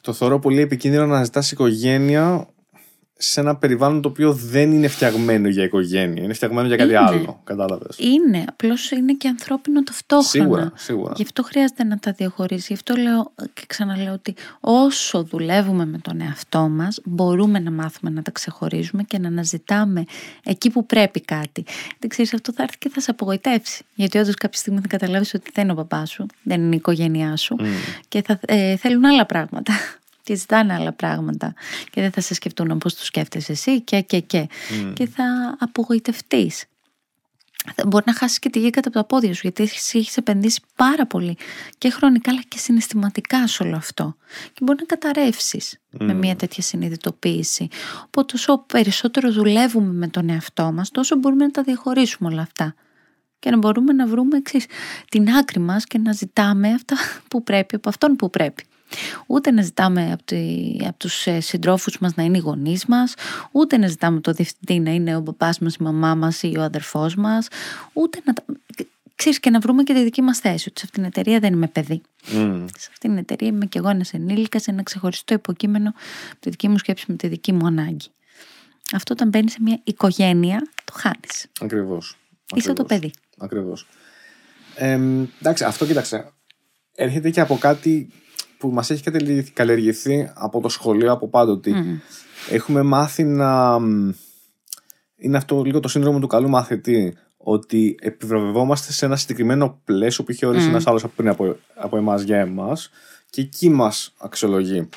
το 0.00 0.12
θεωρώ 0.12 0.38
πολύ 0.38 0.60
επικίνδυνο 0.60 1.06
να 1.06 1.24
ζητάς 1.24 1.50
οικογένεια 1.52 2.48
σε 3.20 3.40
ένα 3.40 3.56
περιβάλλον 3.56 4.02
το 4.02 4.08
οποίο 4.08 4.32
δεν 4.32 4.72
είναι 4.72 4.88
φτιαγμένο 4.88 5.48
για 5.48 5.64
οικογένεια. 5.64 6.22
Είναι 6.22 6.32
φτιαγμένο 6.32 6.66
για 6.66 6.76
κάτι 6.76 6.90
Είναι. 6.90 6.98
άλλο. 6.98 7.40
Κατάλαβες. 7.44 7.96
Είναι, 7.98 8.44
απλώς 8.48 8.90
είναι 8.90 9.12
και 9.12 9.28
ανθρώπινο 9.28 9.82
ταυτόχρονα. 9.82 10.28
Σίγουρα, 10.44 10.72
σίγουρα. 10.74 11.12
Γι' 11.16 11.22
αυτό 11.22 11.42
χρειάζεται 11.42 11.84
να 11.84 11.98
τα 11.98 12.12
διαχωρίσει. 12.12 12.64
Γι' 12.68 12.72
αυτό 12.72 12.94
λέω 12.94 13.32
και 13.52 13.62
ξαναλέω 13.66 14.12
ότι 14.12 14.34
όσο 14.60 15.22
δουλεύουμε 15.22 15.86
με 15.86 15.98
τον 15.98 16.20
εαυτό 16.20 16.68
μας 16.68 17.00
μπορούμε 17.04 17.58
να 17.58 17.70
μάθουμε 17.70 18.10
να 18.10 18.22
τα 18.22 18.30
ξεχωρίζουμε 18.30 19.02
και 19.02 19.18
να 19.18 19.28
αναζητάμε 19.28 20.04
εκεί 20.44 20.70
που 20.70 20.86
πρέπει 20.86 21.20
κάτι. 21.20 21.64
Δεν 21.98 22.08
ξέρεις, 22.08 22.34
αυτό 22.34 22.52
θα 22.52 22.62
έρθει 22.62 22.78
και 22.78 22.88
θα 22.88 23.00
σε 23.00 23.10
απογοητεύσει. 23.10 23.84
Γιατί 23.94 24.18
όντως 24.18 24.34
κάποια 24.34 24.58
στιγμή 24.58 24.80
θα 24.80 24.86
καταλάβεις 24.86 25.34
ότι 25.34 25.50
δεν 25.54 25.64
είναι 25.64 25.72
ο 25.72 25.76
παπάς 25.76 26.10
σου, 26.10 26.26
δεν 26.42 26.60
είναι 26.60 26.74
η 26.74 26.78
οικογένειά 26.78 27.36
σου 27.36 27.56
και 28.08 28.22
θα 28.22 28.40
ε, 28.46 28.76
θέλουν 28.76 29.04
άλλα 29.04 29.26
πράγματα. 29.26 29.72
Και 30.28 30.34
ζητάνε 30.34 30.74
άλλα 30.74 30.92
πράγματα 30.92 31.54
και 31.90 32.00
δεν 32.00 32.12
θα 32.12 32.20
σε 32.20 32.34
σκεφτούν 32.34 32.70
όπως 32.70 32.94
τους 32.94 33.06
σκέφτεσαι 33.06 33.52
εσύ 33.52 33.80
και 33.80 34.00
και 34.00 34.20
και. 34.20 34.48
Και 34.92 35.06
θα 35.06 35.56
απογοητευτείς. 35.58 36.64
Θα 37.74 37.86
Μπορεί 37.86 38.04
να 38.06 38.14
χάσεις 38.14 38.38
και 38.38 38.48
τη 38.50 38.58
γη 38.58 38.70
κατά 38.70 38.88
από 38.88 38.98
τα 38.98 39.04
πόδια 39.04 39.34
σου, 39.34 39.40
γιατί 39.42 39.62
εσύ 39.62 39.98
έχεις 39.98 40.16
επενδύσει 40.16 40.60
πάρα 40.76 41.06
πολύ 41.06 41.36
και 41.78 41.90
χρονικά 41.90 42.30
αλλά 42.30 42.40
και 42.48 42.58
συναισθηματικά 42.58 43.46
σε 43.46 43.62
όλο 43.62 43.76
αυτό. 43.76 44.16
Και 44.52 44.60
μπορεί 44.62 44.78
να 44.78 44.84
καταρρεύσεις 44.84 45.78
με 45.90 46.14
μια 46.14 46.36
τέτοια 46.36 46.62
συνειδητοποίηση. 46.62 47.68
Οπότε, 48.04 48.34
όσο 48.36 48.58
περισσότερο 48.58 49.32
δουλεύουμε 49.32 49.92
με 49.92 50.08
τον 50.08 50.28
εαυτό 50.28 50.72
μας, 50.72 50.90
τόσο 50.90 51.16
μπορούμε 51.16 51.44
να 51.44 51.50
τα 51.50 51.62
διαχωρίσουμε 51.62 52.28
όλα 52.28 52.42
αυτά. 52.42 52.74
Και 53.38 53.50
να 53.50 53.56
μπορούμε 53.56 53.92
να 53.92 54.06
βρούμε 54.06 54.36
εξής, 54.36 54.66
την 55.08 55.28
άκρη 55.30 55.60
μας 55.60 55.84
και 55.84 55.98
να 55.98 56.12
ζητάμε 56.12 56.68
αυτά 56.68 56.96
που 57.28 57.42
πρέπει 57.42 57.74
από 57.74 57.88
αυτόν 57.88 58.16
που 58.16 58.30
πρέπει. 58.30 58.64
Ούτε 59.26 59.50
να 59.50 59.62
ζητάμε 59.62 60.12
από, 60.12 60.22
τη, 60.24 60.76
από 60.86 60.98
τους 60.98 61.26
ε, 61.26 61.40
συντρόφους 61.40 61.98
μας 61.98 62.14
να 62.14 62.22
είναι 62.22 62.36
οι 62.36 62.40
γονείς 62.40 62.86
μας, 62.86 63.14
ούτε 63.52 63.76
να 63.76 63.86
ζητάμε 63.86 64.20
το 64.20 64.32
διευθυντή 64.32 64.80
να 64.80 64.90
είναι 64.90 65.16
ο 65.16 65.22
παπάς 65.22 65.58
μας, 65.58 65.74
η 65.74 65.82
μαμά 65.82 66.14
μας 66.14 66.42
ή 66.42 66.54
ο 66.58 66.62
αδερφός 66.62 67.14
μας, 67.14 67.48
ούτε 67.92 68.20
να... 68.24 68.32
τα- 68.32 68.44
Ξέρεις 69.14 69.40
και 69.40 69.50
να 69.50 69.58
βρούμε 69.60 69.82
και 69.82 69.94
τη 69.94 70.02
δική 70.02 70.22
μας 70.22 70.38
θέση, 70.38 70.68
ότι 70.68 70.80
σε 70.80 70.86
αυτήν 70.86 71.02
την 71.02 71.04
εταιρεία 71.04 71.38
δεν 71.40 71.52
είμαι 71.52 71.66
παιδί. 71.68 72.00
Μμ. 72.32 72.66
Σε 72.78 72.88
αυτήν 72.90 73.10
την 73.10 73.16
εταιρεία 73.18 73.48
είμαι 73.48 73.66
και 73.66 73.78
εγώ 73.78 73.88
ένας 73.88 74.12
ενήλικας, 74.12 74.66
ένα 74.66 74.82
ξεχωριστό 74.82 75.34
υποκείμενο 75.34 75.92
από 76.30 76.40
τη 76.40 76.50
δική 76.50 76.68
μου 76.68 76.78
σκέψη 76.78 77.04
με 77.08 77.16
τη 77.16 77.28
δική 77.28 77.52
μου 77.52 77.66
ανάγκη. 77.66 78.06
Αυτό 78.94 79.12
όταν 79.12 79.28
μπαίνεις 79.28 79.52
σε 79.52 79.58
μια 79.60 79.80
οικογένεια, 79.84 80.68
το 80.84 80.92
χάνεις. 80.96 81.46
Ακριβώς. 81.60 82.16
Είσαι 82.54 82.72
το 82.72 82.82
Ακριβώς. 82.82 83.00
παιδί. 83.00 83.12
Ακριβώς. 83.38 83.86
Ε, 84.74 85.00
εντάξει, 85.40 85.64
αυτό 85.64 85.86
κοίταξε. 85.86 86.32
Έρχεται 86.94 87.30
και 87.30 87.40
από 87.40 87.56
κάτι 87.58 88.08
που 88.58 88.68
μας 88.68 88.90
έχει 88.90 89.02
κατελη- 89.02 89.52
καλλιεργηθεί 89.52 90.30
από 90.34 90.60
το 90.60 90.68
σχολείο 90.68 91.12
από 91.12 91.28
πάντοτε. 91.28 91.70
Έχουμε 92.50 92.82
μάθει 92.82 93.24
να... 93.24 93.78
μ, 93.78 94.10
Είναι 95.16 95.36
αυτό 95.36 95.62
λίγο 95.62 95.80
το 95.80 95.88
σύνδρομο 95.88 96.18
του 96.18 96.26
καλού 96.26 96.48
μαθητή. 96.48 97.16
Ότι 97.36 97.96
επιβραβευόμαστε 98.00 98.92
σε 98.92 99.04
ένα 99.06 99.16
συγκεκριμένο 99.16 99.80
πλαίσιο 99.84 100.24
που 100.24 100.30
είχε 100.30 100.46
ορίσει 100.46 100.68
ένας 100.68 100.86
άλλος 100.86 101.04
από 101.04 101.12
πριν 101.16 101.28
από, 101.28 101.56
από 101.74 101.96
εμάς 101.96 102.22
για 102.22 102.38
εμάς 102.38 102.90
και 103.30 103.40
εκεί 103.40 103.68
μας 103.68 104.14
αξιολογεί. 104.18 104.88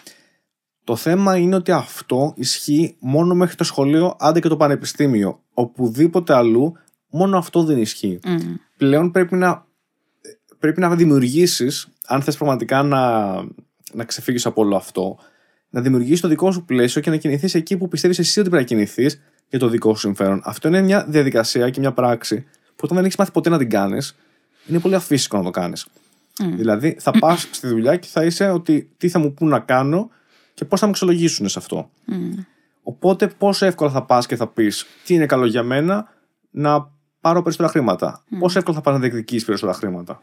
Το 0.83 0.95
θέμα 0.95 1.37
είναι 1.37 1.55
ότι 1.55 1.71
αυτό 1.71 2.33
ισχύει 2.35 2.95
μόνο 2.99 3.35
μέχρι 3.35 3.55
το 3.55 3.63
σχολείο, 3.63 4.15
άντε 4.19 4.39
και 4.39 4.47
το 4.47 4.57
πανεπιστήμιο. 4.57 5.41
Οπουδήποτε 5.53 6.33
αλλού, 6.33 6.73
μόνο 7.09 7.37
αυτό 7.37 7.63
δεν 7.63 7.77
ισχύει. 7.77 8.19
Μμ. 8.25 8.37
Πλέον 8.77 9.11
πρέπει 9.11 9.35
να, 9.35 9.65
πρέπει 10.61 10.79
να 10.79 10.95
δημιουργήσεις, 10.95 11.87
αν 12.07 12.21
θες 12.21 12.37
πραγματικά 12.37 12.83
να, 12.83 13.33
να 13.93 14.03
ξεφύγεις 14.05 14.45
από 14.45 14.61
όλο 14.61 14.75
αυτό, 14.75 15.17
να 15.69 15.81
δημιουργήσεις 15.81 16.21
το 16.21 16.27
δικό 16.27 16.51
σου 16.51 16.65
πλαίσιο 16.65 17.01
και 17.01 17.09
να 17.09 17.15
κινηθείς 17.15 17.55
εκεί 17.55 17.77
που 17.77 17.87
πιστεύεις 17.87 18.19
εσύ 18.19 18.39
ότι 18.39 18.49
πρέπει 18.49 18.63
να 18.63 18.69
κινηθείς 18.69 19.21
για 19.49 19.59
το 19.59 19.67
δικό 19.67 19.93
σου 19.93 19.99
συμφέρον. 19.99 20.41
Αυτό 20.43 20.67
είναι 20.67 20.81
μια 20.81 21.05
διαδικασία 21.07 21.69
και 21.69 21.79
μια 21.79 21.91
πράξη 21.91 22.41
που 22.75 22.81
όταν 22.81 22.95
δεν 22.95 23.05
έχεις 23.05 23.17
μάθει 23.17 23.31
ποτέ 23.31 23.49
να 23.49 23.57
την 23.57 23.69
κάνεις, 23.69 24.15
είναι 24.67 24.79
πολύ 24.79 24.95
αφύσικο 24.95 25.37
να 25.37 25.43
το 25.43 25.49
κάνεις. 25.49 25.87
Δηλαδή 26.55 26.97
θα 26.99 27.11
πας 27.19 27.47
στη 27.51 27.67
δουλειά 27.67 27.95
και 27.95 28.07
θα 28.11 28.23
είσαι 28.23 28.49
ότι 28.49 28.89
τι 28.97 29.09
θα 29.09 29.19
μου 29.19 29.33
πούν 29.33 29.47
να 29.49 29.59
κάνω 29.59 30.09
και 30.53 30.65
πώς 30.65 30.79
θα 30.79 30.85
με 30.85 30.91
αξιολογήσουν 30.91 31.49
σε 31.49 31.59
αυτό. 31.59 31.89
Οπότε 32.83 33.27
πόσο 33.27 33.65
εύκολα 33.65 33.91
θα 33.91 34.03
πας 34.03 34.25
και 34.25 34.35
θα 34.35 34.47
πεις 34.47 34.85
τι 35.05 35.13
είναι 35.13 35.25
καλό 35.25 35.45
για 35.45 35.63
μένα 35.63 36.07
να 36.51 36.91
πάρω 37.21 37.41
περισσότερα 37.41 37.69
χρήματα. 37.69 38.23
Πόσο 38.39 38.57
εύκολα 38.57 38.75
θα 38.75 38.81
πας 38.83 38.93
να 38.93 38.99
διεκδικήσεις 38.99 39.45
περισσότερα 39.45 39.77
χρήματα; 39.77 40.21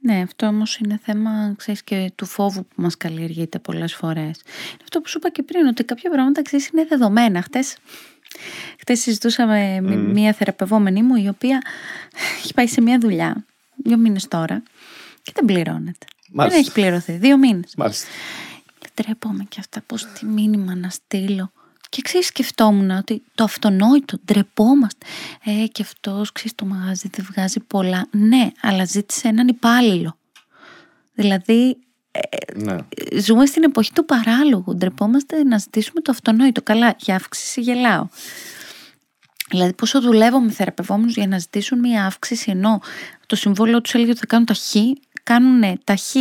Ναι, 0.00 0.20
αυτό 0.20 0.46
όμως 0.46 0.76
είναι 0.76 1.00
θέμα 1.02 1.54
ξέρεις, 1.56 1.82
και 1.82 2.12
του 2.14 2.26
φόβου 2.26 2.66
που 2.66 2.82
μας 2.82 2.96
καλλιεργείται 2.96 3.58
πολλές 3.58 3.94
φορές. 3.94 4.42
Είναι 4.66 4.82
αυτό 4.82 5.00
που 5.00 5.08
σου 5.08 5.18
είπα 5.18 5.30
και 5.30 5.42
πριν, 5.42 5.66
ότι 5.66 5.84
κάποια 5.84 6.10
πράγματα 6.10 6.42
ξέρεις, 6.42 6.68
είναι 6.68 6.84
δεδομένα. 6.84 7.42
Χτες 7.42 7.76
χτες 8.80 9.00
συζητούσαμε 9.00 9.80
με 9.80 9.96
μία 9.96 10.32
θεραπευόμενη 10.32 11.02
μου, 11.02 11.14
η 11.14 11.28
οποία 11.28 11.62
έχει 12.42 12.54
πάει 12.54 12.66
σε 12.66 12.80
μία 12.80 12.98
δουλειά, 12.98 13.44
δύο 13.76 13.96
μήνες 13.96 14.28
τώρα, 14.28 14.62
και 15.22 15.32
δεν 15.34 15.44
πληρώνεται. 15.44 16.06
Μάλιστα. 16.32 16.58
Δεν 16.58 16.66
έχει 16.66 16.72
πληρωθεί. 16.72 17.12
Δύο 17.12 17.38
μήνες. 17.38 17.74
Μάλιστα. 17.76 18.06
Ντρέπομαι 18.94 19.44
και 19.48 19.56
αυτά, 19.60 19.80
πώς 19.86 20.06
τι 20.06 20.26
μήνυμα 20.26 20.74
να 20.74 20.88
στείλω. 20.88 21.52
Και 21.90 22.02
ξέρεις 22.02 22.26
σκεφτόμουν 22.26 22.90
ότι 22.90 23.22
το 23.34 23.44
αυτονόητο, 23.44 24.18
ντρεπόμαστε. 24.24 25.06
Ε, 25.44 25.66
και 25.66 25.82
αυτός, 25.82 26.32
ξέρεις, 26.32 26.54
το 26.54 26.64
μαγάζι 26.64 27.10
δεν 27.12 27.26
βγάζει 27.30 27.60
πολλά. 27.60 28.06
Ναι, 28.10 28.50
αλλά 28.60 28.84
ζήτησε 28.84 29.28
έναν 29.28 29.48
υπάλληλο. 29.48 30.16
Δηλαδή, 31.14 31.76
Ναι. 32.54 32.76
ζούμε 33.20 33.46
στην 33.46 33.62
εποχή 33.62 33.92
του 33.92 34.04
παράλογου. 34.04 34.76
Ντρεπόμαστε 34.76 35.44
να 35.44 35.58
ζητήσουμε 35.58 36.00
το 36.00 36.10
αυτονόητο. 36.12 36.62
Καλά, 36.62 36.94
για 36.98 37.14
αύξηση 37.14 37.60
γελάω. 37.60 38.06
Δηλαδή, 39.50 39.72
πόσο 39.72 40.00
δουλεύω 40.00 40.40
με 40.40 40.50
θεραπευόμενους 40.50 41.14
για 41.14 41.26
να 41.26 41.38
ζητήσουν 41.38 41.78
μία 41.78 42.06
αύξηση, 42.06 42.50
ενώ 42.50 42.80
το 43.26 43.36
συμβόλαιο 43.36 43.80
τους 43.80 43.94
έλεγε 43.94 44.10
ότι 44.10 44.18
θα 44.18 44.26
κάνουν 44.26 44.46
τα 44.46 44.54
χ, 44.54 44.74
κάνουν 45.22 45.80
τα 45.84 45.96
χ 45.96 46.14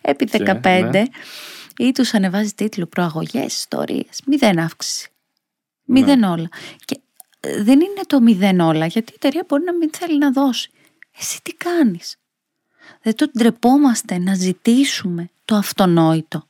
επί 0.00 0.24
Και, 0.24 0.38
15 0.62 0.88
ναι. 0.90 1.02
Ή 1.80 1.92
τους 1.92 2.14
ανεβάζει 2.14 2.52
τίτλο 2.52 2.86
προαγωγές, 2.86 3.56
ιστορίες, 3.56 4.20
μηδέν 4.26 4.58
αύξηση. 4.58 5.10
Μηδέν 5.84 6.22
όλα. 6.22 6.48
Και 6.84 7.00
ε, 7.40 7.62
δεν 7.62 7.80
είναι 7.80 8.00
το 8.06 8.20
μηδέν 8.20 8.60
όλα, 8.60 8.86
γιατί 8.86 9.12
η 9.12 9.14
εταιρεία 9.16 9.44
μπορεί 9.48 9.64
να 9.64 9.74
μην 9.74 9.90
θέλει 9.92 10.18
να 10.18 10.30
δώσει. 10.32 10.70
Εσύ 11.18 11.42
τι 11.42 11.54
κάνεις; 11.54 12.16
Δεν 13.02 13.14
το 13.14 13.30
ντρεπόμαστε 13.38 14.18
να 14.18 14.34
ζητήσουμε 14.34 15.30
το 15.44 15.54
αυτονόητο. 15.54 16.46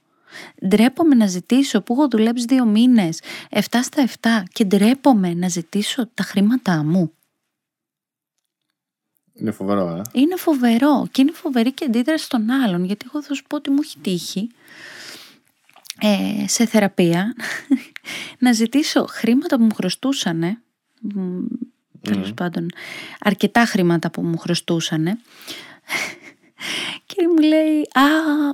Ντρέπομαι 0.67 1.15
να 1.15 1.27
ζητήσω 1.27 1.81
που 1.83 1.93
έχω 1.93 2.09
δουλέψει 2.09 2.45
δύο 2.45 2.65
μήνες, 2.65 3.21
7 3.51 3.61
στα 3.83 4.09
7 4.21 4.29
και 4.53 4.65
ντρέπομαι 4.65 5.35
να 5.35 5.49
ζητήσω 5.49 6.07
τα 6.15 6.23
χρήματά 6.23 6.85
μου. 6.85 7.13
Είναι 9.35 9.51
φοβερό, 9.51 9.89
ε. 9.89 10.03
Είναι 10.13 10.37
φοβερό 10.37 11.09
και 11.11 11.21
είναι 11.21 11.33
φοβερή 11.33 11.73
και 11.73 11.85
αντίδραση 11.85 12.29
των 12.29 12.51
άλλων 12.51 12.85
γιατί 12.85 13.07
εγώ 13.09 13.23
θα 13.23 13.35
σου 13.35 13.45
πω 13.49 13.57
ότι 13.57 13.71
μου 13.71 13.79
έχει 13.83 13.99
τύχει 13.99 14.51
ε, 16.01 16.49
σε 16.49 16.67
θεραπεία. 16.67 17.35
Να 18.39 18.53
ζητήσω 18.53 19.05
χρήματα 19.09 19.57
που 19.57 19.63
μου 19.63 19.75
χρωστούσανε. 19.75 20.61
Μ, 21.01 21.45
τέλος 22.03 22.35
πάντων 22.35 22.67
αρκετά 23.21 23.65
χρήματα 23.65 24.11
που 24.11 24.23
μου 24.23 24.39
χρωστούσανε 24.39 25.19
και 27.07 27.17
μου 27.29 27.47
λέει 27.49 27.79
«Α, 27.93 28.03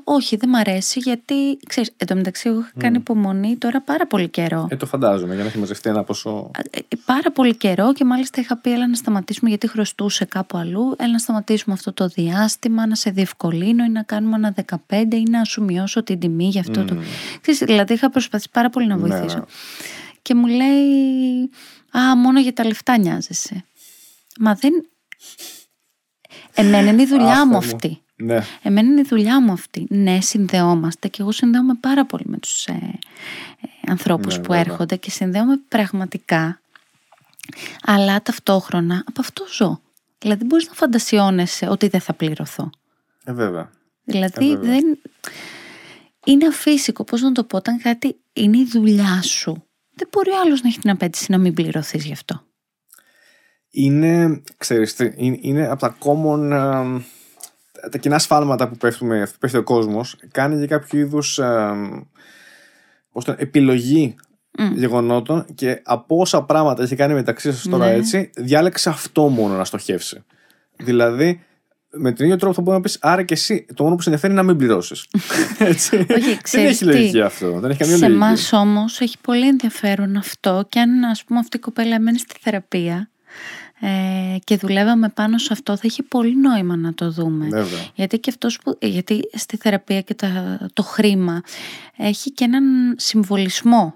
όχι 0.05 0.37
δεν 0.37 0.49
μ' 0.49 0.55
αρέσει 0.55 0.99
γιατί, 0.99 1.59
ξέρεις, 1.69 1.91
εν 1.97 2.07
τω 2.07 2.15
μεταξύ 2.15 2.49
εγώ 2.49 2.59
είχα 2.59 2.73
κάνει 2.79 2.97
υπομονή 2.97 3.57
τώρα 3.57 3.81
πάρα 3.81 4.07
πολύ 4.07 4.29
καιρό 4.29 4.67
Ε, 4.71 4.77
το 4.77 4.87
φαντάζομαι 4.87 5.35
για 5.35 5.43
να 5.43 5.49
έχει 5.49 5.59
μαζευτεί 5.59 5.89
ένα 5.89 6.05
ποσό. 6.05 6.51
ε, 6.71 6.79
ε, 6.79 6.97
πάρα 7.05 7.31
πολύ 7.33 7.57
καιρό 7.57 7.93
και 7.93 8.05
μάλιστα 8.05 8.41
είχα 8.41 8.57
πει 8.57 8.73
έλα 8.73 8.89
να 8.89 8.95
σταματήσουμε 8.95 9.49
γιατί 9.49 9.69
χρωστούσε 9.69 10.25
κάπου 10.25 10.57
αλλού, 10.59 10.95
έλα 10.99 11.13
να 11.13 11.19
σταματήσουμε 11.19 11.75
αυτό 11.75 11.93
το 11.93 12.07
διάστημα, 12.09 12.87
να 12.87 12.95
σε 12.95 13.11
διευκολύνω 13.11 13.85
ή 13.85 13.89
να 13.89 14.03
κάνουμε 14.03 14.37
ένα 14.37 14.55
15 14.89 15.07
ή 15.13 15.23
να 15.31 15.45
σου 15.45 15.63
μειώσω 15.65 16.03
την 16.03 16.19
τιμή 16.19 16.49
για 16.49 16.61
αυτό 16.61 16.85
το... 16.85 16.97
Ξέρεις, 17.41 17.61
δηλαδή 17.61 17.93
είχα 17.93 18.11
προσπαθήσει 18.11 18.51
πάρα 18.53 18.71
πολύ 18.71 18.87
να 18.87 18.97
Ναι, 18.97 19.07
βοηθήσω. 19.09 19.39
ναι. 19.39 19.45
Και 20.23 20.35
μου 20.35 20.47
λέει, 20.47 21.51
α, 21.99 22.17
μόνο 22.17 22.41
για 22.41 22.53
τα 22.53 22.65
λεφτά 22.67 22.99
νοιάζεσαι. 22.99 23.65
Μα 24.39 24.55
δεν... 24.55 24.73
Εμένα 26.59 26.91
είναι 26.91 27.03
η 27.03 27.07
δουλειά 27.07 27.41
Αχ, 27.41 27.45
μου 27.45 27.51
Θεέ 27.61 27.69
μου. 27.71 27.75
αυτή. 27.75 28.01
Ναι. 28.17 28.41
Εμένα 28.63 28.89
είναι 28.91 29.01
η 29.01 29.07
δουλειά 29.09 29.43
μου 29.43 29.53
αυτή. 29.53 29.87
Ναι, 29.89 30.21
συνδεόμαστε 30.21 31.09
και 31.09 31.23
εγώ 31.23 31.33
συνδέομαι 31.33 31.75
πάρα 31.75 32.07
πολύ 32.07 32.25
με 32.27 32.39
τους 32.39 32.67
ε, 32.67 32.73
ε, 32.73 33.91
ανθρώπους 33.91 34.37
Ναι, 34.37 34.43
που 34.43 34.53
βέβαια. 34.53 34.65
έρχονται 34.71 34.97
και 34.97 35.11
συνδέομαι 35.11 35.61
πραγματικά. 35.69 36.61
Αλλά 37.87 38.23
ταυτόχρονα 38.23 39.03
από 39.07 39.21
αυτό 39.21 39.45
ζω. 39.53 39.81
Δηλαδή 40.19 40.45
μπορείς 40.45 40.67
να 40.69 40.73
φαντασιώνεσαι 40.75 41.69
ότι 41.69 41.89
δεν 41.89 42.01
θα 42.01 42.13
πληρωθώ. 42.15 42.71
Ε, 43.25 43.33
βέβαια. 43.33 43.71
Δηλαδή 44.05 44.51
Ε, 44.51 44.57
βέβαια. 44.57 44.71
δεν... 44.71 44.99
Είναι 46.25 46.47
αφύσικο, 46.47 47.05
πώς 47.05 47.21
να 47.23 47.33
το 47.33 47.45
πω, 47.45 47.57
όταν 47.57 47.79
κάτι 47.81 48.17
είναι 48.33 48.59
η 48.59 48.65
δουλειά 48.65 49.23
σου. 49.23 49.65
Δεν 49.95 50.09
μπορεί 50.13 50.31
ο 50.31 50.41
άλλος 50.45 50.63
να 50.63 50.69
έχει 50.69 50.79
την 50.79 50.91
απέτηση 50.91 51.27
να 51.31 51.39
μην 51.39 51.55
πληρωθείς 51.55 52.05
γι' 52.05 52.13
αυτό. 52.13 52.46
Είναι, 53.79 54.43
ξέρεις, 54.57 54.95
τι, 54.95 55.13
είναι, 55.17 55.39
είναι 55.41 55.67
από 55.67 55.81
τα 55.81 55.97
common, 56.05 56.51
ε, 57.83 57.89
τα 57.91 57.99
κοινά 57.99 58.19
σφάλματα 58.19 58.69
που 58.69 58.77
πέφτουμε, 58.77 59.27
που 59.33 59.39
πέφτει 59.39 59.57
ο 59.57 59.63
κόσμος, 59.63 60.17
κάνει 60.31 60.57
για 60.57 60.67
κάποιο 60.67 60.99
είδους 60.99 61.39
ε, 61.39 61.73
πώς 63.13 63.25
το, 63.25 63.35
επιλογή 63.39 64.15
γεγονότων 64.75 65.47
και 65.55 65.81
από 65.85 66.17
όσα 66.21 66.43
πράγματα 66.43 66.83
έχει 66.83 66.97
κάνει 66.97 67.15
μεταξύ 67.15 67.53
σας 67.53 67.63
τώρα 67.69 67.87
Ναι. 67.87 67.93
έτσι, 67.95 68.31
διάλεξε 68.37 68.89
αυτό 68.89 69.29
μόνο 69.29 69.55
να 69.57 69.65
στοχεύσει. 69.65 70.25
Δηλαδή, 70.77 71.41
με 71.91 72.13
τον 72.13 72.25
ίδιο 72.27 72.39
τρόπο 72.39 72.55
θα 72.55 72.61
μπορείς 72.63 72.77
να 72.79 72.85
πεις, 72.85 72.99
άρα 73.01 73.23
και 73.23 73.35
εσύ, 73.35 73.67
το 73.75 73.83
μόνο 73.83 73.97
που 73.97 74.03
σε 74.03 74.09
ενδιαφέρει 74.11 74.33
είναι 74.33 74.43
να 74.43 74.49
μην 74.49 74.59
πληρώσεις. 74.59 75.07
Έτσι. 75.59 75.97
Όχι, 75.97 76.05
δεν 76.05 76.39
ξέρεις 76.43 76.71
έχει 76.71 76.79
τι. 76.79 76.85
λογική 76.85 77.21
αυτό. 77.21 77.59
Δεν 77.61 77.71
έχει 77.71 77.79
καμία 77.79 77.97
Σε 77.97 78.09
λογική. 78.09 78.25
εμάς 78.25 78.53
όμως 78.53 79.01
έχει 79.01 79.17
πολύ 79.21 79.47
ενδιαφέρον 79.49 80.17
αυτό 80.17 80.67
και 80.69 80.81
αν 80.81 81.05
ας 81.05 81.25
πούμε 81.25 81.39
αυτή 81.39 81.57
η 81.57 81.61
κοπέλα 81.61 82.01
μένει 82.01 82.19
στη 82.19 82.35
θεραπεία 82.41 83.11
ε, 83.81 84.37
και 84.45 84.57
δουλεύαμε 84.57 85.09
πάνω 85.09 85.39
σε 85.39 85.49
αυτό 85.53 85.77
θα 85.77 85.83
έχει 85.85 86.03
πολύ 86.03 86.37
νόημα 86.37 86.77
να 86.77 86.95
το 86.95 87.11
δούμε. 87.11 87.47
Βέβαια. 87.49 87.85
Γιατί 87.95 88.19
και 88.19 88.31
αυτός 88.31 88.59
που, 88.59 88.79
γιατί 88.81 89.21
στη 89.33 89.57
θεραπεία 89.57 90.01
και 90.01 90.15
τα, 90.15 90.59
το 90.73 90.83
χρήμα 90.83 91.43
έχει 91.97 92.31
και 92.31 92.45
έναν 92.45 92.65
συμβολισμό. 92.97 93.95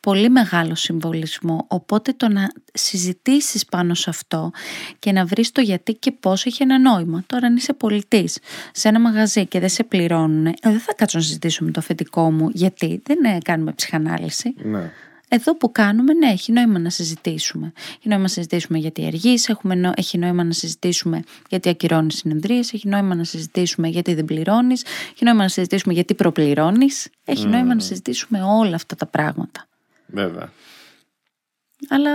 Πολύ 0.00 0.30
μεγάλο 0.30 0.74
συμβολισμό. 0.74 1.64
Οπότε 1.68 2.12
το 2.12 2.28
να 2.28 2.52
συζητήσεις 2.72 3.64
πάνω 3.64 3.94
σε 3.94 4.10
αυτό 4.10 4.50
και 4.98 5.12
να 5.12 5.24
βρεις 5.24 5.52
το 5.52 5.60
γιατί 5.60 5.94
και 5.94 6.12
πώς 6.12 6.46
έχει 6.46 6.62
ένα 6.62 6.78
νόημα. 6.78 7.24
Τώρα 7.26 7.46
αν 7.46 7.56
είσαι 7.56 7.72
πολιτής 7.72 8.38
σε 8.72 8.88
ένα 8.88 9.00
μαγαζί 9.00 9.46
και 9.46 9.60
δεν 9.60 9.68
σε 9.68 9.84
πληρώνουν, 9.84 10.46
ε, 10.46 10.54
δεν 10.62 10.80
θα 10.80 10.94
κάτσω 10.94 11.18
να 11.18 11.24
συζητήσω 11.24 11.64
με 11.64 11.70
το 11.70 11.80
αφεντικό 11.80 12.30
μου 12.30 12.50
γιατί 12.52 13.02
δεν 13.04 13.24
ε, 13.24 13.38
κάνουμε 13.44 13.72
ψυχανάλυση. 13.72 14.54
Ναι. 14.62 14.90
Εδώ 15.34 15.56
που 15.56 15.72
κάνουμε, 15.72 16.12
ναι, 16.12 16.30
έχει 16.30 16.52
νόημα 16.52 16.78
να 16.78 16.90
συζητήσουμε. 16.90 17.72
Έχει 17.98 18.08
νόημα 18.08 18.22
να 18.22 18.28
συζητήσουμε 18.28 18.78
γιατί 18.78 19.06
αργείς, 19.06 19.48
έχουμε 19.48 19.74
νο... 19.74 19.92
έχει 19.96 20.18
νόημα 20.18 20.44
να 20.44 20.52
συζητήσουμε 20.52 21.22
γιατί 21.48 21.68
ακυρώνεις 21.68 22.14
συνεδρίες, 22.16 22.72
έχει 22.72 22.88
νόημα 22.88 23.14
να 23.14 23.24
συζητήσουμε 23.24 23.88
γιατί 23.88 24.14
δεν 24.14 24.24
πληρώνεις, 24.24 24.84
έχει 25.14 25.24
νόημα 25.24 25.42
να 25.42 25.48
συζητήσουμε 25.48 25.94
γιατί 25.94 26.14
προπληρώνεις, 26.14 27.08
έχει 27.24 27.46
νόημα 27.46 27.74
να 27.74 27.80
συζητήσουμε 27.80 28.42
όλα 28.42 28.74
αυτά 28.74 28.96
τα 28.96 29.06
πράγματα. 29.06 29.66
Βέβαια. 30.06 30.52
Αλλά 31.88 32.10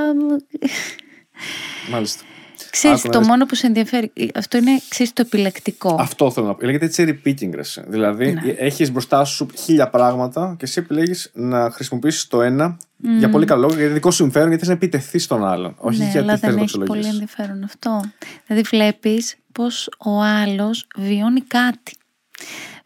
Μάλιστα. 1.91 2.23
ξέρεις, 2.69 2.98
Άκου 2.99 3.07
να 3.07 3.14
το 3.14 3.19
δεις. 3.19 3.27
μόνο 3.27 3.45
που 3.45 3.56
σε 3.56 3.68
ενδιαφέρει, 3.68 4.11
αυτό 4.35 4.57
είναι 4.57 4.72
ξέρεις, 4.89 5.14
το 5.14 5.22
επιλεκτικό. 5.26 5.95
Αυτό 5.99 6.31
θέλω 6.31 6.45
να 6.48 6.56
πω. 6.56 6.65
Λέγεται 6.65 6.91
cherry 6.95 7.27
picking, 7.27 7.49
ρε. 7.53 7.60
εσύ. 7.60 7.84
Δηλαδή, 7.88 8.34
Ναι. 8.34 8.41
έχεις 8.57 8.91
μπροστά 8.91 9.23
σου 9.26 9.48
χίλια 9.57 9.89
πράγματα 9.89 10.56
και 10.60 10.65
εσύ 10.65 10.80
επιλέγεις 10.80 11.31
να 11.34 11.72
χρησιμοποιήσεις 11.72 12.27
το 12.27 12.41
ένα 12.41 12.77
για 12.98 13.30
πολύ 13.30 13.45
καλό 13.45 13.61
λόγο, 13.61 13.76
για 13.76 13.88
δικό 13.88 14.11
σου 14.11 14.18
συμφέρον, 14.18 14.48
γιατί 14.48 14.65
θες 14.65 14.76
να 14.76 14.82
επιτεθεί 14.84 15.19
στον 15.19 15.45
άλλον. 15.45 15.76
Όχι 15.78 15.98
ναι, 15.98 16.03
γιατί 16.03 16.18
αλλά 16.18 16.38
θες 16.38 16.41
να 16.41 16.48
δεν 16.49 16.57
το 16.57 16.64
έχει 16.64 16.72
πολύ 16.72 16.84
εξολογήσει. 16.84 17.10
ενδιαφέρον 17.10 17.64
αυτό. 17.64 18.02
Δηλαδή 18.45 18.68
βλέπεις 18.69 19.36
πως 19.52 19.90
ο 19.98 20.22
άλλος 20.22 20.88
βιώνει 20.98 21.41
κάτι. 21.41 21.94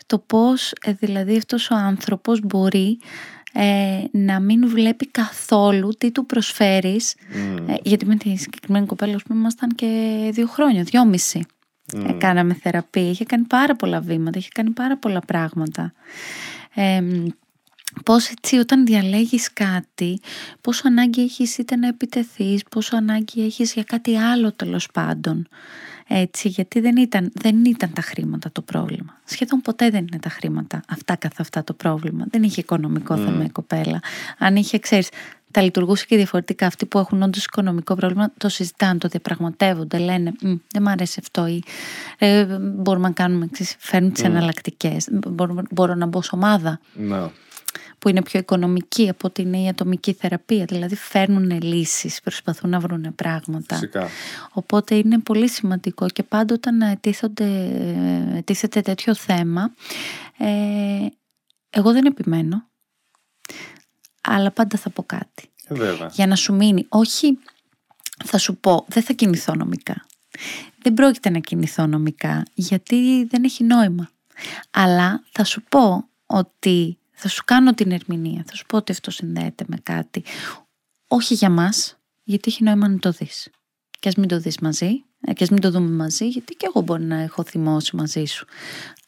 Το 0.06 0.18
πως 0.18 0.74
ε, 0.82 0.94
δηλαδή 0.94 1.38
αυτός 1.38 1.70
ο 1.70 1.76
άνθρωπος 1.76 2.40
μπορεί 2.44 3.00
ε, 3.54 4.04
να 4.12 4.40
μην 4.40 4.68
βλέπει 4.68 5.08
καθόλου 5.08 5.90
τι 5.98 6.12
του 6.12 6.26
προσφέρεις. 6.26 7.16
Ε, 7.68 7.74
γιατί 7.84 8.06
με 8.06 8.16
τη 8.16 8.36
συγκεκριμένη 8.36 8.86
κοπέλα 8.86 9.16
ας 9.16 9.24
πούμε, 9.24 9.40
ήμασταν 9.40 9.70
και 9.76 10.30
δύο 10.34 10.48
χρόνια, 10.48 10.84
δυόμιση. 10.84 11.46
Ε, 12.08 12.12
κάναμε 12.12 12.54
θεραπεία, 12.54 13.10
είχε 13.10 13.26
κάνει 13.26 13.44
πάρα 13.44 13.76
πολλά 13.76 14.00
βήματα, 14.00 14.38
είχε 14.38 14.50
κάνει 14.54 14.70
πάρα 14.70 14.98
πολλά 14.98 15.20
πράγματα. 15.20 15.94
Ε, 17.98 18.02
Πώς 18.06 18.30
έτσι 18.30 18.58
όταν 18.58 18.86
διαλέγεις 18.86 19.54
κάτι, 19.54 20.20
πόσο 20.62 20.88
ανάγκη 20.88 21.22
έχεις 21.22 21.58
είτε 21.58 21.76
να 21.76 21.88
επιτεθείς, 21.88 22.64
πόσο 22.70 22.96
ανάγκη 22.96 23.44
έχεις 23.44 23.74
για 23.74 23.84
κάτι 23.84 24.18
άλλο 24.18 24.52
τέλος 24.52 24.88
πάντων. 24.94 25.48
Έτσι, 26.14 26.48
γιατί 26.48 26.80
δεν 26.80 26.96
ήταν, 26.98 27.32
δεν 27.34 27.66
ήταν 27.66 27.94
τα 27.94 28.02
χρήματα 28.02 28.52
το 28.52 28.62
πρόβλημα. 28.62 29.20
Σχεδόν 29.24 29.62
ποτέ 29.62 29.90
δεν 29.90 30.00
είναι 30.08 30.20
τα 30.20 30.30
χρήματα 30.30 30.82
αυτά 30.90 31.16
καθ' 31.16 31.40
αυτά 31.40 31.64
το 31.64 31.74
πρόβλημα. 31.74 32.26
Δεν 32.30 32.44
είχε 32.44 32.62
οικονομικό 32.62 33.18
θέμα 33.18 33.44
η 33.44 33.50
κοπέλα. 33.50 34.00
Αν 34.38 34.56
είχε, 34.56 34.80
ξέρεις, 34.80 35.10
τα 35.52 35.62
λειτουργούσε 35.62 36.06
και 36.08 36.16
διαφορετικά. 36.16 36.66
Αυτοί 36.66 36.86
που 36.86 37.00
έχουν 37.00 37.22
όντως 37.22 37.46
οικονομικό 37.46 37.96
πρόβλημα 37.96 38.32
το 38.38 38.50
συζητάνε, 38.50 39.00
το 39.00 39.08
διαπραγματεύονται, 39.08 39.98
λένε 39.98 40.34
«Μ, 40.42 40.48
Δεν 40.48 40.82
μου 40.82 40.90
αρέσει 40.90 41.20
αυτό 41.22 41.48
ή 41.48 41.64
«Ε, 42.18 42.46
μπορούμε 42.60 43.08
να 43.08 43.14
κάνουμε, 43.14 43.48
ξέρεις, 43.52 43.76
φέρνουν 43.80 44.12
τις 44.12 44.24
εναλλακτικές. 44.24 45.08
Μπορώ, 45.12 45.64
μπορώ 45.72 45.96
να 45.96 46.06
μπω 46.06 46.22
σε 46.22 46.30
ομάδα 46.34 46.80
Ναι. 46.94 47.22
Που 48.02 48.10
είναι 48.10 48.22
πιο 48.22 48.40
οικονομική 48.40 49.10
από 49.10 49.28
ότι 49.28 49.42
είναι 49.42 49.58
η 49.62 49.68
ατομική 49.68 50.14
θεραπεία. 50.14 50.66
Δηλαδή 50.66 50.96
φέρνουν 50.96 51.62
λύσεις, 51.62 52.22
προσπαθούν 52.22 52.70
να 52.70 52.80
βρουν 52.80 53.16
πράγματα. 53.16 53.76
Φυσικά. 53.76 54.10
Οπότε 54.52 54.96
είναι 54.96 55.20
πολύ 55.20 55.50
σημαντικό 55.50 56.08
και 56.08 56.24
πάντα 56.24 56.54
όταν 56.54 56.82
ετίθονται, 56.82 57.46
ετίθεται 58.36 58.82
τέτοιο 58.82 59.16
θέμα, 59.16 59.74
ε, 60.38 61.08
εγώ 61.70 61.92
δεν 61.92 62.06
επιμένω, 62.06 62.70
αλλά 64.22 64.52
πάντα 64.52 64.78
θα 64.78 64.90
πω 64.90 65.04
κάτι. 65.04 65.50
Ε, 65.68 65.76
βέβαια. 65.76 66.10
Για 66.14 66.28
να 66.28 66.36
σου 66.36 66.54
μείνει, 66.54 66.86
όχι 66.90 67.40
θα 68.26 68.38
σου 68.38 68.56
πω, 68.58 68.86
δεν 68.88 69.04
θα 69.04 69.14
κινηθώ 69.14 69.56
νομικά. 69.56 70.06
Δεν 70.82 70.94
πρόκειται 70.94 71.30
να 71.30 71.40
κινηθώ 71.40 71.86
νομικά, 71.86 72.46
γιατί 72.54 73.26
δεν 73.26 73.44
έχει 73.44 73.64
νόημα. 73.64 74.10
Αλλά 74.72 75.24
θα 75.32 75.44
σου 75.44 75.64
πω 75.70 76.10
ότι 76.26 76.98
θα 77.22 77.28
σου 77.28 77.44
κάνω 77.46 77.74
την 77.74 77.92
ερμηνεία, 77.92 78.44
θα 78.48 78.56
σου 78.56 78.66
πω 78.66 78.78
ότι 78.78 78.92
αυτό 78.92 79.12
συνδέεται 79.12 79.64
με 79.68 79.78
κάτι. 79.84 80.24
Όχι 81.08 81.34
για 81.34 81.50
μας, 81.50 81.98
γιατί 82.24 82.50
έχει 82.50 82.64
νόημα 82.64 82.88
να 82.88 83.00
το 83.00 83.12
δεις. 83.12 83.50
Και 84.00 84.10
ας 84.10 84.16
μην 84.16 84.28
το 84.28 84.40
δεις 84.40 84.60
μαζί, 84.60 85.04
ε, 85.22 85.34
και 85.34 85.44
ας 85.44 85.50
μην 85.50 85.62
το 85.62 85.72
δούμε 85.72 85.90
μαζί, 85.90 86.28
γιατί 86.28 86.56
και 86.56 86.66
εγώ 86.70 86.82
μπορεί 86.82 87.04
να 87.04 87.16
έχω 87.16 87.44
θυμώσει 87.44 87.96
μαζί 87.96 88.26
σου. 88.26 88.46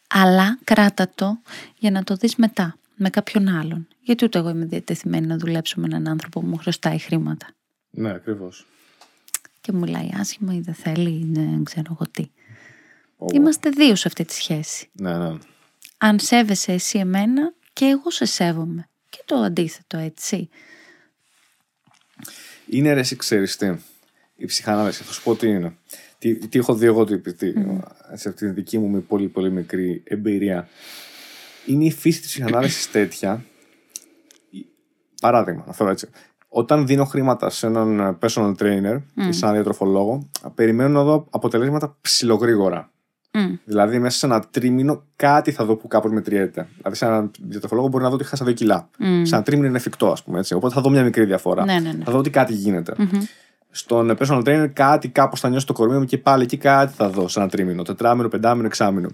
Αλλά 0.10 0.60
κράτα 0.64 1.12
το 1.16 1.42
για 1.78 1.92
να 1.92 2.04
το 2.04 2.16
δεις 2.16 2.36
μετά, 2.36 2.76
με 2.96 3.10
κάποιον 3.10 3.48
άλλον. 3.48 3.88
Γιατί 4.02 4.26
ούτε 4.26 4.38
εγώ 4.38 4.50
είμαι 4.50 4.66
διατεθειμένη 4.66 5.28
να 5.28 5.38
δουλέψω 5.38 5.80
με 5.80 5.86
έναν 5.86 6.08
άνθρωπο 6.08 6.40
που 6.40 6.46
μου 6.46 6.58
χρωστάει 6.58 6.98
χρήματα. 6.98 7.48
Ναι, 7.90 8.10
ακριβώς. 8.10 8.66
Και 9.62 9.72
μου 9.72 9.80
μιλάει 9.80 10.10
άσχημα 10.20 10.54
ή 10.54 10.60
δεν 10.60 10.74
θέλει, 10.74 11.10
ή 11.10 11.30
δεν 11.32 11.64
ξέρω 11.64 11.88
εγώ 11.92 12.10
τι. 12.12 12.30
Είμαστε 13.34 13.70
δύο 13.70 13.96
σε 13.96 14.08
αυτή 14.08 14.26
τη 14.26 14.34
σχέση. 14.34 14.90
Ναι, 14.92 15.18
ναι. 15.18 15.38
Αν 15.98 16.20
σέβεσαι 16.20 16.72
εσύ 16.72 17.00
εμένα 17.00 17.54
και 17.74 17.86
εγώ 17.86 18.12
σε 18.12 18.26
σέβομαι. 18.26 18.90
Και 19.10 19.22
το 19.26 19.36
αντίθετο 19.36 19.98
έτσι. 19.98 20.50
Είναι 22.70 22.94
ρε, 22.94 23.00
εσύ 23.00 23.16
ξέρεις 23.16 23.58
τι. 23.58 23.72
Η 24.36 24.46
ψυχανάλυση, 24.46 25.04
θα 25.04 25.12
σου 25.12 25.24
πω 25.24 25.36
τι 25.36 25.48
είναι. 25.48 25.78
Τι, 26.18 26.48
τι 26.48 26.60
έχω 26.60 26.76
δει 26.76 26.86
εγώ 26.86 27.06
τι, 27.06 27.34
τι, 27.34 27.54
σε 28.14 28.30
αυτή 28.30 28.46
τη 28.46 28.52
δική 28.52 28.78
μου 28.78 28.88
με 28.88 29.00
πολύ 29.00 29.28
πολύ 29.28 29.52
μικρή 29.52 30.04
εμπειρία. 30.06 30.68
Είναι 31.66 31.84
η 31.84 31.92
φύση 31.92 32.20
της 32.20 32.30
ψυχανάλυσης 32.30 32.92
τέτοια. 32.92 33.46
Παράδειγμα, 35.22 35.64
να 35.68 35.74
φέρω 35.74 35.90
έτσι. 35.90 36.10
Όταν 36.48 36.88
δίνω 36.88 37.06
χρήματα 37.06 37.50
σε 37.50 37.68
έναν 37.68 38.18
personal 38.22 38.56
trainer 38.58 39.02
ή 39.30 39.32
σε 39.32 39.40
έναν 39.42 39.54
διατροφολόγο, 39.54 40.30
περιμένω 40.56 40.90
να 40.90 41.04
δω 41.04 41.28
αποτελέσματα 41.30 41.98
ψιλογρήγορα. 42.02 42.93
Μμ. 43.34 43.54
Δηλαδή, 43.66 44.00
μέσα 44.00 44.18
σε 44.18 44.26
ένα 44.26 44.44
τρίμηνο 44.52 45.04
κάτι 45.16 45.52
θα 45.52 45.66
δω 45.66 45.76
που 45.76 45.88
κάπως 45.88 46.12
μετριέται. 46.12 46.68
Δηλαδή, 46.78 46.96
σε 46.98 47.06
έναν 47.06 47.32
διατροφολόγο 47.42 47.88
μπορεί 47.88 48.04
να 48.04 48.10
δω 48.10 48.16
ότι 48.16 48.24
χάσα 48.24 48.46
2 48.46 48.54
κιλά. 48.54 48.90
Σε 49.24 49.36
ένα 49.36 49.44
τρίμηνο 49.44 49.68
είναι 49.68 49.78
εφικτό, 49.78 50.12
ας 50.12 50.24
πούμε 50.24 50.40
έτσι. 50.40 50.54
Οπότε 50.54 50.74
θα 50.74 50.82
δω 50.82 50.90
μια 50.90 51.04
μικρή 51.04 51.26
διαφορά. 51.26 51.66
Ναι, 51.66 51.74
ναι, 51.74 51.92
ναι. 51.92 52.04
Θα 52.04 52.12
δω 52.12 52.18
ότι 52.18 52.30
κάτι 52.30 52.54
γίνεται. 52.54 52.94
Στον 53.76 54.18
personal 54.20 54.44
trainer 54.44 54.70
κάτι 54.74 55.08
κάπως 55.08 55.40
θα 55.40 55.50
νιώσει 55.50 55.66
το 55.66 55.74
κορμί 55.74 55.98
μου 55.98 56.06
και 56.06 56.18
πάλι 56.18 56.44
εκεί 56.44 56.58
κάτι 56.58 56.94
θα 56.94 57.10
δω 57.10 57.28
σε 57.28 57.40
ένα 57.40 57.50
τρίμηνο. 57.50 57.84
Τετράμινο, 57.84 58.28
πεντάμινο, 58.28 58.66
εξάμινο. 58.66 59.10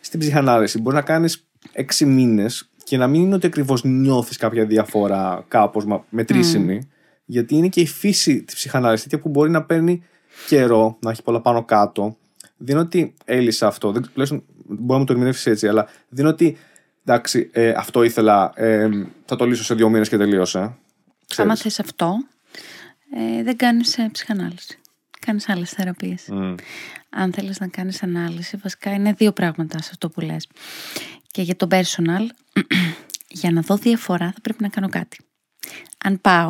Στην 0.00 0.20
ψυχανάλυση 0.20 0.80
μπορεί 0.80 0.96
να 0.96 1.02
κάνεις 1.02 1.46
έξι 1.72 2.04
μήνες 2.04 2.70
και 2.84 2.96
να 2.96 3.06
μην 3.06 3.22
είναι 3.22 3.34
ότι 3.34 3.46
ακριβώς 3.46 3.84
νιώθεις 3.84 4.36
κάποια 4.36 4.64
διαφορά 4.64 5.44
κάπως 5.48 5.84
μετρήσιμη. 6.08 6.88
Γιατί 7.24 7.56
είναι 7.56 7.68
και 7.68 7.80
η 7.80 7.86
φύση 7.86 8.42
της 8.42 8.54
ψυχανάλυσης 8.54 9.02
τέτοια 9.02 9.18
που 9.18 9.28
μπορεί 9.28 9.50
να 9.50 9.62
παίρνει 9.62 10.02
καιρό, 10.48 10.96
να 11.00 11.10
έχει 11.10 11.22
πολλά 11.22 11.40
πάνω 11.40 11.64
κάτω. 11.64 12.16
Δεν 12.56 12.76
είναι 12.76 12.84
ότι 12.84 13.14
έλυσα 13.24 13.66
αυτό. 13.66 13.92
Δεν, 13.92 14.02
τουλάχιστον 14.02 14.44
μπορεί 14.64 14.92
να 14.92 14.98
μου 14.98 15.04
το 15.04 15.12
ερμηνεύσεις 15.12 15.46
έτσι, 15.46 15.68
αλλά 15.68 15.84
δεν 16.08 16.24
είναι 16.24 16.28
ότι 16.28 16.56
εντάξει, 17.04 17.50
ε, 17.52 17.70
αυτό 17.76 18.02
ήθελα, 18.02 18.52
ε, 18.54 18.88
θα 19.24 19.36
το 19.36 19.46
λύσω 19.46 19.64
σε 19.64 19.74
δύο 19.74 19.88
μήνες 19.88 20.08
και 20.08 20.16
τελείωσε. 20.16 20.58
Άμα 20.58 20.76
Ξέρεις. 21.26 21.60
θες 21.60 21.80
αυτό, 21.80 22.16
ε, 23.16 23.42
δεν 23.42 23.56
κάνεις 23.56 23.98
ε, 23.98 24.08
ψυχανάλυση. 24.12 24.78
κάνεις 25.20 25.48
άλλες 25.48 25.70
θεραπείες. 25.70 26.24
Μμ. 26.28 26.54
Αν 27.10 27.32
θέλεις 27.32 27.60
να 27.60 27.66
κάνεις 27.68 28.02
ανάλυση, 28.02 28.56
βασικά 28.56 28.90
είναι 28.90 29.12
δύο 29.12 29.32
πράγματα 29.32 29.82
σε 29.82 29.88
αυτό 29.92 30.08
που 30.08 30.20
λες. 30.20 30.48
Και 31.26 31.42
για 31.42 31.56
το 31.56 31.68
personal, 31.70 32.26
για 33.40 33.50
να 33.50 33.60
δω 33.60 33.76
διαφορά 33.76 34.32
θα 34.34 34.40
πρέπει 34.42 34.62
να 34.62 34.68
κάνω 34.68 34.88
κάτι. 34.88 35.16
Αν 36.04 36.20
πάω 36.20 36.48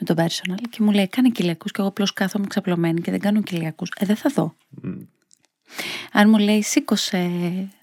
με 0.00 0.06
το 0.06 0.14
personal 0.16 0.62
και 0.70 0.82
μου 0.82 0.90
λέει 0.92 1.08
κάνει 1.08 1.30
κοιλιακούς 1.30 1.70
και 1.72 1.80
εγώ 1.80 1.88
απλώς 1.88 2.12
κάθομαι 2.12 2.46
ξαπλωμένη 2.46 3.00
και 3.00 3.10
δεν 3.10 3.20
κάνω 3.20 3.42
κοιλιακούς, 3.42 3.88
ε, 3.96 4.06
δεν 4.06 4.16
θα 4.16 4.30
δω. 4.34 4.54
Μμ. 4.82 5.00
Αν 6.12 6.28
μου 6.28 6.38
λέει 6.38 6.62
σήκωσε 6.62 7.30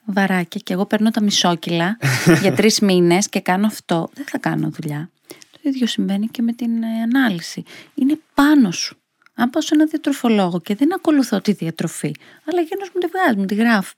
βαράκια 0.06 0.61
και 0.64 0.74
εγώ 0.74 0.86
παίρνω 0.86 1.11
τα 1.11 1.22
μισόκιλα 1.22 1.98
για 2.41 2.53
τρεις 2.53 2.80
μήνες 2.88 3.30
και 3.30 3.40
κάνω 3.40 3.68
αυτό, 3.68 4.10
δεν 4.14 4.26
θα 4.26 4.38
κάνω 4.38 4.70
δουλειά. 4.70 5.10
Το 5.52 5.60
ίδιο 5.61 5.88
συμβαίνει 5.88 6.28
και 6.28 6.41
με 6.41 6.53
την 6.53 6.84
ε, 6.84 7.02
ανάλυση. 7.02 7.64
Είναι 7.95 8.20
πάνω 8.34 8.72
σου. 8.72 8.98
Αν 9.34 9.49
πάω 9.49 9.61
σε 9.61 9.74
ένα 9.74 9.86
διατροφολόγο 9.86 10.60
και 10.60 10.76
δεν 10.76 10.94
ακολουθώ 10.94 11.41
τη 11.41 11.52
διατροφή, 11.52 12.11
αλλά 12.45 12.61
εκείνος 12.61 12.91
μου 12.94 12.99
τη 12.99 13.07
βγάζει, 13.07 13.38
μου 13.40 13.45
τη 13.45 13.56
γράφει. 13.56 13.94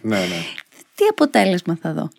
Ναι, 0.00 0.18
ναι. 0.18 0.42
Τι 0.94 1.04
αποτέλεσμα 1.10 1.78
θα 1.80 1.92
δω; 1.92 2.10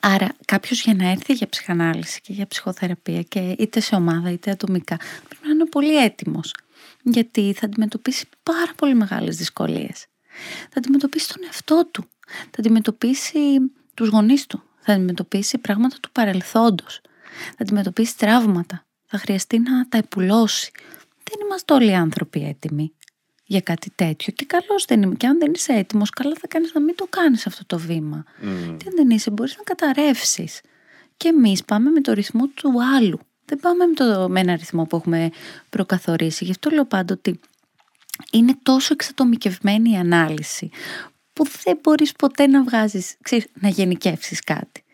Άρα 0.00 0.28
κάποιος 0.44 0.82
για 0.82 0.94
να 0.94 1.10
έρθει 1.10 1.32
για 1.32 1.48
ψυχανάλυση 1.48 2.20
και 2.20 2.32
για 2.32 2.46
ψυχοθεραπεία 2.46 3.22
και 3.22 3.54
είτε 3.58 3.80
σε 3.80 3.94
ομάδα 3.94 4.30
είτε 4.30 4.50
ατομικά 4.50 4.96
πρέπει 5.28 5.46
να 5.46 5.50
είναι 5.50 5.66
πολύ 5.66 6.04
έτοιμος. 6.04 6.54
Γιατί 7.02 7.52
θα 7.52 7.66
αντιμετωπίσει 7.66 8.28
πάρα 8.42 8.72
πολύ 8.76 8.94
μεγάλες 8.94 9.36
δυσκολίες. 9.36 10.06
Θα 10.70 10.78
αντιμετωπίσει 10.78 11.28
τον 11.28 11.42
εαυτό 11.44 11.88
του. 11.90 12.04
Θα 12.26 12.56
αντιμετωπίσει 12.58 13.38
τους 13.94 14.08
γονείς 14.08 14.46
του. 14.46 14.62
Θα 14.80 14.92
αντιμετωπίσει 14.92 15.58
πράγματα 15.58 15.96
του 16.00 16.10
παρελθόντος. 16.12 17.00
Θα 17.46 17.56
αντιμετωπίσει 17.58 18.16
τραύματα. 18.16 18.84
Θα 19.06 19.18
χρειαστεί 19.18 19.58
να 19.58 19.88
τα 19.88 19.98
επουλώσει. 19.98 20.70
Δεν 21.22 21.46
είμαστε 21.46 21.74
όλοι 21.74 21.94
άνθρωποι 21.94 22.44
έτοιμοι 22.44 22.92
για 23.44 23.60
κάτι 23.60 23.92
τέτοιο. 23.94 24.32
Και 24.32 24.44
καλώς 24.44 24.84
δεν 24.84 25.02
είμαι. 25.02 25.14
Και 25.14 25.26
αν 25.26 25.38
δεν 25.38 25.52
είσαι 25.54 25.72
έτοιμος, 25.72 26.10
καλά 26.10 26.34
θα 26.40 26.46
κάνεις 26.46 26.72
να 26.74 26.80
μην 26.80 26.94
το 26.94 27.06
κάνεις 27.10 27.46
αυτό 27.46 27.66
το 27.66 27.78
βήμα. 27.78 28.24
Μμ. 28.40 28.76
Και 28.76 28.84
αν 28.88 28.94
δεν 28.94 29.10
είσαι, 29.10 29.30
μπορείς 29.30 29.56
να 29.56 29.62
καταρρεύσεις. 29.62 30.60
Και 31.16 31.28
εμείς 31.28 31.64
πάμε 31.64 31.90
με 31.90 32.00
το 32.00 32.12
ρυθμό 32.12 32.46
του 32.46 32.72
άλλου. 32.96 33.18
Δεν 33.52 33.60
πάμε 33.60 33.86
με, 33.86 33.94
το, 33.94 34.28
με 34.28 34.40
ένα 34.40 34.56
ρυθμό 34.56 34.84
που 34.84 34.96
έχουμε 34.96 35.30
προκαθορίσει. 35.70 36.44
Γι' 36.44 36.50
αυτό 36.50 36.70
λέω 36.70 36.84
πάντα 36.84 37.14
ότι 37.14 37.40
είναι 38.32 38.56
τόσο 38.62 38.92
εξατομικευμένη 38.92 39.90
η 39.90 39.96
ανάλυση 39.96 40.70
που 41.32 41.44
δεν 41.64 41.78
μπορείς 41.82 42.12
ποτέ 42.12 42.46
να 42.46 42.62
βγάζεις, 42.62 43.16
ξέρεις, 43.22 43.46
να 43.60 43.68
γενικεύσεις 43.68 44.40
κάτι. 44.40 44.84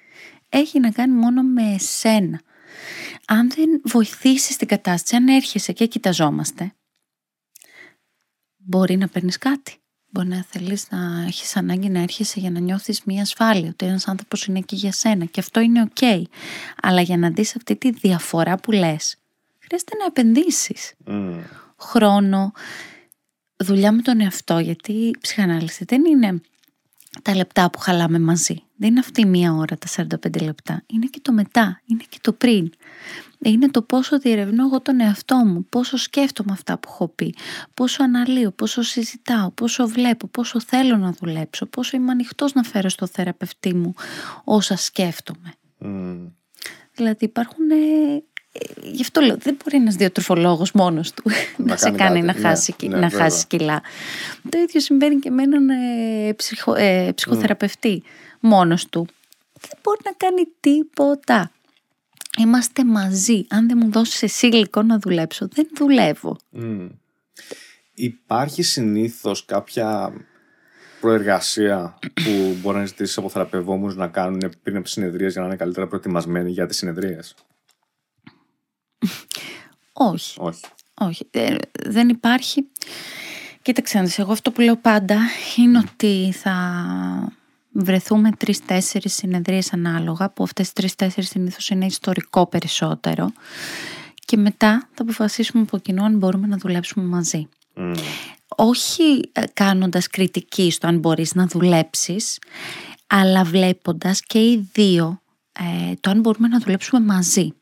Έχει 0.48 0.80
να 0.80 0.90
κάνει 0.90 1.14
μόνο 1.14 1.42
με 1.42 1.74
εσένα. 1.74 2.40
Αν 3.26 3.50
δεν 3.50 3.80
βοηθήσεις 3.84 4.56
την 4.56 4.68
κατάσταση, 4.68 5.16
αν 5.16 5.28
έρχεσαι 5.28 5.72
και 5.72 5.86
κοιταζόμαστε, 5.86 6.72
μπορεί 8.56 8.96
να 8.96 9.08
παίρνεις 9.08 9.38
κάτι. 9.38 9.76
Μπορεί 10.10 10.28
να 10.28 10.44
θέλεις 10.48 10.90
να 10.90 11.24
έχεις 11.26 11.56
ανάγκη 11.56 11.88
να 11.88 12.00
έρχεσαι 12.00 12.40
για 12.40 12.50
να 12.50 12.60
νιώθεις 12.60 13.02
μια 13.04 13.22
ασφάλεια, 13.22 13.68
ότι 13.68 13.86
ένας 13.86 14.08
άνθρωπος 14.08 14.44
είναι 14.44 14.58
εκεί 14.58 14.76
για 14.76 14.92
σένα 14.92 15.24
και 15.24 15.40
αυτό 15.40 15.60
είναι 15.60 15.88
ok. 15.94 16.22
Αλλά 16.82 17.00
για 17.00 17.16
να 17.16 17.30
δεις 17.30 17.56
αυτή 17.56 17.76
τη 17.76 17.90
διαφορά 17.90 18.56
που 18.56 18.72
λες, 18.72 19.16
χρειάζεται 19.58 19.96
να 19.96 20.04
επενδύσεις 20.04 20.94
Μμ. 21.04 21.40
χρόνο, 21.76 22.52
δουλειά 23.56 23.92
με 23.92 24.02
τον 24.02 24.20
εαυτό, 24.20 24.58
γιατί 24.58 24.92
η 24.92 25.16
ψυχανάλυση 25.20 25.84
δεν 25.84 26.04
είναι 26.04 26.40
τα 27.22 27.34
λεπτά 27.34 27.70
που 27.70 27.78
χαλάμε 27.78 28.18
μαζί. 28.18 28.62
Δεν 28.76 28.90
είναι 28.90 29.00
αυτή 29.00 29.20
η 29.20 29.24
μία 29.24 29.52
ώρα, 29.52 29.78
τα 29.78 29.86
45 29.88 30.42
λεπτά. 30.42 30.82
Είναι 30.86 31.06
και 31.06 31.20
το 31.22 31.32
μετά, 31.32 31.80
είναι 31.86 32.02
και 32.08 32.18
το 32.20 32.32
πριν. 32.32 32.72
Είναι 33.44 33.68
το 33.68 33.82
πόσο 33.82 34.18
διερευνώ 34.18 34.64
εγώ 34.64 34.80
τον 34.80 35.00
εαυτό 35.00 35.36
μου, 35.36 35.66
πόσο 35.68 35.96
σκέφτομαι 35.96 36.52
αυτά 36.52 36.78
που 36.78 36.88
έχω 36.92 37.08
πει, 37.08 37.34
πόσο 37.74 38.02
αναλύω, 38.02 38.50
πόσο 38.50 38.82
συζητάω, 38.82 39.50
πόσο 39.50 39.88
βλέπω, 39.88 40.26
πόσο 40.26 40.60
θέλω 40.60 40.96
να 40.96 41.12
δουλέψω, 41.12 41.66
πόσο 41.66 41.96
είμαι 41.96 42.10
ανοιχτός 42.10 42.52
να 42.52 42.62
φέρω 42.62 42.88
στο 42.88 43.06
θεραπευτή 43.06 43.74
μου 43.74 43.94
όσα 44.44 44.76
σκέφτομαι. 44.76 45.52
Μμ. 45.78 46.26
Δηλαδή 46.94 47.24
υπάρχουν. 47.24 47.70
Ε, 47.70 47.74
ε, 48.52 48.88
γι' 48.90 49.02
αυτό 49.02 49.20
λέω, 49.20 49.36
δεν 49.36 49.56
μπορεί 49.62 49.76
ένας 49.76 49.94
διατροφολόγος 49.94 50.72
μόνος 50.72 51.12
του 51.12 51.22
να, 51.56 51.76
σε 51.76 51.90
κάνει 51.90 51.96
κάνει 51.96 52.20
κάτι. 52.20 52.26
να, 52.26 52.32
Ναι, 52.32 52.48
χάσει, 52.48 52.74
ναι, 52.82 52.88
να 52.88 53.08
βέβαια. 53.08 53.24
χάσεις 53.24 53.46
κιλά. 53.46 53.82
Το 54.48 54.58
ίδιο 54.58 54.80
συμβαίνει 54.80 55.18
και 55.18 55.30
με 55.30 55.42
έναν 55.42 55.68
ε, 55.68 56.32
ψυχο, 56.32 56.74
ε, 56.74 57.12
ψυχοθεραπευτή 57.14 58.02
μόνος 58.40 58.86
του. 58.86 59.06
Δεν 59.60 59.78
μπορεί 59.82 59.98
να 60.04 60.12
κάνει 60.12 60.42
τίποτα. 60.60 61.50
Είμαστε 62.38 62.84
μαζί. 62.84 63.46
Αν 63.48 63.68
δεν 63.68 63.78
μου 63.82 63.90
δώσεις 63.90 64.22
εσύ 64.22 64.46
υλικό 64.46 64.82
να 64.82 64.98
δουλέψω, 64.98 65.48
δεν 65.52 65.68
δουλεύω. 65.76 66.36
Μμ. 66.50 66.88
Υπάρχει 67.94 68.62
συνήθως 68.62 69.44
κάποια 69.44 70.12
προεργασία 71.00 71.98
που 72.14 72.56
μπορεί 72.60 72.76
να 72.76 72.84
ζητήσεις 72.84 73.18
από 73.18 73.28
θεραπευόμενους 73.28 73.96
να 73.96 74.08
κάνουν 74.08 74.40
πριν 74.62 74.74
από 74.74 74.84
τις 74.84 74.92
συνεδρίες 74.92 75.32
για 75.32 75.40
να 75.40 75.46
είναι 75.46 75.56
καλύτερα 75.56 75.86
προετοιμασμένοι 75.86 76.50
για 76.50 76.66
τις 76.66 76.76
συνεδρίες; 76.76 77.34
Όχι. 79.92 80.36
Όχι. 80.40 80.64
Όχι, 81.00 81.26
ε, 81.30 81.56
δεν 81.86 82.08
υπάρχει. 82.08 82.68
Κοίταξε 83.62 83.98
να 83.98 84.04
δεις, 84.04 84.18
εγώ 84.18 84.32
αυτό 84.32 84.50
που 84.50 84.60
λέω 84.60 84.76
πάντα 84.76 85.18
είναι 85.56 85.78
ότι 85.78 86.32
θα 86.32 86.52
βρεθούμε 87.82 88.30
τρεις-τέσσερις 88.30 89.14
συνεδρίες 89.14 89.72
ανάλογα, 89.72 90.30
που 90.30 90.42
αυτές 90.42 90.68
οι 90.68 90.72
τρεις-τέσσερις 90.72 91.28
συνήθως 91.28 91.68
είναι 91.68 91.86
ιστορικό 91.86 92.46
περισσότερο 92.46 93.32
και 94.14 94.36
μετά 94.36 94.88
θα 94.94 95.02
αποφασίσουμε 95.02 95.62
από 95.62 95.78
κοινό 95.78 96.04
αν 96.04 96.16
μπορούμε 96.16 96.46
να 96.46 96.56
δουλέψουμε 96.56 97.04
μαζί. 97.04 97.48
Μμ. 97.74 97.92
Όχι 98.56 99.30
ε, 99.32 99.42
κάνοντας 99.54 100.06
κριτική 100.06 100.70
στο 100.70 100.86
αν 100.86 100.98
μπορείς 100.98 101.34
να 101.34 101.46
δουλέψεις, 101.46 102.38
αλλά 103.06 103.44
βλέποντας 103.44 104.20
και 104.20 104.38
οι 104.38 104.68
δύο 104.72 105.20
ε, 105.52 105.94
το 106.00 106.10
αν 106.10 106.20
μπορούμε 106.20 106.48
να 106.48 106.58
δουλέψουμε 106.58 107.00
μαζί. 107.00 107.52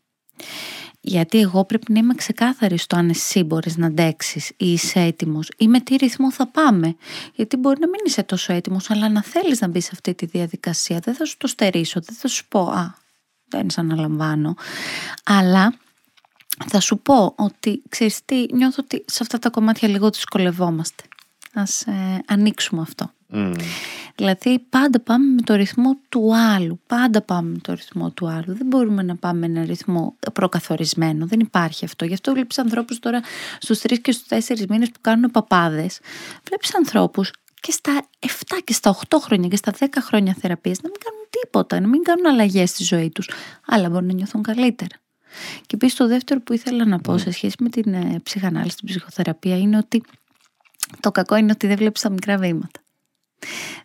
Γιατί 1.09 1.39
εγώ 1.39 1.65
πρέπει 1.65 1.93
να 1.93 1.99
είμαι 1.99 2.15
ξεκάθαρη 2.15 2.78
στο 2.78 2.97
αν 2.97 3.09
εσύ 3.09 3.43
μπορείς 3.43 3.77
να 3.77 3.87
αντέξεις 3.87 4.49
ή 4.49 4.73
είσαι 4.73 5.01
έτοιμος 5.01 5.49
ή 5.57 5.69
με 5.69 5.81
τι 5.81 5.97
ρυθμό 5.97 6.33
θα 6.33 6.47
πάμε. 6.47 6.97
Γιατί 7.35 7.57
μπορεί 7.57 7.81
να 7.81 7.89
μην 7.89 8.01
είσαι 8.07 8.23
τόσο 8.23 8.53
έτοιμος, 8.53 8.91
αλλά 8.91 9.09
να 9.09 9.23
θέλεις 9.23 9.61
να 9.61 9.69
μπεις 9.69 9.85
σε 9.85 9.91
αυτή 9.93 10.15
τη 10.15 10.27
διαδικασία. 10.27 10.99
Δεν 10.99 11.15
θα 11.15 11.24
σου 11.24 11.37
το 11.37 11.47
στερήσω, 11.47 12.01
δεν 12.01 12.15
θα 12.15 12.28
σου 12.28 12.49
πω 12.49 12.61
«Α, 12.61 12.95
δεν 13.49 13.70
σε 13.70 13.81
αναλαμβάνω». 13.81 14.55
Αλλά 15.24 15.74
θα 16.66 16.81
σου 16.81 16.99
πω 16.99 17.35
ότι, 17.37 17.83
ξέρεις 17.89 18.24
τι, 18.24 18.47
νιώθω 18.53 18.83
ότι 18.85 19.05
σε 19.07 19.19
αυτά 19.20 19.39
τα 19.39 19.51
κομμάτια 19.51 19.89
λίγο 19.89 20.11
δυσκολευόμαστε. 20.11 21.05
Ας 21.59 21.83
ε, 21.83 22.23
ανοίξουμε 22.27 22.81
αυτό. 22.81 23.11
Μμ. 23.28 23.53
Δηλαδή 24.15 24.59
πάντα 24.69 25.01
πάμε 25.01 25.35
με 25.35 25.43
το 25.43 25.55
ρυθμό 25.55 25.97
του 26.09 26.37
άλλου. 26.37 26.81
Πάντα 26.87 27.23
πάμε 27.23 27.51
με 27.51 27.59
το 27.59 27.73
ρυθμό 27.73 28.11
του 28.11 28.28
άλλου. 28.28 28.55
Δεν 28.55 28.66
μπορούμε 28.66 29.03
να 29.03 29.16
πάμε 29.16 29.39
με 29.39 29.47
ένα 29.47 29.65
ρυθμό 29.65 30.16
προκαθορισμένο. 30.33 31.27
Δεν 31.27 31.41
υπάρχει 31.41 31.85
αυτό. 31.85 32.05
Γι' 32.05 32.12
αυτό 32.12 32.33
βλέπεις 32.33 32.59
ανθρώπους 32.59 32.99
τώρα 32.99 33.20
στους 33.59 33.81
3 33.81 33.99
και 34.01 34.12
στους 34.12 34.47
4 34.49 34.66
μήνες 34.69 34.91
που 34.91 34.99
κάνουν 35.01 35.31
παπάδες. 35.31 36.01
Βλέπεις 36.45 36.74
ανθρώπους 36.74 37.31
και 37.61 37.73
στα 37.73 38.07
7 38.19 38.28
και 38.65 38.73
στα 38.73 38.99
8 39.09 39.19
χρόνια 39.20 39.49
και 39.49 39.57
στα 39.57 39.73
10 39.78 39.87
χρόνια 40.01 40.37
θεραπείας 40.41 40.81
να 40.83 40.89
μην 40.89 40.99
κάνουν 41.05 41.27
τίποτα, 41.31 41.81
να 41.81 41.87
μην 41.87 42.03
κάνουν 42.03 42.27
αλλαγές 42.27 42.70
στη 42.70 42.85
ζωή 42.85 43.11
τους. 43.11 43.31
Αλλά 43.66 43.89
μπορεί 43.89 44.05
να 44.05 44.12
νιώθουν 44.12 44.43
καλύτερα. 44.43 44.97
Και 45.66 45.74
επίσης 45.74 45.97
το 45.97 46.07
δεύτερο 46.07 46.41
που 46.41 46.53
ήθελα 46.53 46.87
να 46.87 46.99
πω 46.99 47.19
σε 47.19 47.31
σχέση 47.31 47.57
με 47.61 47.69
την 47.69 47.95
ε, 47.95 48.20
ψυχανάλυση, 48.23 48.77
την 48.77 48.87
ψυχοθεραπεία 48.87 49.59
είναι 49.59 49.77
ότι 49.77 50.03
το 51.00 51.10
κακό 51.10 51.36
είναι 51.36 51.52
ότι 51.52 51.66
δεν 51.66 51.76
βλέπεις 51.76 52.00
τα 52.00 52.10
μικρά 52.10 52.36
βήματα. 52.36 52.80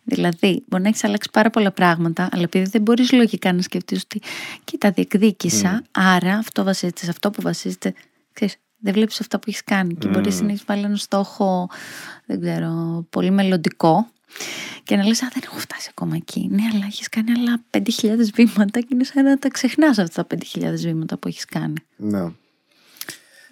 Δηλαδή, 0.04 0.64
μπορεί 0.68 0.82
να 0.82 0.88
έχεις 0.88 1.04
αλλάξει 1.04 1.28
πάρα 1.32 1.50
πολλά 1.50 1.70
πράγματα, 1.70 2.28
αλλά 2.32 2.42
επειδή 2.42 2.68
δεν 2.70 2.82
μπορείς 2.82 3.12
λογικά 3.12 3.52
να 3.52 3.62
σκεφτείς 3.62 4.02
ότι 4.02 4.20
κοίτα, 4.64 4.90
διεκδίκησα, 4.90 5.82
άρα 5.90 6.34
αυτό 6.34 6.64
βασίζεται 6.64 7.04
σε 7.04 7.10
αυτό 7.10 7.30
που 7.30 7.42
βασίζεται. 7.42 7.94
Ξέρεις, 8.32 8.56
δεν 8.78 8.92
βλέπεις 8.92 9.20
αυτά 9.20 9.38
που 9.38 9.44
έχεις 9.48 9.64
κάνει. 9.64 9.94
Και 9.94 10.08
μπορείς 10.08 10.40
να 10.40 10.48
έχεις 10.48 10.64
βάλει 10.66 10.84
ένα 10.84 10.96
στόχο, 10.96 11.68
δεν 12.26 12.40
ξέρω, 12.40 13.04
πολύ 13.10 13.30
μελλοντικό. 13.30 14.10
Και 14.82 14.96
να 14.96 15.06
λες, 15.06 15.22
Α, 15.22 15.28
δεν 15.32 15.42
έχω 15.44 15.58
φτάσει 15.58 15.88
ακόμα 15.90 16.16
εκεί. 16.16 16.48
Ναι, 16.50 16.62
αλλά 16.72 16.84
έχεις 16.84 17.08
κάνει 17.08 17.30
άλλα 17.32 17.62
5.000 17.70 18.30
βήματα 18.34 18.80
και 18.80 18.88
είναι 18.90 19.04
σαν 19.04 19.24
να 19.24 19.38
τα 19.38 19.48
ξεχνάς 19.48 19.98
αυτά 19.98 20.26
τα 20.26 20.36
5.000 20.54 20.74
βήματα 20.74 21.16
που 21.16 21.28
έχεις 21.28 21.44
κάνει. 21.44 21.74
Ναι. 21.96 22.22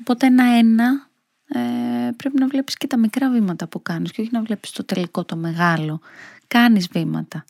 Οπότε 0.00 0.26
ένα-ένα 0.26 1.09
ε, 1.54 2.10
πρέπει 2.16 2.38
να 2.38 2.46
βλέπεις 2.46 2.76
και 2.76 2.86
τα 2.86 2.98
μικρά 2.98 3.30
βήματα 3.30 3.66
που 3.66 3.82
κάνεις 3.82 4.12
και 4.12 4.20
όχι 4.20 4.30
να 4.32 4.42
βλέπεις 4.42 4.70
το 4.70 4.84
τελικό, 4.84 5.24
το 5.24 5.36
μεγάλο. 5.36 6.00
Κάνεις 6.46 6.88
βήματα. 6.92 7.44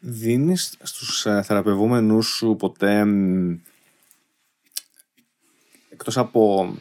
Δίνεις 0.00 0.76
στους 0.82 1.26
ε, 1.26 1.42
θεραπευόμενους 1.42 2.26
σου 2.26 2.56
ποτέ 2.58 3.04
μ, 3.04 3.56
εκτός 5.88 6.18
από 6.18 6.74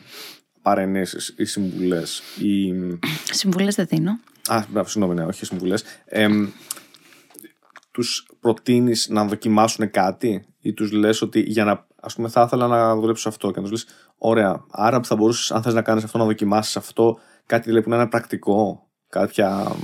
παρενέσεις 0.61 1.34
ή 1.38 1.45
συμβουλές 1.45 2.21
ή... 2.39 2.73
Συμβουλές 3.31 3.76
δεν 3.76 3.85
δίνω. 3.89 4.19
Α, 4.47 4.63
μπράβο, 4.69 4.89
συγγνώμη, 4.89 5.19
ναι, 5.19 5.26
όχι 5.26 5.45
συμβουλές. 5.45 5.84
Ε, 6.05 6.27
μ, 6.27 6.47
τους 7.91 8.27
προτείνεις 8.39 9.07
να 9.09 9.26
δοκιμάσουν 9.26 9.91
κάτι 9.91 10.45
ή 10.61 10.73
τους 10.73 10.91
λες 10.91 11.21
ότι 11.21 11.39
για 11.39 11.63
να, 11.63 11.88
ας 11.95 12.15
πούμε, 12.15 12.30
θα 12.30 12.41
ήθελα 12.41 12.67
να 12.67 12.95
δουλέψω 12.95 13.30
αυτό 13.30 13.51
και 13.51 13.59
να 13.59 13.67
τους 13.67 13.71
λες 13.71 13.85
Ωραία. 14.22 14.66
Άρα 14.72 15.00
που 15.00 15.06
θα 15.06 15.16
μπορούσες, 15.16 15.52
αν 15.52 15.62
θες 15.62 15.74
να 15.74 15.82
κάνεις 15.82 16.04
αυτό, 16.04 16.18
να 16.18 16.26
δοκιμάσεις 16.26 16.78
αυτό, 16.78 17.20
κάτι 17.46 17.64
δηλαδή 17.64 17.84
που 17.84 17.90
να 17.90 17.96
είναι 17.96 18.08
πρακτικό, 18.08 18.90
κάποια. 19.10 19.76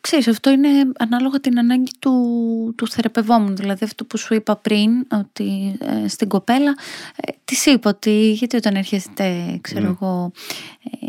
Ξέρεις, 0.00 0.28
αυτό 0.28 0.50
είναι 0.50 0.68
ανάλογα 0.98 1.40
την 1.40 1.58
ανάγκη 1.58 1.90
του, 1.98 2.74
του 2.76 2.88
θεραπευόμενου. 2.88 3.54
Δηλαδή 3.56 3.84
αυτό 3.84 4.04
που 4.04 4.18
σου 4.18 4.34
είπα 4.34 4.56
πριν, 4.56 4.90
ότι 5.10 5.78
ε, 5.80 6.08
στην 6.08 6.28
κοπέλα, 6.28 6.74
ε, 7.16 7.32
της 7.44 7.66
είπα 7.66 7.90
ότι 7.90 8.30
γιατί 8.30 8.56
όταν 8.56 8.74
έρχεται, 8.74 9.58
ξέρω 9.60 9.86
Mm. 9.88 9.96
εγώ, 10.00 10.32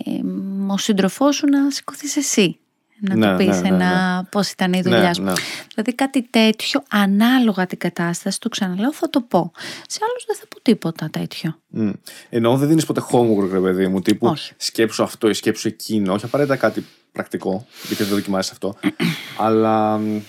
ε, 0.06 0.22
ο 0.68 0.78
σύντροφός 0.78 1.36
σου 1.36 1.48
να 1.48 1.70
σηκωθείς 1.72 2.16
εσύ. 2.16 2.60
Να 3.10 3.15
Ναι, 3.15 3.32
του 3.32 3.38
πεις 3.38 3.61
ναι, 3.61 3.69
ναι, 3.69 3.76
ένα 3.76 4.27
πώς 4.32 4.52
ήταν 4.52 4.73
η 4.73 4.82
δουλειά 4.82 4.99
Ναι, 4.99 5.14
σου. 5.14 5.22
ναι. 5.23 5.34
Δηλαδή 5.73 5.95
κάτι 5.95 6.27
τέτοιο, 6.30 6.84
ανάλογα 6.90 7.65
την 7.65 7.77
κατάσταση, 7.77 8.40
το 8.40 8.49
ξαναλέω, 8.49 8.94
θα 8.94 9.10
το 9.10 9.22
πω. 9.22 9.52
Σε 9.88 9.99
άλλους 10.10 10.26
δεν 10.27 10.36
θα 10.36 10.45
πω 10.48 10.61
τίποτα 10.61 11.10
τέτοιο. 11.11 11.56
Μμ. 11.68 11.90
Ενώ 12.30 12.57
δεν 12.57 12.68
δίνεις 12.68 12.86
ποτέ 12.86 13.02
homework, 13.11 13.49
ρε 13.52 13.60
παιδί 13.60 13.88
μου, 13.88 14.02
τύπου 14.02 14.27
Όχι. 14.27 14.53
σκέψου 14.57 15.03
αυτό 15.03 15.30
ή 15.30 15.34
σκέψου 15.34 15.68
εκείνο. 15.68 16.14
Όχι 16.14 16.26
απαραίτητα 16.26 16.56
κάτι 16.56 16.86
πρακτικό, 17.11 17.65
γιατί 17.88 18.03
δεν 18.03 18.14
δοκιμάζεις 18.14 18.52
αυτό. 18.52 18.76
αλλά 19.45 19.98
μ, 19.98 20.19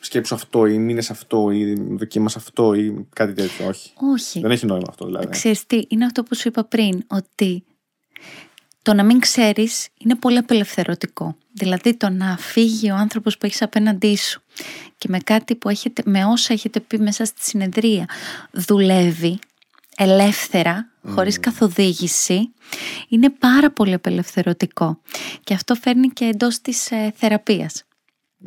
σκέψου 0.00 0.34
αυτό 0.34 0.66
ή 0.66 0.78
μείνες 0.78 1.10
αυτό 1.10 1.50
ή 1.50 1.74
δοκίμασε 1.96 2.38
αυτό 2.38 2.74
ή 2.74 3.06
κάτι 3.12 3.32
τέτοιο. 3.32 3.66
Όχι. 3.68 3.90
Όχι. 4.12 4.40
Δεν 4.40 4.50
έχει 4.50 4.66
νόημα 4.66 4.86
αυτό 4.88 5.04
δηλαδή. 5.06 5.26
Ξέρεις 5.28 5.66
τι, 5.66 5.82
είναι 5.88 6.04
αυτό 6.04 6.22
που 6.22 6.34
σου 6.34 6.48
είπα 6.48 6.64
πριν, 6.64 7.04
ότι 7.06 7.64
το 8.86 8.94
να 8.94 9.04
μην 9.04 9.20
ξέρεις 9.20 9.88
είναι 9.98 10.14
πολύ 10.14 10.38
απελευθερωτικό. 10.38 11.36
Δηλαδή 11.52 11.96
το 11.96 12.08
να 12.08 12.36
φύγει 12.36 12.90
ο 12.90 12.94
άνθρωπος 12.94 13.38
που 13.38 13.46
έχεις 13.46 13.62
απέναντί 13.62 14.16
σου 14.16 14.42
και 14.98 15.08
με 15.10 15.18
κάτι 15.18 15.54
που 15.54 15.68
έχετε, 15.68 16.02
με 16.04 16.24
όσα 16.24 16.52
έχετε 16.52 16.80
πει 16.80 16.98
μέσα 16.98 17.24
στη 17.24 17.44
συνεδρία 17.44 18.08
δουλεύει 18.50 19.38
ελεύθερα, 19.96 20.90
χωρίς 21.08 21.40
καθοδήγηση, 21.40 22.52
είναι 23.08 23.30
πάρα 23.30 23.70
πολύ 23.70 23.92
απελευθερωτικό. 23.92 25.00
Και 25.44 25.54
αυτό 25.54 25.74
φέρνει 25.74 26.08
και 26.08 26.24
εντός 26.24 26.60
της 26.60 26.90
ε, 26.90 27.12
θεραπείας 27.16 27.85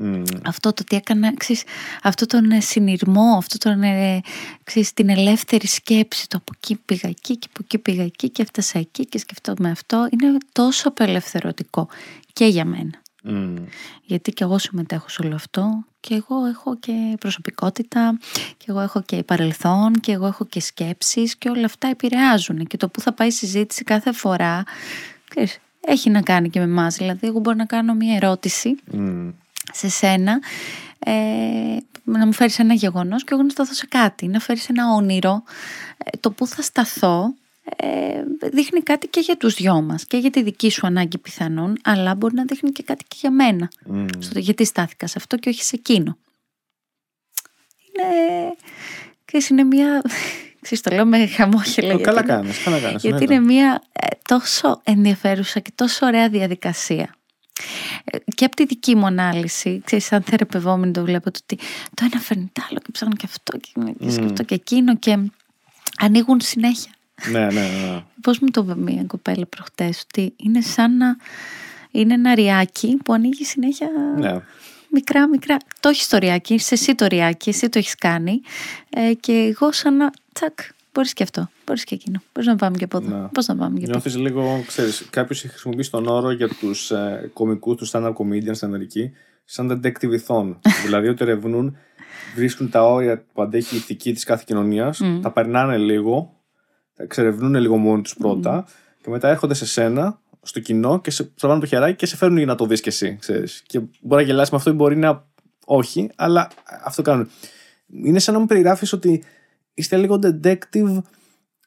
Μμ. 0.01 0.23
αυτό 0.45 0.73
το 0.73 0.83
τι 0.83 0.95
έκανα, 0.95 1.33
ξέρεις, 1.37 1.63
αυτό 2.03 2.25
τον 2.25 2.51
ε, 2.51 2.59
συνειρμό, 2.59 3.35
αυτό 3.37 3.57
τον, 3.57 3.83
ε, 3.83 4.21
ξέρεις, 4.63 4.93
την 4.93 5.09
ελεύθερη 5.09 5.67
σκέψη, 5.67 6.27
το 6.27 6.37
από 6.37 6.51
εκεί 6.55 6.75
πήγα 6.85 7.09
εκεί 7.09 7.37
και 7.37 7.47
από 7.49 7.59
εκεί 7.63 7.77
πήγα 7.77 8.03
εκεί 8.03 8.29
και 8.29 8.41
έφτασα 8.41 8.79
εκεί 8.79 9.05
και 9.05 9.17
σκεφτόμαι 9.17 9.69
αυτό, 9.69 10.07
είναι 10.11 10.37
τόσο 10.51 10.87
απελευθερωτικό 10.87 11.87
και 12.33 12.45
για 12.45 12.65
μένα. 12.65 13.01
Μμ. 13.23 13.55
Γιατί 14.03 14.31
και 14.31 14.43
εγώ 14.43 14.57
συμμετέχω 14.57 15.09
σε 15.09 15.21
όλο 15.21 15.35
αυτό 15.35 15.83
και 15.99 16.15
εγώ 16.15 16.45
έχω 16.45 16.77
και 16.77 17.15
προσωπικότητα 17.19 18.17
και 18.57 18.65
εγώ 18.67 18.79
έχω 18.79 19.01
και 19.01 19.23
παρελθόν 19.23 19.93
και 19.93 20.11
εγώ 20.11 20.25
έχω 20.25 20.45
και 20.45 20.59
σκέψεις 20.59 21.35
και 21.35 21.49
όλα 21.49 21.65
αυτά 21.65 21.87
επηρεάζουν 21.87 22.67
και 22.67 22.77
το 22.77 22.89
που 22.89 23.01
θα 23.01 23.13
πάει 23.13 23.27
η 23.27 23.31
συζήτηση 23.31 23.83
κάθε 23.83 24.11
φορά 24.11 24.63
ξέρεις, 25.29 25.59
έχει 25.81 26.09
να 26.09 26.21
κάνει 26.21 26.49
και 26.49 26.59
με 26.59 26.65
εμάς. 26.65 26.95
Δηλαδή 26.95 27.27
εγώ 27.27 27.39
μπορώ 27.39 27.55
να 27.55 27.65
κάνω 27.65 27.93
μια 27.93 28.15
ερώτηση 28.15 28.75
Μμ. 28.91 29.29
Σε 29.73 29.89
σένα 29.89 30.39
ε, 30.99 31.11
να 32.03 32.25
μου 32.25 32.33
φέρεις 32.33 32.59
ένα 32.59 32.73
γεγονός 32.73 33.23
και 33.23 33.33
εγώ 33.33 33.43
να 33.43 33.49
σταθώ 33.49 33.73
σε 33.73 33.85
κάτι, 33.85 34.27
να 34.27 34.39
φέρεις 34.39 34.69
ένα 34.69 34.93
όνειρο. 34.93 35.43
Ε, 35.97 36.17
το 36.19 36.31
που 36.31 36.47
θα 36.47 36.61
σταθώ 36.61 37.33
ε, 37.75 38.21
δείχνει 38.51 38.81
κάτι 38.81 39.07
και 39.07 39.19
για 39.19 39.37
τους 39.37 39.53
δυο 39.55 39.81
μας 39.81 40.05
και 40.05 40.17
για 40.17 40.29
τη 40.29 40.43
δική 40.43 40.69
σου 40.69 40.87
ανάγκη 40.87 41.17
πιθανόν, 41.17 41.77
αλλά 41.83 42.15
μπορεί 42.15 42.33
να 42.35 42.43
δείχνει 42.43 42.71
και 42.71 42.83
κάτι 42.83 43.03
και 43.07 43.15
για 43.19 43.31
μένα. 43.31 43.69
Μμ. 43.85 44.05
Στο 44.19 44.39
γιατί 44.39 44.65
στάθηκα 44.65 45.07
σε 45.07 45.13
αυτό 45.17 45.37
και 45.37 45.49
όχι 45.49 45.63
σε 45.63 45.75
εκείνο. 45.75 46.17
Είναι, 47.87 48.07
ξέρεις, 49.25 49.49
είναι 49.49 49.63
μια... 49.63 50.01
Ξέρεις, 50.61 50.83
το 50.83 50.95
λέω 50.95 51.05
με 51.05 51.27
χαμόγελα. 51.27 51.87
Το 51.91 51.95
γιατί 51.97 52.03
καλά 52.03 52.19
είναι- 52.21 52.27
κάνεις. 52.33 52.63
Καλά 52.63 52.79
κάνεις, 52.79 53.01
γιατί 53.01 53.07
εννοείται. 53.23 53.33
είναι 53.33 53.43
μια 53.45 53.81
ε, 53.91 54.07
τόσο 54.27 54.81
ενδιαφέρουσα 54.83 55.59
και 55.59 55.71
τόσο 55.75 56.05
ωραία 56.05 56.29
διαδικασία. 56.29 57.15
Ε, 58.03 58.17
Και 58.35 58.45
από 58.45 58.55
τη 58.55 58.65
δική 58.65 58.95
μου 58.95 59.05
ανάλυση, 59.05 59.81
ξέρεις, 59.85 60.05
σαν 60.05 60.21
θεραπευόμενη 60.21 60.91
το 60.91 61.03
βλέπω 61.03 61.31
το 61.31 61.39
ότι 61.43 61.63
το 61.93 62.09
ένα 62.11 62.21
φέρνει 62.21 62.49
το 62.53 62.61
άλλο 62.69 62.79
και 62.79 62.91
ψάχνω 62.91 63.15
και 63.15 63.25
αυτό 63.25 63.57
και, 63.57 63.93
και 63.99 64.11
σκεφτώ 64.11 64.43
και 64.43 64.55
εκείνο 64.55 64.97
και 64.97 65.17
ανοίγουν 65.99 66.41
συνέχεια. 66.41 66.91
Ναι, 67.31 67.39
ναι, 67.39 67.47
ναι. 67.51 68.03
Πώς 68.21 68.39
μου 68.39 68.47
το 68.51 68.61
είπε 68.61 68.75
μια 68.75 69.03
κοπέλα 69.03 69.45
προχτές, 69.45 70.05
ότι 70.07 70.33
είναι 70.37 70.61
σαν 70.61 70.97
να 70.97 71.17
είναι 71.91 72.13
ένα 72.13 72.35
ριάκι 72.35 72.97
που 73.03 73.13
ανοίγει 73.13 73.45
συνέχεια 73.45 73.87
ναι. 74.17 74.41
μικρά 74.89 75.27
μικρά. 75.27 75.57
Το 75.79 75.89
έχεις 75.89 76.07
το 76.07 76.17
ριάκι, 76.17 76.53
είσαι 76.53 76.73
εσύ 76.73 76.95
το 76.95 77.05
ριάκι, 77.05 77.49
εσύ 77.49 77.69
το 77.69 77.79
έχεις 77.79 77.95
κάνει 77.95 78.41
ε, 78.89 79.13
και 79.13 79.33
εγώ 79.33 79.71
σαν 79.71 79.97
να 79.97 80.11
τσακ, 80.33 80.59
μπορείς 80.99 81.13
και 81.13 81.23
αυτό, 81.23 81.49
μπορείς 81.65 81.83
και 81.83 81.95
εκείνο, 81.95 82.21
μπορείς 82.33 82.49
να 82.49 82.55
πάμε 82.55 82.77
και 82.77 82.83
από 82.83 82.97
εδώ, 82.97 83.17
Ναι. 83.17 83.27
πώς 83.27 83.47
να 83.47 83.55
πάμε 83.55 83.77
και 83.79 83.83
από 83.83 83.91
Νιώθεις 83.91 84.15
λίγο, 84.15 84.63
ξέρεις, 84.67 85.07
κάποιος 85.09 85.39
έχει 85.39 85.47
χρησιμοποιήσει 85.49 85.91
τον 85.91 86.07
όρο 86.07 86.31
για 86.31 86.47
τους 86.47 86.91
ε, 86.91 87.29
κομικούς 87.33 87.75
τους 87.75 87.91
stand-up 87.93 88.13
comedians 88.13 88.55
στην 88.55 88.67
Αμερική 88.67 89.11
σαν 89.45 89.81
detective-ηθών. 89.83 90.59
δηλαδή 90.85 91.07
ότι 91.07 91.23
ερευνούν, 91.23 91.77
βρίσκουν 92.35 92.69
τα 92.69 92.83
όρια 92.83 93.23
που 93.33 93.41
αντέχει 93.41 93.75
η 93.75 93.77
ηθική 93.77 94.13
της 94.13 94.23
κάθε 94.23 94.43
κοινωνίας, 94.47 95.01
τα 95.21 95.31
περνάνε 95.31 95.77
λίγο, 95.77 96.33
τα 96.95 97.03
εξερευνούν 97.03 97.55
λίγο 97.55 97.77
μόνοι 97.77 98.01
τους 98.01 98.15
πρώτα 98.15 98.65
και 99.01 99.09
μετά 99.09 99.29
έρχονται 99.29 99.53
σε 99.53 99.65
σένα, 99.65 100.19
στο 100.41 100.59
κοινό 100.59 101.01
και 101.01 101.11
σε 101.11 101.23
τραβάνε 101.23 101.59
το 101.59 101.65
χεράκι 101.65 101.95
και 101.95 102.05
σε 102.05 102.15
φέρνουν 102.15 102.37
για 102.37 102.47
να 102.47 102.55
το 102.55 102.65
δεις 102.65 102.81
κι 102.81 102.89
εσύ. 102.89 103.17
Ξέρεις. 103.19 103.63
Και 103.65 103.79
μπορεί 104.01 104.21
να 104.21 104.27
γελάσει 104.27 104.51
με 104.51 104.57
αυτό 104.57 104.69
ή 104.69 104.73
μπορεί 104.73 104.97
να 104.97 105.27
όχι, 105.65 106.09
αλλά 106.15 106.47
αυτό 106.83 107.01
κάνουν. 107.01 107.29
Είναι 108.03 108.19
σαν 108.19 108.33
να 108.33 108.39
μου 108.39 108.45
περιγράφεις 108.45 108.93
ότι 108.93 109.23
είστε 109.79 109.97
λίγο 109.97 110.19
detective 110.23 111.01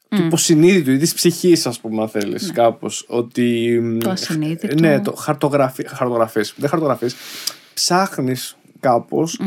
του 0.09 0.25
υποσυνείδητου 0.25 0.91
ή 0.91 0.99
της 0.99 1.15
ψυχής, 1.15 1.67
ας 1.67 1.81
πούμε, 1.81 2.03
αν 2.03 2.09
θέλεις, 2.09 2.53
κάπως 2.53 2.55
κάπως. 2.55 3.05
Ότι. 3.09 3.81
Το 4.01 4.11
ασυνείδητο. 4.11 4.75
Ναι, 4.81 5.01
το 5.01 5.13
χαρτογραφεί. 5.13 5.89
Χαρτογραφείς. 5.89 6.55
Δεν 6.57 6.69
χαρτογραφείς. 6.69 7.15
Ψάχνεις 7.75 8.57
κάπως 8.81 9.41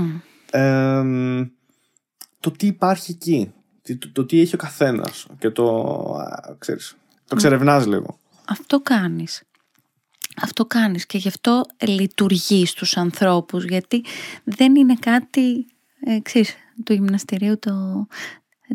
το 2.39 2.51
τι 2.51 2.65
υπάρχει 2.67 3.11
εκεί. 3.11 3.51
Τι- 3.81 3.95
Το, 3.97 4.11
το 4.11 4.25
τι 4.25 4.39
έχει 4.39 4.55
ο 4.55 4.57
καθένας. 4.57 5.25
Και 5.39 5.49
το. 5.49 5.65
α, 6.19 6.55
Ξέρεις, 6.57 6.95
το 7.27 7.35
ξερευνάς 7.35 7.85
λίγο. 7.85 8.19
Αυτό 8.47 8.79
κάνεις. 8.81 9.43
Αυτό 10.41 10.65
κάνεις 10.65 11.05
και 11.05 11.17
γι' 11.17 11.27
αυτό 11.27 11.65
λειτουργείς 11.87 12.69
στους 12.69 12.97
ανθρώπους 12.97 13.63
γιατί 13.65 14.03
δεν 14.43 14.75
είναι 14.75 14.95
κάτι, 14.99 15.65
ε, 16.05 16.19
ξέρεις, 16.21 16.55
του 16.83 16.93
γυμναστηρίου 16.93 17.59
το 17.59 18.07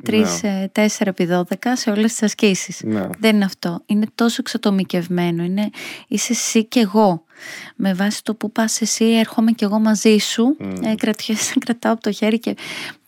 3-4 0.04 0.86
επί 0.98 1.28
12 1.30 1.42
σε 1.72 1.90
όλες 1.90 2.10
τις 2.10 2.22
ασκήσεις. 2.22 2.80
Ναι. 2.84 3.08
Δεν 3.18 3.34
είναι 3.34 3.44
αυτό. 3.44 3.82
Είναι 3.86 4.06
τόσο 4.14 4.36
εξατομικευμένο. 4.40 5.42
Είναι, 5.42 5.70
είσαι 6.08 6.32
εσύ 6.32 6.64
και 6.64 6.80
εγώ. 6.80 7.24
Με 7.76 7.94
βάση 7.94 8.22
το 8.22 8.34
που 8.34 8.52
πας 8.52 8.80
εσύ 8.80 9.04
έρχομαι 9.04 9.50
και 9.50 9.64
εγώ 9.64 9.78
μαζί 9.78 10.18
σου. 10.18 10.56
Ε, 10.82 10.94
κρατιέσαι, 10.94 11.54
κρατάω 11.64 11.92
από 11.92 12.02
το 12.02 12.12
χέρι 12.12 12.38
και 12.38 12.56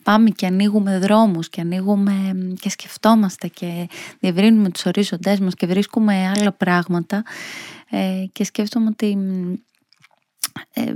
πάμε 0.03 0.29
και 0.29 0.45
ανοίγουμε 0.45 0.99
δρόμους 0.99 1.49
και 1.49 1.61
ανοίγουμε 1.61 2.11
μ, 2.33 2.53
και 2.53 2.69
σκεφτόμαστε 2.69 3.47
και 3.47 3.87
διευρύνουμε 4.19 4.69
τους 4.69 4.85
ορίζοντές 4.85 5.39
μας 5.39 5.53
και 5.53 5.65
βρίσκουμε 5.65 6.33
άλλα 6.35 6.51
πράγματα. 6.51 7.23
Ε, 7.89 8.25
και 8.31 8.43
σκέφτομαι 8.43 8.87
ότι 8.87 9.15
μ, 9.15 9.53
ε, 10.73 10.93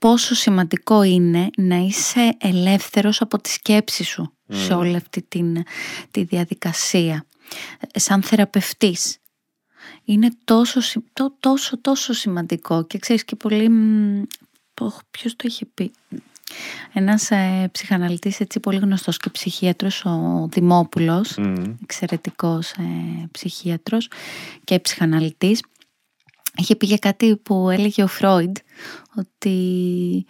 πόσο 0.00 0.34
σημαντικό 0.34 1.02
είναι 1.02 1.50
να 1.56 1.76
είσαι 1.76 2.36
ελεύθερος 2.38 3.20
από 3.20 3.40
τη 3.40 3.48
σκέψη 3.48 4.04
σου 4.04 4.33
σε 4.48 4.72
όλη 4.74 4.96
αυτή 4.96 5.22
την, 5.22 5.62
τη 6.10 6.22
διαδικασία. 6.24 7.26
Ε, 7.92 7.98
Σαν 7.98 8.22
θεραπευτής. 8.22 9.18
Είναι 10.04 10.28
τόσο, 10.44 10.80
συ- 10.80 11.04
τό- 11.12 11.36
τόσο, 11.40 11.80
τόσο 11.80 12.12
σημαντικό 12.12 12.84
και 12.84 12.98
ξέρεις 12.98 13.24
και 13.24 13.36
πολύ... 13.36 13.68
μ, 13.68 14.22
πω, 14.74 14.92
Ποιος 15.10 15.36
το 15.36 15.44
είχε 15.48 15.66
πει. 15.74 15.92
Ένας 16.92 17.30
ε, 17.30 17.68
ψυχαναλυτής 17.72 18.40
έτσι 18.40 18.60
πολύ 18.60 18.78
γνωστός 18.78 19.16
και 19.16 19.30
ψυχίατρος, 19.30 20.04
ο 20.04 20.48
Δημόπουλος, 20.50 21.36
Μμ. 21.36 21.54
εξαιρετικός 21.82 22.70
ε, 22.70 23.28
ψυχίατρος 23.30 24.10
και 24.64 24.78
ψυχαναλυτής 24.78 25.62
είχε 26.56 26.76
πει 26.76 26.86
για 26.86 26.98
κάτι 26.98 27.36
που 27.36 27.70
έλεγε 27.70 28.02
ο 28.02 28.06
Φρόιντ 28.06 28.56
ότι 29.16 30.26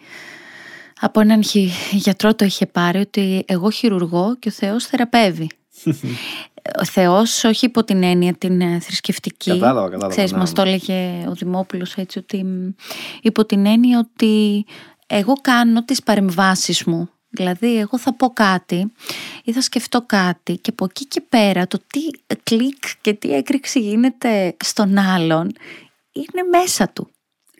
από 1.01 1.19
έναν 1.19 1.43
χει- 1.43 1.71
γιατρό 1.91 2.35
το 2.35 2.45
είχε 2.45 2.65
πάρει 2.65 2.99
ότι 2.99 3.43
εγώ 3.47 3.69
χειρουργώ 3.69 4.35
και 4.39 4.49
ο 4.49 4.51
Θεός 4.51 4.85
θεραπεύει. 4.85 5.49
ο 6.81 6.85
Θεός 6.85 7.43
όχι 7.43 7.65
υπό 7.65 7.83
την 7.83 8.03
έννοια 8.03 8.33
την 8.33 8.61
ε, 8.61 8.79
θρησκευτική. 8.79 9.49
Κατάλαβα, 9.51 9.83
κατάλαβα, 9.83 10.07
Ξέρεις, 10.07 10.31
ναι. 10.31 10.37
μας 10.37 10.51
το 10.53 10.61
έλεγε 10.61 11.25
ο 11.27 11.31
Δημόπουλος 11.33 11.93
έτσι 11.95 12.17
ότι 12.19 12.43
μ, 12.43 12.69
υπό 13.21 13.45
την 13.45 13.65
έννοια 13.65 13.99
ότι 13.99 14.65
εγώ 15.07 15.33
κάνω 15.33 15.83
τις 15.85 16.03
παρεμβάσεις 16.03 16.83
μου. 16.83 17.09
Δηλαδή 17.29 17.77
εγώ 17.77 17.97
θα 17.97 18.13
πω 18.13 18.29
κάτι 18.29 18.91
ή 19.43 19.51
θα 19.53 19.61
σκεφτώ 19.61 20.01
κάτι 20.05 20.57
και 20.57 20.69
από 20.69 20.85
εκεί 20.85 21.05
και 21.05 21.21
πέρα 21.29 21.67
το 21.67 21.79
τι 21.87 21.99
κλικ 22.43 22.83
και 23.01 23.13
τι 23.13 23.33
έκρηξη 23.33 23.79
γίνεται 23.79 24.55
στον 24.63 24.97
άλλον 24.97 25.51
είναι 26.11 26.43
μέσα 26.51 26.89
του. 26.89 27.09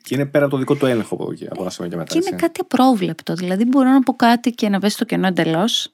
Και 0.06 0.15
είναι 0.15 0.26
πέρα 0.26 0.45
από 0.45 0.53
το 0.53 0.60
δικό 0.60 0.76
του 0.76 0.86
έλεγχο 0.86 1.14
από, 1.14 1.32
εκεί, 1.32 1.48
από 1.49 1.61
ένα 1.61 1.69
σημείο 1.69 1.90
και 1.90 1.98
μετά. 1.98 2.11
Και 2.11 2.18
είναι 2.18 2.27
έτσι. 2.32 2.45
κάτι 2.45 2.60
απρόβλεπτο. 2.61 3.34
Δηλαδή 3.34 3.65
μπορώ 3.65 3.90
να 3.90 4.02
πω 4.02 4.14
κάτι 4.14 4.52
και 4.52 4.69
να 4.69 4.80
βέσει 4.80 4.98
το 4.98 5.06
κενό 5.06 5.27
εντελώς. 5.27 5.94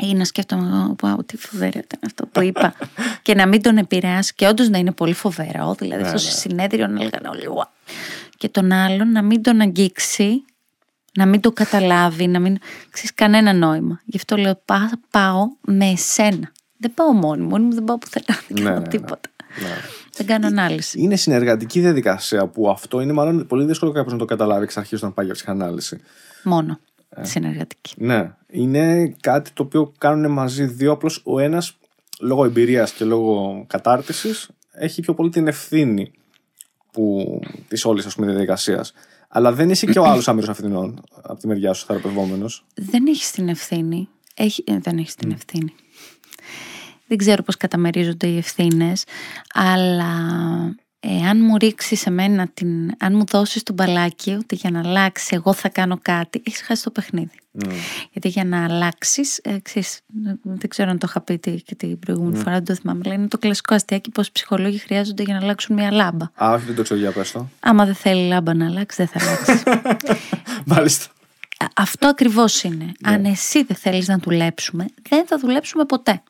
ή 0.00 0.14
να 0.14 0.24
σκέφτομαι, 0.24 0.94
wow, 1.02 1.26
τι 1.26 1.36
φοβερό 1.36 1.78
ήταν 1.84 2.00
αυτό 2.06 2.26
που 2.26 2.42
είπα. 2.42 2.74
και 3.22 3.34
να 3.34 3.46
μην 3.46 3.62
τον 3.62 3.76
επηρεάσει 3.76 4.34
και 4.34 4.46
όντως 4.46 4.68
να 4.68 4.78
είναι 4.78 4.92
πολύ 4.92 5.14
φοβερό. 5.14 5.74
Δηλαδή, 5.78 6.02
αυτό 6.02 6.18
στο 6.18 6.30
συνέδριο 6.30 6.86
να 6.86 7.02
λέγανε 7.02 7.28
όλοι, 7.28 7.48
wow. 7.56 7.68
Και 8.36 8.48
τον 8.48 8.72
άλλον 8.72 9.12
να 9.12 9.22
μην 9.22 9.42
τον 9.42 9.60
αγγίξει, 9.60 10.44
να 11.14 11.26
μην 11.26 11.40
το 11.40 11.52
καταλάβει, 11.52 12.26
να 12.26 12.38
μην. 12.38 12.58
ξέρεις 12.90 13.14
κανένα 13.14 13.52
νόημα. 13.52 14.00
Γι' 14.04 14.16
αυτό 14.16 14.36
λέω, 14.36 14.62
πάω 15.10 15.48
με 15.60 15.86
εσένα. 15.86 16.52
Δεν 16.76 16.94
πάω 16.94 17.12
μόνη 17.12 17.42
μου, 17.42 17.58
μου 17.58 17.74
δεν 17.74 17.84
πάω 17.84 17.98
πουθενά, 17.98 18.38
δεν 18.48 18.64
κάνω 18.64 18.82
τίποτα. 18.82 19.30
Ναι. 19.62 19.76
Δεν 20.24 20.28
κάνω 20.28 20.46
ανάλυση. 20.46 21.00
Είναι 21.00 21.16
συνεργατική 21.16 21.80
διαδικασία 21.80 22.46
που 22.46 22.70
αυτό 22.70 23.00
είναι 23.00 23.12
μάλλον 23.12 23.46
πολύ 23.46 23.64
δύσκολο 23.64 23.92
κάποιος 23.92 24.12
να 24.12 24.18
το 24.18 24.24
καταλάβει 24.24 24.62
εξ 24.62 24.76
αρχής 24.76 24.98
όταν 24.98 25.14
πάει 25.14 25.24
για 25.24 25.34
ψυχανάλυση. 25.34 26.00
Μόνο. 26.44 26.78
Ε. 27.08 27.24
Συνεργατική. 27.24 27.94
Ναι. 27.96 28.34
Είναι 28.46 29.14
κάτι 29.20 29.50
το 29.50 29.62
οποίο 29.62 29.92
κάνουν 29.98 30.32
μαζί 30.32 30.64
δύο. 30.64 30.92
Απλώς 30.92 31.22
ο 31.24 31.38
ένας 31.38 31.78
λόγω 32.20 32.44
εμπειρίας 32.44 32.92
και 32.92 33.04
λόγω 33.04 33.64
κατάρτισης 33.68 34.48
έχει 34.72 35.02
πιο 35.02 35.14
πολύ 35.14 35.30
την 35.30 35.46
ευθύνη 35.46 36.12
της 37.68 37.84
όλης 37.84 38.14
διαδικασίας. 38.18 38.92
Αλλά 39.28 39.52
δεν 39.52 39.70
είσαι 39.70 39.86
και 39.86 39.98
ο 39.98 40.04
άλλος 40.04 40.28
άμυρος 40.28 40.48
ευθυνών 40.48 41.02
από 41.22 41.40
τη 41.40 41.46
μεριά 41.46 41.72
σου, 41.72 41.86
θεραπευόμενος. 41.86 42.64
Δεν 42.74 43.06
έχεις 43.06 43.30
την 43.30 43.48
ευθύνη. 43.48 44.08
Έχει, 44.34 44.64
ε, 44.66 44.78
δεν 44.78 44.98
έχεις 44.98 45.14
την 45.14 45.30
ευθύνη. 45.30 45.72
Δεν 47.10 47.18
ξέρω 47.18 47.42
πώς 47.42 47.56
καταμερίζονται 47.56 48.26
οι 48.26 48.36
ευθύνες, 48.36 49.04
αλλά 49.54 50.14
αν 51.28 51.40
μου 51.40 51.56
ρίξει 51.56 51.96
σε 51.96 52.10
μένα, 52.10 52.48
την, 52.54 52.90
αν 52.98 53.16
μου 53.16 53.24
δώσεις 53.24 53.62
τον 53.62 53.74
μπαλάκι 53.74 54.30
ότι 54.30 54.54
για 54.54 54.70
να 54.70 54.78
αλλάξει 54.78 55.34
εγώ 55.34 55.52
θα 55.52 55.68
κάνω 55.68 55.98
κάτι, 56.02 56.42
έχεις 56.46 56.62
χάσει 56.62 56.82
το 56.82 56.90
παιχνίδι. 56.90 57.38
Γιατί 58.12 58.28
για 58.28 58.44
να 58.44 58.64
αλλάξεις, 58.64 59.38
ε, 59.38 59.56
δεν 60.42 60.68
ξέρω 60.68 60.90
αν 60.90 60.98
το 60.98 61.06
είχα 61.08 61.20
πει 61.20 61.38
και 61.38 61.74
την 61.74 61.98
προηγούμενη 61.98 62.36
φορά, 62.36 62.54
δεν 62.54 62.64
το 62.64 62.74
θυμάμαι, 62.74 63.00
αλλά 63.04 63.14
είναι 63.14 63.28
το 63.28 63.38
κλασικό 63.38 63.74
αστείακι 63.74 64.10
πώ 64.10 64.22
ψυχολόγοι 64.32 64.78
χρειάζονται 64.78 65.22
για 65.22 65.34
να 65.34 65.40
αλλάξουν 65.40 65.76
μια 65.76 65.92
λάμπα. 65.92 66.30
Α, 66.34 66.52
όχι, 66.52 66.64
δεν 66.64 66.74
το 66.74 66.82
ξέρω 66.82 67.00
για 67.00 67.12
πες 67.12 67.36
Άμα 67.60 67.84
δεν 67.84 67.94
θέλει 67.94 68.28
λάμπα 68.28 68.54
να 68.54 68.66
αλλάξει, 68.66 69.04
δεν 69.04 69.20
θα 69.20 69.20
αλλάξει. 69.26 69.62
Μάλιστα. 70.76 71.06
Αυτό 71.74 72.06
ακριβώς 72.08 72.62
είναι. 72.62 72.84
Ναι. 72.84 73.14
Αν 73.14 73.24
εσύ 73.24 73.62
δεν 73.62 73.76
θέλεις 73.76 74.08
να 74.08 74.18
δουλέψουμε, 74.18 74.84
δεν 75.08 75.26
θα 75.26 75.38
δουλέψουμε 75.38 75.84
ποτέ. 75.84 76.22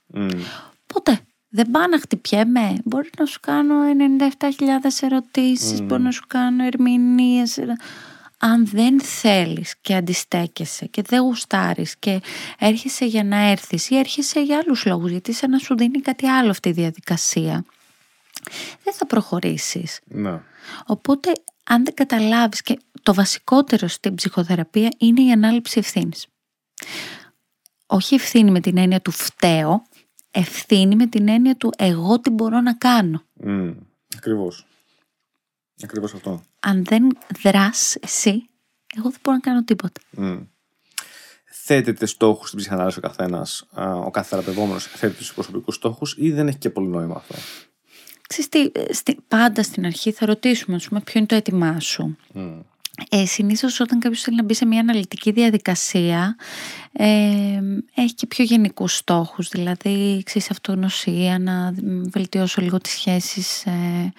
Ποτέ. 0.95 1.21
Δεν 1.49 1.71
πάω 1.71 1.87
να 1.87 2.01
χτυπιέμαι. 2.01 2.75
Μπορεί 2.85 3.11
να 3.19 3.25
σου 3.25 3.41
κάνω 3.41 3.75
97.000 4.39 4.49
ερωτήσεις, 5.01 5.81
mm. 5.81 5.83
μπορεί 5.83 6.03
να 6.03 6.11
σου 6.11 6.25
κάνω 6.27 6.65
ερμηνείες. 6.65 7.59
Αν 8.39 8.67
δεν 8.67 9.01
θέλεις 9.01 9.75
και 9.81 9.95
αντιστέκεσαι 9.95 10.87
και 10.87 11.03
δεν 11.03 11.21
γουστάρεις 11.21 11.97
και 11.97 12.21
έρχεσαι 12.59 13.05
για 13.05 13.25
να 13.25 13.37
έρθεις 13.37 13.91
ή 13.91 13.97
έρχεσαι 13.97 14.41
για 14.41 14.59
άλλους 14.59 14.85
λόγους 14.87 15.11
γιατί 15.11 15.33
σε 15.33 15.47
να 15.47 15.59
σου 15.59 15.77
δίνει 15.77 16.01
κάτι 16.01 16.27
άλλο 16.27 16.51
αυτή 16.51 16.69
η 16.69 16.73
διαδικασία 16.73 17.65
δεν 18.85 18.95
θα 18.95 19.07
προχωρήσεις. 19.07 20.01
Ναι. 20.05 20.41
Οπότε 20.87 21.33
αν 21.65 21.85
δεν 21.85 21.95
καταλάβεις 21.95 22.62
και 22.62 22.79
το 23.03 23.15
βασικότερο 23.15 23.89
στην 23.89 24.15
ψυχοθεραπεία 24.15 24.89
είναι 24.99 25.23
η 25.23 25.33
ανάληψη 25.33 25.79
ευθύνης. 25.79 26.27
Όχι 27.87 28.15
ευθύνη 28.15 28.51
με 28.51 28.61
την 28.61 28.79
έννοια 28.79 29.01
του 29.01 29.11
φταίω, 29.11 29.83
ευθύνη 30.31 30.97
με 30.97 31.07
την 31.07 31.28
έννοια 31.28 31.57
του 31.57 31.70
εγώ 31.78 32.20
τι 32.20 32.31
μπορώ 32.31 32.61
να 32.61 32.74
κάνω. 32.74 33.23
Mm, 33.44 33.74
ακριβώς. 34.16 34.66
Ακριβώς 35.82 36.15
αυτό. 36.15 36.43
Αν 36.61 36.85
δεν 36.85 37.19
δράς 37.43 37.97
εσύ, 38.01 38.48
εγώ 38.97 39.11
δεν 39.11 39.19
μπορώ 39.23 39.36
να 39.36 39.43
κάνω 39.43 39.65
τίποτα. 39.65 40.01
Mm. 40.16 40.47
Θέτεται 41.44 42.07
στόχους 42.07 42.47
στην 42.47 42.59
ψυχανάλυση 42.59 42.98
ο 42.98 43.01
καθένας, 43.01 43.69
ο 44.05 44.11
κάθε 44.11 44.28
θεραπευόμενος 44.28 44.86
θέτει 44.86 45.16
τους 45.16 45.35
προσωπικούς 45.35 45.74
στόχους 45.74 46.15
ή 46.19 46.32
δεν 46.32 46.48
έχει 46.48 46.59
και 46.59 46.70
πολύ 46.70 46.86
νόημα 46.86 47.15
αυτό; 47.16 47.35
Ξέρεις 48.28 48.48
τι, 49.02 49.15
πάντα 49.28 49.62
στην 49.62 49.86
αρχή 49.86 50.12
θα 50.12 50.27
ρωτήσουμε 50.27 50.81
πούμε, 50.89 51.01
ποιο 51.01 51.19
είναι 51.19 51.27
το 51.27 51.35
έτοιμά 51.35 51.81
σου. 51.81 52.16
Ε, 53.09 53.27
συνήθως 53.27 53.81
όταν 53.81 53.98
κάποιος 53.98 54.22
θέλει 54.22 54.36
να 54.36 54.43
μπει 54.43 54.55
σε 54.55 54.66
μια 54.66 54.81
αναλυτική 54.81 55.31
διαδικασία 55.31 56.36
ε, 56.93 57.06
έχει 57.94 58.14
και 58.14 58.27
πιο 58.27 58.44
γενικούς 58.44 58.97
στόχους 58.97 59.48
δηλαδή 59.48 60.22
ξέρεις 60.24 60.51
αυτογνωσία 60.51 61.39
να 61.39 61.74
βελτιώσω 62.10 62.60
λίγο 62.60 62.78
τις 62.78 62.93
σχέσεις 62.93 63.64
ε, 63.66 64.12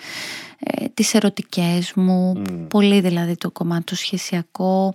ε, 0.59 0.85
τις 0.93 1.13
ερωτικές 1.13 1.93
μου 1.95 2.41
πολύ 2.69 3.01
δηλαδή 3.01 3.35
το 3.35 3.51
κομμάτι 3.51 3.83
το 3.83 3.95
σχεσιακό 3.95 4.93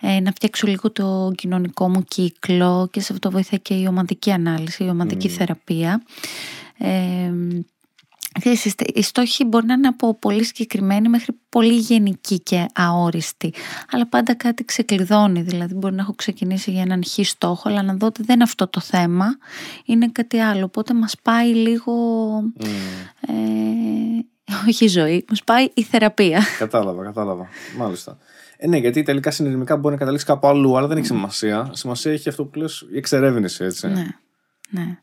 ε, 0.00 0.20
να 0.20 0.30
φτιάξω 0.30 0.66
λίγο 0.66 0.90
το 0.90 1.32
κοινωνικό 1.36 1.88
μου 1.88 2.04
κύκλο 2.04 2.88
και 2.92 3.00
σε 3.00 3.12
αυτό 3.12 3.30
βοηθάει 3.30 3.60
και 3.60 3.74
η 3.74 3.86
ομαδική 3.86 4.30
ανάλυση 4.30 4.84
η 4.84 4.88
ομαδική 4.88 5.28
θεραπεία 5.28 6.02
ε, 8.42 8.52
οι 8.94 9.02
στόχοι 9.02 9.44
μπορεί 9.44 9.66
να 9.66 9.74
είναι 9.74 9.86
από 9.86 10.14
πολύ 10.14 10.44
συγκεκριμένοι 10.44 11.08
μέχρι 11.08 11.32
πολύ 11.48 11.74
γενικοί 11.74 12.40
και 12.40 12.66
αόριστοι. 12.74 13.54
Αλλά 13.90 14.06
πάντα 14.06 14.34
κάτι 14.34 14.64
ξεκλειδώνει. 14.64 15.42
Δηλαδή, 15.42 15.74
μπορεί 15.74 15.94
να 15.94 16.02
έχω 16.02 16.14
ξεκινήσει 16.14 16.70
για 16.70 16.82
έναν 16.82 17.04
χι 17.04 17.22
στόχο, 17.22 17.68
αλλά 17.68 17.82
να 17.82 17.94
δω 17.94 18.06
ότι 18.06 18.22
δεν 18.22 18.34
είναι 18.34 18.44
αυτό 18.44 18.68
το 18.68 18.80
θέμα, 18.80 19.36
είναι 19.84 20.08
κάτι 20.08 20.38
άλλο. 20.38 20.64
Οπότε 20.64 20.94
μας 20.94 21.14
πάει 21.22 21.54
λίγο. 21.54 21.94
Mm. 22.60 22.66
Ε, 23.20 23.32
όχι 24.68 24.84
η 24.84 24.88
ζωή, 24.88 25.24
μας 25.28 25.44
πάει 25.44 25.68
η 25.74 25.82
θεραπεία. 25.82 26.42
Κατάλαβα, 26.58 27.04
κατάλαβα. 27.04 27.48
Μάλιστα. 27.76 28.18
Ε, 28.56 28.66
ναι, 28.66 28.76
γιατί 28.76 29.02
τελικά 29.02 29.30
συνειδημικά 29.30 29.76
μπορεί 29.76 29.92
να 29.92 29.98
καταλήξει 29.98 30.26
κάπου 30.26 30.46
αλλού, 30.46 30.76
αλλά 30.76 30.86
δεν 30.86 30.96
έχει 30.96 31.06
σημασία. 31.06 31.70
Σημασία 31.72 32.12
έχει 32.12 32.28
αυτό 32.28 32.44
που 32.44 32.58
λες 32.58 32.86
η 32.92 32.96
εξερεύνηση, 32.96 33.64
έτσι. 33.64 33.86
Ναι. 33.86 34.06
ναι 34.70 34.98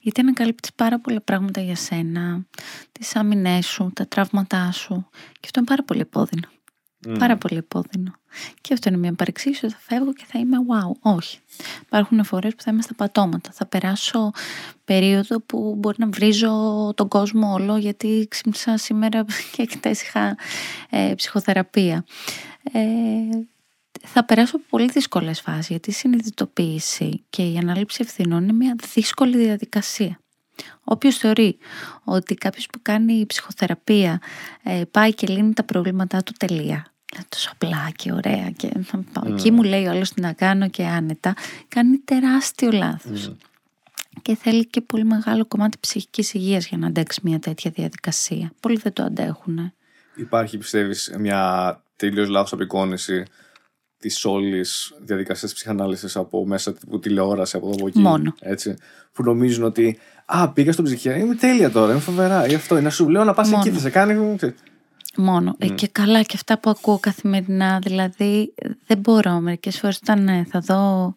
γιατί 0.00 0.20
ανακαλύπτεις 0.20 0.72
πάρα 0.72 1.00
πολλά 1.00 1.20
πράγματα 1.20 1.60
για 1.60 1.76
σένα, 1.76 2.46
τις 2.92 3.16
άμυνές 3.16 3.66
σου, 3.66 3.90
τα 3.94 4.06
τραύματά 4.06 4.72
σου 4.72 5.08
και 5.12 5.40
αυτό 5.44 5.58
είναι 5.58 5.68
πάρα 5.68 5.82
πολύ 5.82 6.00
επώδυνο. 6.00 6.48
Πάρα 7.18 7.36
πολύ 7.36 7.56
επώδυνο. 7.56 8.12
Και 8.60 8.72
αυτό 8.72 8.88
είναι 8.88 8.98
μια 8.98 9.14
παρεξήγηση 9.14 9.68
θα 9.68 9.78
φεύγω 9.80 10.12
και 10.12 10.24
θα 10.26 10.38
είμαι 10.38 10.56
wow. 10.68 11.12
Όχι. 11.12 11.38
Υπάρχουν 11.82 12.24
φορές 12.24 12.54
που 12.54 12.62
θα 12.62 12.70
είμαι 12.70 12.82
στα 12.82 12.94
πατώματα. 12.94 13.50
Θα 13.52 13.66
περάσω 13.66 14.30
περίοδο 14.84 15.40
που 15.40 15.74
μπορεί 15.78 15.96
να 15.98 16.08
βρίζω 16.08 16.52
τον 16.96 17.08
κόσμο 17.08 17.52
όλο 17.52 17.76
γιατί 17.76 18.26
ξύπνησα 18.30 18.76
σήμερα 18.76 19.24
και 19.56 19.66
χτες 19.70 20.02
είχα 20.02 20.36
ε, 20.90 21.12
ψυχοθεραπεία. 21.16 22.04
Ε, 22.72 22.80
θα 24.04 24.24
περάσω 24.24 24.56
από 24.56 24.64
πολύ 24.68 24.90
δύσκολες 24.90 25.40
φάσεις 25.40 25.68
γιατί 25.68 25.90
η 25.90 25.92
συνειδητοποίηση 25.92 27.24
και 27.30 27.42
η 27.42 27.56
ανάληψη 27.56 27.98
ευθυνών 28.02 28.42
είναι 28.42 28.52
μια 28.52 28.76
δύσκολη 28.94 29.36
διαδικασία. 29.36 30.20
Όποιος 30.84 31.16
θεωρεί 31.16 31.58
ότι 32.04 32.34
κάποιος 32.34 32.66
που 32.66 32.78
κάνει 32.82 33.26
ψυχοθεραπεία 33.26 34.20
ε, 34.62 34.82
πάει 34.90 35.14
και 35.14 35.26
λύνει 35.26 35.52
τα 35.52 35.64
προβλήματά 35.64 36.22
του 36.22 36.32
τελεία 36.38 36.92
είναι 37.14 37.24
τόσο 37.28 37.50
απλά 37.52 37.90
και 37.96 38.12
ωραία 38.12 38.50
και 38.50 38.68
θα 38.82 39.04
πάω 39.12 39.24
mm. 39.26 39.32
εκεί 39.32 39.50
μου 39.50 39.62
λέει 39.62 39.86
ο 39.86 39.90
άλλος 39.90 40.10
τι 40.10 40.20
να 40.20 40.32
κάνω 40.32 40.68
και 40.68 40.86
άνετα 40.86 41.34
κάνει 41.68 41.98
τεράστιο 41.98 42.70
λάθος. 42.70 43.30
Mm. 43.32 43.36
Και 44.22 44.36
θέλει 44.36 44.66
και 44.66 44.80
πολύ 44.80 45.04
μεγάλο 45.04 45.44
κομμάτι 45.46 45.78
ψυχικής 45.80 46.34
υγείας 46.34 46.66
για 46.66 46.78
να 46.78 46.86
αντέξει 46.86 47.20
μια 47.22 47.38
τέτοια 47.38 47.70
διαδικασία. 47.70 48.52
Πολλοί 48.60 48.76
δεν 48.76 48.92
το 48.92 49.02
αντέχουν. 49.02 49.72
Υπάρχει 50.14 50.58
πιστεύεις 50.58 51.14
μια 51.18 51.82
τελείως 51.96 52.28
λάθος 52.28 52.52
απεικόνηση 52.52 53.24
της 54.02 54.24
όλης 54.24 54.92
διαδικασίας 55.00 55.50
τη 55.50 55.56
ψυχανάλυσης 55.56 56.16
από 56.16 56.46
μέσα 56.46 56.74
από 56.86 56.98
τηλεόραση, 56.98 57.56
από 57.56 57.66
εδώ 57.66 57.76
από 57.78 57.86
εκεί. 57.86 57.98
Μόνο. 57.98 58.34
Έτσι, 58.40 58.76
που 59.12 59.22
νομίζουν 59.22 59.64
ότι 59.64 59.98
Α, 60.26 60.48
πήγα 60.48 60.72
στον 60.72 60.84
ψυχιατρό, 60.84 61.20
είμαι 61.20 61.34
τέλεια 61.34 61.70
τώρα, 61.70 61.92
είμαι 61.92 62.00
φοβερά. 62.00 62.46
Γι' 62.46 62.54
αυτό 62.54 62.80
να 62.80 62.90
σου 62.90 63.08
λέω 63.08 63.24
να 63.24 63.34
πας 63.34 63.52
εκεί, 63.52 63.70
θα 63.70 63.78
σε 63.78 63.90
κάνει. 63.90 64.36
Μόνο. 65.16 65.54
Ε, 65.58 65.68
και 65.68 65.88
καλά 65.92 66.22
και 66.22 66.32
αυτά 66.34 66.58
που 66.58 66.70
ακούω 66.70 66.98
καθημερινά. 66.98 67.78
Δηλαδή, 67.82 68.54
δεν 68.86 68.98
μπορώ 68.98 69.40
μερικές 69.40 69.78
φορές 69.78 70.00
όταν 70.02 70.28
ε, 70.28 70.46
θα 70.50 70.60
δω 70.60 71.14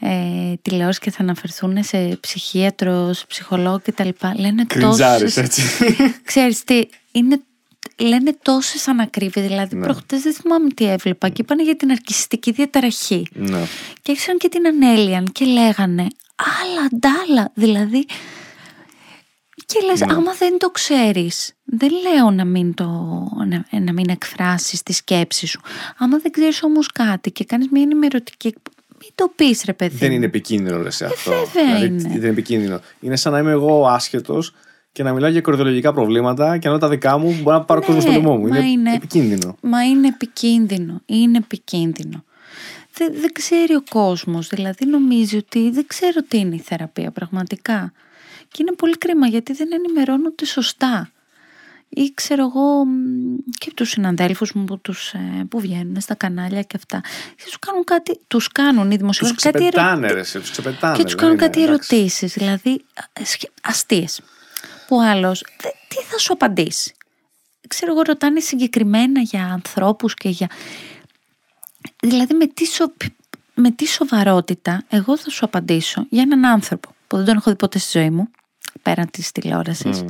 ε, 0.00 0.54
τηλεόραση 0.62 1.00
και 1.00 1.10
θα 1.10 1.22
αναφερθούν 1.22 1.82
σε 1.82 2.18
ψυχίατρος, 2.20 3.18
σε 3.18 3.24
ψυχολόγο 3.28 3.80
κτλ. 3.84 4.08
Λένε 4.36 4.66
τόσο. 4.80 5.40
έτσι. 5.40 5.62
Ξέρεις 6.28 6.64
τι, 6.64 6.88
είναι 7.12 7.40
λένε 7.98 8.36
τόσες 8.42 8.88
ανακρίβειες. 8.88 9.46
Δηλαδή, 9.46 9.76
ναι. 9.76 9.84
προχτές 9.84 10.22
δεν 10.22 10.32
θυμάμαι 10.32 10.68
τι 10.68 10.84
έβλεπα 10.86 11.28
και 11.28 11.42
είπαν 11.42 11.60
για 11.60 11.76
την 11.76 11.90
αρκιστική 11.90 12.50
διαταραχή. 12.50 13.26
Ναι. 13.32 13.62
Και 14.02 14.12
έξαν 14.12 14.38
και 14.38 14.48
την 14.48 14.66
Ανέλιαν 14.66 15.24
και 15.32 15.44
λέγανε 15.44 16.06
άλλα 16.36 16.88
ντάλα. 16.98 17.50
Δηλαδή. 17.54 18.06
Και 19.66 19.80
λες, 19.86 20.00
ναι. 20.00 20.12
άμα 20.14 20.32
δεν 20.34 20.58
το 20.58 20.70
ξέρεις, 20.70 21.52
δεν 21.64 21.90
λέω 21.90 22.30
να 22.30 22.44
μην, 22.44 22.74
το, 22.74 22.84
να, 23.46 23.80
να 23.80 23.92
μην 23.92 24.08
εκφράσεις 24.08 24.82
τη 24.82 24.92
σκέψη 24.92 25.46
σου. 25.46 25.60
Άμα 25.96 26.18
δεν 26.18 26.30
ξέρεις 26.30 26.62
όμως 26.62 26.86
κάτι 26.86 27.30
και 27.30 27.44
κάνεις 27.44 27.68
μια 27.70 27.82
ενημερωτική 27.82 28.54
μην 29.00 29.10
το 29.14 29.32
πεις, 29.36 29.62
ρε 29.64 29.72
παιδί. 29.72 29.96
Δεν 29.96 30.12
είναι 30.12 30.24
επικίνδυνο, 30.24 30.78
λες 30.78 31.00
ε, 31.00 31.04
αυτό. 31.04 31.30
βέβαια 31.30 31.64
δηλαδή, 31.64 31.86
είναι. 31.86 32.02
Δεν 32.02 32.12
είναι 32.12 32.28
επικίνδυνο. 32.28 32.80
Είναι 33.00 33.16
σαν 33.16 33.32
να 33.32 33.38
είμαι 33.38 33.50
εγώ 33.50 33.86
άσχετος 33.86 34.54
και 34.96 35.02
να 35.02 35.12
μιλάω 35.12 35.30
για 35.30 35.40
κορδιολογικά 35.40 35.92
προβλήματα 35.92 36.58
και 36.58 36.68
ενώ 36.68 36.78
τα 36.78 36.88
δικά 36.88 37.18
μου 37.18 37.26
μπορεί 37.42 37.56
να 37.56 37.62
πάρω 37.64 37.80
ναι, 37.80 37.86
κόσμο 37.86 38.00
στο 38.00 38.10
λαιμό 38.10 38.36
μου. 38.36 38.46
Είναι, 38.46 38.58
είναι 38.58 38.94
επικίνδυνο. 38.94 39.56
Μα 39.60 39.84
είναι 39.84 40.06
επικίνδυνο. 40.08 41.00
Είναι 41.06 41.38
επικίνδυνο. 41.38 42.24
δεν, 42.94 43.12
δεν 43.20 43.32
ξέρει 43.32 43.74
ο 43.74 43.82
κόσμος. 43.90 44.48
Δηλαδή 44.48 44.86
νομίζει 44.86 45.36
ότι 45.36 45.70
δεν 45.70 45.86
ξέρω 45.86 46.22
τι 46.28 46.38
είναι 46.38 46.54
η 46.54 46.58
θεραπεία 46.58 47.10
πραγματικά. 47.10 47.92
Και 48.48 48.56
είναι 48.60 48.72
πολύ 48.72 48.98
κρίμα 48.98 49.26
γιατί 49.26 49.52
δεν 49.52 49.68
ενημερώνονται 49.72 50.44
σωστά. 50.44 51.10
Ή 51.88 52.12
ξέρω 52.14 52.42
εγώ 52.42 52.84
και 53.58 53.72
τους 53.74 53.88
συναντέλφους 53.90 54.52
μου 54.52 54.64
που, 54.64 54.78
τους, 54.78 55.12
ε, 55.12 55.44
που 55.48 55.60
βγαίνουν 55.60 56.00
στα 56.00 56.14
κανάλια 56.14 56.62
και 56.62 56.76
αυτά. 56.76 57.00
Και 57.36 57.42
τους 57.44 57.58
κάνουν 57.58 57.84
κάτι, 57.84 58.18
τους 58.26 58.48
κάνουν 58.52 58.90
οι 58.90 58.96
δημοσιογράφοι 58.96 59.42
Τους 59.42 59.50
κάτι 59.52 59.58
ξεπετάνε, 59.68 60.04
ερω- 60.06 60.14
ρε, 60.14 60.20
εσύ, 60.20 60.38
τους 60.38 60.50
ξεπετάνε. 60.50 60.96
και 60.96 61.02
τους 61.02 61.12
δεν 61.14 61.20
κάνουν 61.20 61.34
είναι, 61.36 61.46
κάτι 61.46 61.62
εντάξει. 61.62 61.94
ερωτήσεις, 61.94 62.32
δηλαδή 62.32 62.84
ε, 63.12 63.24
σχε- 63.24 63.50
αστείες. 63.62 64.20
Που 64.86 65.00
άλλος, 65.00 65.44
δε- 65.62 65.68
τι 65.88 65.96
θα 66.04 66.18
σου 66.18 66.32
απαντήσει; 66.32 66.94
Ξέρω 67.68 67.92
εγώ 67.92 68.02
ρωτάνε 68.02 68.40
συγκεκριμένα 68.40 69.20
για 69.20 69.44
ανθρώπους 69.44 70.14
και 70.14 70.28
για... 70.28 70.50
Δηλαδή 72.02 72.34
με 72.34 72.46
τι, 72.46 72.64
σο- 72.66 72.92
με 73.54 73.70
τι 73.70 73.86
σοβαρότητα 73.86 74.84
εγώ 74.88 75.16
θα 75.18 75.30
σου 75.30 75.44
απαντήσω 75.44 76.06
για 76.08 76.22
έναν 76.22 76.44
άνθρωπο 76.44 76.88
που 77.06 77.16
δεν 77.16 77.24
τον 77.24 77.36
έχω 77.36 77.50
δει 77.50 77.56
ποτέ 77.56 77.78
στη 77.78 77.98
ζωή 77.98 78.10
μου 78.10 78.28
πέραν 78.82 79.10
της 79.10 79.32
τηλεόρασης 79.32 80.04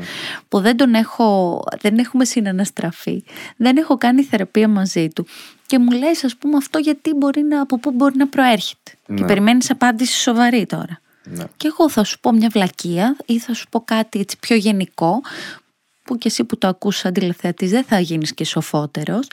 που 0.49 0.61
δεν 0.61 0.77
τον 0.77 0.95
έχω, 0.95 1.63
δεν 1.81 1.99
έχουμε 1.99 2.25
συναναστραφεί 2.25 3.25
δεν 3.57 3.77
έχω 3.77 3.97
κάνει 3.99 4.23
θεραπεία 4.23 4.69
μαζί 4.69 5.09
του 5.09 5.27
και 5.67 5.79
μου 5.79 5.91
λες 5.91 6.25
ας 6.25 6.37
πούμε 6.37 6.57
αυτό 6.57 6.79
γιατί 6.79 7.13
μπορεί 7.15 7.43
να, 7.43 7.61
από 7.61 7.79
πού 7.79 7.91
μπορεί 7.91 8.17
να 8.17 8.29
προέρχεται 8.29 8.91
και 9.07 9.13
Ναι. 9.13 9.27
περιμένεις 9.27 9.71
απάντηση 9.71 10.21
σοβαρή 10.21 10.67
τώρα 10.67 11.01
Ναι. 11.35 11.45
και 11.57 11.67
εγώ 11.67 11.91
θα 11.91 12.05
σου 12.05 12.21
πω 12.21 12.33
μια 12.33 12.49
βλακεία 12.53 13.17
ή 13.27 13.39
θα 13.39 13.55
σου 13.55 13.67
πω 13.71 13.81
κάτι 13.81 14.19
έτσι 14.19 14.37
πιο 14.41 14.57
γενικό 14.57 15.21
που 16.03 16.19
και 16.19 16.29
εσύ 16.29 16.45
που 16.45 16.59
το 16.59 16.69
ακούς 16.69 16.97
σαν 16.97 17.13
τηλεθεατής 17.13 17.71
δεν 17.71 17.85
θα 17.85 17.99
γίνεις 18.01 18.35
και 18.35 18.45
σοφότερος 18.45 19.27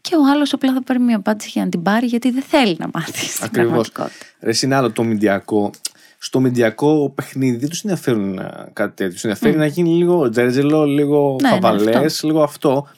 και 0.00 0.14
ο 0.14 0.30
άλλος 0.32 0.52
απλά 0.52 0.72
θα 0.72 0.82
παίρνει 0.82 1.04
μια 1.04 1.16
απάντηση 1.16 1.50
για 1.52 1.64
να 1.64 1.68
την 1.68 1.82
πάρει 1.82 2.06
γιατί 2.06 2.30
δεν 2.30 2.42
θέλει 2.42 2.76
να 2.78 2.88
μάθει 2.94 3.26
στην 3.26 3.44
Ακριβώς. 3.44 3.70
πραγματικότητα. 3.90 4.24
Ρε, 4.40 4.50
εσύ 4.50 4.66
είναι 4.66 4.74
άλλο 4.74 4.90
το 4.92 5.02
μηντιακό. 5.04 5.70
Στο 6.18 6.40
μηντιακό 6.40 7.12
παιχνίδι 7.14 7.56
δεν 7.56 7.68
τους 7.68 7.82
ενδιαφέρουν 7.82 8.38
ε, 8.38 8.70
κάτι 8.72 8.94
τέτοιο. 8.94 9.12
Τους 9.12 9.24
ενδιαφέρει 9.24 9.56
να 9.56 9.66
γίνει 9.66 9.88
λίγο 9.94 10.28
τζέρτζελο, 10.28 10.84
λίγο 10.84 11.36
Ναι, 11.42 11.48
ναι, 11.48 11.54
χαβαλές, 11.54 11.96
αυτό. 12.14 12.26
λίγο 12.26 12.42
αυτό. 12.42 12.88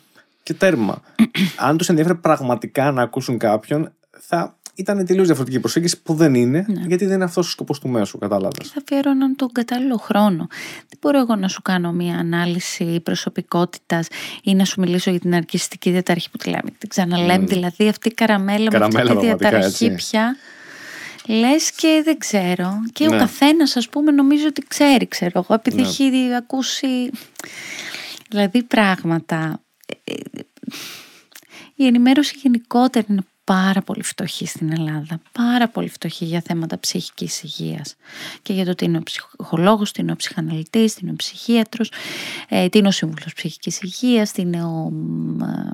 Και 0.42 0.54
τέρμα. 0.54 1.02
Αν 1.68 1.76
τους 1.76 1.88
ενδιαφέρει 1.88 2.16
πραγματικά 2.16 2.90
να 2.90 3.02
ακούσουν 3.02 3.38
κάποιον, 3.38 3.92
θα 4.18 4.56
ήταν 4.76 5.06
τελείω 5.06 5.24
διαφορετική 5.24 5.60
προσέγγιση 5.60 6.02
που 6.02 6.14
δεν 6.14 6.34
είναι, 6.34 6.64
Ναι. 6.68 6.82
γιατί 6.86 7.04
δεν 7.04 7.14
είναι 7.14 7.24
αυτός 7.24 7.46
ο 7.46 7.50
σκοπός 7.50 7.80
του 7.80 7.88
μέσου, 7.88 8.18
κατάλαβες. 8.18 8.68
Θα 8.68 8.80
αφιέρωναν 8.82 9.36
τον 9.36 9.52
κατάλληλο 9.52 9.96
χρόνο. 9.96 10.46
Δεν 10.88 10.98
μπορώ 11.00 11.18
εγώ 11.18 11.36
να 11.36 11.48
σου 11.48 11.62
κάνω 11.62 11.92
μια 11.92 12.16
ανάλυση 12.18 13.00
προσωπικότητας 13.00 14.06
ή 14.42 14.54
να 14.54 14.64
σου 14.64 14.80
μιλήσω 14.80 15.10
για 15.10 15.20
την 15.20 15.34
αρκιστική 15.34 15.90
διαταραχή 15.90 16.30
που 16.30 16.36
τη 16.36 16.48
λέμε; 16.48 16.70
Την 16.78 16.88
ξαναλέμε, 16.88 17.44
δηλαδή 17.46 17.88
αυτή 17.88 18.08
η 18.08 18.14
καραμέλα, 18.14 18.64
με 18.64 18.70
Καραμέλα 18.70 18.98
αυτή 19.00 19.12
τη 19.12 19.12
πραγματικά, 19.12 19.38
διαταραχή 19.48 19.84
έτσι. 19.84 19.94
πια. 20.08 20.36
Λες 21.28 21.70
και 21.72 22.00
δεν 22.04 22.18
ξέρω. 22.18 22.72
Και 22.92 23.06
Ναι. 23.08 23.16
ο 23.16 23.18
καθένας 23.18 23.76
ας 23.76 23.88
πούμε 23.88 24.10
νομίζω 24.10 24.46
ότι 24.46 24.62
ξέρει, 24.68 25.08
ξέρω 25.08 25.30
εγώ, 25.34 25.54
επειδή 25.54 25.80
Ναι. 25.80 25.88
έχει 25.88 26.10
ακούσει 26.38 27.10
δηλαδή 28.30 28.62
πράγματα. 28.62 29.60
Ε, 30.04 30.12
ε, 30.12 30.40
Η 31.74 31.86
ενημέρωση 31.86 32.38
γενικότερα 32.42 33.06
είναι 33.10 33.20
πάρα 33.46 33.82
πολύ 33.82 34.02
φτωχή 34.02 34.46
στην 34.46 34.72
Ελλάδα. 34.72 35.20
Πάρα 35.32 35.68
πολύ 35.68 35.88
φτωχή 35.88 36.24
για 36.24 36.42
θέματα 36.46 36.78
ψυχικής 36.78 37.42
υγείας. 37.42 37.96
Και 38.42 38.52
για 38.52 38.64
το 38.64 38.74
τι 38.74 38.84
είναι 38.84 38.98
ο 38.98 39.02
ψυχολόγος, 39.02 39.92
τι 39.92 40.02
είναι 40.02 40.12
ο 40.12 40.16
ψυχαναλυτής, 40.16 40.94
τι 40.94 41.00
είναι 41.02 41.10
ο 41.10 41.16
ψυχίατρος, 41.16 41.92
ε, 42.48 42.68
τι 42.68 42.78
είναι 42.78 42.88
ο 42.88 42.90
σύμβουλος 42.90 43.32
ψυχικής 43.34 43.80
υγείας, 43.80 44.32
τι 44.32 44.42
είναι 44.42 44.64
ο, 44.64 44.90
μ, 44.90 45.42
ε, 45.42 45.70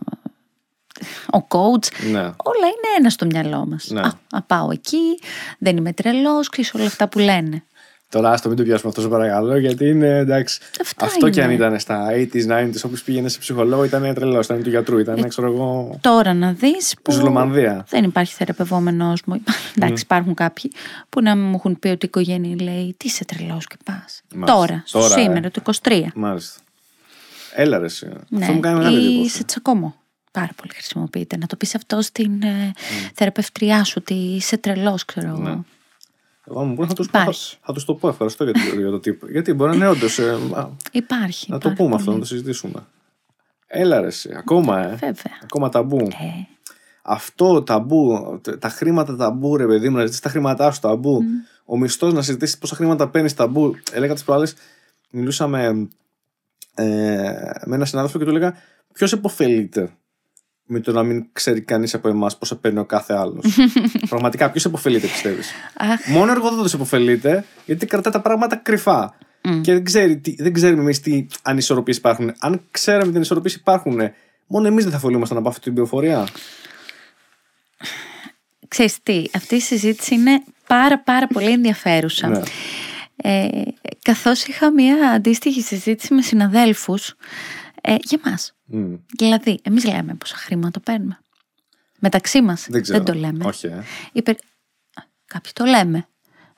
ο 1.38 1.46
coach. 1.48 2.02
Ναι. 2.10 2.20
Όλα 2.20 2.66
είναι 2.66 2.88
ένα 2.98 3.10
στο 3.10 3.26
μυαλό 3.26 3.66
μας. 3.66 3.88
Ναι. 3.90 4.00
Α, 4.00 4.18
α, 4.30 4.42
πάω 4.42 4.70
εκεί, 4.70 5.18
δεν 5.58 5.76
είμαι 5.76 5.92
τρελός, 5.92 6.48
ξέρεις 6.48 6.74
όλα 6.74 6.86
αυτά 6.86 7.08
που 7.08 7.18
λένε. 7.18 7.64
Τώρα 8.12 8.30
άστο 8.30 8.48
μην 8.48 8.56
το 8.56 8.62
πιάσουμε 8.62 8.88
αυτό, 8.88 9.00
σε 9.00 9.08
παρακαλώ, 9.08 9.56
γιατί 9.56 9.88
είναι 9.88 10.16
εντάξει. 10.18 10.60
Αυτά 10.80 11.04
αυτό 11.04 11.30
και 11.30 11.40
είναι. 11.40 11.48
αν 11.48 11.54
ήταν 11.54 11.78
στα 11.78 12.06
80s, 12.10 12.46
90s, 12.48 12.74
όποιο 12.84 12.98
πήγαινε 13.04 13.28
σε 13.28 13.38
ψυχολόγο, 13.38 13.84
ήταν 13.84 14.14
τρελός, 14.14 14.44
ήταν 14.44 14.62
του 14.62 14.68
γιατρού, 14.68 14.98
ήταν, 14.98 15.28
ξέρω 15.28 15.46
εγώ. 15.52 15.98
Τώρα 16.00 16.34
να 16.34 16.52
δεις 16.52 16.94
που 17.02 17.12
Ζουλομανδία. 17.12 17.86
δεν 17.88 18.04
υπάρχει 18.04 18.34
θεραπευόμενος 18.34 19.22
μου. 19.26 19.42
Εντάξει 19.76 20.02
υπάρχουν 20.02 20.34
κάποιοι 20.34 20.72
που 21.08 21.22
να 21.22 21.36
μου 21.36 21.54
έχουν 21.54 21.78
πει 21.78 21.88
ότι 21.88 22.04
η 22.06 22.08
οικογένεια 22.08 22.56
λέει 22.62 22.94
τι 22.96 23.06
είσαι 23.06 23.24
τρελός 23.24 23.66
και 23.66 23.76
πας. 23.84 24.22
Μάλιστα. 24.34 24.56
Τώρα, 24.56 24.82
στο 24.86 24.98
Τώρα, 24.98 25.18
ε. 25.18 25.22
σήμερα, 25.22 25.50
το 25.50 25.62
23. 25.82 26.02
Μάλιστα. 26.14 26.60
Έλα 27.54 27.78
ρε, 27.78 27.84
εσύ. 27.84 28.06
Ναι. 28.28 28.40
Αυτό 28.40 28.52
μου 28.52 28.60
κάνει 28.60 28.78
μεγάλη 28.78 29.00
Ή 29.00 29.06
εντύπωση. 29.08 29.36
σε 29.36 29.44
τσακωμό. 29.44 29.94
Πάρα 30.32 30.50
πολύ 30.56 30.72
χρησιμοποιείται. 30.74 31.36
Να 31.36 31.46
το 31.46 31.56
πεις 31.56 31.74
αυτό 31.74 32.00
στην 32.02 32.42
ε, 32.42 32.72
θεραπευτριά 33.14 33.84
σου 33.84 33.94
ότι 33.98 34.14
είσαι 34.14 34.56
τρελός 34.56 35.04
ξέρω 35.04 35.28
εγώ. 35.28 35.38
Ναι. 35.48 35.58
Εγώ 36.54 36.64
μου 36.64 36.74
πούνε, 36.74 36.86
θα 36.86 36.94
τους 36.94 37.06
θα, 37.06 37.20
Υπάρχει. 37.20 37.56
θα 37.62 37.72
τους 37.72 37.84
το 37.84 37.94
πω 37.94 38.08
ευχαριστώ 38.08 38.44
για 38.44 38.52
το, 38.52 38.80
για 38.80 38.90
το 38.90 38.98
τύπο. 39.00 39.26
Γιατί 39.28 39.52
μπορεί 39.52 39.70
να 39.70 39.76
είναι 39.76 39.88
όντως. 39.88 40.18
Υπάρχει. 40.92 41.50
να 41.50 41.58
το 41.58 41.68
υπάρχει 41.68 41.82
πούμε 41.82 41.94
αυτό, 41.94 42.04
πολύ. 42.04 42.16
να 42.16 42.22
το 42.22 42.24
συζητήσουμε. 42.28 42.86
Έλα 43.66 44.00
ρε, 44.00 44.06
εσύ. 44.06 44.30
Ακόμα, 44.36 44.78
ε. 44.84 44.88
Βέβαια. 44.88 45.38
Ακόμα 45.42 45.68
ταμπού. 45.68 45.96
Ε, 45.98 46.46
Αυτό 47.02 47.62
ταμπού, 47.62 48.38
τε- 48.42 48.58
τα 48.58 48.68
χρήματα 48.68 49.16
ταμπού, 49.16 49.56
ρε 49.56 49.66
παιδί 49.66 49.88
μου, 49.88 49.94
να 49.96 50.00
ζητήσεις 50.02 50.20
τα 50.22 50.28
χρήματά 50.28 50.70
σου 50.70 50.80
ταμπού. 50.80 51.22
Ο 51.64 51.78
μισθός 51.78 52.12
να 52.12 52.22
συζητήσεις 52.22 52.58
πόσα 52.58 52.76
χρήματα 52.76 53.08
παίρνεις 53.08 53.34
ταμπού. 53.34 53.74
Έλεγα 53.92 54.14
τις 54.14 54.24
προάλλες, 54.24 54.54
μιλούσα 55.10 55.46
με, 55.46 55.88
ε, 56.74 56.84
με 57.64 57.74
ένα 57.74 57.84
συνάδελφο 57.84 58.18
και 58.18 58.24
του 58.24 58.30
έλεγα 58.30 58.54
ποιος 58.92 59.12
επωφελείται 59.12 59.90
με 60.66 60.80
το 60.80 60.92
να 60.92 61.02
μην 61.02 61.26
ξέρει 61.32 61.60
κανείς 61.60 61.94
από 61.94 62.08
εμάς 62.08 62.38
πόσα 62.38 62.56
παίρνει 62.56 62.78
ο 62.78 62.84
κάθε 62.84 63.14
άλλος. 63.14 63.58
Πραγματικά, 64.08 64.50
ποιος 64.50 64.64
επωφελείται, 64.64 65.06
πιστεύεις; 65.06 65.52
αχ, 65.76 66.08
Μόνο 66.08 66.30
ο 66.30 66.34
εργοδότη 66.34 66.70
επωφελείται, 66.74 67.44
γιατί 67.66 67.86
κρατάει 67.86 68.12
τα 68.12 68.20
πράγματα 68.20 68.56
κρυφά. 68.56 69.14
Και 69.60 69.72
δεν, 69.72 69.84
ξέρει, 69.84 70.18
τι, 70.18 70.34
δεν 70.38 70.52
ξέρουμε 70.52 70.82
εμείς 70.82 71.00
τι 71.00 71.26
ανισορροπίες 71.42 71.96
υπάρχουν. 71.96 72.34
Αν 72.38 72.62
ξέραμε 72.70 73.10
τι 73.10 73.16
ανισορροπίες 73.16 73.54
υπάρχουν, 73.54 74.00
μόνο 74.46 74.66
εμείς 74.66 74.84
δεν 74.84 74.92
θα 74.92 74.98
φωλούμασταν 74.98 75.38
από 75.38 75.48
αυτή 75.48 75.60
την 75.60 75.72
πληροφορία. 75.72 76.26
Ξέρεις 78.68 79.02
τι, 79.02 79.24
αυτή 79.34 79.54
η 79.54 79.60
συζήτηση 79.60 80.14
είναι 80.14 80.42
πάρα 80.66 80.98
πάρα 80.98 81.26
πολύ 81.26 81.50
ενδιαφέρουσα. 81.50 82.28
Ναι. 82.28 82.40
Ε, 83.16 83.48
καθώς 84.02 84.44
είχα 84.44 84.70
μια 84.70 85.10
αντίστοιχη 85.14 85.62
συζήτηση 85.62 86.14
με 86.14 86.22
συναδέλφους 86.22 87.14
ε, 87.84 87.96
για 88.02 88.18
μας. 88.24 88.54
Μμ. 88.64 88.94
Δηλαδή, 89.18 89.58
εμείς 89.62 89.84
λέμε 89.84 90.14
πόσα 90.14 90.36
χρήματα 90.36 90.80
παίρνουμε. 90.80 91.18
Μεταξύ 91.98 92.42
μας 92.42 92.66
Δεν 92.70 92.82
ξέρω. 92.82 93.02
το 93.02 93.14
λέμε. 93.14 93.44
Όχι, 93.44 93.66
ε. 93.66 93.82
Οι 94.12 94.22
περι- 94.22 94.40
Α, 94.94 95.02
Κάποιοι 95.26 95.52
το 95.54 95.64
λέμε. 95.64 96.06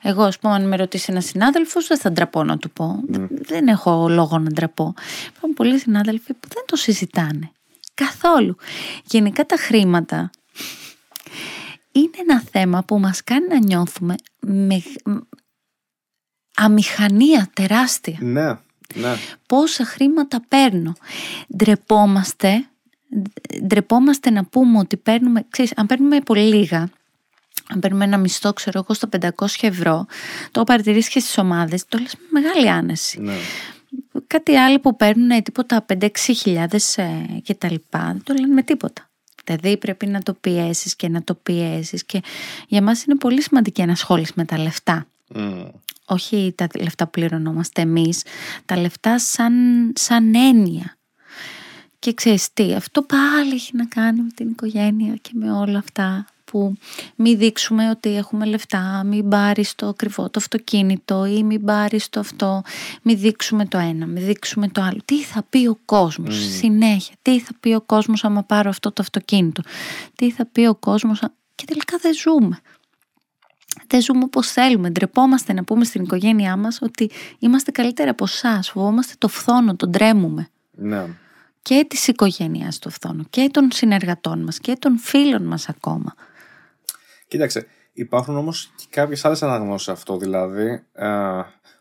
Εγώ, 0.01 0.23
ας 0.23 0.39
πούμε, 0.39 0.53
αν 0.53 0.67
με 0.67 0.75
ρωτήσει 0.75 1.11
ένας 1.11 1.25
συνάδελφος, 1.25 1.87
δεν 1.87 1.97
θα 1.99 2.11
ντραπώ 2.11 2.43
να 2.43 2.57
του 2.57 2.71
πω. 2.71 2.99
Δεν 3.29 3.67
έχω 3.67 4.09
λόγο 4.09 4.37
να 4.39 4.49
ντραπώ. 4.51 4.93
Υπάρχουν 5.27 5.53
πολλοί 5.55 5.79
συνάδελφοι 5.79 6.33
που 6.33 6.47
δεν 6.53 6.63
το 6.65 6.75
συζητάνε. 6.75 7.51
Καθόλου. 7.93 8.55
Γενικά 9.05 9.45
τα 9.45 9.55
χρήματα 9.57 10.29
είναι 11.91 12.17
ένα 12.27 12.41
θέμα 12.51 12.83
που 12.83 12.99
μας 12.99 13.23
κάνει 13.23 13.47
να 13.47 13.57
νιώθουμε 13.57 14.15
με 14.39 14.83
αμηχανία 16.55 17.49
τεράστια. 17.53 18.17
Ναι, 18.21 18.57
ναι. 18.95 19.15
Πόσα 19.47 19.85
χρήματα 19.85 20.41
παίρνω. 20.47 20.93
Ντρεπόμαστε, 21.57 22.65
ντρεπόμαστε 23.63 24.29
να 24.29 24.45
πούμε 24.45 24.77
ότι 24.77 24.97
παίρνουμε, 24.97 25.45
ξέρεις, 25.49 25.71
αν 25.75 25.85
παίρνουμε 25.85 26.19
πολύ 26.19 26.55
λίγα, 26.55 26.89
αν 27.69 27.79
παίρνουμε 27.79 28.03
ένα 28.03 28.17
μισθό, 28.17 28.53
ξέρω 28.53 28.79
εγώ, 28.79 28.93
στα 28.93 29.09
500 29.37 29.45
ευρώ, 29.61 30.05
το 30.51 30.63
παρατηρείς 30.63 31.09
και 31.09 31.19
στις 31.19 31.37
ομάδες, 31.37 31.85
το 31.87 31.97
λες 31.97 32.15
με 32.15 32.39
μεγάλη 32.39 32.69
άνεση. 32.69 33.21
ναι. 33.21 33.33
Κάτι 34.27 34.55
άλλο 34.55 34.79
που 34.79 34.95
παίρνουν 34.95 35.29
ε, 35.29 35.41
τίποτα 35.41 35.85
5-6 35.99 36.07
χιλιάδες 36.15 36.97
ε, 36.97 37.39
και 37.43 37.53
τα 37.53 37.71
λοιπά, 37.71 38.03
δεν 38.05 38.23
το 38.23 38.33
λένε 38.33 38.53
με 38.53 38.63
τίποτα. 38.63 39.09
Δηλαδή 39.45 39.77
πρέπει 39.77 40.05
να 40.05 40.21
το 40.21 40.33
πιέσεις 40.33 40.95
και 40.95 41.09
να 41.09 41.23
το 41.23 41.33
πιέσεις 41.35 42.05
και 42.05 42.21
για 42.67 42.81
μας 42.81 43.03
είναι 43.03 43.15
πολύ 43.15 43.41
σημαντική 43.41 43.81
ενασχόληση 43.81 44.31
με 44.35 44.45
τα 44.45 44.57
λεφτά 44.57 45.07
Μμ. 45.33 45.65
όχι 46.05 46.53
τα 46.55 46.67
λεφτά 46.79 47.03
που 47.05 47.09
πληρωνόμαστε 47.11 47.81
εμείς, 47.81 48.23
τα 48.65 48.77
λεφτά 48.77 49.19
σαν, 49.19 49.53
σαν 49.95 50.35
έννοια. 50.35 50.97
Και 51.99 52.13
ξέρεις 52.13 52.53
τι, 52.53 52.73
αυτό 52.73 53.01
πάλι 53.01 53.53
έχει 53.53 53.75
να 53.75 53.85
κάνει 53.85 54.21
με 54.21 54.29
την 54.35 54.49
οικογένεια 54.49 55.15
και 55.15 55.29
με 55.33 55.51
όλα 55.51 55.77
αυτά 55.77 56.25
που 56.45 56.73
μην 57.15 57.37
δείξουμε 57.37 57.89
ότι 57.89 58.15
έχουμε 58.15 58.45
λεφτά, 58.45 59.03
μην 59.05 59.29
πάρει 59.29 59.65
το 59.75 59.87
ακριβό 59.87 60.23
το 60.29 60.39
αυτοκίνητο 60.39 61.25
ή 61.25 61.43
μην 61.43 61.65
πάρει 61.65 61.99
το 62.09 62.19
αυτό, 62.19 62.61
μην 63.01 63.19
δείξουμε 63.19 63.65
το 63.65 63.77
ένα, 63.77 64.05
μην 64.05 64.25
δείξουμε 64.25 64.67
το 64.67 64.81
άλλο. 64.81 64.99
Τι 65.05 65.23
θα 65.23 65.43
πει 65.49 65.67
ο 65.67 65.79
κόσμος 65.85 66.35
συνέχεια, 66.57 67.15
τι 67.21 67.39
θα 67.39 67.51
πει 67.59 67.73
ο 67.73 67.81
κόσμος 67.81 68.23
άμα 68.23 68.43
πάρω 68.43 68.69
αυτό 68.69 68.91
το 68.91 69.01
αυτοκίνητο, 69.01 69.61
τι 70.15 70.31
θα 70.31 70.45
πει 70.45 70.65
ο 70.65 70.75
κόσμος 70.75 71.23
α- 71.23 71.33
και 71.55 71.65
τελικά 71.65 71.97
δεν 72.01 72.13
ζούμε 72.13 72.59
δεν 73.87 74.01
ζούμε 74.01 74.23
όπως 74.23 74.51
θέλουμε. 74.51 74.89
Ντρεπόμαστε 74.89 75.53
να 75.53 75.63
πούμε 75.63 75.83
στην 75.83 76.03
οικογένειά 76.03 76.57
μας 76.57 76.79
ότι 76.81 77.09
είμαστε 77.39 77.71
καλύτερα 77.71 78.09
από 78.09 78.23
εσά. 78.23 78.59
Φοβόμαστε 78.63 79.13
το 79.17 79.27
φθόνο, 79.27 79.75
τον 79.75 79.91
τρέμουμε. 79.91 80.49
ναι. 80.71 81.05
Και 81.61 81.85
της 81.89 82.07
οικογένειας 82.07 82.79
το 82.79 82.89
φθόνο 82.89 83.25
και 83.29 83.49
των 83.51 83.71
συνεργατών 83.71 84.43
μας 84.43 84.59
και 84.59 84.75
των 84.79 84.97
φίλων 84.99 85.43
μας 85.43 85.69
ακόμα. 85.69 86.13
Κοίταξε, 87.27 87.67
υπάρχουν 87.93 88.37
όμως 88.37 88.71
και 88.75 88.85
κάποιες 88.89 89.25
άλλες 89.25 89.43
αναγνώσεις 89.43 89.87
αυτό. 89.87 90.17
Δηλαδή, 90.17 90.83
ε, 90.93 91.07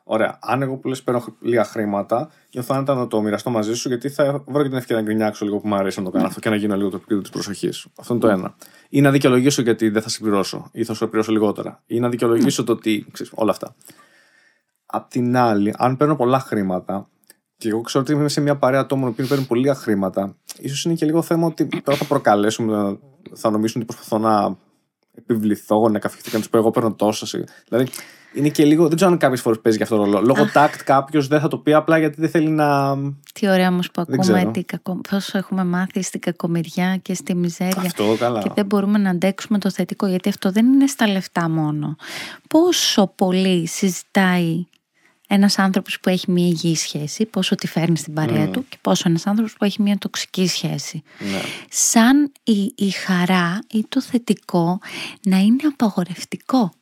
ωραία, 0.05 0.39
αν 0.40 0.62
εγώ 0.62 0.76
που 0.76 0.89
λες 0.89 1.02
παίρνω 1.02 1.24
λίγα 1.40 1.64
χρήματα, 1.64 2.31
νιώθω 2.52 2.74
άνετα 2.74 2.94
να 2.94 3.06
το 3.06 3.20
μοιραστώ 3.20 3.51
μαζί 3.51 3.74
σου, 3.74 3.89
γιατί 3.89 4.09
θα 4.09 4.43
βρω 4.47 4.62
και 4.62 4.68
την 4.68 4.78
ευκαιρία 4.78 5.02
να 5.02 5.09
γκρινιάξω 5.09 5.44
λίγο 5.44 5.59
που 5.59 5.68
μου 5.68 5.74
αρέσει 5.74 5.98
να 5.98 6.05
το 6.05 6.10
κάνω 6.10 6.26
αυτό 6.26 6.40
και 6.40 6.51
να 6.51 6.56
γίνω 6.56 6.76
λίγο 6.76 6.89
το 6.89 6.97
επίπεδο 6.97 7.20
της 7.20 7.31
προσοχής 7.31 7.76
σου. 7.76 7.93
Αυτό 7.98 8.14
είναι 8.14 8.22
το 8.22 8.28
ένα. 8.28 8.55
Ή 8.89 9.01
να 9.01 9.10
δικαιολογήσω 9.10 9.62
γιατί 9.62 9.89
δεν 9.89 10.02
θα 10.02 10.09
συμπληρώσω 10.09 10.68
ή 10.72 10.85
θα 10.85 10.94
σου 10.94 11.09
πληρώσω 11.09 11.32
λιγότερα. 11.32 11.82
Ή 11.86 12.01
να 12.01 12.09
δικαιολογήσω 12.09 12.64
το 12.64 12.72
ότι. 12.72 13.06
Ξέρεις, 13.12 13.32
όλα 13.35 13.51
αυτά. 13.51 13.74
Απ' 14.86 15.10
την 15.10 15.36
άλλη, 15.36 15.74
αν 15.76 15.97
παίρνω 15.97 16.16
πολλά 16.16 16.39
χρήματα, 16.39 17.09
και 17.56 17.68
εγώ 17.68 17.81
ξέρω 17.81 18.05
ότι 18.05 18.12
είμαι 18.12 18.28
σε 18.28 18.40
μια 18.40 18.56
παρέα 18.56 18.81
ατόμων 18.81 19.14
που 19.14 19.26
παίρνουν 19.28 19.47
πολύ 19.47 19.60
λίγα 19.60 19.74
χρήματα, 19.74 20.36
ίσως 20.59 20.85
είναι 20.85 20.94
και 20.94 21.05
λίγο 21.05 21.22
θέμα 21.22 21.47
ότι 21.47 21.66
τώρα 21.66 21.98
θα 21.98 22.05
προκαλέσουμε, 22.05 22.98
θα 23.32 23.51
νομίσουν 23.51 23.82
ότι 23.82 23.94
προσπαθώ 23.94 24.18
να 24.18 24.56
επιβληθώ, 25.14 25.89
να 25.89 25.98
καφιχτώ 25.98 26.31
και 26.31 26.35
να 26.35 26.40
τους 26.40 26.51
πω 26.51 26.59
εγώ 26.59 26.70
παίρνω 26.70 26.94
τόσο. 26.94 27.26
Δηλαδή, 27.68 27.90
είναι 28.35 28.48
και 28.48 28.65
λίγο. 28.65 28.86
Δεν 28.89 28.97
ξέρω 28.97 29.11
αν 29.11 29.19
κάποιες 29.19 29.40
φορές 29.40 29.61
παίζει 29.61 29.78
και 29.78 29.85
αυτό 29.85 29.97
το 29.97 30.05
ρόλο. 30.05 30.20
Λόγω 30.20 30.47
τάκτ 30.52 30.82
κάποιος 30.82 31.27
δεν 31.28 31.40
θα 31.40 31.48
το 31.48 31.59
πει 31.59 31.74
απλά 31.74 31.98
γιατί 31.98 32.20
δεν 32.20 32.31
θέλει 32.31 32.48
να. 32.48 32.97
Τι 33.32 33.48
ωραία 33.48 33.69
όμως 33.69 33.90
που 33.90 34.01
ακούμε 34.01 34.51
τι 34.52 34.65
κακο... 34.65 35.01
πόσο 35.11 35.39
έχουμε 35.39 35.65
μάθει 35.65 36.02
στην 36.02 36.20
κακομεριά 36.20 36.97
και 36.97 37.15
στη 37.15 37.35
μιζέρια. 37.35 37.82
Αυτό 37.82 38.16
καλά. 38.19 38.43
Και 38.43 38.51
δεν 38.55 38.66
μπορούμε 38.66 38.98
να 38.98 39.11
αντέξουμε 39.11 39.59
το 39.59 39.70
θετικό, 39.70 40.06
γιατί 40.06 40.28
αυτό 40.28 40.51
δεν 40.51 40.66
είναι 40.66 40.86
στα 40.86 41.09
λεφτά 41.09 41.48
μόνο. 41.48 41.97
Πόσο 42.48 43.12
πολύ 43.16 43.66
συζητάει 43.66 44.66
ένας 45.28 45.59
άνθρωπος 45.59 46.01
που 46.01 46.09
έχει 46.09 46.31
μια 46.31 46.47
υγιή 46.47 46.77
σχέση, 46.77 47.27
πόσο 47.27 47.55
τη 47.55 47.66
φέρνει 47.66 47.97
στην 47.97 48.15
παρέα 48.15 48.48
του 48.48 48.65
και 48.69 48.77
πόσο 48.81 49.02
ένας 49.06 49.27
άνθρωπος 49.27 49.52
που 49.52 49.65
έχει 49.65 49.82
μια 49.82 49.98
τοξική 49.98 50.47
σχέση. 50.47 51.02
Ναι. 51.19 51.40
Σαν 51.70 52.32
η, 52.43 52.73
η 52.77 52.90
χαρά 52.90 53.59
ή 53.70 53.85
το 53.89 54.01
θετικό 54.01 54.78
να 55.27 55.39
είναι 55.39 55.62
απαγορευτικό. 55.73 56.73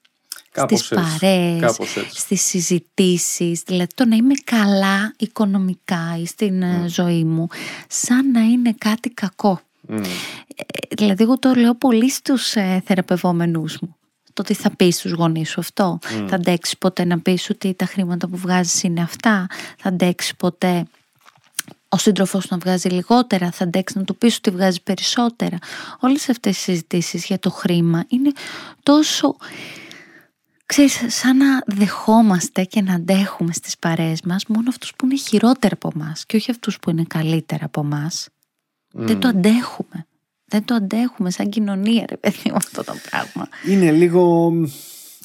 Κάπως 0.52 0.78
στις 0.78 0.90
έτσι. 0.90 1.18
παρέες, 1.18 1.60
Κάπως 1.60 1.96
έτσι. 1.96 2.20
στις 2.20 2.42
συζητήσεις, 2.42 3.62
δηλαδή 3.62 3.94
το 3.94 4.04
να 4.04 4.16
είμαι 4.16 4.34
καλά 4.44 5.14
οικονομικά 5.18 6.18
ή 6.22 6.26
στην 6.26 6.62
ε, 6.62 6.84
ζωή 6.88 7.24
μου, 7.24 7.46
σαν 7.88 8.30
να 8.30 8.40
είναι 8.40 8.74
κάτι 8.78 9.10
κακό. 9.10 9.60
Μμ. 9.80 9.96
Ε, 9.96 10.04
δηλαδή 10.96 11.22
εγώ 11.22 11.38
το 11.38 11.54
λέω 11.54 11.74
πολύ 11.74 12.10
στους 12.10 12.54
ε, 12.54 12.82
θεραπευόμενούς 12.86 13.78
μου. 13.80 13.96
Το 14.34 14.42
ότι 14.42 14.54
θα 14.54 14.76
πεις 14.76 14.96
στους 14.96 15.12
γονείς 15.12 15.50
σου 15.50 15.60
αυτό. 15.60 15.98
Θα 16.28 16.34
αντέξεις 16.34 16.78
ποτέ 16.78 17.04
να 17.04 17.18
πεις 17.18 17.50
ότι 17.50 17.74
τα 17.74 17.86
χρήματα 17.86 18.28
που 18.28 18.36
βγάζεις 18.36 18.82
είναι 18.82 19.00
αυτά. 19.00 19.46
Θα 19.78 19.88
αντέξεις 19.88 20.36
ποτέ 20.36 20.86
ο 21.88 21.98
σύντροφός 21.98 22.48
να 22.48 22.58
βγάζει 22.58 22.88
λιγότερα, 22.88 23.50
θα 23.50 23.64
αντέξεις 23.64 23.96
να 23.96 24.04
του 24.04 24.16
πεις 24.16 24.36
ότι 24.36 24.50
βγάζει 24.50 24.82
περισσότερα. 24.82 25.58
Όλες 26.00 26.28
αυτές 26.28 26.56
οι 26.56 26.60
συζητήσεις 26.60 27.24
για 27.24 27.38
το 27.38 27.50
χρήμα 27.50 28.04
είναι 28.08 28.32
τόσο. 28.82 29.36
Ξέρεις, 30.72 31.04
σαν 31.06 31.36
να 31.36 31.62
δεχόμαστε 31.66 32.64
και 32.64 32.82
να 32.82 32.94
αντέχουμε 32.94 33.52
στις 33.52 33.78
παρέες 33.78 34.22
μας 34.22 34.46
μόνο 34.46 34.68
αυτούς 34.68 34.92
που 34.96 35.04
είναι 35.04 35.16
χειρότερα 35.16 35.74
από 35.74 35.90
μας 35.94 36.26
και 36.26 36.36
όχι 36.36 36.50
αυτούς 36.50 36.78
που 36.78 36.90
είναι 36.90 37.04
καλύτερα 37.08 37.64
από 37.64 37.84
μας. 37.84 38.28
Δεν 38.92 39.20
το 39.20 39.28
αντέχουμε. 39.28 40.06
Δεν 40.44 40.64
το 40.64 40.74
αντέχουμε 40.74 41.30
σαν 41.30 41.48
κοινωνία 41.48 42.04
ρε 42.08 42.16
παιδί 42.16 42.50
μου 42.50 42.54
αυτό 42.54 42.84
το 42.84 42.92
πράγμα. 43.10 43.48
Είναι 43.66 43.90
λίγο. 43.90 44.52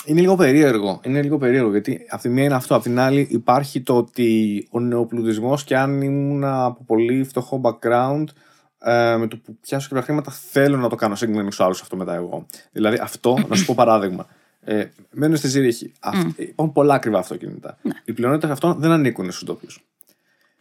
Είναι 0.06 0.22
λίγο 0.22 0.36
περίεργο. 0.36 0.99
Είναι 1.03 1.22
λίγο 1.22 1.38
περίεργο 1.38 1.72
γιατί 1.72 2.06
από 2.10 2.22
τη 2.22 2.30
μία 2.30 2.44
είναι 2.44 2.56
αυτό. 2.56 2.76
Από 2.76 2.84
την 2.84 2.99
άλλη 2.99 3.28
υπάρχει 3.30 3.82
το 3.82 3.98
ότι 3.98 4.68
ο 4.72 4.80
νεοπλουτισμός 4.80 5.64
και 5.64 5.78
αν 5.78 6.02
ήμουν 6.02 6.44
από 6.44 6.84
πολύ 6.84 7.24
φτωχό 7.24 7.61
background, 7.64 8.26
ε, 8.80 9.15
με 9.18 9.28
το 9.28 9.38
που 9.38 9.57
πιάσω 9.61 9.88
και 9.88 9.95
τα 9.95 10.02
χρήματα, 10.02 10.32
θέλω 10.32 10.78
να 10.78 10.90
το 10.90 10.95
κάνω 10.95 11.15
σύγκρινα 11.15 11.52
στου 11.52 11.64
άλλους 11.64 11.82
αυτό 11.82 11.95
μετά 11.95 12.15
εγώ. 12.15 12.45
Δηλαδή 12.72 12.98
αυτό, 13.02 13.38
να 13.48 13.56
σου 13.56 13.65
πω 13.65 13.74
παράδειγμα. 13.78 14.28
Ε, 14.69 14.85
μένω 15.11 15.35
στη 15.35 15.48
Ζήριχη. 15.48 15.91
Αυτ- 15.99 16.39
Υπάρχουν 16.39 16.73
πολλά 16.73 16.94
ακριβά 16.94 17.19
αυτοκίνητα. 17.19 17.77
Οι 18.06 18.14
πλειονότητε 18.14 18.52
αυτών 18.52 18.76
δεν 18.80 18.91
ανήκουν 18.91 19.31
στους 19.31 19.44
ντόπιους. 19.44 19.84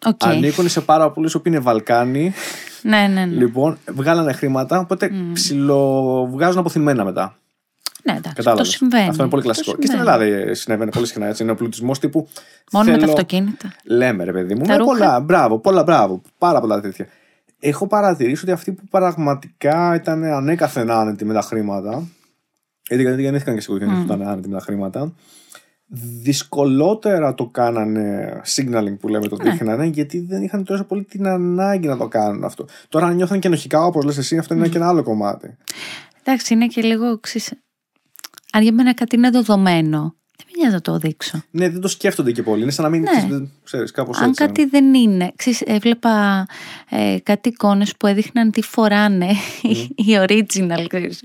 Οκ. 0.07 0.25
Ανήκουν 0.25 0.69
σε 0.69 0.81
πάρα 0.81 1.11
πολλούς 1.11 1.33
που 1.33 1.43
είναι 1.45 1.59
Βαλκάνοι. 1.59 2.33
Ναι, 2.83 3.07
ναι, 3.07 3.25
ναι. 3.25 3.27
Λοιπόν, 3.27 3.79
βγάλανε 3.93 4.33
χρήματα, 4.33 4.79
οπότε 4.79 5.11
ψιλοβγάζουν 5.33 6.59
απωθημένα 6.59 7.05
μετά. 7.05 7.37
ναι, 8.03 8.13
εντάξει, 8.13 8.33
Κατάλαβες. 8.35 8.67
αυτό 8.67 8.79
συμβαίνει. 8.79 9.09
Αυτό 9.09 9.23
είναι 9.23 9.31
πολύ 9.31 9.51
Αυτό 9.51 9.63
κλασικό. 9.63 9.81
Και 9.81 9.87
στην 9.87 9.99
συμβαίνει. 9.99 10.25
Ελλάδα 10.31 10.51
ε, 10.51 10.55
συνέβαινε 10.55 10.91
πολύ 10.91 11.07
συχνά 11.07 11.27
έτσι. 11.27 11.43
Είναι 11.43 11.53
νεοπλουτισμός 11.53 11.99
τύπου. 11.99 12.29
Μόνο 12.73 12.85
με 12.85 12.93
τα 12.93 12.99
θέλω- 12.99 13.13
αυτοκίνητα. 13.13 13.73
Λέμε 13.85 14.25
ρε 14.25 14.33
παιδί 14.33 14.55
μου. 14.55 14.63
Τα 14.63 14.73
με 14.73 14.77
ρούχα. 14.77 14.91
πολλά, 14.93 15.21
μπράβο, 15.21 15.59
πολλά, 15.59 15.83
μπράβο. 15.83 16.23
Πάρα 16.39 16.61
πολλά 16.61 16.81
τέτοια. 16.81 17.07
Έχω 17.61 17.87
παρατηρήσει 17.87 18.43
ότι 18.45 18.53
αυτοί 18.53 18.73
που 18.73 18.83
πραγματικά 18.91 19.95
ήταν 19.95 20.25
ανέκαθεν 20.25 20.91
άνετοι 20.91 21.25
με 21.25 21.33
τα 21.35 21.41
χρήματα. 21.41 22.03
Γιατί 22.89 23.03
γιατί 23.03 23.23
γεννήθηκαν 23.23 23.55
και 23.55 23.61
σίγουρα 23.61 24.01
μμ. 24.01 24.05
ήταν 24.05 24.23
άνετοι 24.23 24.49
με 24.49 24.55
τα 24.55 24.61
χρήματα. 24.61 25.15
Δυσκολότερα 26.23 27.35
το 27.35 27.47
κάνανε 27.47 28.41
signaling 28.45 28.97
που 29.01 29.09
λέμε 29.09 29.29
το 29.29 29.37
Ναι. 29.37 29.51
δείχνανε 29.51 29.87
γιατί 29.87 30.21
δεν 30.21 30.43
είχαν 30.43 30.65
τόσο 30.65 30.85
πολύ 30.85 31.05
την 31.05 31.27
ανάγκη 31.27 31.87
να 31.87 31.97
το 31.97 32.09
κάνουν 32.09 32.45
αυτό. 32.45 32.67
Τώρα 32.89 33.07
αν 33.07 33.15
νιώθαν 33.15 33.41
και 33.41 33.47
ενοχικά 33.47 33.85
όπως 33.85 34.05
λες 34.05 34.19
εσύ 34.19 34.39
αυτό 34.39 34.55
είναι 34.55 34.69
και 34.69 34.77
ένα 34.77 34.89
άλλο 34.89 35.03
κομμάτι. 35.03 35.57
Εντάξει, 36.23 36.55
είναι 36.55 36.67
και 36.67 36.83
λίγο. 36.83 37.19
Ξέρεις, 37.19 37.53
αν 38.53 38.63
για 38.63 38.73
μένα 38.73 38.95
κάτι 38.95 39.17
είναι 39.17 39.31
δεδομένο, 39.31 40.17
δεν 40.37 40.47
με 40.47 40.53
νοιάζει 40.59 40.75
να 40.75 40.81
το 40.81 40.99
δείξω. 40.99 41.43
Ναι, 41.51 41.69
δεν 41.69 41.81
το 41.81 41.89
σκέφτονται 41.89 42.33
και 42.33 42.43
πολύ. 42.43 42.63
Είναι 42.63 42.71
σαν 42.71 42.85
να 42.85 42.91
μην 42.91 43.03
Ναι. 43.03 43.39
ξέρεις 43.65 43.91
κάπως 43.91 44.19
Αν 44.19 44.29
έτσι. 44.29 44.45
κάτι 44.47 44.65
δεν 44.65 44.95
είναι. 44.95 45.33
Ξέρεις, 45.37 45.61
έβλεπα 45.61 46.47
ε, 46.91 47.17
κάτι 47.23 47.49
εικόνες 47.49 47.97
που 47.97 48.07
έδειχναν 48.07 48.51
τι 48.51 48.63
φοράνε 48.63 49.27
οι 49.95 50.05
original 50.29 50.85
ξέρεις, 50.89 51.23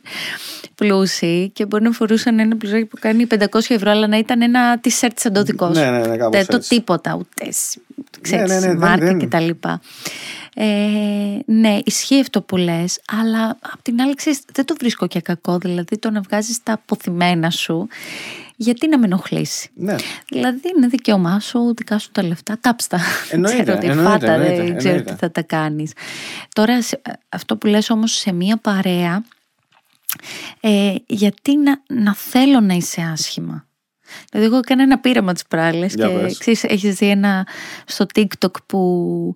πλούσιοι 0.76 1.50
και 1.54 1.66
μπορεί 1.66 1.84
να 1.84 1.92
φορούσαν 1.92 2.40
ένα 2.40 2.58
πλουσάκι 2.58 2.86
που 2.86 2.98
κάνει 3.00 3.28
500 3.30 3.46
ευρώ 3.68 3.92
αλλά 3.92 4.08
να 4.08 4.18
ήταν 4.18 4.42
ένα 4.42 4.80
t-shirt 4.84 5.10
σαν 5.16 5.34
το 5.34 5.44
δικό 5.44 5.66
σου. 5.74 5.80
Ναι, 5.82 5.90
ναι, 5.90 6.00
ναι, 6.08 6.18
κάπως 6.18 6.38
Δεν 6.38 6.46
το 6.46 6.56
έτσι. 6.56 6.70
τίποτα, 6.70 7.16
ούτε 7.20 7.52
σ- 7.52 7.78
ξέρεις, 8.22 8.50
ναι, 8.50 8.60
ναι, 8.60 8.68
δεν- 8.68 8.78
μάρκα 8.78 9.06
δεν- 9.06 9.20
και 9.20 9.28
τα 9.28 9.40
λοιπά. 9.40 9.82
Ε, 10.56 10.66
ναι, 11.46 11.80
ισχύει 11.84 12.20
αυτό 12.20 12.42
που 12.42 12.58
λες, 12.58 13.00
αλλά 13.22 13.58
απ' 13.62 13.82
την 13.82 14.02
άλλη 14.02 14.16
ξέρεις, 14.16 14.40
δεν 14.54 14.66
το 14.66 14.76
βρίσκω 14.80 15.08
και 15.08 15.22
κακό, 15.22 15.58
δηλαδή 15.58 15.98
το 15.98 16.10
να 16.12 16.22
βγάζεις 16.22 16.64
τα 16.64 16.74
αποθυμένα 16.74 17.50
σου, 17.50 17.88
γιατί 18.62 18.88
να 18.88 18.98
με 19.00 19.06
ενοχλήσει; 19.06 19.70
Ναι. 19.74 19.96
Δηλαδή 20.30 20.60
είναι 20.78 20.88
δικαίωμά 20.88 21.40
σου, 21.40 21.74
δικά 21.76 21.98
σου 21.98 22.12
τα 22.12 22.24
λεφτά, 22.24 22.58
κάψτα. 22.62 23.00
Εννοείται, 23.30 23.62
ξέρω 23.64 23.78
τι 23.78 23.88
εννοείται, 23.88 24.10
φάτα, 24.12 24.32
εννοείται, 24.32 24.56
δεν 24.64 24.78
ξέρω 24.78 24.96
εννοείται. 24.96 25.12
τι 25.14 25.18
θα 25.20 25.32
τα 25.32 25.42
κάνεις. 25.42 25.92
Τώρα 26.54 26.82
σε- 26.82 27.02
αυτό 27.30 27.58
που 27.58 27.68
λες 27.68 27.90
όμως 27.90 28.12
σε 28.12 28.32
μία 28.32 28.58
παρέα, 28.58 29.24
ε, 30.60 30.96
γιατί 31.08 31.58
να, 31.58 31.82
να 31.88 32.16
θέλω 32.16 32.60
να 32.60 32.74
είσαι 32.74 33.02
άσχημα; 33.12 33.68
Δηλαδή 34.32 34.48
εγώ 34.50 34.58
έκανα 34.58 34.84
ένα 34.84 35.00
πείραμα 35.00 35.34
τις 35.34 35.46
προάλλες 35.48 35.94
Για 35.94 36.08
και 36.08 36.14
πες. 36.14 36.38
ξέρεις, 36.38 36.64
έχεις 36.64 36.96
δει 36.96 37.10
ένα 37.10 37.48
στο 37.86 38.06
TikTok 38.16 38.64
που 38.66 39.36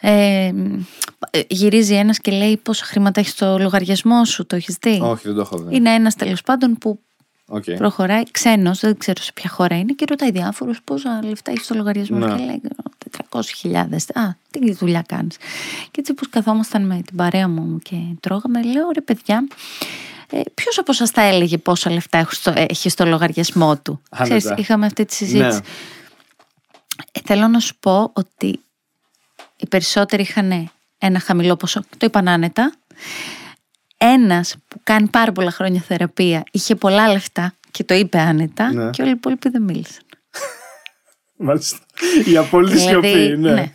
ε, 0.00 0.50
γυρίζει 1.48 1.94
ένας 1.94 2.18
και 2.18 2.30
λέει 2.30 2.56
πόσα 2.56 2.84
χρήματα 2.84 3.20
έχεις 3.20 3.32
στο 3.32 3.58
λογαριασμό 3.58 4.24
σου, 4.24 4.46
το 4.46 4.56
έχεις 4.56 4.76
δει; 4.80 4.98
Όχι, 5.02 5.22
δεν 5.26 5.34
το 5.34 5.40
έχω 5.40 5.58
δει. 5.58 5.76
Είναι 5.76 5.90
ένας 5.94 6.14
τέλος 6.14 6.42
πάντων 6.42 6.74
που 6.78 7.00
Οκ. 7.56 7.64
προχωράει 7.76 8.22
ξένος, 8.30 8.80
δεν 8.80 8.98
ξέρω 8.98 9.22
σε 9.22 9.32
ποια 9.32 9.50
χώρα 9.50 9.78
είναι 9.78 9.92
και 9.92 10.04
ρωτάει 10.08 10.30
διάφορους 10.30 10.80
πόσα 10.84 11.20
λεφτά 11.24 11.50
έχεις 11.50 11.64
στο 11.64 11.74
λογαριασμό. 11.74 12.18
Ναι. 12.18 12.34
Και 12.36 12.44
λέει 12.44 12.60
400.000. 13.30 14.10
Α, 14.14 14.34
τι 14.50 14.72
δουλειά 14.72 15.04
κάνεις. 15.08 15.36
Και 15.90 16.00
έτσι 16.00 16.14
που 16.14 16.26
καθόμασταν 16.30 16.86
με 16.86 17.02
την 17.06 17.16
παρέα 17.16 17.48
μου 17.48 17.78
και 17.78 17.96
τρώγαμε, 18.20 18.62
λέω 18.62 18.90
ρε 18.94 19.00
παιδιά, 19.00 19.46
ε, 20.30 20.40
Ποιος 20.54 20.78
από 20.78 20.92
εσά 20.92 21.06
θα 21.06 21.22
έλεγε 21.22 21.58
πόσα 21.58 21.90
λεφτά 21.90 22.18
έχω 22.18 22.30
στο- 22.32 22.52
έχεις 22.56 22.92
στο 22.92 23.04
λογαριασμό 23.04 23.76
του; 23.78 24.00
Άνετα. 24.10 24.36
Ξέρεις, 24.38 24.58
είχαμε 24.60 24.86
αυτή 24.86 25.04
τη 25.04 25.14
συζήτηση. 25.14 25.48
Ναι. 25.48 25.64
Ε, 27.12 27.20
θέλω 27.24 27.48
να 27.48 27.58
σου 27.58 27.74
πω 27.80 28.10
ότι 28.14 28.60
οι 29.56 29.66
περισσότεροι 29.68 30.22
είχαν 30.22 30.70
ένα 30.98 31.20
χαμηλό 31.20 31.56
ποσό. 31.56 31.80
Το 31.98 32.06
είπαν 32.06 32.28
άνετα. 32.28 32.72
Ένας 33.96 34.56
που 34.68 34.80
κάνει 34.82 35.06
πάρα 35.08 35.32
πολλά 35.32 35.50
χρόνια 35.50 35.80
θεραπεία 35.80 36.42
είχε 36.50 36.74
πολλά 36.74 37.12
λεφτά 37.12 37.54
και 37.70 37.84
το 37.84 37.94
είπε 37.94 38.18
άνετα 38.18 38.72
Ναι. 38.72 38.90
και 38.90 39.02
όλοι 39.02 39.10
οι 39.10 39.14
υπόλοιποι 39.16 39.48
δεν 39.48 39.62
μίλησαν. 39.62 40.02
Μάλιστα. 41.36 41.78
Η 42.32 42.36
απόλυτη 42.36 42.78
σιωπή, 42.78 43.08
ναι. 43.08 43.52
ναι. 43.52 43.72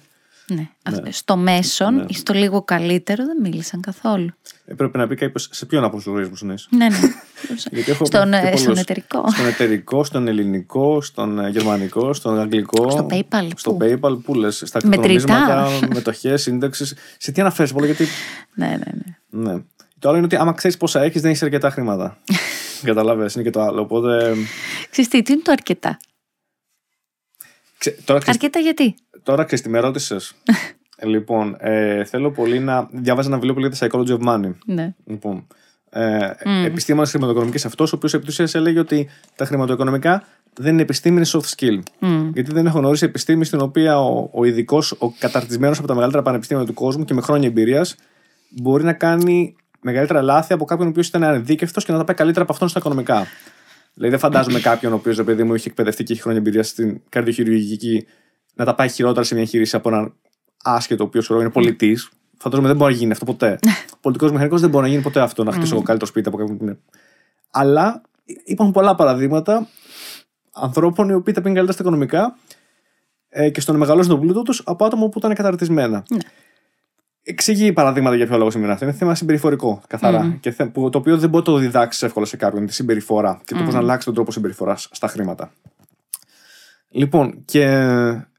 ναι. 0.48 0.68
Αυτό- 0.84 1.12
Στο 1.12 1.38
μέσον 1.38 2.06
ή 2.08 2.14
στο 2.14 2.34
λίγο 2.34 2.62
καλύτερο 2.64 3.26
δεν 3.26 3.38
μίλησαν 3.42 3.82
καθόλου. 3.82 4.30
Ε, 4.66 4.74
πρέπει 4.74 4.98
να 4.98 5.08
πει 5.08 5.16
κάποιος 5.16 5.48
σε 5.52 5.66
ποιον 5.66 5.84
από 5.84 5.96
τους 5.96 6.06
ορισμού 6.08 6.34
είναι. 6.44 6.56
ναι, 6.70 6.86
ναι. 6.88 6.98
Γιατί 7.72 7.92
έχω 7.92 8.06
στον, 8.06 8.32
και 8.32 8.38
ε, 8.38 8.42
πολλούς. 8.42 8.60
στον 8.60 8.78
εταιρικό. 8.78 9.24
Στον 9.32 9.46
εταιρικό, 9.48 10.04
στον 10.04 10.28
ελληνικό, 10.28 11.02
στον 11.02 11.40
ε, 11.40 11.50
γερμανικό, 11.50 12.14
στον 12.14 12.40
αγγλικό. 12.40 12.90
Στο 12.90 13.08
PayPal, 13.10 13.48
Στο 13.56 13.72
πού; 13.74 13.78
PayPal, 13.82 14.20
πού 14.24 14.34
λες. 14.36 14.62
Στα 14.66 14.80
Μετρητά. 14.84 15.08
κρυπτονομίσματα, 15.08 15.88
μετοχές, 15.94 16.42
σύνταξη. 16.42 16.86
Σε 17.18 17.32
τι 17.32 17.42
αναφέρεις 17.42 17.74
πολύ, 17.74 17.86
γιατί. 17.86 18.06
ναι, 18.54 18.68
ναι, 18.68 18.92
ναι. 19.30 19.52
Ναι. 19.52 19.62
Το 20.00 20.10
άλλο 20.10 20.18
είναι 20.18 20.26
ότι 20.26 20.36
άμα 20.36 20.54
ξέρεις 20.54 20.78
πόσα 20.78 21.02
έχεις, 21.02 21.22
δεν 21.22 21.30
έχεις 21.30 21.44
αρκετά 21.44 21.70
χρήματα. 21.70 22.18
Καταλαβες, 22.84 23.34
είναι 23.34 23.44
και 23.44 23.50
το 23.50 23.62
άλλο. 23.62 23.82
Οπότε. 23.82 24.36
Ξέρεις 24.90 25.10
τι, 25.10 25.22
τι 25.22 25.34
είναι 25.34 25.42
το 25.42 25.52
αρκετά; 25.52 25.98
Ξε, 27.78 27.92
τώρα 27.92 28.20
ξέρεις, 28.20 28.40
Αρκετά 28.40 28.60
γιατί; 28.60 28.96
τώρα 29.24 29.44
ξέρεις 29.44 29.64
τι 29.64 29.70
με 29.70 29.80
ρώτησες. 29.80 30.36
λοιπόν, 31.14 31.56
ε, 31.60 32.04
θέλω 32.04 32.32
πολύ 32.32 32.60
να. 32.60 32.90
Διάβαζα 32.92 33.28
ένα 33.28 33.38
βιβλίο 33.38 33.54
που 33.54 33.60
λέγεται 33.60 33.88
Psychology 33.88 34.20
of 34.20 34.28
Money. 34.28 34.54
Ναι. 34.66 34.94
Λοιπόν, 35.06 35.48
ε, 35.90 36.30
mm. 36.30 36.66
επιστήμονας 36.66 37.10
χρηματοοικονομικής 37.10 37.66
αυτός, 37.66 37.94
ο 37.94 37.96
οποίος 37.96 38.14
επί 38.14 38.34
τη 38.34 38.44
έλεγε 38.54 38.80
ότι 38.80 39.10
τα 39.36 39.46
χρηματοοικονομικά 39.46 40.24
δεν 40.54 40.74
είναι 40.74 40.82
επιστήμη, 40.82 41.16
είναι 41.16 41.26
soft 41.32 41.56
skill. 41.56 41.80
Mm. 42.00 42.30
Γιατί 42.34 42.52
δεν 42.52 42.66
έχω 42.66 42.80
γνωρίσει 42.80 43.06
επιστήμη 43.06 43.46
στην 43.46 43.62
οποία 43.62 44.00
ο, 44.00 44.30
ο 44.34 44.46
ειδικός, 44.46 44.92
ο 44.92 45.12
καταρτισμένος 45.20 45.78
από 45.78 45.88
τα 45.88 45.94
μεγαλύτερα 45.94 46.24
πανεπιστήμια 46.24 46.66
του 46.66 46.74
κόσμου 46.74 47.06
και 47.06 47.14
με 47.14 47.22
χρόνια 47.22 47.48
εμπειρίας 47.48 47.96
μπορεί 48.50 48.84
να 48.84 48.94
κάνει 48.94 49.56
μεγαλύτερα 49.82 50.22
λάθη 50.22 50.54
από 50.54 50.66
κάποιον 50.66 50.88
ο 50.88 50.90
οποίος 50.90 51.08
ήταν 51.08 51.24
ανεδίκευτο 51.24 51.82
και 51.82 51.92
να 51.92 51.98
τα 51.98 52.04
πάει 52.04 52.16
καλύτερα 52.16 52.44
από 52.44 52.54
αυτόν 52.54 52.68
στα 52.68 52.80
οικονομικά. 52.80 53.28
Δηλαδή, 53.94 54.12
δεν 54.12 54.20
φαντάζομαι 54.20 54.60
κάποιον 54.60 54.92
ο 54.92 54.96
οποίος, 54.96 55.18
ρε 55.18 55.24
παιδί 55.24 55.44
μου, 55.44 55.54
είχε 55.54 55.70
εκπαιδευτεί 55.70 56.04
και 56.04 56.14
έχει 56.14 56.22
χρόνια 56.22 56.40
εμπειρία 56.40 56.64
στην 56.64 57.02
καρδιοχειρουργική 57.10 58.06
να 58.56 58.66
τα 58.66 58.76
πάει 58.76 58.90
χειρότερα 58.90 59.26
σε 59.26 59.34
μια 59.34 59.44
εγχείρηση 59.44 59.76
από 59.76 59.90
έναν 59.90 60.14
άσχετο, 60.64 61.04
ο 61.04 61.08
οποίο 61.08 61.40
είναι 61.40 61.50
πολιτής. 61.50 62.10
Φαντάζομαι 62.38 62.68
δεν 62.68 62.78
μπορεί 62.78 62.92
να 62.92 62.98
γίνει 62.98 63.12
αυτό 63.12 63.26
ποτέ. 63.26 63.60
Πολιτικός 64.02 64.32
μηχανικός 64.32 64.62
δεν 64.62 64.70
μπορεί 64.70 64.84
να 64.84 64.90
γίνει 64.90 65.02
ποτέ 65.02 65.20
αυτό, 65.20 65.44
να 65.44 65.52
χτίσω 65.52 65.76
εγώ 65.76 65.84
καλύτερο 65.84 66.10
σπίτι 66.10 66.28
από 66.28 66.38
κάποιον 66.38 66.58
που 66.58 66.64
είναι. 66.64 66.80
Αλλά 67.52 68.02
υπάρχουν 68.44 68.74
πολλά 68.74 68.96
παραδείγματα 68.96 69.68
ανθρώπων 70.54 71.10
οι 71.10 71.14
οποίοι 71.14 71.34
τα 71.34 71.40
πήγαν 71.40 71.56
καλύτερα 71.56 71.72
στα 71.78 71.84
οικονομικά 71.84 72.38
ε, 73.30 73.50
και 73.50 73.62
στο 73.62 73.72
να 73.72 73.78
μεγαλώσουν 73.78 74.12
τον 74.12 74.20
πλούτο 74.20 74.42
τους 74.42 74.62
από 74.66 74.86
άτομα 74.86 75.10
που 75.10 75.18
ήταν 75.18 75.34
καταρτισμένα. 75.34 76.04
Ναι. 77.30 77.36
Εξηγεί 77.36 77.74
παραδείγματα 77.74 78.16
για 78.16 78.28
ποιο 78.28 78.38
λόγο 78.38 78.52
σημαίνει 78.52 78.72
αυτό. 78.72 78.86
Είναι 78.86 78.94
θέμα 78.94 79.16
συμπεριφορικό, 79.16 79.82
καθαρά. 79.88 80.38
Και 80.40 80.52
θε, 80.52 80.66
που, 80.66 80.90
το 80.90 80.98
οποίο 80.98 81.18
δεν 81.18 81.30
μπορεί 81.30 81.44
να 81.48 81.54
το 81.54 81.60
διδάξεις 81.60 82.04
εύκολα 82.04 82.26
σε 82.26 82.38
κάποιον, 82.38 82.66
τη 82.66 82.74
συμπεριφορά 82.74 83.42
και 83.46 83.54
το 83.56 83.64
πώς 83.64 83.74
να 83.74 83.80
αλλάξει 83.80 84.06
τον 84.06 84.14
τρόπο 84.14 84.32
συμπεριφοράς 84.32 84.90
στα 84.92 85.08
χρήματα. 85.08 85.52
Λοιπόν, 86.90 87.42
και 87.46 87.64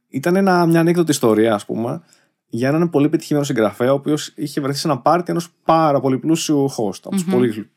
ήταν 0.08 0.36
ένα, 0.36 0.66
μια 0.66 0.80
ανέκδοτη 0.80 1.10
ιστορία, 1.10 1.54
ας 1.54 1.64
πούμε, 1.64 2.02
για 2.46 2.68
έναν 2.68 2.90
πολύ 2.90 3.08
πετυχημένο 3.08 3.44
συγγραφέα, 3.44 3.92
ο 3.92 3.94
οποίος 3.94 4.32
είχε 4.34 4.60
βρεθεί 4.60 4.78
σε 4.78 4.88
ένα 4.88 4.98
πάρτι 4.98 5.30
ενός 5.30 5.48
πάρα 5.64 6.00
πολύ 6.00 6.18
πλούσιου 6.18 6.70
host. 6.70 7.00
Από 7.02 7.10
τους 7.10 7.24
πολύ 7.24 7.70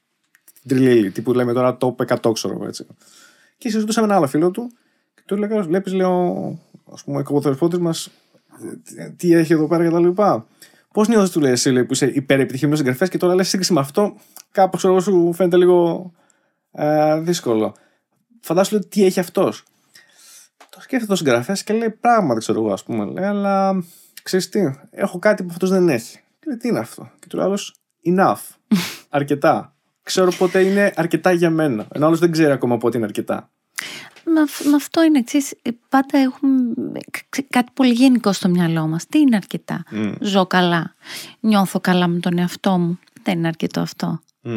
τριλίλι, 0.68 1.12
τύπου 1.12 1.34
λέμε 1.34 1.54
τώρα 1.54 1.78
top 1.80 1.96
100, 1.96 2.34
ξέρω 2.34 2.54
εγώ 2.54 2.66
έτσι. 2.66 2.86
Και 3.58 3.70
συζητούσα 3.70 4.00
με 4.00 4.06
ένα 4.06 4.16
άλλο 4.16 4.28
φίλο 4.28 4.52
του 4.52 4.72
και 5.16 5.22
του 5.26 5.34
έλεγα: 5.34 5.62
Βλέπεις, 5.62 5.94
λέω, 5.94 6.60
ας 6.92 7.04
πούμε, 7.04 7.20
ο 7.20 7.24
κομμοθεραπευτή 7.24 7.78
μας, 7.78 8.10
τι 9.18 9.34
έχει 9.34 9.54
εδώ 9.54 9.68
πέρα 9.68 9.84
και 9.84 9.90
τα 9.90 10.00
λοιπά. 10.00 10.46
Πώς 10.94 11.08
νιώθεις, 11.08 11.30
του 11.30 11.40
λέει 11.40 11.52
εσύ, 11.52 11.70
λέει, 11.70 11.86
που 11.86 11.94
είσαι 11.94 12.06
υπερεπιτυχημένος 12.06 12.80
συγγραφέα 12.80 13.08
και 13.08 13.18
τώρα 13.18 13.36
λες 13.36 13.48
σύγκριση 13.48 13.74
με 13.74 13.80
αυτό, 13.80 14.16
κάπως 14.52 14.86
εγώ 14.86 15.00
σου 15.00 15.34
φαίνεται 15.34 15.58
λίγο 15.58 16.12
ε, 16.72 17.20
δύσκολο. 17.20 17.76
Φαντάσου 18.42 18.74
λέει, 18.74 18.86
τι 18.90 19.06
έχει 19.06 19.20
αυτός. 19.20 19.64
Το 20.70 20.82
σκέφτεται 20.82 21.14
ο 21.14 21.16
συγγραφέας 21.16 21.64
και 21.64 21.74
λέει 21.74 21.90
πράγματα, 21.90 22.40
ξέρω 22.40 22.60
εγώ, 22.60 22.74
ας 22.74 22.84
πούμε. 22.84 23.06
Λέει, 23.06 23.24
αλλά 23.24 23.84
ξέρεις 24.24 24.50
τι, 24.50 24.60
έχω 24.92 25.20
κάτι 25.20 25.44
που 25.44 25.50
αυτός 25.52 25.70
δεν 25.70 25.90
έχει. 25.90 26.18
Και 26.40 26.46
λέει, 26.48 26.58
τι 26.58 26.68
είναι 26.68 26.80
αυτό; 26.80 27.12
Και 27.20 27.28
του 27.28 27.38
λέει 27.38 27.46
άλλος, 27.46 27.76
enough. 28.06 28.42
αρκετά. 29.10 29.76
Ξέρω 30.04 30.32
πότε 30.38 30.60
είναι 30.60 30.94
αρκετά 30.96 31.32
για 31.32 31.50
μένα. 31.50 31.88
Ενώ 31.92 32.06
άλλος 32.06 32.20
δεν 32.20 32.32
ξέρει 32.32 32.52
ακόμα 32.52 32.78
πότε 32.78 32.98
είναι 32.98 33.06
αρκετά. 33.06 33.50
Με, 34.26 34.70
με 34.70 34.76
αυτό 34.76 35.04
είναι 35.04 35.18
εξή. 35.18 35.58
Πάντα 35.90 36.18
έχουμε 36.18 36.74
κάτι 37.50 37.72
πολύ 37.74 37.94
γενικό 37.94 38.32
στο 38.32 38.50
μυαλό 38.50 38.88
μας. 38.88 39.06
Τι 39.08 39.20
είναι 39.20 39.36
αρκετά; 39.36 39.84
Mm. 39.92 40.16
Ζω 40.20 40.46
καλά. 40.46 40.96
Νιώθω 41.40 41.80
καλά 41.80 42.08
με 42.08 42.20
τον 42.20 42.38
εαυτό 42.38 42.78
μου. 42.78 43.00
Δεν 43.24 43.38
είναι 43.38 43.48
αρκετό 43.48 43.80
αυτό. 43.80 44.22
Mm. 44.44 44.50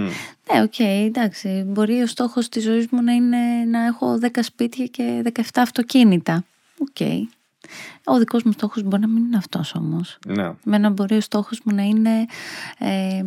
Ναι, 0.53 0.63
OK, 0.63 0.73
okay, 0.79 1.05
εντάξει. 1.07 1.65
Μπορεί 1.67 2.03
ο 2.03 2.07
στόχος 2.07 2.49
της 2.49 2.63
ζωής 2.63 2.87
μου 2.91 3.03
να 3.03 3.13
είναι 3.13 3.39
να 3.71 3.85
έχω 3.85 4.19
10 4.23 4.29
σπίτια 4.43 4.87
και 4.87 5.23
17 5.35 5.41
αυτοκίνητα. 5.55 6.45
OK. 6.79 6.87
Okay. 6.99 7.21
Ο 8.05 8.19
δικός 8.19 8.43
μου 8.43 8.53
στόχος 8.53 8.83
μπορεί 8.83 9.03
να 9.03 9.09
μην 9.09 9.25
είναι 9.25 9.37
αυτός 9.37 9.75
όμως. 9.75 10.19
Ναι. 10.27 10.53
Μένα 10.65 10.91
μπορεί 10.91 11.17
ο 11.17 11.21
στόχος 11.21 11.61
μου 11.65 11.75
να 11.75 11.83
είναι 11.83 12.27
ε, 12.79 13.23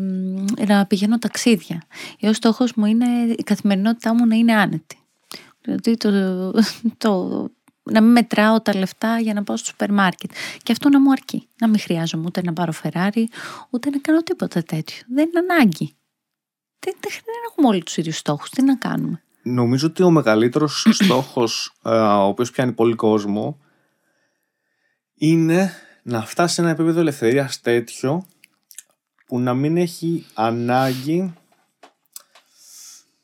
να 0.68 0.86
πηγαίνω 0.86 1.18
ταξίδια. 1.20 1.84
Ή 2.20 2.28
ο 2.28 2.34
στόχος 2.34 2.74
μου 2.74 2.86
είναι 2.86 3.06
η 3.38 3.44
καθημερινότητά 3.44 4.16
μου 4.16 4.26
να 4.26 4.36
είναι 4.36 4.54
άνετη. 4.54 4.99
Δηλαδή 5.70 5.98
το, 5.98 6.52
το, 6.98 7.46
να 7.84 8.02
μην 8.02 8.12
μετράω 8.12 8.62
τα 8.62 8.76
λεφτά 8.76 9.20
για 9.20 9.34
να 9.34 9.44
πάω 9.44 9.58
στο 9.58 9.66
σούπερ 9.66 9.92
μάρκετ. 9.92 10.32
Και 10.64 10.72
αυτό 10.72 10.90
να 10.90 11.00
μου 11.00 11.12
αρκεί. 11.12 11.48
Να 11.60 11.68
μην 11.68 11.80
χρειάζομαι 11.80 12.24
ούτε 12.26 12.42
να 12.42 12.54
πάρω 12.54 12.72
Φεράρι, 12.72 13.30
ούτε 13.70 13.90
να 13.90 13.98
κάνω 14.00 14.24
τίποτα 14.24 14.64
τέτοιο. 14.64 15.04
Δεν 15.14 15.30
είναι 15.30 15.54
ανάγκη. 15.54 15.96
Δεν, 16.80 16.94
δεν, 17.00 17.12
δεν 17.12 17.36
έχουμε 17.50 17.68
όλοι 17.68 17.84
τους 17.84 17.98
ίδιους 17.98 18.18
στόχους. 18.18 18.50
Τι 18.50 18.64
να 18.64 18.76
κάνουμε; 18.76 19.24
Νομίζω 19.42 19.88
ότι 19.88 20.04
ο 20.04 20.10
μεγαλύτερος 20.10 20.88
στόχος 21.04 21.74
ε, 21.84 21.90
ο 21.90 22.24
οποίος 22.24 22.52
πιάνει 22.52 22.72
πολύ 22.72 22.96
κόσμο 22.96 23.58
είναι 25.14 25.74
να 26.04 26.26
φτάσει 26.26 26.54
σε 26.54 26.62
ένα 26.62 26.70
επίπεδο 26.70 27.00
ελευθερίας 27.00 27.62
τέτοιο 27.62 28.26
που 29.26 29.40
να 29.40 29.54
μην 29.54 29.78
έχει 29.78 30.26
ανάγκη 30.34 31.34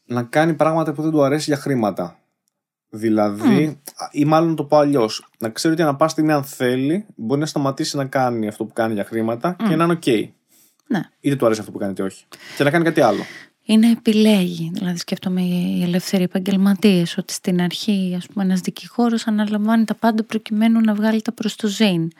να 0.06 0.24
κάνει 0.24 0.54
πράγματα 0.54 0.94
που 0.94 1.02
δεν 1.02 1.12
του 1.12 1.24
αρέσει 1.24 1.44
για 1.50 1.60
χρήματα. 1.60 2.20
Δηλαδή, 2.98 3.80
ή 4.12 4.26
μάλλον 4.26 4.56
το 4.56 4.64
πω 4.64 4.78
αλλιώς, 4.78 5.28
να 5.40 5.50
ξέρει 5.50 5.74
ότι 5.74 5.84
ανά 5.84 5.96
πάση 5.96 6.12
στιγμή, 6.12 6.32
αν 6.32 6.44
θέλει, 6.44 7.06
μπορεί 7.16 7.40
να 7.40 7.46
σταματήσει 7.46 7.98
να 7.98 8.06
κάνει 8.06 8.48
αυτό 8.48 8.66
που 8.66 8.74
κάνει 8.74 8.94
για 8.94 9.04
χρήματα 9.06 9.56
και 9.70 9.76
να 9.76 9.84
είναι 9.84 10.00
OK. 10.06 10.30
Ναι. 10.88 11.02
Είτε 11.20 11.36
του 11.36 11.46
αρέσει 11.46 11.60
αυτό 11.60 11.72
που 11.72 11.78
κάνει, 11.78 11.92
είτε 11.92 12.04
όχι. 12.04 12.26
Και 12.58 12.64
να 12.64 12.70
κάνει 12.70 12.84
κάτι 12.84 13.02
άλλο. 13.02 13.24
είναι 13.66 13.92
επιλέγει. 13.92 14.72
Δηλαδή, 14.74 14.98
σκέφτομαι 14.98 15.42
οι 15.42 15.84
ελεύθεροι 15.84 16.24
επαγγελματίες, 16.24 17.18
ότι 17.18 17.34
στην 17.34 17.62
αρχή, 17.62 18.14
ας 18.18 18.26
πούμε, 18.28 18.44
ένας 18.44 18.60
δικηγόρος 18.60 19.28
αναλαμβάνει 19.28 19.86
τα 19.86 19.96
πάντα 19.96 20.24
προκειμένου 20.24 20.80
να 20.80 20.94
βγάλει 20.94 21.22
τα 21.22 21.32
προς 21.32 21.56
το 21.56 21.68
ζήν. 21.68 22.12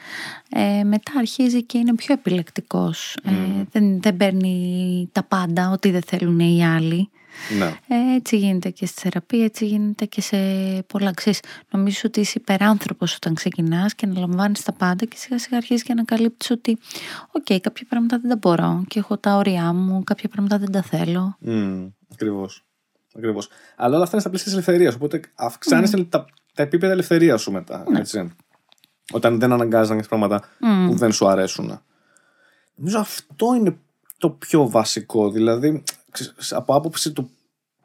Ε, 0.50 0.84
μετά 0.84 1.12
αρχίζει 1.18 1.64
και 1.64 1.78
είναι 1.78 1.96
πιο 1.96 2.14
επιλεκτικός. 2.14 3.18
Ε, 3.24 3.32
δεν, 3.72 4.02
δεν 4.02 4.18
παίρνει 4.18 5.10
τα 5.12 5.24
πάντα, 5.24 5.72
ό,τι 5.72 5.92
δεν 5.92 6.02
θέλουν 6.02 6.40
οι 6.40 6.66
άλλοι. 6.66 7.10
Ναι. 7.58 7.66
Ε, 7.66 8.16
έτσι 8.16 8.38
γίνεται 8.38 8.70
και 8.70 8.86
στη 8.86 9.02
θεραπεία, 9.02 9.44
έτσι 9.44 9.66
γίνεται 9.66 10.06
και 10.06 10.22
σε 10.22 10.38
πολλά 10.88 11.12
ξέρεις, 11.12 11.40
Νομίζω 11.72 12.02
ότι 12.06 12.20
είσαι 12.20 12.38
υπεράνθρωπος 12.42 13.16
όταν 13.16 13.34
ξεκινάς 13.34 13.94
και 13.96 14.06
αναλαμβάνεις 14.06 14.64
τα 14.64 14.72
πάντα 14.72 15.06
και 15.06 15.16
σιγά 15.18 15.40
σιγά 15.40 15.58
αρχίζεις 15.58 15.84
και 15.84 15.92
ανακαλύπτεις 15.92 16.52
ότι 16.52 16.78
οκ, 17.32 17.60
κάποια 17.62 17.86
πράγματα 17.90 18.20
δεν 18.20 18.30
τα 18.30 18.36
μπορώ 18.36 18.84
και 18.88 19.00
έχω 19.00 19.18
τα 19.18 19.36
όρια 19.36 19.74
μου, 19.74 20.04
κάποια 20.04 20.30
πράγματα 20.30 20.58
δεν 20.58 20.72
τα 20.72 20.82
θέλω. 20.82 21.38
Μμ, 21.46 21.92
Ακριβώς. 22.14 22.66
Ακριβώς. 23.16 23.50
Αλλά 23.76 23.96
όλα 23.96 24.04
αυτά 24.04 24.12
είναι 24.12 24.22
στα 24.22 24.30
πλαίσια 24.30 24.46
της 24.46 24.54
ελευθερίας. 24.54 24.96
Οπότε 24.96 25.20
αυξάνεις 25.36 26.04
τα, 26.04 26.26
τα 26.54 26.64
επίπεδα 26.64 26.94
ελευθερίας 26.94 27.42
σου 27.42 27.52
μετά. 27.52 27.84
Έτσι. 27.96 28.36
Όταν 29.12 29.40
δεν 29.40 29.52
αναγκάζεσαι 29.52 29.84
να 29.84 29.96
κάνεις 29.96 30.08
πράγματα 30.08 30.44
που 30.88 30.96
δεν 30.96 31.12
σου 31.12 31.28
αρέσουν. 31.28 31.82
Νομίζω 32.76 33.00
αυτό 33.00 33.56
είναι 33.56 33.78
το 34.18 34.30
πιο 34.30 34.70
βασικό. 34.70 35.32
Δηλαδή, 35.32 35.84
ξέρεις, 35.86 35.95
από 36.50 36.76
άποψη 36.76 37.12
του 37.12 37.30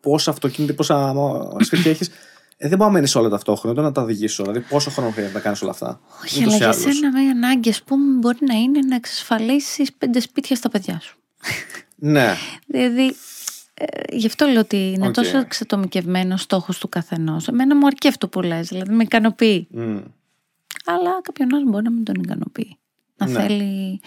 πόσα 0.00 0.30
αυτοκίνητα, 0.30 0.74
πόσα 0.74 1.14
σπίτια 1.60 1.90
έχεις, 1.90 2.08
ε, 2.56 2.68
δεν 2.68 2.78
μπορεί 2.78 2.90
να 2.90 2.96
μένεις 2.96 3.10
σε 3.10 3.14
όλα 3.14 3.28
ταυτόχρονα, 3.28 3.72
ούτε 3.72 3.82
να 3.88 3.92
τα 3.92 4.02
οδηγήσεις 4.02 4.42
όλα. 4.42 4.52
Δηλαδή, 4.52 4.70
πόσο 4.70 4.90
χρόνο 4.90 5.10
χρειάζεται 5.10 5.36
να 5.36 5.42
κάνεις 5.42 5.62
όλα 5.62 5.70
αυτά; 5.70 6.00
Όχι, 6.22 6.40
Ούτως 6.40 6.46
αλλά 6.46 6.54
ή 6.54 6.58
για 6.58 6.66
άλλως. 6.68 6.96
σένα 6.96 7.20
μια 7.22 7.30
ανάγκη, 7.30 7.68
ας 7.68 7.82
πούμε, 7.82 8.18
μπορεί 8.18 8.38
να 8.40 8.54
είναι 8.54 8.78
να 8.88 8.94
εξασφαλίσεις 8.94 9.92
πέντε 9.92 10.20
σπίτια 10.20 10.56
στα 10.56 10.68
παιδιά 10.68 11.00
σου. 11.00 11.16
Ναι. 11.96 12.34
Δηλαδή, 12.66 13.16
ε, 13.74 14.16
γι' 14.16 14.26
αυτό 14.26 14.46
λέω 14.46 14.60
ότι 14.60 14.76
είναι 14.76 15.06
Οκ. 15.06 15.12
τόσο 15.14 15.38
εξατομικευμένος 15.38 16.40
ο 16.40 16.42
στόχος 16.42 16.78
του 16.78 16.88
καθενός. 16.88 17.48
Εμένα 17.48 17.76
μου 17.76 17.86
αρκεί 17.86 18.08
αυτό 18.08 18.28
που 18.28 18.40
λες, 18.40 18.68
δηλαδή 18.68 18.92
με 18.92 19.02
ικανοποιεί. 19.02 19.66
Μμ. 19.70 19.98
Αλλά 20.84 21.20
κάποιον 21.22 21.54
άλλο 21.54 21.64
μπορεί 21.70 21.84
να 21.84 21.90
μην 21.90 22.04
τον 22.04 22.14
ικανοποιεί. 22.14 22.76
Να 23.16 23.26
Ναι. 23.26 23.40
θέλει 23.40 24.00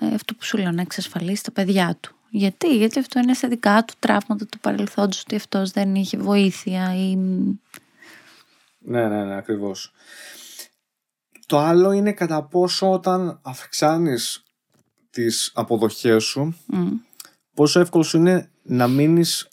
ε, 0.00 0.14
αυτό 0.14 0.34
που 0.34 0.44
σου 0.44 0.58
λέω, 0.58 0.70
να 0.70 0.80
εξασφαλίσει 0.80 1.42
τα 1.42 1.50
παιδιά 1.50 1.96
του. 2.00 2.14
Γιατί, 2.36 2.76
γιατί 2.76 2.98
αυτό 2.98 3.20
είναι 3.20 3.34
στα 3.34 3.48
δικά 3.48 3.84
του 3.84 3.94
τραύματα 3.98 4.46
του 4.46 4.58
παρελθόντος, 4.58 5.20
ότι 5.20 5.36
αυτός 5.36 5.70
δεν 5.70 5.94
είχε 5.94 6.16
βοήθεια 6.18 6.94
ή... 6.94 7.16
Ναι, 8.78 9.08
ναι, 9.08 9.24
ναι, 9.24 9.36
ακριβώς. 9.36 9.92
Το 11.46 11.58
άλλο 11.58 11.90
είναι 11.92 12.12
κατά 12.12 12.42
πόσο 12.44 12.90
όταν 12.90 13.40
αυξάνεις 13.42 14.42
τις 15.10 15.50
αποδοχές 15.54 16.24
σου, 16.24 16.56
Μμ. 16.66 16.88
πόσο 17.54 17.80
εύκολο 17.80 18.04
σου 18.04 18.16
είναι 18.16 18.50
να 18.62 18.88
μείνεις 18.88 19.48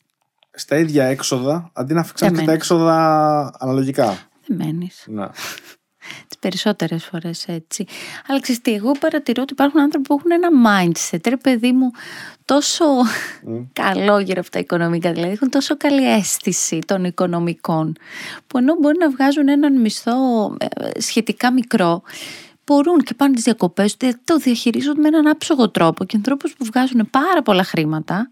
στα 0.52 0.78
ίδια 0.78 1.06
έξοδα 1.06 1.72
αντί 1.74 1.94
να 1.94 2.00
αυξάνεις 2.00 2.36
Δεν 2.38 2.46
τα 2.46 2.52
μένεις. 2.52 2.64
έξοδα 2.64 3.56
αναλογικά. 3.60 4.30
Δεν 4.48 4.58
μένεις. 4.58 5.04
Ναι. 5.08 5.28
Τις 6.28 6.38
περισσότερες 6.40 7.06
φορές 7.06 7.46
έτσι. 7.48 7.86
Αλλά 8.28 8.40
ξέρεις 8.40 8.62
τι, 8.62 8.74
εγώ 8.74 8.92
παρατηρώ 8.92 9.42
ότι 9.42 9.54
υπάρχουν 9.54 9.80
άνθρωποι 9.82 10.08
που 10.08 10.14
έχουν 10.20 10.32
ένα 10.32 10.50
mindset, 10.68 11.20
ρε 11.28 11.38
παιδί 11.38 11.72
μου, 11.72 11.92
τόσο 12.46 12.86
καλό 13.74 14.20
γύρω 14.20 14.40
από 14.42 14.52
τα 14.52 14.60
οικονομικά, 14.60 15.12
δηλαδή 15.12 15.32
έχουν 15.32 15.50
τόσο 15.50 15.78
καλή 15.78 16.12
αίσθηση 16.12 16.80
των 16.86 17.04
οικονομικών, 17.04 17.96
που 18.48 18.58
ενώ 18.58 18.76
μπορεί 18.80 18.98
να 18.98 19.10
βγάζουν 19.10 19.48
έναν 19.48 19.82
μισθό 19.82 20.12
ε, 20.60 21.00
σχετικά 21.02 21.52
μικρό, 21.54 22.02
μπορούν 22.66 22.98
και 23.04 23.14
πάνε 23.14 23.34
τις 23.34 23.44
διακοπές, 23.44 23.98
τε- 23.98 24.18
το 24.24 24.38
διαχειρίζονται 24.38 25.02
με 25.02 25.08
έναν 25.08 25.28
άψογο 25.28 25.70
τρόπο 25.70 26.06
και 26.06 26.16
ανθρώπους 26.18 26.54
που 26.54 26.66
βγάζουν 26.66 27.08
πάρα 27.10 27.42
πολλά 27.42 27.64
χρήματα 27.64 28.30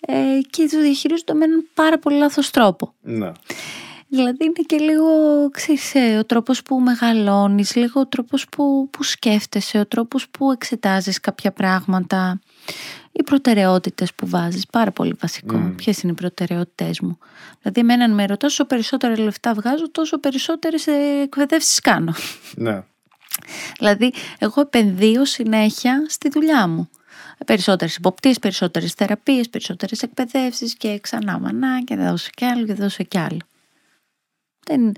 ε, 0.00 0.14
και 0.50 0.68
το 0.70 0.80
διαχειρίζονται 0.80 1.34
με 1.34 1.44
έναν 1.44 1.64
πάρα 1.74 1.98
πολύ 1.98 2.16
λάθος 2.16 2.50
τρόπο. 2.50 2.94
ναι. 3.00 3.32
Δηλαδή 4.16 4.44
είναι 4.44 4.62
και 4.66 4.76
λίγο, 4.76 5.10
ξέρεις, 5.50 5.94
ε, 5.94 6.16
ο 6.18 6.24
τρόπος 6.24 6.62
που 6.62 6.80
μεγαλώνεις, 6.80 7.74
λίγο 7.74 8.00
ο 8.00 8.06
τρόπος 8.06 8.48
που, 8.48 8.88
που 8.90 9.02
σκέφτεσαι, 9.02 9.78
ο 9.78 9.86
τρόπος 9.86 10.28
που 10.28 10.50
εξετάζεις 10.50 11.20
κάποια 11.20 11.52
πράγματα, 11.52 12.40
οι 13.12 13.22
προτεραιότητες 13.22 14.14
που 14.14 14.28
βάζεις, 14.28 14.66
πάρα 14.66 14.90
πολύ 14.90 15.14
βασικό. 15.20 15.66
Mm. 15.66 15.76
Ποιες 15.76 16.02
είναι 16.02 16.12
οι 16.12 16.14
προτεραιότητες 16.14 17.00
μου; 17.00 17.18
Δηλαδή 17.62 17.80
εμένα 17.80 18.14
με 18.14 18.26
ρωτάς, 18.26 18.52
όσο 18.52 18.64
περισσότερα 18.64 19.18
λεφτά 19.18 19.54
βγάζω, 19.54 19.90
τόσο 19.90 20.18
περισσότερες 20.18 20.86
εκπαιδεύσεις 21.22 21.80
κάνω. 21.80 22.14
Ναι. 22.54 22.82
Δηλαδή, 23.78 24.12
εγώ 24.38 24.60
επενδύω 24.60 25.24
συνέχεια 25.24 26.04
στη 26.08 26.28
δουλειά 26.28 26.66
μου. 26.66 26.88
Περισσότερες 27.46 27.96
υποπτίε, 27.96 28.32
περισσότερες 28.40 28.92
θεραπείες, 28.92 29.48
περισσότερες 29.48 30.02
εκπαιδεύσεις 30.02 30.74
και 30.74 30.98
ξανά 31.00 31.38
μανά 31.38 31.82
και 31.84 31.96
δώσω 31.96 32.28
κι 32.34 32.44
άλλο 32.44 32.66
και 32.66 32.74
δώσω 32.74 33.04
κι 33.04 33.18
άλλο. 33.18 33.40
Δεν... 34.66 34.92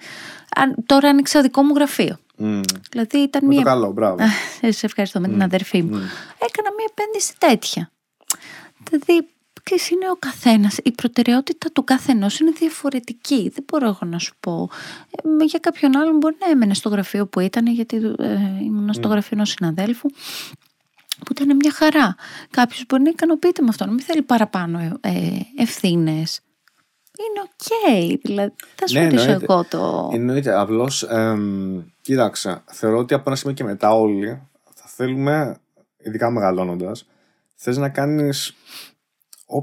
τώρα 0.87 1.09
άνοιξα 1.09 1.43
δικό 1.43 1.63
μου 1.63 1.75
γραφείο. 1.75 2.19
Mm. 2.39 2.61
Δηλαδή 2.91 3.19
ήταν 3.19 3.47
Με 3.47 3.49
μία. 3.49 3.63
το 3.63 3.69
καλό, 3.69 3.93
μπράβο. 3.93 4.17
Σε 4.69 4.87
ευχαριστώ 4.87 5.21
με 5.21 5.29
την 5.29 5.43
αδερφή 5.43 5.83
μου. 5.83 5.97
Έκανα 6.39 6.75
μία 6.77 6.87
επένδυση 6.91 7.35
τέτοια. 7.39 7.91
Δηλαδή, 8.91 9.29
ξέρεις, 9.63 9.91
είναι 9.91 10.11
ο 10.11 10.17
καθένας, 10.19 10.77
η 10.83 10.93
προτεραιότητα 10.93 11.71
του 11.73 11.85
καθενός 11.85 12.39
είναι 12.41 12.51
διαφορετική. 12.51 13.51
Δεν 13.55 13.65
μπορώ 13.71 13.87
εγώ 13.87 13.99
να 14.05 14.19
σου 14.19 14.35
πω. 14.41 14.71
Ε, 15.41 15.45
για 15.45 15.59
κάποιον 15.59 15.97
άλλον 15.97 16.17
μπορεί 16.17 16.37
να 16.41 16.51
έμενε 16.51 16.75
στο 16.75 16.89
γραφείο 16.89 17.27
που 17.27 17.41
ήταν, 17.41 17.67
γιατί 17.67 17.97
ε, 18.19 18.39
ήμουν 18.63 18.93
στο 18.93 19.09
γραφείο 19.09 19.31
ενός 19.33 19.51
συναδέλφου, 19.51 20.09
που 21.25 21.33
ήταν 21.33 21.57
μια 21.57 21.73
χαρά. 21.73 22.17
Κάποιος 22.51 22.85
μπορεί 22.89 23.03
να 23.03 23.11
ικανοποιείται 23.11 23.63
με 23.63 23.69
αυτό, 23.69 23.85
να 23.85 23.93
μην 23.93 24.01
θέλει 24.01 24.23
παραπάνω 24.23 24.99
ε, 25.01 25.11
ευθύνες. 25.57 26.41
Είναι 27.21 27.41
οκ, 27.45 28.21
δηλαδή 28.23 28.53
θα 28.75 28.87
σου 28.87 28.95
Ναι, 28.99 29.05
ρωτήσω 29.05 29.23
εννοείται. 29.23 29.45
εγώ 29.49 29.65
το... 29.65 30.11
Εννοείται. 30.13 30.59
Απλώς, 30.61 31.07
κοίταξε, 32.01 32.63
θεωρώ 32.67 32.99
ότι 32.99 33.15
από 33.15 33.23
ένα 33.27 33.37
σημείο 33.37 33.55
και 33.55 33.65
μετά 33.65 33.91
όλοι 33.95 34.43
θα 34.75 34.85
θέλουμε, 34.87 35.57
ειδικά 35.99 36.31
μεγαλώνοντας, 36.31 37.07
θες 37.55 37.77
να 37.77 37.89
κάνεις 37.89 38.55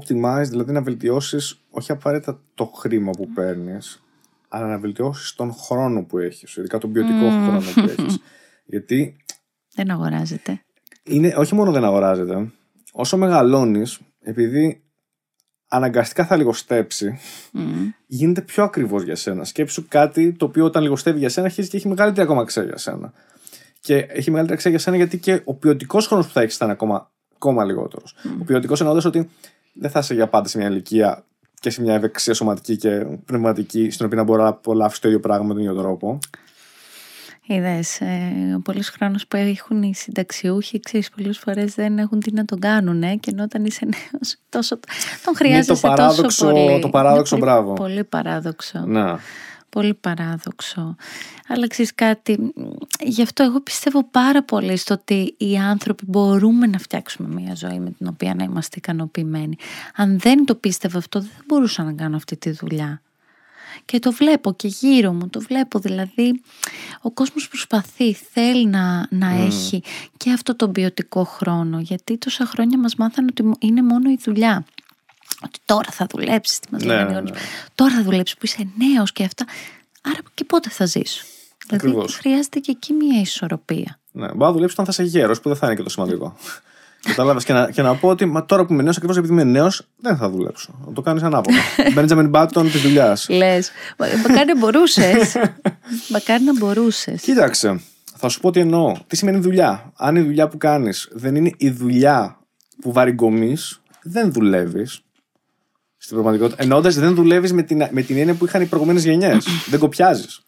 optimize, 0.00 0.44
δηλαδή 0.48 0.72
να 0.72 0.82
βελτιώσεις 0.82 1.60
όχι 1.70 1.92
απαραίτητα 1.92 2.40
το 2.54 2.64
χρήμα 2.64 3.10
που 3.10 3.28
παίρνεις, 3.34 4.02
αλλά 4.48 4.66
να 4.66 4.78
βελτιώσεις 4.78 5.34
τον 5.34 5.52
χρόνο 5.54 6.04
που 6.04 6.18
έχεις, 6.18 6.56
ειδικά 6.56 6.78
τον 6.78 6.92
ποιοτικό 6.92 7.28
χρόνο 7.30 7.60
που 7.74 7.80
έχεις. 7.98 8.18
Γιατί 8.72 9.16
Δεν 9.74 9.90
αγοράζεται. 9.90 10.62
είναι, 11.02 11.34
όχι 11.36 11.54
μόνο 11.54 11.72
δεν 11.72 11.84
αγοράζεται, 11.84 12.52
όσο 12.92 13.16
μεγαλώνεις, 13.16 14.00
επειδή 14.20 14.80
αναγκαστικά 15.68 16.26
θα 16.26 16.36
λιγοστέψει, 16.36 17.18
Μμμ. 17.52 17.90
γίνεται 18.06 18.40
πιο 18.40 18.64
ακριβώς 18.64 19.02
για 19.02 19.16
σένα. 19.16 19.44
Σκέψου 19.44 19.84
κάτι 19.88 20.32
το 20.32 20.44
οποίο 20.44 20.64
όταν 20.64 20.82
λιγοστεύει 20.82 21.18
για 21.18 21.28
σένα 21.28 21.46
αρχίζει 21.46 21.68
και 21.68 21.76
έχει 21.76 21.88
μεγαλύτερη 21.88 22.22
ακόμα 22.26 22.40
αξία 22.40 22.62
για 22.62 22.76
σένα. 22.76 23.12
Και 23.80 23.96
έχει 23.96 24.30
μεγαλύτερη 24.30 24.52
αξία 24.52 24.70
για 24.70 24.80
σένα 24.80 24.96
γιατί 24.96 25.18
και 25.18 25.40
ο 25.44 25.54
ποιοτικός 25.54 26.06
χρόνος 26.06 26.26
που 26.26 26.32
θα 26.32 26.40
έχεις 26.40 26.56
θα 26.56 26.64
είναι 26.64 26.74
ακόμα, 26.74 27.10
ακόμα 27.34 27.64
λιγότερος. 27.64 28.14
Ο 28.40 28.44
ποιοτικός 28.44 28.80
εννοώντας 28.80 29.04
ότι 29.04 29.30
δεν 29.72 29.90
θα 29.90 29.98
είσαι 29.98 30.14
για 30.14 30.28
πάντα 30.28 30.48
σε 30.48 30.58
μια 30.58 30.68
ηλικία 30.68 31.24
και 31.60 31.70
σε 31.70 31.82
μια 31.82 31.94
ευεξία 31.94 32.34
σωματική 32.34 32.76
και 32.76 33.06
πνευματική, 33.24 33.90
στην 33.90 34.06
οποία 34.06 34.18
να 34.18 34.24
μπορεί 34.24 34.42
να 34.42 34.48
απολαύσει 34.48 35.00
το 35.00 35.08
ίδιο 35.08 35.20
πράγμα 35.20 35.46
με 35.46 35.52
τον 35.54 35.62
ίδιο 35.62 35.74
τρόπο. 35.74 36.18
Είδες, 37.48 38.00
ε, 38.00 38.54
ο 38.56 38.60
πολλής 38.60 38.88
χρόνος 38.88 39.26
που 39.26 39.36
έχουν 39.36 39.82
οι 39.82 39.94
συνταξιούχοι, 39.94 40.80
ξέρεις, 40.80 41.10
πολλές 41.10 41.38
φορές 41.38 41.74
δεν 41.74 41.98
έχουν 41.98 42.20
τι 42.20 42.32
να 42.32 42.44
τον 42.44 42.58
κάνουν, 42.60 43.02
ε, 43.02 43.14
και 43.16 43.30
ενώ 43.32 43.42
όταν 43.42 43.64
είσαι 43.64 43.84
νέος, 43.84 44.36
τόσο, 44.48 44.78
τον 45.24 45.36
χρειάζεσαι 45.36 45.80
παράδοξο- 45.80 46.22
τόσο 46.22 46.50
πολύ. 46.50 46.80
το 46.80 46.88
παράδοξο, 46.88 47.36
Είναι 47.36 47.44
πολύ, 47.44 47.56
μπράβο. 47.58 47.72
Πολύ 47.72 48.04
παράδοξο. 48.04 48.82
Να. 48.86 49.18
Πολύ 49.68 49.94
παράδοξο. 49.94 50.96
Αλλά 51.48 51.66
ξέρεις 51.66 51.94
κάτι, 51.94 52.38
μ, 52.40 52.48
γι' 53.04 53.22
αυτό 53.22 53.42
εγώ 53.42 53.60
πιστεύω 53.60 54.04
πάρα 54.10 54.42
πολύ 54.44 54.76
στο 54.76 54.94
ότι 54.94 55.34
οι 55.38 55.56
άνθρωποι 55.56 56.04
μπορούμε 56.06 56.66
να 56.66 56.78
φτιάξουμε 56.78 57.28
μια 57.40 57.54
ζωή 57.54 57.78
με 57.78 57.90
την 57.90 58.06
οποία 58.06 58.34
να 58.34 58.44
είμαστε 58.44 58.74
ικανοποιημένοι. 58.78 59.56
Αν 59.96 60.18
δεν 60.18 60.44
το 60.44 60.54
πίστευα 60.54 60.98
αυτό, 60.98 61.20
δεν 61.20 61.30
θα 61.36 61.42
μπορούσα 61.46 61.82
να 61.82 61.92
κάνω 61.92 62.16
αυτή 62.16 62.36
τη 62.36 62.50
δουλειά. 62.50 63.00
Και 63.84 63.98
το 63.98 64.12
βλέπω 64.12 64.52
και 64.52 64.68
γύρω 64.68 65.12
μου, 65.12 65.28
το 65.28 65.40
βλέπω 65.40 65.78
δηλαδή 65.78 66.42
ο 67.00 67.10
κόσμος 67.10 67.48
προσπαθεί, 67.48 68.12
θέλει 68.14 68.66
να, 68.66 69.06
να 69.10 69.28
έχει 69.28 69.82
και 70.16 70.32
αυτό 70.32 70.56
τον 70.56 70.72
ποιοτικό 70.72 71.24
χρόνο 71.24 71.80
γιατί 71.80 72.18
τόσα 72.18 72.46
χρόνια 72.46 72.78
μας 72.78 72.94
μάθανε 72.94 73.28
ότι 73.30 73.50
είναι 73.66 73.82
μόνο 73.82 74.10
η 74.10 74.18
δουλειά. 74.24 74.64
Ότι 75.44 75.58
τώρα 75.64 75.90
θα 75.90 76.06
δουλέψεις, 76.10 76.58
τι 76.60 76.68
μας 76.72 76.82
Ναι, 76.82 76.88
λέγανε 76.88 77.10
οι 77.10 77.12
ναι, 77.12 77.18
γονείς. 77.18 77.30
ναι. 77.32 77.38
Τώρα 77.74 77.94
θα 77.94 78.02
δουλέψεις 78.02 78.36
που 78.36 78.46
είσαι 78.46 78.68
νέος 78.76 79.12
και 79.12 79.24
αυτά. 79.24 79.44
Άρα 80.02 80.18
και 80.34 80.44
πότε 80.44 80.70
θα 80.70 80.84
ζήσω. 80.86 81.24
Δηλαδή 81.66 81.86
Ακριβώς. 81.86 82.16
χρειάζεται 82.16 82.58
και 82.58 82.70
εκεί 82.70 82.92
μια 82.92 83.20
ισορροπία. 83.20 83.98
Ναι, 84.12 84.26
μπορεί 84.26 84.38
να 84.38 84.52
δουλέψεις 84.52 84.78
όταν 84.78 84.94
θα 84.94 85.02
είσαι 85.02 85.10
γέρος, 85.18 85.40
που 85.40 85.48
δεν 85.48 85.58
θα 85.58 85.66
είναι 85.66 85.74
και 85.76 85.82
το 85.82 85.88
σημαντικό. 85.90 86.36
Κατάλαβες 87.06 87.44
και, 87.44 87.52
να, 87.52 87.70
και 87.70 87.82
να 87.82 87.94
πω 87.94 88.08
ότι 88.08 88.24
μα 88.24 88.44
τώρα 88.44 88.64
που 88.66 88.72
είμαι 88.72 88.82
νέος, 88.82 88.96
ακριβώς 88.96 89.16
επειδή 89.16 89.32
είμαι 89.32 89.44
νέος, 89.44 89.82
δεν 89.96 90.16
θα 90.16 90.30
δουλέψω. 90.30 90.82
Να 90.86 90.92
το 90.92 91.00
κάνεις 91.02 91.22
ανάποδα. 91.22 91.58
Μπέντζαμιν 91.94 92.28
Μπάτον 92.28 92.70
της 92.70 92.80
δουλειάς. 92.82 93.28
Λες, 93.28 93.70
μα- 93.98 94.06
μακάρι 94.28 94.46
να 94.46 94.58
μπορούσες. 94.58 95.36
μακάρι 96.12 96.44
να 96.44 96.56
μπορούσες. 96.58 97.20
Κοίταξε, 97.20 97.80
θα 98.16 98.28
σου 98.28 98.40
πω 98.40 98.50
τι 98.50 98.60
εννοώ. 98.60 98.96
Τι 99.06 99.16
σημαίνει 99.16 99.38
δουλειά. 99.38 99.92
Αν 99.96 100.16
η 100.16 100.20
δουλειά 100.20 100.48
που 100.48 100.56
κάνεις 100.56 101.08
δεν 101.12 101.34
είναι 101.34 101.50
η 101.56 101.70
δουλειά 101.70 102.38
που 102.80 102.92
βαριγκομεί, 102.92 103.56
δεν 104.02 104.32
δουλεύεις. 104.32 105.00
Στην 105.96 106.16
πραγματικότητα. 106.16 106.62
Εννοώντας 106.62 106.94
δεν 106.94 107.14
δουλεύεις 107.14 107.52
με 107.52 107.62
την, 107.62 107.86
με 107.90 108.02
την 108.02 108.16
έννοια 108.16 108.34
που 108.34 108.44
είχαν 108.44 108.62
οι 108.62 108.66
προηγούμενες 108.66 109.04
γενιές. 109.04 109.46
δεν 109.70 109.78
κοπιάζεις. 109.78 110.40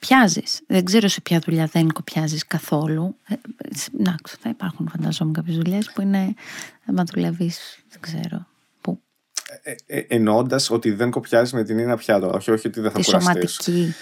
Κοπιάζεις. 0.00 0.60
Δεν 0.66 0.84
ξέρω 0.84 1.08
σε 1.08 1.20
ποια 1.20 1.38
δουλειά 1.44 1.66
δεν 1.72 1.92
κοπιάζεις 1.92 2.46
καθόλου. 2.46 3.16
Ε, 3.28 3.34
ε, 3.34 3.76
σε- 3.76 3.90
να, 3.98 4.14
θα 4.40 4.48
υπάρχουν 4.48 4.88
φανταζόμαι 4.90 5.32
κάποιες 5.32 5.56
δουλειές 5.56 5.90
που 5.92 6.00
είναι, 6.00 6.34
άμα 6.86 7.04
δουλεύεις, 7.12 7.78
δεν 7.88 8.00
ξέρω, 8.00 8.46
που, 8.80 9.00
Ε, 9.62 9.74
ε, 9.86 10.04
Εννοώντας 10.08 10.70
ότι 10.70 10.90
δεν 10.90 11.10
κοπιάζεις 11.10 11.52
με 11.52 11.64
την 11.64 11.78
έννοια 11.78 11.96
πια 11.96 12.20
τώρα. 12.20 12.32
Όχι, 12.36 12.50
όχι 12.50 12.66
ότι 12.66 12.80
δεν 12.80 12.90
θα 12.90 12.98
τη 12.98 13.04
κουραστείς. 13.04 13.52
σωματική. 13.52 13.94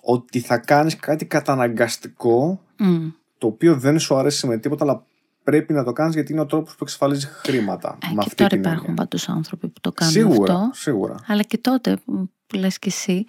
ότι 0.00 0.40
θα 0.40 0.58
κάνεις 0.58 0.96
κάτι 0.96 1.24
καταναγκαστικό 1.26 2.60
Μμ. 2.76 3.08
το 3.38 3.46
οποίο 3.46 3.76
δεν 3.76 3.98
σου 3.98 4.16
αρέσει 4.16 4.46
με 4.46 4.58
τίποτα, 4.58 4.84
αλλά 4.84 5.04
πρέπει 5.44 5.72
να 5.72 5.84
το 5.84 5.92
κάνεις 5.92 6.14
γιατί 6.14 6.32
είναι 6.32 6.40
ο 6.40 6.46
τρόπος 6.46 6.70
που 6.72 6.78
εξασφαλίζεις 6.82 7.24
χρήματα. 7.24 7.98
Ε, 8.02 8.06
με 8.06 8.12
και 8.12 8.18
αυτή 8.20 8.34
τώρα 8.34 8.48
την 8.50 8.58
υπάρχουν 8.60 8.80
έννοια. 8.84 8.94
πάντως 9.02 9.28
άνθρωποι 9.28 9.68
που 9.68 9.80
το 9.80 9.92
κάνουν 9.92 10.12
Σίγουρα, 10.14 10.54
αυτό. 10.54 10.70
σίγουρα. 10.74 11.14
Αλλά 11.26 11.42
και 11.42 11.58
τότε 11.58 11.98
που 12.06 12.28
λες 12.56 12.78
και 12.78 12.88
εσύ, 12.88 13.24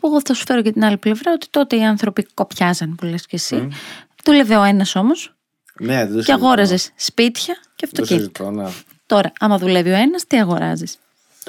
που 0.00 0.06
εγώ 0.06 0.20
θα 0.24 0.34
σου 0.34 0.44
φέρω 0.46 0.62
και 0.62 0.72
την 0.72 0.84
άλλη 0.84 0.96
πλευρά, 0.96 1.32
ότι 1.32 1.46
τότε 1.50 1.76
οι 1.76 1.84
άνθρωποι 1.84 2.26
κοπιάζαν 2.34 2.94
που 2.94 3.04
λες 3.06 3.26
και 3.26 3.36
εσύ. 3.36 3.68
Δούλευε 4.24 4.56
ο 4.56 4.62
ένας 4.62 4.94
όμως 4.96 5.34
Ναι, 5.78 5.94
δεν 5.96 6.06
το 6.06 6.12
και 6.14 6.20
συζητώ. 6.22 6.32
αγόραζες 6.34 6.90
σπίτια 6.96 7.54
και 7.76 7.86
Δεν 7.86 7.94
το 7.94 8.02
αυτοκίνητα. 8.02 8.44
συζητώ, 8.44 8.62
ναι. 8.62 8.70
Τώρα, 9.06 9.32
άμα 9.40 9.58
δουλεύει 9.58 9.90
ο 9.90 9.94
ένας, 9.96 10.26
τι 10.26 10.38
αγοράζεις; 10.40 10.98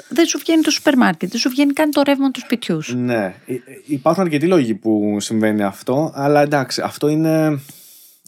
Δεν 0.08 0.26
σου 0.26 0.38
βγαίνει 0.38 0.62
το 0.62 0.70
σούπερ 0.70 0.96
μάρκετ, 0.96 1.30
δεν 1.30 1.40
σου 1.40 1.48
βγαίνει 1.50 1.72
καν 1.72 1.90
το 1.90 2.02
ρεύμα 2.02 2.30
του 2.30 2.40
σπιτιούς 2.40 2.86
σου. 2.86 2.96
Ναι, 2.98 3.24
Ε, 3.24 3.54
ε, 3.54 3.60
υπάρχουν 3.86 4.22
αρκετοί 4.24 4.46
λόγοι 4.46 4.74
που 4.74 5.16
συμβαίνει 5.20 5.62
αυτό, 5.62 6.12
αλλά 6.14 6.40
εντάξει, 6.42 6.80
αυτό 6.80 7.08
είναι. 7.08 7.60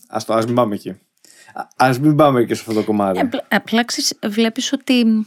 Ας 0.09 0.24
το, 0.24 0.35
ας 0.35 0.45
μην 0.47 0.55
πάμε 0.55 0.74
εκεί. 0.74 0.89
Α 1.55 1.66
ας 1.77 1.99
μην 1.99 2.16
πάμε 2.16 2.45
και 2.45 2.55
σε 2.55 2.61
αυτό 2.61 2.73
το 2.81 2.82
κομμάτι. 2.85 3.19
Ε, 3.19 3.23
απλά- 3.23 3.45
Απλά 3.49 3.85
ξέρεις, 3.85 4.15
βλέπεις 4.27 4.73
ότι 4.73 5.05
μ, 5.05 5.20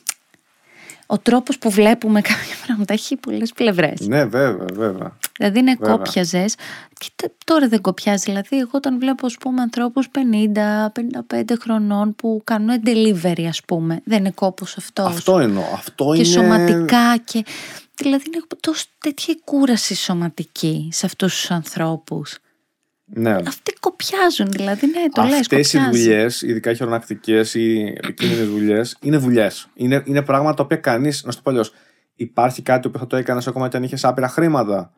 ο 1.07 1.17
τρόπος 1.17 1.57
που 1.57 1.69
βλέπουμε 1.69 2.21
κάποια 2.21 2.55
πράγματα 2.65 2.93
έχει 2.93 3.15
πολλές 3.15 3.51
πλευρές. 3.53 4.07
Ναι, 4.07 4.25
βέβαια, 4.25 4.65
βέβαια. 4.73 5.17
Δηλαδή 5.37 5.59
είναι 5.59 5.75
Βέβαια. 5.79 5.95
κόπιαζες 5.95 6.55
και 6.99 7.07
τε- 7.15 7.31
τώρα 7.45 7.67
δεν 7.67 7.81
κοπιάζει. 7.81 8.23
Δηλαδή 8.25 8.57
εγώ 8.57 8.69
όταν 8.71 8.99
βλέπω 8.99 9.25
ας 9.25 9.35
πούμε 9.39 9.61
ανθρώπους 9.61 10.07
50-55 10.11 11.57
χρονών 11.61 12.15
που 12.15 12.41
κάνουν 12.43 12.81
delivery 12.85 13.43
ας 13.47 13.61
πούμε. 13.67 14.01
Δεν 14.03 14.19
είναι 14.19 14.31
κόπος 14.31 14.77
αυτός. 14.77 15.05
Αυτό 15.05 15.39
εννοώ. 15.39 15.63
Αυτό 15.73 16.05
και 16.13 16.17
είναι. 16.17 16.25
σωματικά 16.25 17.17
και... 17.25 17.43
Δηλαδή 17.95 18.23
είναι 18.33 18.43
τόσο 18.59 18.85
τέτοια 18.97 19.35
κούραση 19.43 19.95
σωματική 19.95 20.89
σε 20.91 21.05
αυτούς 21.05 21.33
τους 21.35 21.51
ανθρώπους. 21.51 22.37
Ναι. 23.13 23.35
Αυτοί 23.47 23.73
κοπιάζουν 23.79 24.51
δηλαδή, 24.51 24.85
ναι, 24.87 25.09
το 25.11 25.21
λες, 25.21 25.39
Αυτές 25.39 25.73
οι 25.73 25.77
κοπιάζει. 25.77 26.03
δουλειές, 26.03 26.41
ειδικά 26.41 26.73
χειρονακτικέ 26.73 27.41
ή 27.53 27.85
επικίνδυνες 27.87 28.47
δουλειές, 28.49 28.97
είναι 29.01 29.17
δουλειές. 29.17 29.67
Είναι, 29.73 30.03
είναι 30.05 30.21
πράγματα 30.21 30.53
τα 30.53 30.63
οποία 30.63 30.77
κανείς, 30.77 31.23
να 31.23 31.31
σου 31.31 31.37
το 31.37 31.43
πω 31.43 31.49
αλλιώς, 31.49 31.73
υπάρχει 32.15 32.61
κάτι 32.61 32.89
που 32.89 32.97
θα 32.97 33.07
το 33.07 33.15
έκανες 33.15 33.47
ακόμα 33.47 33.67
και 33.67 33.77
αν 33.77 33.83
είχες 33.83 34.03
άπειρα 34.03 34.27
χρήματα. 34.27 34.91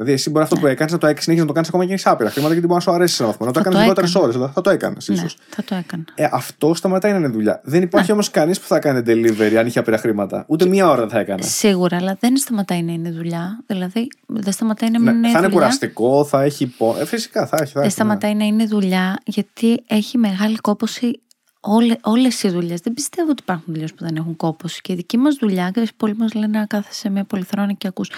Δηλαδή, 0.00 0.14
εσύ 0.16 0.30
μπορεί 0.30 0.44
αυτό 0.44 0.54
Ναι. 0.54 0.60
που 0.60 0.66
έκανες 0.66 0.92
να 0.92 0.98
το 0.98 1.06
έχει 1.06 1.22
συνέχεια 1.22 1.42
να 1.42 1.48
το 1.48 1.54
κάνεις 1.54 1.68
ακόμα 1.68 1.84
και 1.84 1.88
αν 1.90 1.96
έχεις 1.96 2.10
άπειρα 2.10 2.30
χρήματα, 2.30 2.52
γιατί 2.52 2.68
μπορεί 2.68 2.78
να 2.84 2.92
σου 2.92 2.96
αρέσει 2.96 3.14
σε 3.14 3.22
ένα 3.22 3.30
βαθμό. 3.32 3.46
Να 3.46 3.52
το 3.52 3.60
Θα 3.60 3.68
έκανες 3.68 3.78
το 3.78 3.82
λιγότερες 3.84 4.10
έκανα. 4.10 4.24
ώρες, 4.24 4.36
αλλά 4.36 4.48
θα 4.54 4.60
το 4.60 4.70
έκανες 4.70 5.08
ίσως. 5.08 5.36
Ναι, 5.38 5.54
θα 5.54 5.64
το 5.64 5.74
έκανα. 5.74 6.04
Ε, 6.14 6.28
αυτό 6.32 6.74
σταματάει 6.74 7.12
να 7.12 7.18
είναι 7.18 7.28
δουλειά. 7.28 7.60
Δεν 7.64 7.78
Ναι. 7.78 7.84
υπάρχει 7.84 8.12
όμως 8.12 8.30
κανείς 8.30 8.60
που 8.60 8.66
θα 8.66 8.78
κάνει 8.78 9.02
delivery 9.06 9.54
αν 9.58 9.66
είχε 9.66 9.78
άπειρα 9.78 9.98
χρήματα. 9.98 10.44
Ούτε 10.48 10.66
μία 10.66 10.88
ώρα 10.90 11.00
δεν 11.00 11.08
θα 11.08 11.18
έκανε. 11.18 11.42
Σίγουρα, 11.42 11.96
αλλά 11.96 12.16
δεν 12.20 12.36
σταματάει 12.36 12.82
να 12.82 12.92
είναι 12.92 13.10
δουλειά. 13.10 13.58
Δηλαδή, 13.66 14.08
δεν 14.26 14.52
σταματάει 14.52 14.90
να 14.90 15.00
μην 15.00 15.10
Ναι, 15.12 15.16
είναι 15.16 15.20
θα 15.22 15.38
είναι 15.38 15.38
δουλειά. 15.48 15.50
κουραστικό, 15.60 16.24
θα 16.24 16.42
έχει 16.42 16.66
πό... 16.66 16.96
Ε, 17.00 17.04
φυσικά 17.04 17.46
θα 17.46 17.56
έχει. 17.60 17.72
Θα 17.72 17.80
Δεν 17.80 17.88
έχει 17.88 17.98
ναι. 17.98 18.04
σταματάει 18.04 18.34
να 18.34 18.44
είναι 18.44 18.64
δουλειά 18.64 19.18
γιατί 19.24 19.82
έχει 19.86 20.18
μεγάλη 20.18 20.56
κόπωση 20.56 21.20
όλε, 21.68 21.96
όλες 22.02 22.42
οι 22.42 22.48
δουλειές, 22.48 22.80
δεν 22.80 22.94
πιστεύω 22.94 23.30
ότι 23.30 23.42
υπάρχουν 23.42 23.72
δουλειές 23.72 23.94
που 23.94 24.04
δεν 24.04 24.16
έχουν 24.16 24.36
κόπος 24.36 24.80
και 24.80 24.92
η 24.92 24.96
δική 24.96 25.16
μας 25.16 25.34
δουλειά, 25.34 25.70
και 25.70 25.88
πολλοί 25.96 26.16
μας 26.16 26.34
λένε 26.34 26.58
να 26.58 26.66
κάθεσαι 26.66 26.98
σε 26.98 27.10
μια 27.10 27.24
πολυθρόνα 27.24 27.72
και 27.72 27.86
ακούς. 27.86 28.10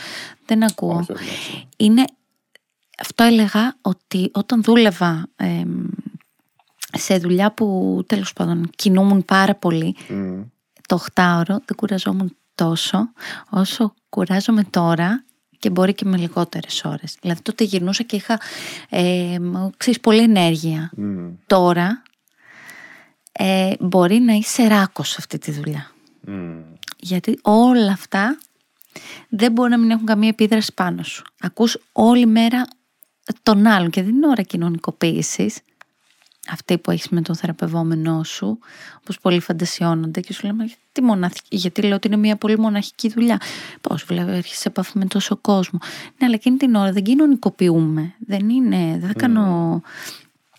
Δεν 0.46 0.64
ακούω. 0.64 0.96
Όχι, 0.96 1.12
όχι, 1.12 1.30
όχι. 1.30 1.68
Είναι, 1.76 2.04
αυτό 2.98 3.24
έλεγα 3.24 3.76
ότι 3.80 4.30
όταν 4.32 4.62
δούλευα 4.62 5.28
εμ, 5.36 5.86
σε 6.92 7.16
δουλειά 7.16 7.52
που 7.52 7.98
τέλος 8.06 8.32
πάντων 8.32 8.70
κινούμουν 8.76 9.24
πάρα 9.24 9.54
πολύ, 9.54 9.96
Μμ. 10.08 10.42
το 10.86 11.04
8ωρο 11.14 11.44
δεν 11.46 11.76
κουραζόμουν 11.76 12.36
τόσο 12.54 13.12
όσο 13.50 13.94
κουράζομαι 14.08 14.64
τώρα 14.70 15.24
και 15.58 15.70
μπορεί 15.70 15.94
και 15.94 16.04
με 16.04 16.16
λιγότερες 16.16 16.84
ώρες. 16.84 17.16
Δηλαδή 17.20 17.42
τότε 17.42 17.64
γυρνούσα 17.64 18.02
και 18.02 18.16
είχα 18.16 18.40
ε, 18.88 19.36
ξέρεις, 19.76 20.00
πολλή 20.00 20.22
ενέργεια. 20.22 20.90
Μμ. 20.96 21.28
Τώρα 21.46 22.02
ε, 23.32 23.72
μπορεί 23.80 24.18
να 24.18 24.32
είσαι 24.32 24.66
ράκος 24.66 25.08
σε 25.08 25.16
αυτή 25.18 25.38
τη 25.38 25.50
δουλειά. 25.50 25.90
Μμ. 26.20 26.58
Γιατί 26.98 27.38
όλα 27.42 27.92
αυτά 27.92 28.38
δεν 29.28 29.52
μπορεί 29.52 29.70
να 29.70 29.78
μην 29.78 29.90
έχουν 29.90 30.06
καμία 30.06 30.28
επίδραση 30.28 30.74
πάνω 30.74 31.02
σου. 31.02 31.24
Ακούς 31.40 31.78
όλη 31.92 32.26
μέρα 32.26 32.66
τον 33.42 33.66
άλλον 33.66 33.90
και 33.90 34.02
δεν 34.02 34.14
είναι 34.14 34.26
ώρα 34.26 34.42
κοινωνικοποίησης 34.42 35.58
αυτή 36.48 36.78
που 36.78 36.90
έχεις 36.90 37.08
με 37.08 37.22
τον 37.22 37.36
θεραπευόμενό 37.36 38.24
σου, 38.24 38.58
όπως 38.98 39.18
πολλοί 39.20 39.40
φαντασιώνονται 39.40 40.20
και 40.20 40.32
σου 40.32 40.46
λέμε 40.46 40.64
γιατί, 40.64 41.02
μοναχική, 41.02 41.56
γιατί 41.56 41.82
λέω 41.82 41.94
ότι 41.94 42.06
είναι 42.06 42.16
μια 42.16 42.36
πολύ 42.36 42.58
μοναχική 42.58 43.08
δουλειά; 43.08 43.40
Πώς 43.80 44.04
βλέπει, 44.04 44.30
έρχεσαι 44.30 44.60
σε 44.60 44.68
επαφή 44.68 44.98
με 44.98 45.04
τόσο 45.04 45.36
κόσμο; 45.36 45.78
Ναι, 46.18 46.26
αλλά 46.26 46.34
εκείνη 46.34 46.56
την 46.56 46.74
ώρα 46.74 46.92
δεν 46.92 47.02
κοινωνικοποιούμε. 47.02 48.14
Δεν 48.18 48.48
είναι, 48.48 48.96
δεν 48.98 49.08
θα 49.08 49.14
κάνω 49.14 49.82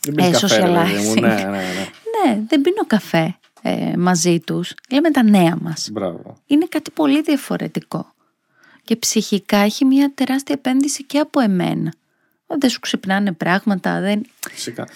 Δεν 0.06 0.14
πίνεις 0.16 0.38
Ε, 0.38 0.40
καφέ, 0.42 0.56
ρε 0.56 0.62
παιδί 0.62 1.04
μου. 1.04 1.14
socializing. 1.14 1.20
Ναι, 1.22 1.28
ναι, 1.34 1.44
ναι. 1.50 1.88
Ναι, 2.26 2.42
δεν 2.48 2.62
πίνω 2.62 2.86
καφέ 2.88 3.38
ε, 3.62 3.98
μαζί 3.98 4.40
τους. 4.40 4.74
Λέμε 4.92 5.12
τα 5.12 5.24
νέα 5.24 5.58
μας. 5.62 5.90
Μπράβο. 5.92 6.38
Είναι 6.46 6.66
κάτι 6.70 6.92
πολύ 6.92 7.22
διαφορετικό. 7.22 8.14
Και 8.84 8.96
ψυχικά 8.96 9.58
έχει 9.58 9.86
μια 9.86 10.12
τεράστια 10.14 10.56
επένδυση 10.58 11.04
και 11.04 11.20
από 11.20 11.40
εμένα. 11.40 11.94
Δεν 12.60 12.70
σου 12.70 12.80
ξυπνάνε 12.80 13.32
πράγματα, 13.32 14.00
δεν... 14.00 14.26
Φυσικά. 14.52 14.84
Ο 14.84 14.88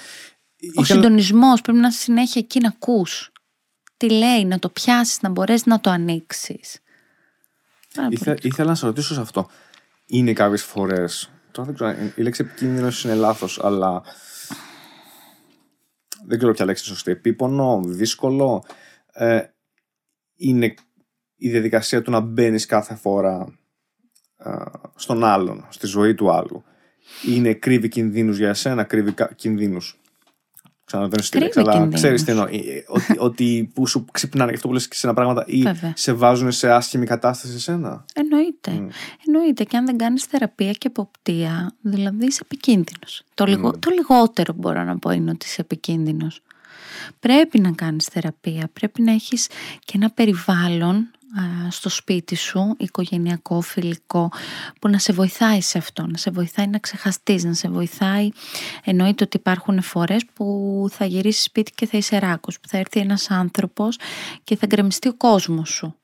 Ήθελα- 0.60 0.86
συντονισμός 0.86 1.62
πρέπει 1.62 1.80
να 1.80 1.88
είσαι 1.88 2.00
συνέχεια 2.00 2.42
εκεί 2.44 2.60
να 2.60 2.68
ακούς. 2.68 3.32
Τι 3.98 4.10
λέει, 4.10 4.46
να 4.46 4.60
το 4.60 4.70
πιάσεις, 4.70 5.22
να 5.22 5.30
μπορέσεις 5.30 5.66
να 5.66 5.80
το 5.80 5.90
ανοίξεις. 5.90 6.80
Πάρα 7.96 8.08
πολύ. 8.08 8.20
Ήθε- 8.22 8.44
ήθελα 8.46 8.70
να 8.70 8.76
σε 8.76 8.86
ρωτήσω 8.86 9.14
σε 9.14 9.22
αυτό. 9.22 9.50
Είναι 10.06 10.34
κάποιες 10.34 10.64
φορέ. 10.64 11.06
Τώρα 11.52 11.68
δεν 11.68 11.76
ξέρω, 11.76 12.12
η 12.16 12.22
λέξη 12.22 12.42
επικίνδυνος 12.48 13.04
είναι 13.04 13.14
λάθος, 13.14 13.60
αλλά. 13.64 14.02
Δεν 16.28 16.38
ξέρω 16.38 16.54
ποια 16.54 16.66
λέξη 16.66 16.84
είναι 16.86 16.96
σωστή. 16.96 17.12
Επίπονο, 17.12 17.82
δύσκολο. 17.86 18.64
Ε, 19.14 19.42
είναι 20.36 20.74
η 21.36 21.50
διαδικασία 21.50 22.02
του 22.02 22.12
να 22.12 22.20
μπαίνεις 22.20 22.66
κάθε 22.66 22.96
φορά 22.96 23.60
ε, 24.38 24.52
στον 24.96 25.24
άλλον, 25.24 25.66
στη 25.70 25.88
ζωή 25.88 26.16
του 26.16 26.32
άλλου. 26.32 26.64
Είναι 27.28 27.54
κρύβει 27.54 27.88
κινδύνους 27.90 28.38
για 28.38 28.50
εσένα, 28.50 28.84
κρύβει 28.84 29.12
κα- 29.12 29.34
κινδύνους. 29.36 30.00
Ξαναδένω 30.86 31.22
στη 31.24 31.38
Κρύβει 31.38 31.44
λέξη, 31.46 31.60
αλλά 31.60 31.72
κινδύνους. 31.72 31.96
ξέρεις 31.96 32.24
τι 32.24 32.32
εννοώ. 32.32 32.46
Ε, 32.46 32.84
Ότι, 32.88 33.16
ότι 33.30 33.72
που 33.74 33.88
σου 33.88 34.06
ξυπνάνε 34.12 34.50
γι' 34.50 34.56
αυτό 34.56 34.68
που 34.68 34.74
λες 34.74 34.88
και 34.88 34.96
σε 34.96 35.06
ένα 35.08 35.16
πράγματα 35.16 35.44
ή 35.48 35.62
Βέβαια. 35.62 35.94
σε 35.96 36.14
βάζουν 36.14 36.52
σε 36.52 36.72
άσχημη 36.72 37.06
κατάσταση 37.06 37.54
εσένα. 37.56 38.06
Εννοείται. 38.14 38.72
Μμ. 38.72 38.88
Εννοείται. 39.28 39.64
Και 39.64 39.78
αν 39.78 39.86
δεν 39.86 39.98
κάνεις 39.98 40.24
θεραπεία 40.24 40.72
και 40.72 40.88
εποπτεία, 40.88 41.74
δηλαδή 41.82 42.26
είσαι 42.26 42.40
επικίνδυνος. 42.44 43.24
Το, 43.34 43.46
λιγο- 43.46 43.78
το 43.80 43.90
λιγότερο 43.94 44.54
που 44.54 44.60
μπορώ 44.60 44.84
να 44.84 44.98
πω 44.98 45.12
είναι 45.12 45.32
ότι 45.32 45.46
είσαι 45.46 45.62
επικίνδυνος. 45.62 46.42
Πρέπει 47.20 47.60
να 47.60 47.72
κάνεις 47.72 48.06
θεραπεία. 48.06 48.70
Πρέπει 48.74 49.02
να 49.02 49.12
έχεις 49.12 49.48
και 49.86 49.94
ένα 49.96 50.10
περιβάλλον 50.10 50.96
α, 50.96 51.04
στο 51.70 51.90
σπίτι 51.90 52.36
σου, 52.36 52.76
οικογενειακό, 52.78 53.62
φιλικό, 53.62 54.32
που 54.82 54.90
να 54.90 54.98
σε 54.98 55.14
βοηθάει 55.14 55.62
σε 55.62 55.78
αυτό, 55.78 56.08
να 56.08 56.18
σε 56.18 56.32
βοηθάει 56.32 56.68
να 56.68 56.80
ξεχαστείς, 56.80 57.44
να 57.44 57.54
σε 57.54 57.70
βοηθάει. 57.70 58.30
Εννοείται 58.84 59.24
ότι 59.24 59.38
υπάρχουν 59.38 59.82
φορές 59.82 60.26
που 60.34 60.88
θα 60.92 61.06
γυρίσεις 61.06 61.44
σπίτι 61.44 61.72
και 61.76 61.86
θα 61.86 61.98
είσαι 61.98 62.18
ράκος, 62.18 62.60
που 62.60 62.68
θα 62.68 62.78
έρθει 62.78 63.00
ένας 63.00 63.32
άνθρωπος 63.32 64.00
και 64.44 64.56
θα 64.56 64.66
γκρεμιστεί 64.68 65.08
ο 65.08 65.14
κόσμος 65.14 65.70
σου, 65.70 65.96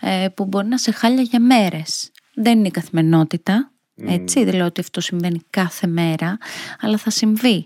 ε, 0.00 0.28
που 0.34 0.44
μπορεί 0.44 0.66
να 0.66 0.78
σε 0.78 0.90
χάλια 0.90 1.22
για 1.22 1.40
μέρες. 1.40 2.10
Δεν 2.34 2.58
είναι 2.58 2.68
η 2.68 2.70
καθημερινότητα, 2.70 3.70
έτσι, 4.06 4.44
δεν 4.44 4.54
λέω 4.54 4.66
ότι 4.66 4.80
αυτό 4.80 5.00
συμβαίνει 5.00 5.40
κάθε 5.50 5.86
μέρα, 5.86 6.38
αλλά 6.80 6.96
θα 6.96 7.10
συμβεί. 7.10 7.64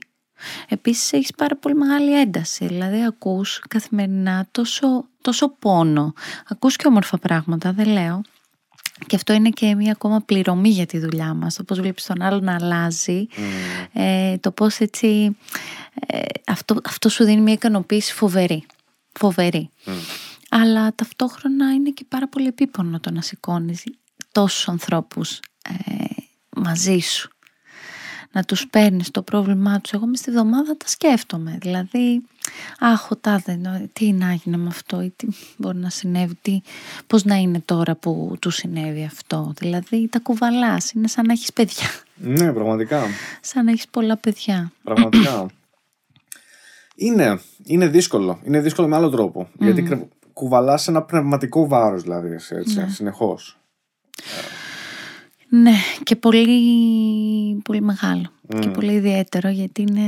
Επίσης 0.68 1.12
έχεις 1.12 1.30
πάρα 1.36 1.56
πολύ 1.56 1.74
μεγάλη 1.74 2.20
ένταση, 2.20 2.66
δηλαδή 2.66 3.04
ακούς 3.04 3.62
καθημερινά 3.68 4.48
τόσο, 4.50 5.08
τόσο 5.26 5.48
πόνο. 5.48 6.12
Ακούς 6.48 6.76
και 6.76 6.86
όμορφα 6.86 7.18
πράγματα, 7.18 7.72
δεν 7.72 7.88
λέω. 7.88 8.22
Και 9.06 9.16
αυτό 9.16 9.32
είναι 9.32 9.50
και 9.50 9.74
μια 9.74 9.92
ακόμα 9.92 10.20
πληρωμή 10.20 10.68
για 10.68 10.86
τη 10.86 10.98
δουλειά 10.98 11.34
μας. 11.34 11.54
Το 11.54 11.64
πώς 11.64 11.80
βλέπεις 11.80 12.04
τον 12.04 12.22
άλλο 12.22 12.40
να 12.40 12.54
αλλάζει. 12.54 13.26
Ε, 13.92 14.36
το 14.38 14.50
πώς 14.50 14.78
έτσι... 14.78 15.36
ε, 16.06 16.18
αυτό, 16.46 16.76
αυτό 16.84 17.08
σου 17.08 17.24
δίνει 17.24 17.40
μια 17.40 17.52
ικανοποίηση 17.52 18.12
φοβερή. 18.12 18.66
Φοβερή. 19.12 19.70
Αλλά 20.50 20.94
ταυτόχρονα 20.94 21.72
είναι 21.72 21.90
και 21.90 22.04
πάρα 22.08 22.28
πολύ 22.28 22.46
επίπονο 22.46 23.00
το 23.00 23.10
να 23.10 23.20
σηκώνεις 23.20 23.84
τόσους 24.32 24.68
ανθρώπους 24.68 25.40
ε, 25.68 26.04
μαζί 26.56 26.98
σου. 26.98 27.30
Να 28.32 28.44
τους 28.44 28.66
παίρνεις 28.68 29.10
το 29.10 29.22
πρόβλημά 29.22 29.80
τους. 29.80 29.92
Εγώ 29.92 30.06
μες 30.06 30.18
στη 30.18 30.30
βδομάδα 30.30 30.76
τα 30.76 30.88
σκέφτομαι. 30.88 31.58
Δηλαδή, 31.60 32.22
αχ, 32.80 33.10
ο 33.10 33.16
τάδε, 33.16 33.54
νο- 33.56 33.88
τι 33.92 34.12
να 34.12 34.30
έγινε 34.30 34.56
με 34.56 34.66
αυτό 34.68 35.02
ή 35.02 35.12
τι 35.16 35.26
μπορεί 35.56 35.76
να 35.78 35.90
συνέβη, 35.90 36.34
τι, 36.42 36.60
πώς 37.06 37.24
να 37.24 37.34
είναι 37.34 37.60
τώρα 37.64 37.94
που 37.94 38.36
του 38.40 38.50
συνέβη 38.50 39.04
αυτό. 39.04 39.52
Δηλαδή, 39.58 40.08
τα 40.08 40.18
κουβαλάς. 40.20 40.92
Είναι 40.92 41.08
σαν 41.08 41.26
να 41.26 41.32
έχεις 41.32 41.52
παιδιά. 41.52 41.86
Ναι, 42.14 42.52
πραγματικά. 42.52 43.02
Σαν 43.40 43.64
να 43.64 43.70
έχεις 43.70 43.88
πολλά 43.88 44.16
παιδιά. 44.16 44.72
Πραγματικά. 44.84 45.46
είναι, 46.96 47.40
είναι 47.64 47.86
δύσκολο. 47.88 48.40
Είναι 48.44 48.60
δύσκολο 48.60 48.88
με 48.88 48.96
άλλο 48.96 49.10
τρόπο. 49.10 49.48
Γιατί 49.58 49.82
κρε- 49.82 50.08
κουβαλάς 50.32 50.88
ένα 50.88 51.02
πνευματικό 51.02 51.66
βάρος, 51.68 52.02
δηλαδή, 52.02 52.28
εσύ, 52.32 52.54
έτσι, 52.54 52.74
συνεχώς. 52.88 53.56
Ναι, 55.48 55.74
και 56.02 56.16
πολύ, 56.16 57.60
πολύ 57.64 57.81
μεγάλο 57.81 58.31
και 58.59 58.68
πολύ 58.68 58.93
ιδιαίτερο 58.93 59.48
γιατί 59.48 59.82
είναι 59.82 60.01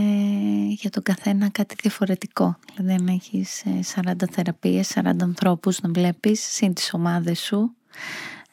για 0.69 0.91
τον 0.91 1.03
καθένα 1.03 1.49
κάτι 1.49 1.75
διαφορετικό. 1.81 2.59
Δηλαδή 2.75 2.93
αν 2.93 3.09
έχεις 3.09 3.63
ε, 3.65 4.03
40 4.07 4.13
θεραπείες, 4.31 4.93
40 4.95 5.03
ανθρώπους 5.21 5.81
να 5.81 5.89
βλέπεις, 5.89 6.41
συν 6.41 6.75
τις 6.75 6.95
ομάδες 6.95 7.39
σου, 7.39 7.75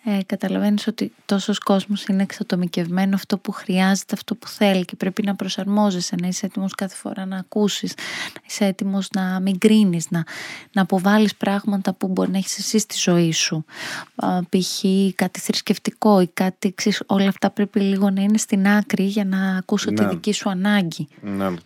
ε, 0.08 0.20
καταλαβαίνεις 0.26 0.88
ότι 0.88 1.14
τόσος 1.26 1.60
κόσμος 1.60 2.06
είναι 2.06 2.24
εξατομικευμένο 2.24 3.16
αυτό 3.16 3.38
που 3.38 3.52
χρειάζεται, 3.52 4.14
αυτό 4.14 4.36
που 4.36 4.48
θέλει 4.48 4.86
και 4.86 4.96
πρέπει 4.96 5.24
να 5.24 5.36
προσαρμόζεσαι, 5.36 6.16
να 6.22 6.28
είσαι 6.28 6.46
έτοιμος 6.46 6.76
κάθε 6.76 6.96
φορά 6.96 7.26
να 7.26 7.38
ακούσεις, 7.38 7.94
να 8.34 8.42
είσαι 8.48 8.66
έτοιμος 8.66 9.08
να 9.14 9.40
μην 9.40 9.58
κρίνεις, 9.58 10.10
να, 10.10 10.24
να 10.72 10.82
αποβάλεις 10.82 11.36
πράγματα 11.36 11.94
που 11.94 12.08
μπορεί 12.08 12.32
να 12.32 12.38
έχεις 12.38 12.58
εσύ 12.58 12.80
στη 12.80 12.96
ζωή 12.98 13.32
σου. 13.32 13.66
Α, 14.16 14.40
π.χ. 14.44 14.84
κάτι 15.16 15.40
θρησκευτικό 15.40 16.20
ή 16.22 16.28
κάτι, 16.28 16.74
ξέρεις, 16.76 17.02
όλα 17.06 17.28
αυτά 17.28 17.50
πρέπει 17.50 17.80
λίγο 17.80 18.10
να 18.10 18.22
είναι 18.22 18.38
στην 18.38 18.68
άκρη 18.68 19.04
για 19.04 19.26
να 19.26 19.58
ακούσω 19.58 19.94
τη 19.94 20.04
Ναι. 20.04 20.10
δική 20.10 20.32
σου 20.32 20.50
ανάγκη. 20.50 21.08
Ναι. 21.22 21.30
Δηλαδή 21.32 21.58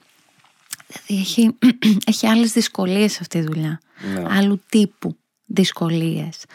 έχει, 1.08 1.58
έχει 2.12 2.28
άλλες 2.28 2.52
δυσκολίες 2.52 3.20
αυτή 3.20 3.38
η 3.38 3.42
δουλειά. 3.42 3.80
Ναι. 4.14 4.24
Άλλου 4.30 4.62
τύπου 4.70 5.18
δυσκολίες. 5.50 6.46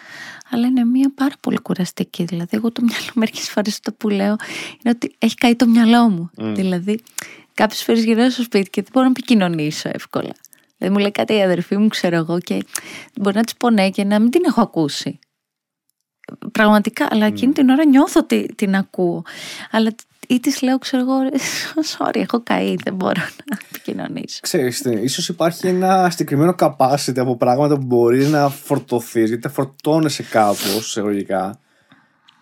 Αλλά 0.51 0.67
είναι 0.67 0.85
μια 0.85 1.13
πάρα 1.15 1.35
πολύ 1.41 1.61
κουραστική. 1.61 2.25
Δηλαδή 2.25 2.57
εγώ 2.57 2.73
το 2.73 2.83
μυαλό 2.83 3.11
μερικές 3.21 3.49
φορές 3.49 3.81
το 3.81 3.93
που 3.93 4.09
λέω 4.09 4.37
είναι 4.83 4.95
ότι 4.95 5.15
έχει 5.19 5.35
καεί 5.35 5.57
το 5.57 5.67
μυαλό 5.67 6.09
μου. 6.09 6.31
Δηλαδή 6.35 7.01
κάποιες 7.55 7.83
φορές 7.83 8.05
γυρνάω 8.05 8.31
στο 8.31 8.43
σπίτι 8.43 8.71
και 8.71 8.83
δεν 8.83 8.91
μπορώ 8.93 9.05
να 9.05 9.11
επικοινωνήσω 9.11 9.91
εύκολα. 9.93 10.33
Δηλαδή 10.79 10.97
μου 10.97 11.01
λέει 11.03 11.11
κάτι 11.11 11.35
η 11.35 11.43
αδερφή 11.43 11.77
μου 11.77 11.89
ξέρω 11.89 12.17
εγώ 12.17 12.39
και 12.41 12.65
μπορεί 13.21 13.37
να 13.37 13.43
της 13.43 13.57
πω 13.57 13.71
ναι 13.71 13.91
και 13.91 14.05
να 14.05 14.21
μην 14.21 14.31
την 14.31 14.43
έχω 14.47 14.61
ακούσει. 14.61 15.19
Πραγματικά, 16.53 17.07
αλλά 17.11 17.27
εκείνη 17.27 17.53
την 17.53 17.69
ώρα 17.69 17.85
νιώθω 17.87 18.21
ότι 18.21 18.55
την 18.55 18.75
ακούω. 18.75 19.23
Αλλά 19.71 19.95
ή 20.29 20.41
της 20.41 20.63
λέω, 20.63 20.79
ξέρω 20.79 21.03
εγώ, 21.03 21.23
«Ρε, 21.23 21.29
sorry, 21.97 22.17
έχω 22.17 22.41
καεί, 22.41 22.75
δεν 22.85 22.95
μπορώ 22.95 23.21
να 23.51 23.59
επικοινωνήσω. 23.71 24.39
Ξέρεις, 24.43 24.83
τι, 24.83 24.91
ίσως 24.91 25.29
υπάρχει 25.29 25.67
ένα 25.67 26.11
συγκεκριμένο 26.11 26.55
capacity 26.59 27.19
από 27.19 27.37
πράγματα 27.37 27.75
που 27.75 27.85
μπορείς 27.85 28.29
να 28.29 28.49
φορτωθείς, 28.49 29.29
γιατί 29.29 29.43
τα 29.43 29.49
φορτώνεσαι 29.49 30.23
κάπως, 30.23 30.87
εισαγωγικά. 30.87 31.59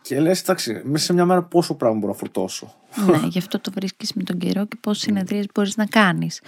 Και 0.02 0.20
λες, 0.20 0.40
εντάξει, 0.40 0.80
μέσα 0.84 1.04
σε 1.04 1.12
μια 1.12 1.24
μέρα 1.24 1.42
πόσο 1.42 1.74
πράγμα 1.74 1.98
μπορώ 1.98 2.12
να 2.12 2.18
φορτώσω. 2.18 2.74
ναι, 3.06 3.26
γι' 3.28 3.38
αυτό 3.38 3.60
το 3.60 3.70
βρίσκεις 3.74 4.12
με 4.12 4.22
τον 4.22 4.38
καιρό 4.38 4.66
και 4.66 4.76
πόσες 4.80 5.02
συνεδρίες 5.02 5.46
μπορείς 5.54 5.76
να 5.76 5.86
κάνεις. 5.86 6.40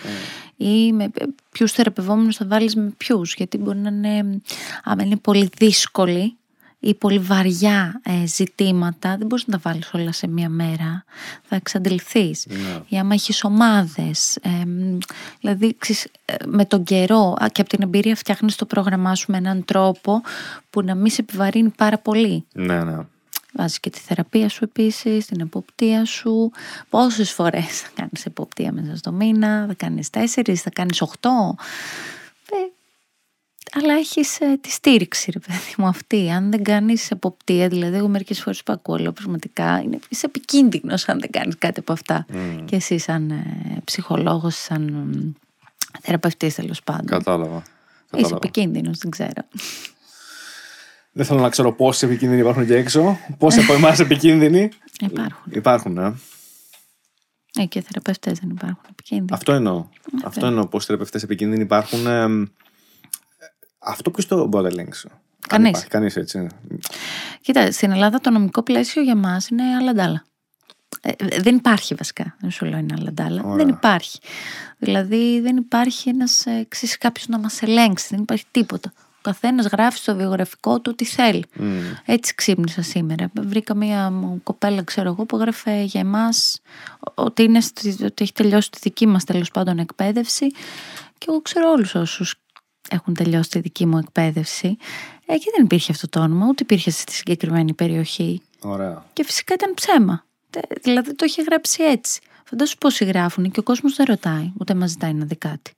Ή 0.56 0.92
με 0.92 1.10
ποιους 1.50 1.72
θεραπευόμενους 1.72 2.36
θα 2.36 2.46
βάλεις 2.46 2.76
με 2.76 2.92
ποιους. 2.96 3.34
Γιατί 3.34 3.58
μπορεί 3.58 3.78
να 3.78 3.88
είναι, 3.88 4.40
άμα 4.84 5.02
είναι 5.02 5.16
πολύ 5.16 5.50
δύσκολη 5.56 6.36
ή 6.84 6.94
πολύ 6.94 7.18
βαριά 7.18 8.00
ε, 8.04 8.26
ζητήματα 8.26 9.16
δεν 9.16 9.26
μπορείς 9.26 9.46
να 9.46 9.52
τα 9.58 9.70
βάλεις 9.70 9.90
όλα 9.94 10.12
σε 10.12 10.26
μία 10.26 10.48
μέρα 10.48 11.04
θα 11.42 11.56
εξαντληθείς 11.56 12.46
Ναι. 12.48 12.80
ή 12.88 12.98
άμα 12.98 13.14
έχεις 13.14 13.44
ομάδες 13.44 14.36
ε, 14.36 14.50
δηλαδή 15.40 15.76
ξέρεις, 15.78 16.06
ε, 16.24 16.34
με 16.46 16.64
τον 16.64 16.84
καιρό 16.84 17.34
α, 17.42 17.46
και 17.52 17.60
από 17.60 17.70
την 17.70 17.82
εμπειρία 17.82 18.16
φτιάχνεις 18.16 18.56
το 18.56 18.66
πρόγραμμά 18.66 19.14
σου 19.14 19.30
με 19.30 19.36
έναν 19.36 19.64
τρόπο 19.64 20.22
που 20.70 20.82
να 20.82 20.94
μην 20.94 21.10
σε 21.10 21.20
επιβαρύνει 21.20 21.68
πάρα 21.76 21.98
πολύ 21.98 22.44
Ναι, 22.52 22.84
ναι. 22.84 22.96
Βάζεις 23.56 23.80
και 23.80 23.90
τη 23.90 23.98
θεραπεία 23.98 24.48
σου 24.48 24.64
επίσης, 24.64 25.26
την 25.26 25.40
εποπτεία 25.40 26.04
σου. 26.04 26.50
Πόσες 26.90 27.30
φορές 27.32 27.80
θα 27.80 27.88
κάνεις 27.94 28.26
εποπτεία 28.26 28.72
μέσα 28.72 28.96
στο 28.96 29.12
μήνα, 29.12 29.64
θα 29.68 29.74
κάνεις 29.74 30.10
τέσσερις, 30.10 30.62
θα 30.62 30.70
κάνεις 30.70 31.00
οχτώ. 31.02 31.56
Ε, 33.74 33.78
αλλά 33.82 33.94
έχεις 33.94 34.40
ε, 34.40 34.58
τη 34.60 34.70
στήριξη 34.70 35.30
ρε 35.30 35.38
παιδί 35.38 35.74
μου 35.78 35.86
αυτή. 35.86 36.30
Αν 36.30 36.50
δεν 36.50 36.62
κάνεις 36.62 37.10
εποπτεία, 37.10 37.68
δηλαδή 37.68 37.96
εγώ 37.96 38.08
μερικές 38.08 38.40
φορές 38.40 38.62
που 38.62 38.72
ακούω, 38.72 38.96
λέω 38.96 39.12
πραγματικά 39.12 39.80
είναι, 39.84 39.98
είσαι 40.08 40.26
επικίνδυνος 40.26 41.08
αν 41.08 41.20
δεν 41.20 41.30
κάνεις 41.30 41.54
κάτι 41.58 41.80
από 41.80 41.92
αυτά. 41.92 42.26
Και 42.64 42.76
εσύ 42.76 42.98
σαν 42.98 43.30
ε, 43.30 43.80
ψυχολόγος, 43.84 44.56
σαν 44.56 44.88
ε, 45.92 45.98
θεραπευτής 46.00 46.54
τέλος 46.54 46.82
πάντων. 46.82 47.06
Κατάλαβα. 47.06 47.56
Είσαι 47.56 47.66
Κατάλαβα. 48.10 48.36
επικίνδυνος, 48.36 48.98
δεν 48.98 49.10
ξέρω. 49.10 49.42
Δεν 51.12 51.26
θέλω 51.26 51.40
να 51.40 51.48
ξέρω 51.48 51.72
πόσοι 51.72 52.06
επικίνδυνοι 52.06 52.40
υπάρχουν 52.40 52.62
εκεί 52.62 52.72
έξω. 52.72 53.18
Πόσοι 53.38 53.60
από 53.60 53.72
εμάς 53.72 53.98
επικίνδυνοι. 53.98 54.68
Υπάρχουν. 55.00 55.52
Υπάρχουν, 55.52 55.98
ε. 55.98 56.14
Ε, 57.58 57.64
και 57.64 57.80
θεραπευτές 57.80 58.38
δεν 58.38 58.50
υπάρχουν 58.50 58.84
επικίνδυνοι. 58.90 59.30
Αυτό 59.32 59.52
εννοώ. 59.52 59.86
Αυτό 60.24 60.46
εννοώ. 60.46 60.66
Πόσοι 60.66 60.86
θεραπευτές 60.86 61.22
επικίνδυνοι 61.22 61.62
υπάρχουν. 61.62 62.06
ε, 62.06 62.22
ε, 62.22 62.26
αυτό 63.84 64.10
ποιο 64.10 64.24
το 64.28 64.46
μπορεί 64.46 64.64
να 64.64 64.70
το 64.70 64.76
ελέγξει. 64.76 65.08
Κανείς. 65.48 65.86
Κανείς 65.88 66.16
έτσι. 66.16 66.46
Κοίτα, 67.40 67.72
στην 67.72 67.90
Ελλάδα 67.90 68.20
το 68.20 68.30
νομικό 68.30 68.62
πλαίσιο 68.62 69.02
για 69.02 69.16
μας 69.16 69.48
είναι 69.48 69.62
αλλαντάλα. 69.80 70.24
Ε, 71.00 71.12
δεν 71.40 71.56
υπάρχει 71.56 71.94
βασικά. 71.94 72.36
Δεν 72.40 72.50
σου 72.50 72.64
λέω 72.64 72.78
είναι 72.78 72.94
αλλαντάλα. 72.98 73.42
Ωραία. 73.44 73.56
Δεν 73.56 73.68
υπάρχει. 73.68 74.18
Δηλαδή 74.78 75.40
δεν 75.40 75.56
υπάρχει 75.56 76.08
ένας 76.08 76.44
κάποιος 76.98 77.28
να 77.28 77.38
μας 77.38 77.62
ελέγξει. 77.62 78.06
Δεν 78.10 78.20
υπάρχει 78.20 78.44
τίποτα. 78.50 78.92
Ο 78.96 79.30
καθένας 79.30 79.66
γράφει 79.66 79.98
στο 79.98 80.14
βιογραφικό 80.16 80.80
του 80.80 80.94
τι 80.94 81.04
θέλει. 81.04 81.44
Μμ. 81.54 81.78
Έτσι 82.04 82.34
ξύπνησα 82.34 82.82
σήμερα. 82.82 83.30
Βρήκα 83.40 83.74
μία 83.74 84.10
μου 84.10 84.40
κοπέλα, 84.42 84.82
ξέρω 84.82 85.08
εγώ, 85.08 85.24
που 85.24 85.36
έγραφε 85.36 85.82
για 85.82 86.00
εμάς 86.00 86.60
ότι, 87.14 87.42
είναι 87.42 87.60
στη- 87.60 88.04
ότι 88.04 88.22
έχει 88.22 88.32
τελειώσει 88.32 88.70
τη 88.70 88.78
δική 88.82 89.06
μας 89.06 89.24
τέλος 89.24 89.50
πάντων 89.50 89.78
εκπαίδευση. 89.78 90.46
Και 91.18 91.26
εγώ 91.28 91.40
ξέρω 91.42 91.70
όλους 91.70 91.94
όσους 91.94 92.34
έχουν 92.90 93.14
τελειώσει 93.14 93.50
τη 93.50 93.58
δική 93.60 93.86
μου 93.86 93.98
εκπαίδευση. 93.98 94.76
Ε, 95.26 95.36
και 95.36 95.46
δεν 95.56 95.64
υπήρχε 95.64 95.92
αυτό 95.92 96.08
το 96.08 96.20
όνομα, 96.20 96.46
ούτε 96.48 96.62
υπήρχε 96.62 96.90
στη 96.90 97.12
συγκεκριμένη 97.12 97.72
περιοχή. 97.72 98.40
Ωραία. 98.60 99.04
Και 99.12 99.24
φυσικά 99.24 99.54
ήταν 99.54 99.74
ψέμα. 99.74 100.24
Τε- 100.50 100.78
Δηλαδή 100.82 101.14
το 101.14 101.24
είχε 101.24 101.42
γράψει 101.42 101.82
έτσι. 101.82 102.20
Φαντάσου 102.44 102.78
πόσοι 102.78 103.04
γράφουν 103.04 103.50
και 103.50 103.60
ο 103.60 103.62
κόσμος 103.62 103.94
δεν 103.96 104.06
ρωτάει, 104.08 104.52
ούτε 104.60 104.74
μας 104.74 104.90
ζητάει 104.90 105.12
να 105.12 105.24
δει 105.24 105.36
κάτι. 105.36 105.70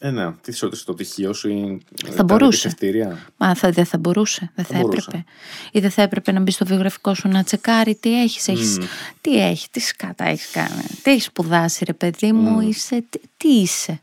Ε, 0.00 0.10
ναι. 0.10 0.32
Τι 0.32 0.52
θε 0.52 0.66
ότι 0.66 0.76
στο 0.76 0.94
πτυχίο 0.94 1.32
σου 1.32 1.48
ή. 1.48 1.80
Θα 2.10 2.22
μπορούσε. 2.24 2.68
Ευθύρια. 2.68 3.18
Μα 3.36 3.54
θα, 3.54 3.70
δεν 3.70 3.84
θα 3.84 3.98
μπορούσε, 3.98 4.50
δεν 4.54 4.64
θα, 4.64 4.74
Θα 4.74 4.80
μπορούσε. 4.80 5.06
έπρεπε. 5.08 5.24
Ή 5.72 5.80
δεν 5.80 5.90
θα 5.90 6.02
έπρεπε 6.02 6.32
να 6.32 6.40
μπει 6.40 6.50
στο 6.50 6.64
βιογραφικό 6.64 7.14
σου 7.14 7.28
να 7.28 7.44
τσεκάρει 7.44 7.94
τι 7.94 8.22
έχεις. 8.22 8.48
Έχεις, 8.48 8.78
Μμ. 8.78 8.84
Τι 9.20 9.40
έχεις, 9.40 9.68
τι 9.70 9.80
σκάτα 9.80 10.24
έχεις 10.24 10.50
κάνει. 10.50 10.82
Τι 11.02 11.10
έχεις 11.10 11.24
σπουδάσει, 11.24 11.84
ρε 11.84 11.92
παιδί 11.92 12.32
μου, 12.32 12.50
Μμ. 12.50 12.68
είσαι, 12.68 13.04
τι, 13.10 13.20
τι 13.36 13.48
είσαι. 13.48 14.02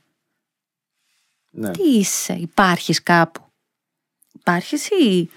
Ναι. 1.52 1.72
Τι 1.72 1.84
είσαι, 1.84 2.34
υπάρχεις 2.34 3.03
κάπου; 3.03 3.41
Υπάρχεις 4.34 4.88
ή. 4.88 5.30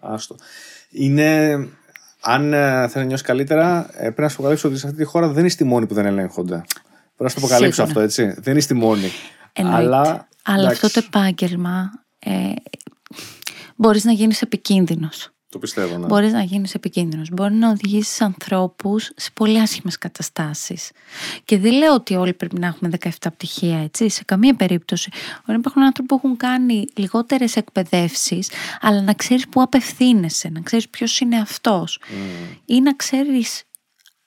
Άστο. 0.00 0.36
Είναι. 0.90 1.54
Αν 2.20 2.52
ε, 2.52 2.88
θέλει 2.88 3.02
να 3.02 3.04
νιώσεις 3.04 3.26
καλύτερα, 3.26 3.88
ε, 3.92 4.00
πρέπει 4.02 4.20
να 4.20 4.28
σου 4.28 4.34
αποκαλύψω 4.34 4.68
ότι 4.68 4.78
σε 4.78 4.86
αυτή 4.86 4.98
τη 4.98 5.04
χώρα 5.04 5.28
δεν 5.28 5.44
είσαι 5.44 5.56
τη 5.56 5.64
μόνη 5.64 5.86
που 5.86 5.94
δεν 5.94 6.06
ελέγχονται. 6.06 6.64
Πρέπει 7.16 7.22
να 7.22 7.28
σου 7.28 7.34
το 7.34 7.46
αποκαλύψω 7.46 7.84
Σίγουρα. 7.86 7.88
αυτό, 7.88 8.00
έτσι. 8.00 8.40
Δεν 8.40 8.56
είσαι 8.56 8.66
τη 8.68 8.74
μόνη. 8.74 9.10
Εννοείται. 9.52 9.78
Αλλά, 9.78 10.28
Αλλά 10.42 10.62
εντάξει, 10.62 10.86
αυτό 10.86 11.00
το 11.00 11.06
επάγγελμα 11.06 11.90
ε, 12.18 12.52
μπορείς 13.76 14.04
να 14.04 14.12
γίνεις 14.12 14.42
επικίνδυνος. 14.42 15.33
Το 15.54 15.60
πιστεύω, 15.60 15.98
ναι. 15.98 16.06
Μπορείς 16.06 16.32
να 16.32 16.42
γίνεις 16.42 16.74
επικίνδυνος. 16.74 17.30
Μπορεί 17.30 17.54
να 17.54 17.70
οδηγήσεις 17.70 18.20
ανθρώπους 18.20 19.10
σε 19.16 19.30
πολύ 19.34 19.60
άσχημες 19.60 19.98
καταστάσεις. 19.98 20.90
Και 21.44 21.58
δεν 21.58 21.72
λέω 21.72 21.94
ότι 21.94 22.14
όλοι 22.14 22.32
πρέπει 22.32 22.58
να 22.58 22.66
έχουμε 22.66 22.90
17 22.90 23.08
πτυχία, 23.20 23.78
έτσι, 23.78 24.08
σε 24.08 24.24
καμία 24.24 24.54
περίπτωση. 24.54 25.10
Μπορεί 25.12 25.42
να 25.46 25.54
υπάρχουν 25.54 25.82
άνθρωποι 25.82 26.08
που 26.08 26.14
έχουν 26.14 26.36
κάνει 26.36 26.86
λιγότερες 26.94 27.56
εκπαιδεύσεις, 27.56 28.50
αλλά 28.80 29.00
να 29.00 29.14
ξέρεις 29.14 29.48
πού 29.48 29.62
απευθύνεσαι, 29.62 30.48
να 30.48 30.60
ξέρεις 30.60 30.88
ποιος 30.88 31.20
είναι 31.20 31.36
αυτός. 31.36 32.00
Μμ. 32.08 32.54
Ή 32.64 32.80
να 32.80 32.94
ξέρεις 32.94 33.62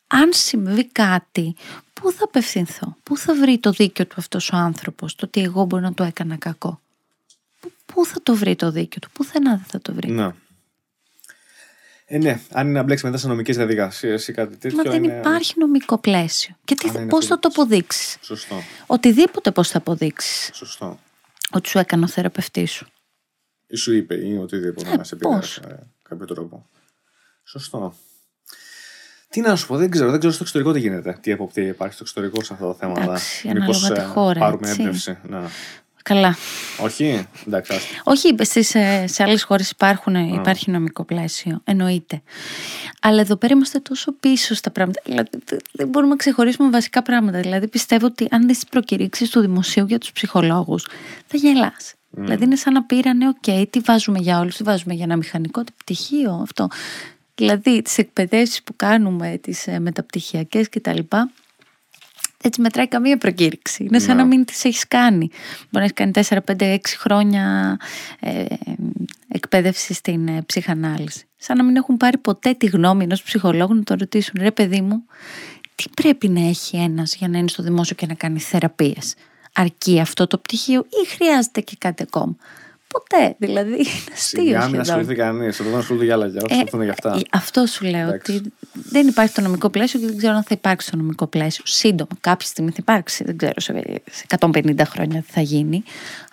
αν 0.07 0.29
συμβεί 0.33 0.85
κάτι, 0.85 1.55
πού 1.93 2.11
θα 2.11 2.23
απευθυνθώ, 2.23 2.95
πού 3.03 3.17
θα 3.17 3.35
βρει 3.35 3.57
το 3.57 3.71
δίκιο 3.71 4.05
του 4.05 4.15
αυτός 4.17 4.51
ο 4.51 4.55
άνθρωπος, 4.55 5.15
το 5.15 5.25
ότι 5.25 5.41
εγώ 5.41 5.65
μπορεί 5.65 5.83
να 5.83 5.93
το 5.93 6.03
έκανα 6.03 6.35
κακό. 6.35 6.79
Πού, 7.59 7.71
πού 7.85 8.05
θα 8.05 8.19
το 8.23 8.35
βρει 8.35 8.55
το 8.55 8.71
δίκιο 8.71 8.99
του, 9.01 9.09
πουθενά 9.13 9.55
δεν 9.55 9.65
θα 9.67 9.79
το 9.79 9.93
βρει. 9.93 10.11
Ναι. 10.11 10.31
Ε, 12.09 12.17
ναι, 12.17 12.39
αν 12.51 12.67
είναι 12.67 12.77
να 12.77 12.83
μπλέξει 12.83 13.05
μετά 13.05 13.17
σε 13.17 13.27
νομικές 13.27 13.55
διαδικασίες 13.55 14.27
ή 14.27 14.33
κάτι 14.33 14.55
τέτοιο. 14.55 14.77
Μα 14.83 14.91
δεν 14.91 15.03
είναι... 15.03 15.17
υπάρχει 15.17 15.53
νομικό 15.57 15.97
πλαίσιο. 15.97 16.55
Και 16.65 16.75
τι, 16.75 16.89
Α, 16.89 16.91
δεν 16.91 17.01
είναι 17.01 17.09
πώς 17.09 17.25
θα 17.25 17.33
αυτό 17.33 17.49
το 17.49 17.61
αποδείξεις; 17.61 18.17
Σωστό. 18.21 18.63
Οτιδήποτε 18.85 19.51
πώς 19.51 19.69
θα 19.69 19.77
αποδείξεις; 19.77 20.49
Σωστό. 20.53 20.99
ότι 21.51 21.69
σου 21.69 21.79
έκανε 21.79 22.03
ο 22.03 22.07
θεραπευτής 22.07 22.71
σου. 22.71 22.87
Ή 23.67 23.75
σου 23.75 23.93
είπε 23.93 24.15
ή 24.15 24.37
οτιδήποτε 24.37 24.89
Ε, 24.89 24.95
να 24.95 25.03
σε 25.03 25.15
επηρεάσει 25.15 25.61
με 25.67 25.87
κάποιο 26.09 26.25
τρόπο. 26.25 26.69
Σωστό. 27.43 27.93
Τι 29.29 29.41
να 29.41 29.55
σου 29.55 29.67
πω, 29.67 29.77
δεν 29.77 29.89
ξέρω. 29.89 30.09
Δεν 30.09 30.19
ξέρω 30.19 30.33
στο 30.33 30.43
εξωτερικό 30.43 30.73
τι 30.73 30.79
γίνεται. 30.79 31.17
Τι 31.21 31.31
εποπτεία 31.31 31.67
υπάρχει 31.67 31.93
στο 31.93 32.03
εξωτερικό 32.03 32.43
σε 32.43 32.53
αυτά 32.53 32.65
τα 32.65 32.73
θέματα. 32.73 33.01
Εντάξει, 33.01 33.47
Μήπως, 33.47 33.83
ανάλογα 33.83 34.01
τη 34.03 34.09
ε, 34.09 34.13
χώρα, 34.13 34.39
Πάρουμε 34.39 34.69
έτσι. 34.69 34.81
έμπνευση. 34.81 35.17
Ναι. 35.23 35.39
Καλά. 36.07 36.35
Όχι; 36.79 37.27
Εντάξει, 37.47 37.73
άστο. 37.73 37.87
Όχι, 38.03 38.35
στις, 38.41 38.75
ε, 38.75 39.05
σε 39.07 39.23
άλλες 39.23 39.43
χώρες 39.43 39.69
υπάρχουν, 39.69 40.15
υπάρχει 40.15 40.71
νομικό 40.71 41.03
πλαίσιο, 41.03 41.61
εννοείται. 41.63 42.21
Αλλά 43.01 43.21
εδώ 43.21 43.35
πέρα 43.35 43.53
είμαστε 43.53 43.79
τόσο 43.79 44.11
πίσω 44.19 44.55
στα 44.55 44.71
πράγματα. 44.71 45.01
Δηλαδή, 45.05 45.29
δε- 45.45 45.57
δεν 45.71 45.87
μπορούμε 45.87 46.11
να 46.11 46.17
ξεχωρίσουμε 46.17 46.69
βασικά 46.69 47.01
πράγματα. 47.01 47.39
Δηλαδή, 47.39 47.67
πιστεύω 47.67 48.05
ότι 48.05 48.27
αν 48.31 48.47
δεις 48.47 48.55
τις 48.59 48.69
προκηρύξεις 48.69 49.29
του 49.29 49.39
δημοσίου 49.39 49.85
για 49.85 49.97
τους 49.97 50.11
ψυχολόγους, 50.11 50.87
θα 51.27 51.37
γελάς. 51.37 51.93
Δηλαδή, 52.09 52.43
είναι 52.43 52.55
σαν 52.55 52.73
να 52.73 52.83
πήρανε, 52.83 53.27
οκ, 53.27 53.67
τι 53.69 53.79
βάζουμε 53.79 54.19
για 54.19 54.39
όλους, 54.39 54.55
τι 54.55 54.63
βάζουμε 54.63 54.93
για 54.93 55.03
ένα 55.03 55.15
μηχανικό, 55.15 55.63
τι 55.63 55.71
πτυχίο, 55.77 56.39
αυτό. 56.41 56.67
Δηλαδή, 57.35 57.81
τις 57.81 57.97
εκπαιδεύσεις 57.97 58.63
που 58.63 58.73
κάνουμε, 58.75 59.37
τις 59.41 59.67
ε, 59.67 59.79
μεταπτυχιακές 59.79 60.69
κτλ. 62.37 62.47
Έτσι 62.47 62.61
μετράει 62.61 62.87
καμία 62.87 63.17
προκήρυξη. 63.17 63.83
Είναι 63.83 63.99
σαν 63.99 64.15
Ναι. 64.15 64.21
να 64.21 64.27
μην 64.27 64.45
τις 64.45 64.65
έχεις 64.65 64.87
κάνει. 64.87 65.27
Μπορεί 65.57 65.69
να 65.71 65.79
έχεις 65.81 65.93
κάνει 65.93 66.11
4, 66.11 66.41
5, 66.43 66.73
6 66.73 66.95
χρόνια 66.97 67.77
ε, 68.19 68.45
εκπαίδευση 69.27 69.93
στην 69.93 70.27
ε, 70.27 70.41
ψυχανάλυση. 70.45 71.25
Σαν 71.37 71.57
να 71.57 71.63
μην 71.63 71.75
έχουν 71.75 71.97
πάρει 71.97 72.17
ποτέ 72.17 72.53
τη 72.53 72.65
γνώμη 72.65 73.03
ενός 73.03 73.23
ψυχολόγου 73.23 73.73
να 73.75 73.83
τον 73.83 73.97
ρωτήσουν 73.99 74.35
ρε 74.41 74.51
παιδί 74.51 74.81
μου, 74.81 75.03
τι 75.75 75.83
πρέπει 76.01 76.27
να 76.29 76.47
έχει 76.47 76.77
ένας 76.77 77.15
για 77.15 77.27
να 77.27 77.37
είναι 77.37 77.47
στο 77.47 77.63
δημόσιο 77.63 77.95
και 77.95 78.05
να 78.05 78.13
κάνει 78.13 78.39
θεραπείες; 78.39 79.15
Αρκεί 79.53 79.99
αυτό 79.99 80.27
το 80.27 80.37
πτυχίο 80.37 80.79
ή 80.79 81.07
χρειάζεται 81.07 81.61
και 81.61 81.75
κάτι 81.79 82.03
ακόμα; 82.03 82.35
Ποτέ, 82.87 83.35
δηλαδή 83.39 83.71
είναι 83.71 83.87
αστείο 84.13 84.41
Σιγά 84.43 84.57
μην 84.57 84.61
σχεδόν. 84.67 84.79
ασχοληθεί 84.79 85.15
κανείς. 85.15 85.59
Εδώ 85.59 85.69
δεν 85.69 85.79
ασχολούνται 85.79 86.05
για 86.05 86.13
άλλα. 86.13 86.27
Για 86.27 86.41
Ε, 86.41 86.45
ασχοληθούν 86.53 86.81
για 86.83 86.91
αυτά. 86.91 87.15
ε, 87.15 87.21
Αυτό 87.31 87.65
σου 87.65 87.85
λέω. 87.85 88.07
Εντάξει. 88.07 88.31
Ότι 88.35 88.53
δεν 88.73 89.07
υπάρχει 89.07 89.33
το 89.33 89.41
νομικό 89.41 89.69
πλαίσιο 89.69 89.99
και 89.99 90.05
δεν 90.05 90.17
ξέρω 90.17 90.33
αν 90.35 90.43
θα 90.43 90.49
υπάρξει 90.57 90.91
το 90.91 90.97
νομικό 90.97 91.27
πλαίσιο. 91.27 91.63
Σύντομα, 91.67 92.09
κάποια 92.21 92.47
στιγμή 92.47 92.69
θα 92.69 92.77
υπάρξει. 92.79 93.23
Δεν 93.23 93.37
ξέρω 93.37 93.53
σε 93.59 93.83
σε 94.11 94.25
150 94.39 94.81
χρόνια 94.85 95.21
τι 95.21 95.31
θα 95.31 95.41
γίνει. 95.41 95.83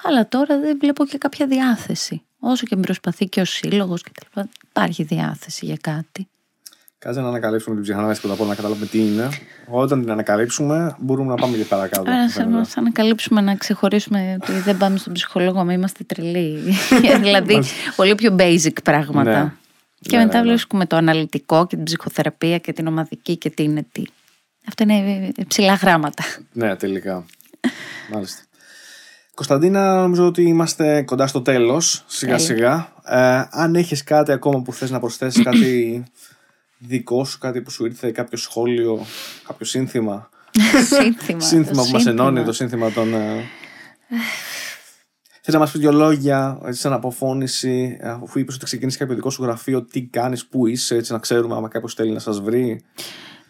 Αλλά 0.03 0.29
τώρα 0.29 0.61
δεν 0.61 0.79
βλέπω 0.81 1.07
και 1.07 1.19
κάποια 1.19 1.47
διάθεση. 1.47 2.23
Όσο 2.39 2.67
και 2.67 2.77
προσπαθεί 2.77 3.27
και 3.27 3.41
ο 3.41 3.45
σύλλογος 3.45 4.03
κτλ. 4.03 4.41
Υπάρχει 4.69 5.03
διάθεση 5.03 5.65
για 5.67 5.77
κάτι. 5.81 6.29
Κάτσε 7.05 7.21
να 7.21 7.29
ανακαλύψουμε 7.29 7.75
την 7.75 7.85
ψυχανάλυση 7.85 8.21
πρώτα 8.21 8.35
απ' 8.35 8.41
όλα 8.41 8.51
να 8.51 8.55
καταλάβουμε 8.55 8.87
τι 8.87 8.99
είναι. 8.99 9.29
Όταν 9.67 10.01
την 10.01 10.11
ανακαλύψουμε, 10.11 10.97
μπορούμε 10.99 11.31
να 11.31 11.35
πάμε 11.35 11.57
και 11.57 11.65
παρακάτω. 11.65 12.11
Άρα, 12.11 12.29
θα 12.29 12.43
βέβαια. 12.43 12.59
μας 12.59 12.77
ανακαλύψουμε 12.77 13.41
να 13.41 13.55
ξεχωρίσουμε 13.55 14.37
ότι 14.43 14.53
δεν 14.53 14.77
πάμε 14.77 14.97
στον 14.97 15.13
ψυχολόγο, 15.13 15.65
μα 15.65 15.73
είμαστε 15.73 16.05
τρελοί. 16.05 16.59
δηλαδή, 17.23 17.63
πολύ 17.97 18.15
πιο 18.15 18.37
basic 18.39 18.83
πράγματα. 18.85 19.43
Ναι. 19.43 19.53
Και 20.01 20.17
Ναι, 20.17 20.25
μετά 20.25 20.39
ναι, 20.39 20.45
ναι. 20.45 20.49
βρίσκουμε 20.51 20.87
το 20.87 20.97
αναλυτικό 20.97 21.67
και 21.67 21.77
την 21.77 21.85
ψυχοθεραπεία 21.85 22.59
και 22.59 22.73
την 22.73 22.87
ομαδική 22.87 23.37
και 23.37 23.51
τι 23.51 23.63
είναι 23.63 23.87
τι. 23.93 24.03
Αυτά 24.69 24.85
είναι 24.85 25.33
ψηλά 25.49 25.75
γράμματα. 25.75 26.25
Ναι, 26.53 26.77
τελικά. 26.77 27.25
Μάλιστα. 28.13 28.43
Κωνσταντίνα, 29.35 30.01
νομίζω 30.01 30.27
ότι 30.27 30.43
είμαστε 30.43 31.03
κοντά 31.03 31.27
στο 31.27 31.43
τέλος, 31.43 32.05
σιγά 32.07 32.39
σιγά. 32.39 32.93
Ε, 33.05 33.43
αν 33.51 33.75
έχεις 33.75 34.05
κάτι 34.05 34.33
ακόμα 34.33 34.63
που 34.63 34.73
θες 34.73 34.91
να 34.91 35.01
προσθέσεις, 35.01 35.43
κάτι 35.43 36.03
δικό 36.87 37.25
σου, 37.25 37.39
κάτι 37.39 37.61
που 37.63 37.71
σου 37.71 37.85
ήρθε, 37.85 38.11
κάποιο 38.11 38.39
σχόλιο, 38.39 39.05
κάποιο 39.47 39.67
σύνθημα. 39.67 40.29
σύνθημα. 41.01 41.41
σύνθημα 41.41 41.83
το 41.83 41.87
που 41.87 41.93
μας 41.93 42.07
ενώνει, 42.07 42.27
σύνθημα. 42.27 42.45
το 42.45 42.53
σύνθημα 42.53 42.91
των... 42.91 43.15
ε, 43.15 43.45
Θες 45.47 45.55
να 45.55 45.61
μας 45.61 45.71
πεις 45.71 45.81
δύο 45.81 45.93
λόγια, 45.93 46.61
έτσι, 46.65 46.81
σαν 46.81 46.93
αποφώνηση, 46.93 47.99
αφού 48.03 48.39
είπες 48.39 48.55
ότι 48.55 48.65
ξεκίνησε 48.65 48.99
κάποιο 48.99 49.15
δικό 49.15 49.31
σου 49.31 49.43
γραφείο, 49.43 49.83
τι 49.83 50.03
κάνεις, 50.03 50.47
πού 50.47 50.67
είσαι, 50.67 50.95
έτσι 50.97 51.13
να 51.13 51.19
ξέρουμε 51.19 51.55
άμα 51.55 51.69
κάποιος 51.69 51.95
θέλει 51.95 52.13
να 52.13 52.19
σας 52.19 52.41
βρει. 52.41 52.83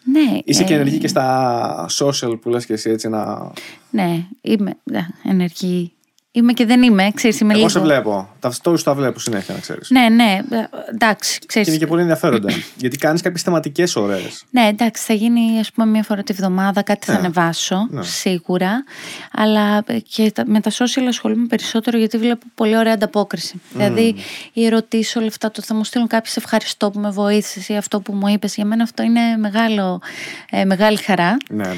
Ναι. 0.03 0.39
Είσαι 0.43 0.63
και 0.63 0.73
ε, 0.73 0.75
ενεργή 0.75 0.97
και 0.97 1.07
στα 1.07 1.87
social 1.99 2.39
που 2.41 2.49
λες 2.49 2.65
και 2.65 2.73
εσύ 2.73 2.89
έτσι 2.89 3.09
να... 3.09 3.51
Ναι, 3.89 4.27
είμαι 4.41 4.77
ναι, 4.83 5.07
ενεργή. 5.23 5.93
Είμαι 6.37 6.53
και 6.53 6.65
δεν 6.65 6.81
είμαι, 6.83 7.11
ξέρεις, 7.13 7.39
είμαι 7.39 7.49
Εγώ 7.51 7.57
λίγο. 7.57 7.69
σε 7.71 7.79
βλέπω. 7.79 8.29
Τα 8.39 8.53
stories 8.63 8.79
τα 8.83 8.93
βλέπω 8.93 9.19
συνέχεια 9.19 9.53
να 9.53 9.59
ξέρεις. 9.59 9.89
Ναι, 9.89 10.09
ναι, 10.09 10.39
ε, 10.49 10.57
εντάξει, 10.93 11.39
Και 11.39 11.45
ξέρεις. 11.45 11.67
είναι 11.67 11.77
και 11.77 11.87
πολύ 11.87 12.01
ενδιαφέροντα. 12.01 12.49
γιατί 12.81 12.97
κάνεις 12.97 13.21
κάποιες 13.21 13.41
θεματικές 13.41 13.95
ωραίες. 13.95 14.43
Ναι, 14.49 14.67
εντάξει, 14.67 15.03
θα 15.03 15.13
γίνει 15.13 15.59
ας 15.59 15.71
πούμε 15.71 15.87
μία 15.87 16.03
φορά 16.03 16.23
τη 16.23 16.33
βδομάδα, 16.33 16.81
κάτι 16.81 17.05
θα 17.05 17.11
Ναι. 17.11 17.17
ανεβάσω, 17.17 17.87
Ναι. 17.89 18.03
σίγουρα. 18.03 18.83
Αλλά 19.31 19.83
ε, 19.85 19.99
και 19.99 20.31
τα- 20.31 20.43
με 20.47 20.59
τα 20.59 20.71
social 20.71 21.03
ασχολούμαι 21.07 21.45
περισσότερο 21.47 21.97
γιατί 21.97 22.17
βλέπω 22.17 22.45
πολύ 22.55 22.77
ωραία 22.77 22.93
ανταπόκριση. 22.93 23.61
Δηλαδή, 23.73 24.15
οι 24.53 24.65
ερωτήσεις, 24.65 25.15
όλα 25.15 25.27
αυτά, 25.27 25.51
το 25.51 25.61
θα 25.61 25.73
μου 25.75 25.83
στείλουν 25.83 26.07
κάποιοι 26.07 26.31
σε 26.31 26.39
ευχαριστώ 26.39 26.89
που 26.91 26.99
με 26.99 27.09
βοήθησε 27.09 27.73
ή 27.73 27.77
αυτό 27.77 27.99
που 28.01 28.13
μου 28.13 28.27
είπες. 28.27 28.55
Για 28.55 28.65
μένα 28.65 28.83
αυτό 28.83 29.03
είναι 29.03 29.21
μεγάλο, 29.37 30.01
ε, 30.49 30.65
μεγάλη 30.65 30.97
χαρά. 30.97 31.37
Ναι, 31.49 31.63
ναι. 31.67 31.73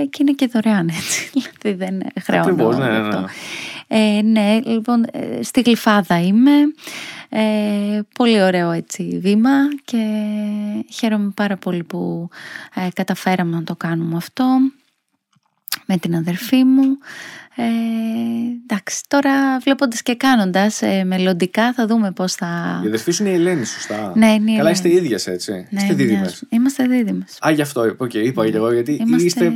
Ε, 0.00 0.04
και 0.04 0.18
είναι 0.20 0.32
και 0.32 0.48
δωρεάν 0.52 0.88
έτσι. 0.88 1.30
Δηλαδή 1.62 1.84
δεν 1.84 2.02
χρεώνω. 2.22 2.44
Ακριβώς, 2.44 2.76
ναι, 2.78 2.84
γι' 2.84 2.90
ναι, 2.90 2.96
αυτό. 3.08 3.24
Ναι. 3.92 4.18
Ε, 4.18 4.22
ναι, 4.22 4.60
λοιπόν, 4.64 5.04
ε, 5.12 5.42
στη 5.42 5.60
Γλυφάδα 5.60 6.20
είμαι. 6.20 6.52
Ε, 7.28 8.00
πολύ 8.14 8.42
ωραίο 8.42 8.70
έτσι 8.70 9.18
βήμα 9.22 9.50
και 9.84 9.98
χαίρομαι 10.90 11.32
πάρα 11.34 11.56
πολύ 11.56 11.82
που 11.84 12.28
ε, 12.74 12.88
καταφέραμε 12.94 13.56
να 13.56 13.64
το 13.64 13.76
κάνουμε 13.76 14.16
αυτό 14.16 14.44
με 15.86 15.96
την 15.96 16.14
αδερφή 16.16 16.64
μου. 16.64 16.98
Ε, 17.56 17.62
εντάξει, 18.62 19.02
τώρα 19.08 19.58
βλέποντας 19.58 20.02
και 20.02 20.14
κάνοντας 20.14 20.82
ε, 20.82 21.04
μελλοντικά 21.04 21.72
θα 21.72 21.86
δούμε 21.86 22.12
πώς 22.12 22.32
θα... 22.34 22.80
Η 22.84 22.86
αδερφή 22.86 23.10
σου 23.10 23.22
είναι 23.22 23.32
η 23.32 23.34
Ελένη, 23.34 23.64
σωστά. 23.64 24.12
Ναι, 24.16 24.26
είναι 24.32 24.50
η 24.50 24.56
Καλά, 24.56 24.68
Ελένη. 24.70 24.70
είστε 24.70 24.88
ίδιες 24.92 25.26
έτσι. 25.26 25.52
Ναι, 25.70 25.80
είστε 25.80 25.94
δίδυμες. 25.94 26.20
μοιάζουν. 26.20 26.48
Είμαστε 26.50 26.86
δίδυμες. 26.86 27.38
Α, 27.46 27.50
γι' 27.50 27.62
αυτό, 27.62 27.94
οκ, 27.96 28.14
είπα 28.14 28.50
και 28.50 28.56
εγώ, 28.56 28.72
γιατί 28.72 28.92
Είμαστε- 28.92 29.26
είστε 29.26 29.52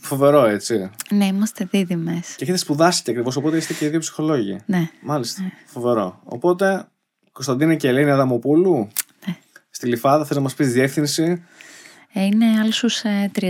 φοβερό 0.00 0.44
έτσι. 0.46 0.90
Ναι, 1.10 1.26
είμαστε 1.26 1.68
δίδυμες. 1.70 2.34
Και 2.36 2.42
έχετε 2.44 2.58
σπουδάσει 2.58 3.02
και 3.02 3.10
ακριβώς, 3.10 3.36
οπότε 3.36 3.56
είστε 3.56 3.74
και 3.74 3.84
οι 3.84 3.88
δύο 3.88 3.98
ψυχολόγοι. 3.98 4.58
Ναι. 4.66 4.88
Μάλιστα. 5.00 5.42
Φοβερό. 5.66 6.20
Οπότε, 6.24 6.86
Κωνσταντίνα 7.32 7.74
και 7.74 7.88
Ελένη 7.88 8.10
Αδαμοπούλου, 8.10 8.88
Ναι. 9.26 9.36
στη 9.70 9.86
Λιφάδα, 9.86 10.24
θες 10.24 10.36
να 10.36 10.42
μας 10.42 10.54
πεις 10.54 10.72
διεύθυνση. 10.72 11.42
Ε, 12.12 12.24
Είναι 12.24 12.46
άλσους 12.62 13.00
ε, 13.02 13.30
31, 13.40 13.44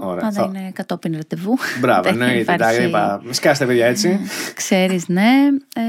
Ωραία, 0.00 0.20
πάντα 0.22 0.30
θα- 0.30 0.52
είναι 0.54 0.70
κατόπιν 0.74 1.12
ραντεβού. 1.12 1.58
Μπράβο, 1.80 2.02
Δεν 2.10 2.12
εννοείται. 2.12 2.40
υπάρχει- 2.40 2.58
Τα 2.78 2.82
είπα. 2.82 3.22
Σκάστε, 3.30 3.66
παιδιά, 3.66 3.86
έτσι. 3.86 4.20
Ξέρεις, 4.54 5.08
ναι. 5.08 5.30
Ε, 5.76 5.82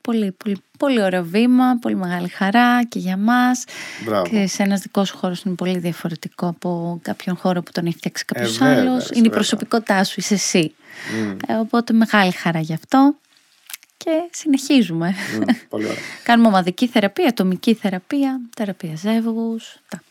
πολύ, 0.00 0.32
πολύ, 0.32 0.56
πολύ 0.78 1.02
ωραίο 1.02 1.24
βήμα, 1.24 1.78
πολύ 1.80 1.94
μεγάλη 1.96 2.28
χαρά 2.28 2.84
και 2.84 2.98
για 2.98 3.16
μας. 3.16 3.64
Μπράβο. 4.04 4.26
Και 4.28 4.46
σε 4.46 4.62
ένας 4.62 4.80
δικός 4.80 5.08
σου 5.08 5.16
χώρος 5.16 5.42
είναι 5.42 5.54
πολύ 5.54 5.78
διαφορετικό 5.78 6.46
από 6.46 6.98
κάποιον 7.02 7.36
χώρο 7.36 7.62
που 7.62 7.70
τον 7.72 7.86
έχει 7.86 7.96
φτιάξει 7.96 8.24
κάποιος 8.24 8.58
βέβαια, 8.58 8.80
άλλος. 8.80 8.94
έτσι, 9.02 9.08
Είναι 9.08 9.18
η 9.18 9.22
βέβαια. 9.22 9.34
προσωπικότητά 9.36 10.04
σου, 10.04 10.14
είσαι 10.16 10.34
εσύ. 10.34 10.74
Μμ, 11.22 11.30
Ε, 11.46 11.54
οπότε 11.54 11.92
μεγάλη 11.92 12.32
χαρά 12.32 12.60
γι' 12.60 12.74
αυτό. 12.74 13.14
Και 13.96 14.10
συνεχίζουμε. 14.30 15.14
μμ, 15.38 15.42
Πολύ 15.68 15.84
ωραία. 15.84 15.96
Κάνουμε 16.24 16.48
ομαδική 16.48 16.86
θεραπεία, 16.86 17.26
ατομική 17.28 17.74
θεραπεία, 17.74 18.40
θεραπεία 18.56 18.96
ζεύγους. 18.96 19.76
Τα. 19.88 20.02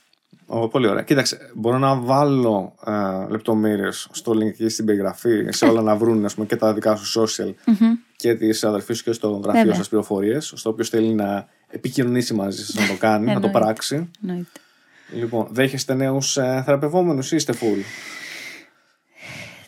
Ω, 0.46 0.68
πολύ 0.68 0.88
ωραία. 0.88 1.04
Κοίταξε, 1.04 1.38
μπορώ 1.54 1.78
να 1.78 1.96
βάλω 1.96 2.76
ε, 2.86 2.92
λεπτομέρειες 3.30 4.08
στο 4.12 4.32
link 4.32 4.42
εκεί 4.46 4.70
στην 4.70 4.86
περιγραφή 4.86 5.46
σε 5.50 5.66
όλα 5.66 5.82
να 5.82 5.96
βρουν 5.96 6.26
ας 6.26 6.34
πούμε, 6.34 6.46
και 6.46 6.56
τα 6.56 6.74
δικά 6.74 6.96
σου 6.96 7.22
social 7.22 7.54
Μμμ. 7.66 7.92
και 8.16 8.34
τη 8.36 8.60
αδερφή 8.62 8.94
σου 8.94 9.04
και 9.04 9.12
στο 9.12 9.30
γραφείο 9.30 9.60
Βέβαια. 9.62 9.76
σας 9.76 9.90
πληροφορίες. 9.90 10.52
Στο 10.56 10.70
όποιο 10.70 10.86
θέλει 10.86 11.14
να 11.14 11.48
επικοινωνήσει 11.70 12.34
μαζί 12.34 12.66
σας 12.66 12.76
να 12.76 12.88
το 12.88 12.98
κάνει, 13.00 13.26
να 13.26 13.32
το 13.32 13.46
Εννοείται. 13.46 13.60
πράξει. 13.60 14.10
Εννοείται. 14.24 14.50
Λοιπόν, 15.14 15.48
δέχεστε 15.52 15.94
νέους 15.94 16.38
ε, 16.38 16.62
θεραπευόμενους 16.66 17.32
ή 17.32 17.36
είστε 17.36 17.54
full; 17.62 17.84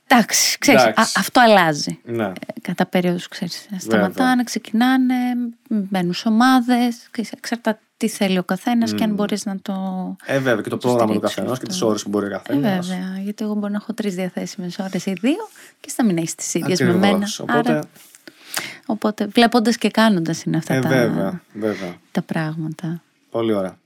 Εντάξει, 0.07 0.57
ξέρεις, 0.57 0.81
Εντάξει. 0.81 1.02
α- 1.18 1.19
αυτό 1.19 1.39
αλλάζει. 1.41 1.99
Ναι. 2.03 2.26
Ε, 2.26 2.31
Κατά 2.61 2.85
περίοδους, 2.85 3.27
ξέρεις, 3.27 3.68
σταματάνε, 3.77 4.43
ξεκινάνε, 4.43 5.14
μπαίνουν 5.69 6.14
σε 6.14 6.27
ομάδες, 6.27 7.07
ξέρεις, 7.11 7.31
εξαρτάται 7.31 7.80
τι 7.98 8.08
θέλει 8.08 8.38
ο 8.38 8.44
καθένας 8.44 8.94
και 8.94 9.04
αν 9.04 9.14
μπορείς 9.14 9.46
να 9.46 9.58
το... 9.62 9.74
Ε, 10.26 10.40
βέβαια, 10.40 10.62
και 10.62 10.70
το 10.70 10.78
πρόγραμμα 10.78 11.06
του 11.06 11.12
στηρίξεις 11.14 11.36
καθενό 11.36 11.48
και 11.48 11.60
αυτό. 11.62 11.68
τις 11.68 11.82
ώρες 11.82 12.04
που 12.04 12.10
μπορεί 12.10 12.26
ο 12.26 12.28
Ε, 12.28 12.32
καθένα. 12.32 12.60
βέβαια, 12.82 13.20
γιατί 13.24 13.44
εγώ 13.44 13.54
μπορώ 13.54 13.72
να 13.72 13.78
έχω 13.82 13.94
τρεις 13.94 14.16
διαθέσιμες 14.16 14.80
ώρες 14.80 15.06
ή 15.06 15.14
δύο 15.22 15.48
και 15.80 15.90
στα 15.90 16.04
μην 16.06 16.18
έχεις 16.18 16.36
τις 16.36 16.54
ίδιες 16.54 16.80
με 16.80 16.86
Ακριβώς. 16.90 17.10
μένα. 17.10 17.28
Οπότε, 17.40 17.70
Άρα, 17.72 17.84
οπότε 18.86 19.26
βλέποντας 19.28 19.78
και 19.78 19.90
κάνοντας 19.90 20.44
είναι 20.44 20.58
αυτά 20.58 20.74
ε, 20.74 20.80
τα, 20.80 20.88
βέβαια, 20.90 21.42
βέβαια. 21.54 21.96
τα 22.12 22.22
πράγματα. 22.22 23.02
Πολύ 23.32 23.54
ωραία. 23.54 23.78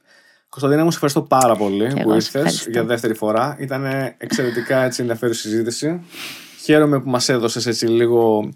Κωνσταντίνα, 0.49 0.83
μου 0.83 0.89
σε 0.89 0.93
ευχαριστώ 0.95 1.21
πάρα 1.21 1.55
πολύ 1.55 1.87
Και 1.87 1.93
που 1.93 1.99
εγώ 1.99 2.09
σε 2.09 2.15
ήρθες 2.15 2.35
ευχαριστώ. 2.35 2.69
για 2.69 2.83
δεύτερη 2.83 3.13
φορά. 3.13 3.55
Ήταν 3.59 3.85
εξαιρετικά 4.17 4.83
έτσι, 4.83 5.01
ενδιαφέρουσα 5.01 5.41
συζήτηση. 5.41 6.01
Χαίρομαι 6.63 6.99
που 7.01 7.09
μας 7.09 7.29
έδωσες 7.29 7.65
έτσι 7.65 7.85
λίγο 7.87 8.49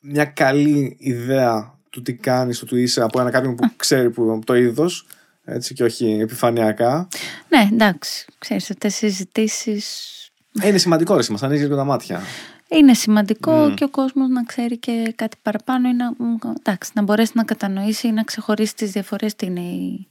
μια 0.00 0.24
καλή 0.24 0.96
ιδέα 0.98 1.78
του 1.90 2.02
τι 2.02 2.12
κάνεις, 2.14 2.58
του 2.58 2.66
τι 2.66 2.82
είσαι 2.82 3.02
από 3.02 3.20
ένα 3.20 3.30
κάποιον 3.30 3.54
που 3.54 3.70
ξέρει 3.76 4.10
που, 4.10 4.40
το 4.44 4.54
είδος. 4.54 5.06
Έτσι 5.44 5.74
και 5.74 5.84
όχι 5.84 6.18
επιφανειακά. 6.20 7.08
Ναι, 7.48 7.68
εντάξει, 7.72 8.24
ξέρεις, 8.38 8.70
αυτές 8.70 8.94
οι 8.94 8.96
συζητήσεις 8.98 10.14
Ε, 10.60 10.68
είναι 10.68 10.78
σημαντικό 10.78 11.16
ρε, 11.16 11.22
μας 11.30 11.42
ανοίγεις 11.42 11.62
λίγο 11.62 11.76
τα 11.76 11.84
μάτια. 11.84 12.20
Είναι 12.68 12.94
σημαντικό 12.94 13.72
και 13.74 13.84
ο 13.84 13.88
κόσμος 13.88 14.28
να 14.28 14.44
ξέρει 14.44 14.78
και 14.78 15.12
κάτι 15.16 15.36
παραπάνω 15.42 15.88
ή 15.88 15.92
να, 15.94 16.10
μ, 16.10 16.36
εντάξει, 16.58 16.90
να 16.94 17.02
μπορέσει 17.02 17.32
να 17.34 17.44
κατανοήσει 17.44 18.06
ή 18.06 18.12
να 18.12 18.22
ξεχωρίσει 18.22 18.74
τις 18.74 18.90
διαφορές 18.90 19.34
τι 19.36 19.46
είναι, 19.46 19.60
η- 19.60 20.06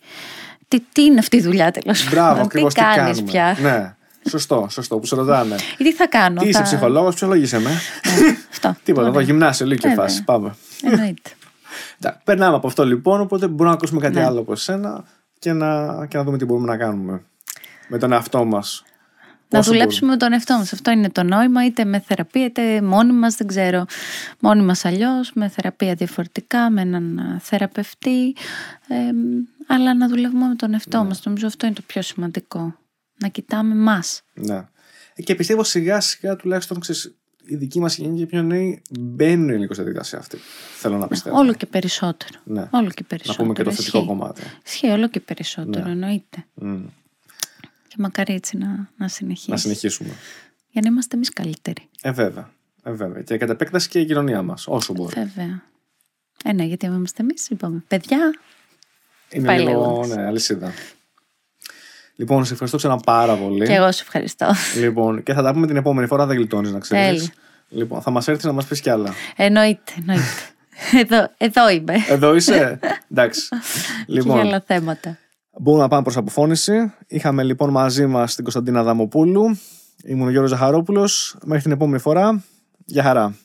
τι, 0.68 0.80
τι 0.94 1.04
είναι 1.04 1.20
αυτή 1.20 1.38
η 1.38 1.42
δουλειά 1.42 1.72
τέλος 1.72 2.10
Μπράβο, 2.10 2.30
πάντων, 2.30 2.46
ακριβώς 2.46 2.74
τι 2.74 2.80
τι, 2.80 2.86
κάνεις 2.86 3.04
κάνουμε. 3.18 3.32
πια; 3.32 3.58
Ναι, 3.62 3.96
σωστό, 4.30 4.68
σωστό 4.70 4.98
που 4.98 5.06
σε 5.06 5.16
ρωτάνε. 5.16 5.56
ή 5.78 5.84
τι 5.84 5.94
θα 5.94 6.08
κάνω. 6.08 6.42
τι 6.42 6.48
είσαι 6.48 6.58
θα... 6.58 6.64
ψυχολόγος, 6.64 7.16
ψυχολογήσε 7.16 7.60
με. 7.60 7.70
Ναι, 7.70 8.38
αυτό. 8.52 8.76
Τίποτα, 8.84 9.08
εδώ 9.08 9.16
Ωραία. 9.16 9.26
γυμνάσιο, 9.30 9.66
λύκειο 9.66 9.90
Βέβαια. 9.90 10.06
φάση. 10.06 10.24
Πάμε. 10.24 10.56
Εννοείται. 10.84 11.30
Εντάξει, 12.02 12.22
Περνάμε 12.24 12.56
από 12.56 12.68
αυτό 12.68 12.86
λοιπόν, 12.86 13.22
οπότε 13.22 13.48
μπορούμε 13.48 13.70
να 13.70 13.74
ακούσουμε 13.74 14.02
κάτι 14.02 14.16
Ναι. 14.16 14.24
άλλο 14.24 14.40
από 14.40 14.52
εσένα 14.52 15.04
και 15.40 15.54
να, 15.54 16.06
και 16.06 16.18
να 16.18 16.24
δούμε 16.24 16.38
τι 16.38 16.46
μπορούμε 16.46 16.68
να 16.68 16.78
κάνουμε 16.78 17.24
με 17.88 17.98
τον 17.98 18.12
εαυτό 18.12 18.46
μας. 18.46 18.84
Να 19.52 19.62
δουλέψουμε 19.62 20.12
με 20.12 20.18
τον 20.18 20.34
εαυτό 20.34 20.54
μας. 20.58 20.74
Αυτό 20.74 20.92
είναι 20.92 21.10
το 21.10 21.24
νόημα, 21.24 21.66
είτε 21.66 21.86
με 21.86 22.00
θεραπεία, 22.00 22.46
είτε 22.46 22.82
μόνοι 22.82 23.14
μας, 23.14 23.36
δεν 23.36 23.48
ξέρω. 23.48 23.86
Μόνοι 24.40 24.62
μας 24.64 24.86
αλλιώς, 24.86 25.32
με 25.34 25.48
θεραπεία 25.50 25.94
διαφορετικά, 25.94 26.70
με 26.70 26.82
έναν 26.82 27.20
α, 27.20 27.40
θεραπευτή. 27.42 28.36
Ε, 28.88 28.96
αλλά 29.68 29.96
να 29.96 30.08
δουλεύουμε 30.08 30.48
με 30.48 30.56
τον 30.56 30.74
εαυτό 30.74 31.04
μας. 31.04 31.26
Νομίζω 31.26 31.48
αυτό 31.48 31.66
είναι 31.66 31.76
το 31.76 31.82
πιο 31.86 32.02
σημαντικό. 32.02 32.76
Να 33.20 33.28
κοιτάμε 33.28 33.76
μας. 33.76 34.22
Ναι. 34.34 34.68
Ε, 35.16 35.22
Και 35.22 35.36
πιστεύω 35.36 35.64
σιγά 35.64 36.00
σιγά 36.00 36.36
τουλάχιστον 36.36 36.80
ξέρεις, 36.80 37.19
η 37.50 37.56
δική 37.56 37.80
μας 37.80 37.98
γενιά 37.98 38.16
και 38.16 38.22
οι 38.22 38.26
πιο 38.26 38.42
νέοι 38.44 38.82
μπαίνουν 39.00 39.50
λίγο 39.50 39.74
στη 39.74 39.84
διαδικασία 39.84 40.20
αυτή. 40.20 40.38
Θέλω 40.78 40.98
να 40.98 41.08
πιστεύω. 41.08 41.38
Όλο 41.38 41.54
και 41.54 41.66
περισσότερο. 41.66 42.40
Ναι. 42.44 42.68
Όλο 42.72 42.90
και 42.90 43.02
Να 43.02 43.08
περισσότερο. 43.08 43.42
πούμε 43.44 43.54
και 43.54 43.64
το 43.64 43.72
θετικό 43.72 43.98
Ισχύει. 43.98 44.08
κομμάτι. 44.10 44.42
Ισχύει 44.66 44.88
όλο 44.88 45.08
και 45.10 45.20
περισσότερο, 45.20 45.86
Ναι. 45.86 45.92
εννοείται. 45.92 46.46
Μμ. 46.54 46.82
Και 47.88 47.96
μακάρι 47.98 48.34
έτσι 48.34 48.58
να, 48.58 48.90
να 48.98 49.08
συνεχίσει. 49.08 49.50
Να 49.50 49.58
συνεχίσουμε. 49.58 50.10
Για 50.72 50.82
να 50.82 50.90
είμαστε 50.90 51.16
εμείς 51.16 51.30
καλύτεροι. 51.30 51.88
Ε, 52.02 52.12
βέβαια. 52.12 52.50
Ε, 52.84 52.92
βέβαια. 52.92 53.22
Και 53.22 53.38
κατά 53.38 53.52
επέκταση 53.52 53.90
και 53.90 54.00
η 54.00 54.06
κοινωνία 54.06 54.42
μας, 54.42 54.68
όσο 54.68 54.94
μπορεί. 54.94 55.14
Βέβαια. 55.16 55.64
Ε, 56.44 56.54
ναι, 56.54 56.64
γιατί 56.64 56.86
άμα 56.86 56.96
είμαστε 56.96 57.22
εμείς, 57.22 57.48
είπαμε 57.50 57.84
παιδιά. 57.88 58.34
Είναι 59.32 59.46
πάει 59.46 59.60
λίγο. 59.60 59.70
λέγοντας. 59.80 60.08
Ναι, 60.16 60.26
αλυσίδα. 60.26 60.72
Λοιπόν, 62.20 62.46
σε 62.46 62.52
ευχαριστώ 62.52 62.78
ξανά 62.78 62.98
πάρα 62.98 63.36
πολύ. 63.36 63.66
Και 63.66 63.74
εγώ 63.74 63.92
σε 63.92 64.04
ευχαριστώ. 64.04 64.48
Λοιπόν, 64.80 65.24
και 65.24 65.34
θα 65.34 65.42
τα 65.42 65.54
πούμε 65.54 65.68
την 65.68 65.76
επόμενη 65.76 66.08
φορά, 66.08 66.26
δεν 66.26 66.38
γλιτώνεις 66.38 66.72
να 66.72 66.80
ξέρεις. 66.80 67.20
Τέλεια. 67.20 67.34
Λοιπόν, 67.70 68.02
θα 68.02 68.12
μας 68.12 68.28
έρθεις 68.28 68.44
να 68.46 68.52
μας 68.52 68.66
πεις 68.66 68.82
κι 68.82 68.90
άλλα. 68.90 69.14
Εννοείται, 69.36 69.92
εννοείται. 70.00 70.24
εδώ, 71.04 71.32
εδώ 71.38 71.70
είμαι. 71.70 71.94
Εδώ 72.10 72.36
είσαι; 72.36 72.80
Εντάξει. 73.12 73.48
Και 73.50 73.56
για 74.06 74.22
λοιπόν, 74.22 74.40
άλλα 74.40 74.64
θέματα. 74.66 75.18
μπορούμε 75.60 75.84
να 75.84 75.90
πάμε 75.90 76.04
προς 76.04 76.18
αποφώνηση. 76.18 76.94
Είχαμε 77.08 77.44
λοιπόν 77.44 77.70
μαζί 77.70 78.06
μας 78.06 78.36
την 78.36 78.44
Κωνσταντίνα 78.44 78.84
Δαμοπούλου. 78.84 79.60
Ήμουν 80.04 80.28
ο 80.28 80.30
Γιώργος 80.30 80.50
Ζαχαρόπουλος. 80.50 81.38
Μέχρι 81.46 81.64
την 81.64 81.72
επόμενη 81.72 82.00
φορά. 82.00 82.44
Γεια 82.86 83.04
χαρά. 83.04 83.36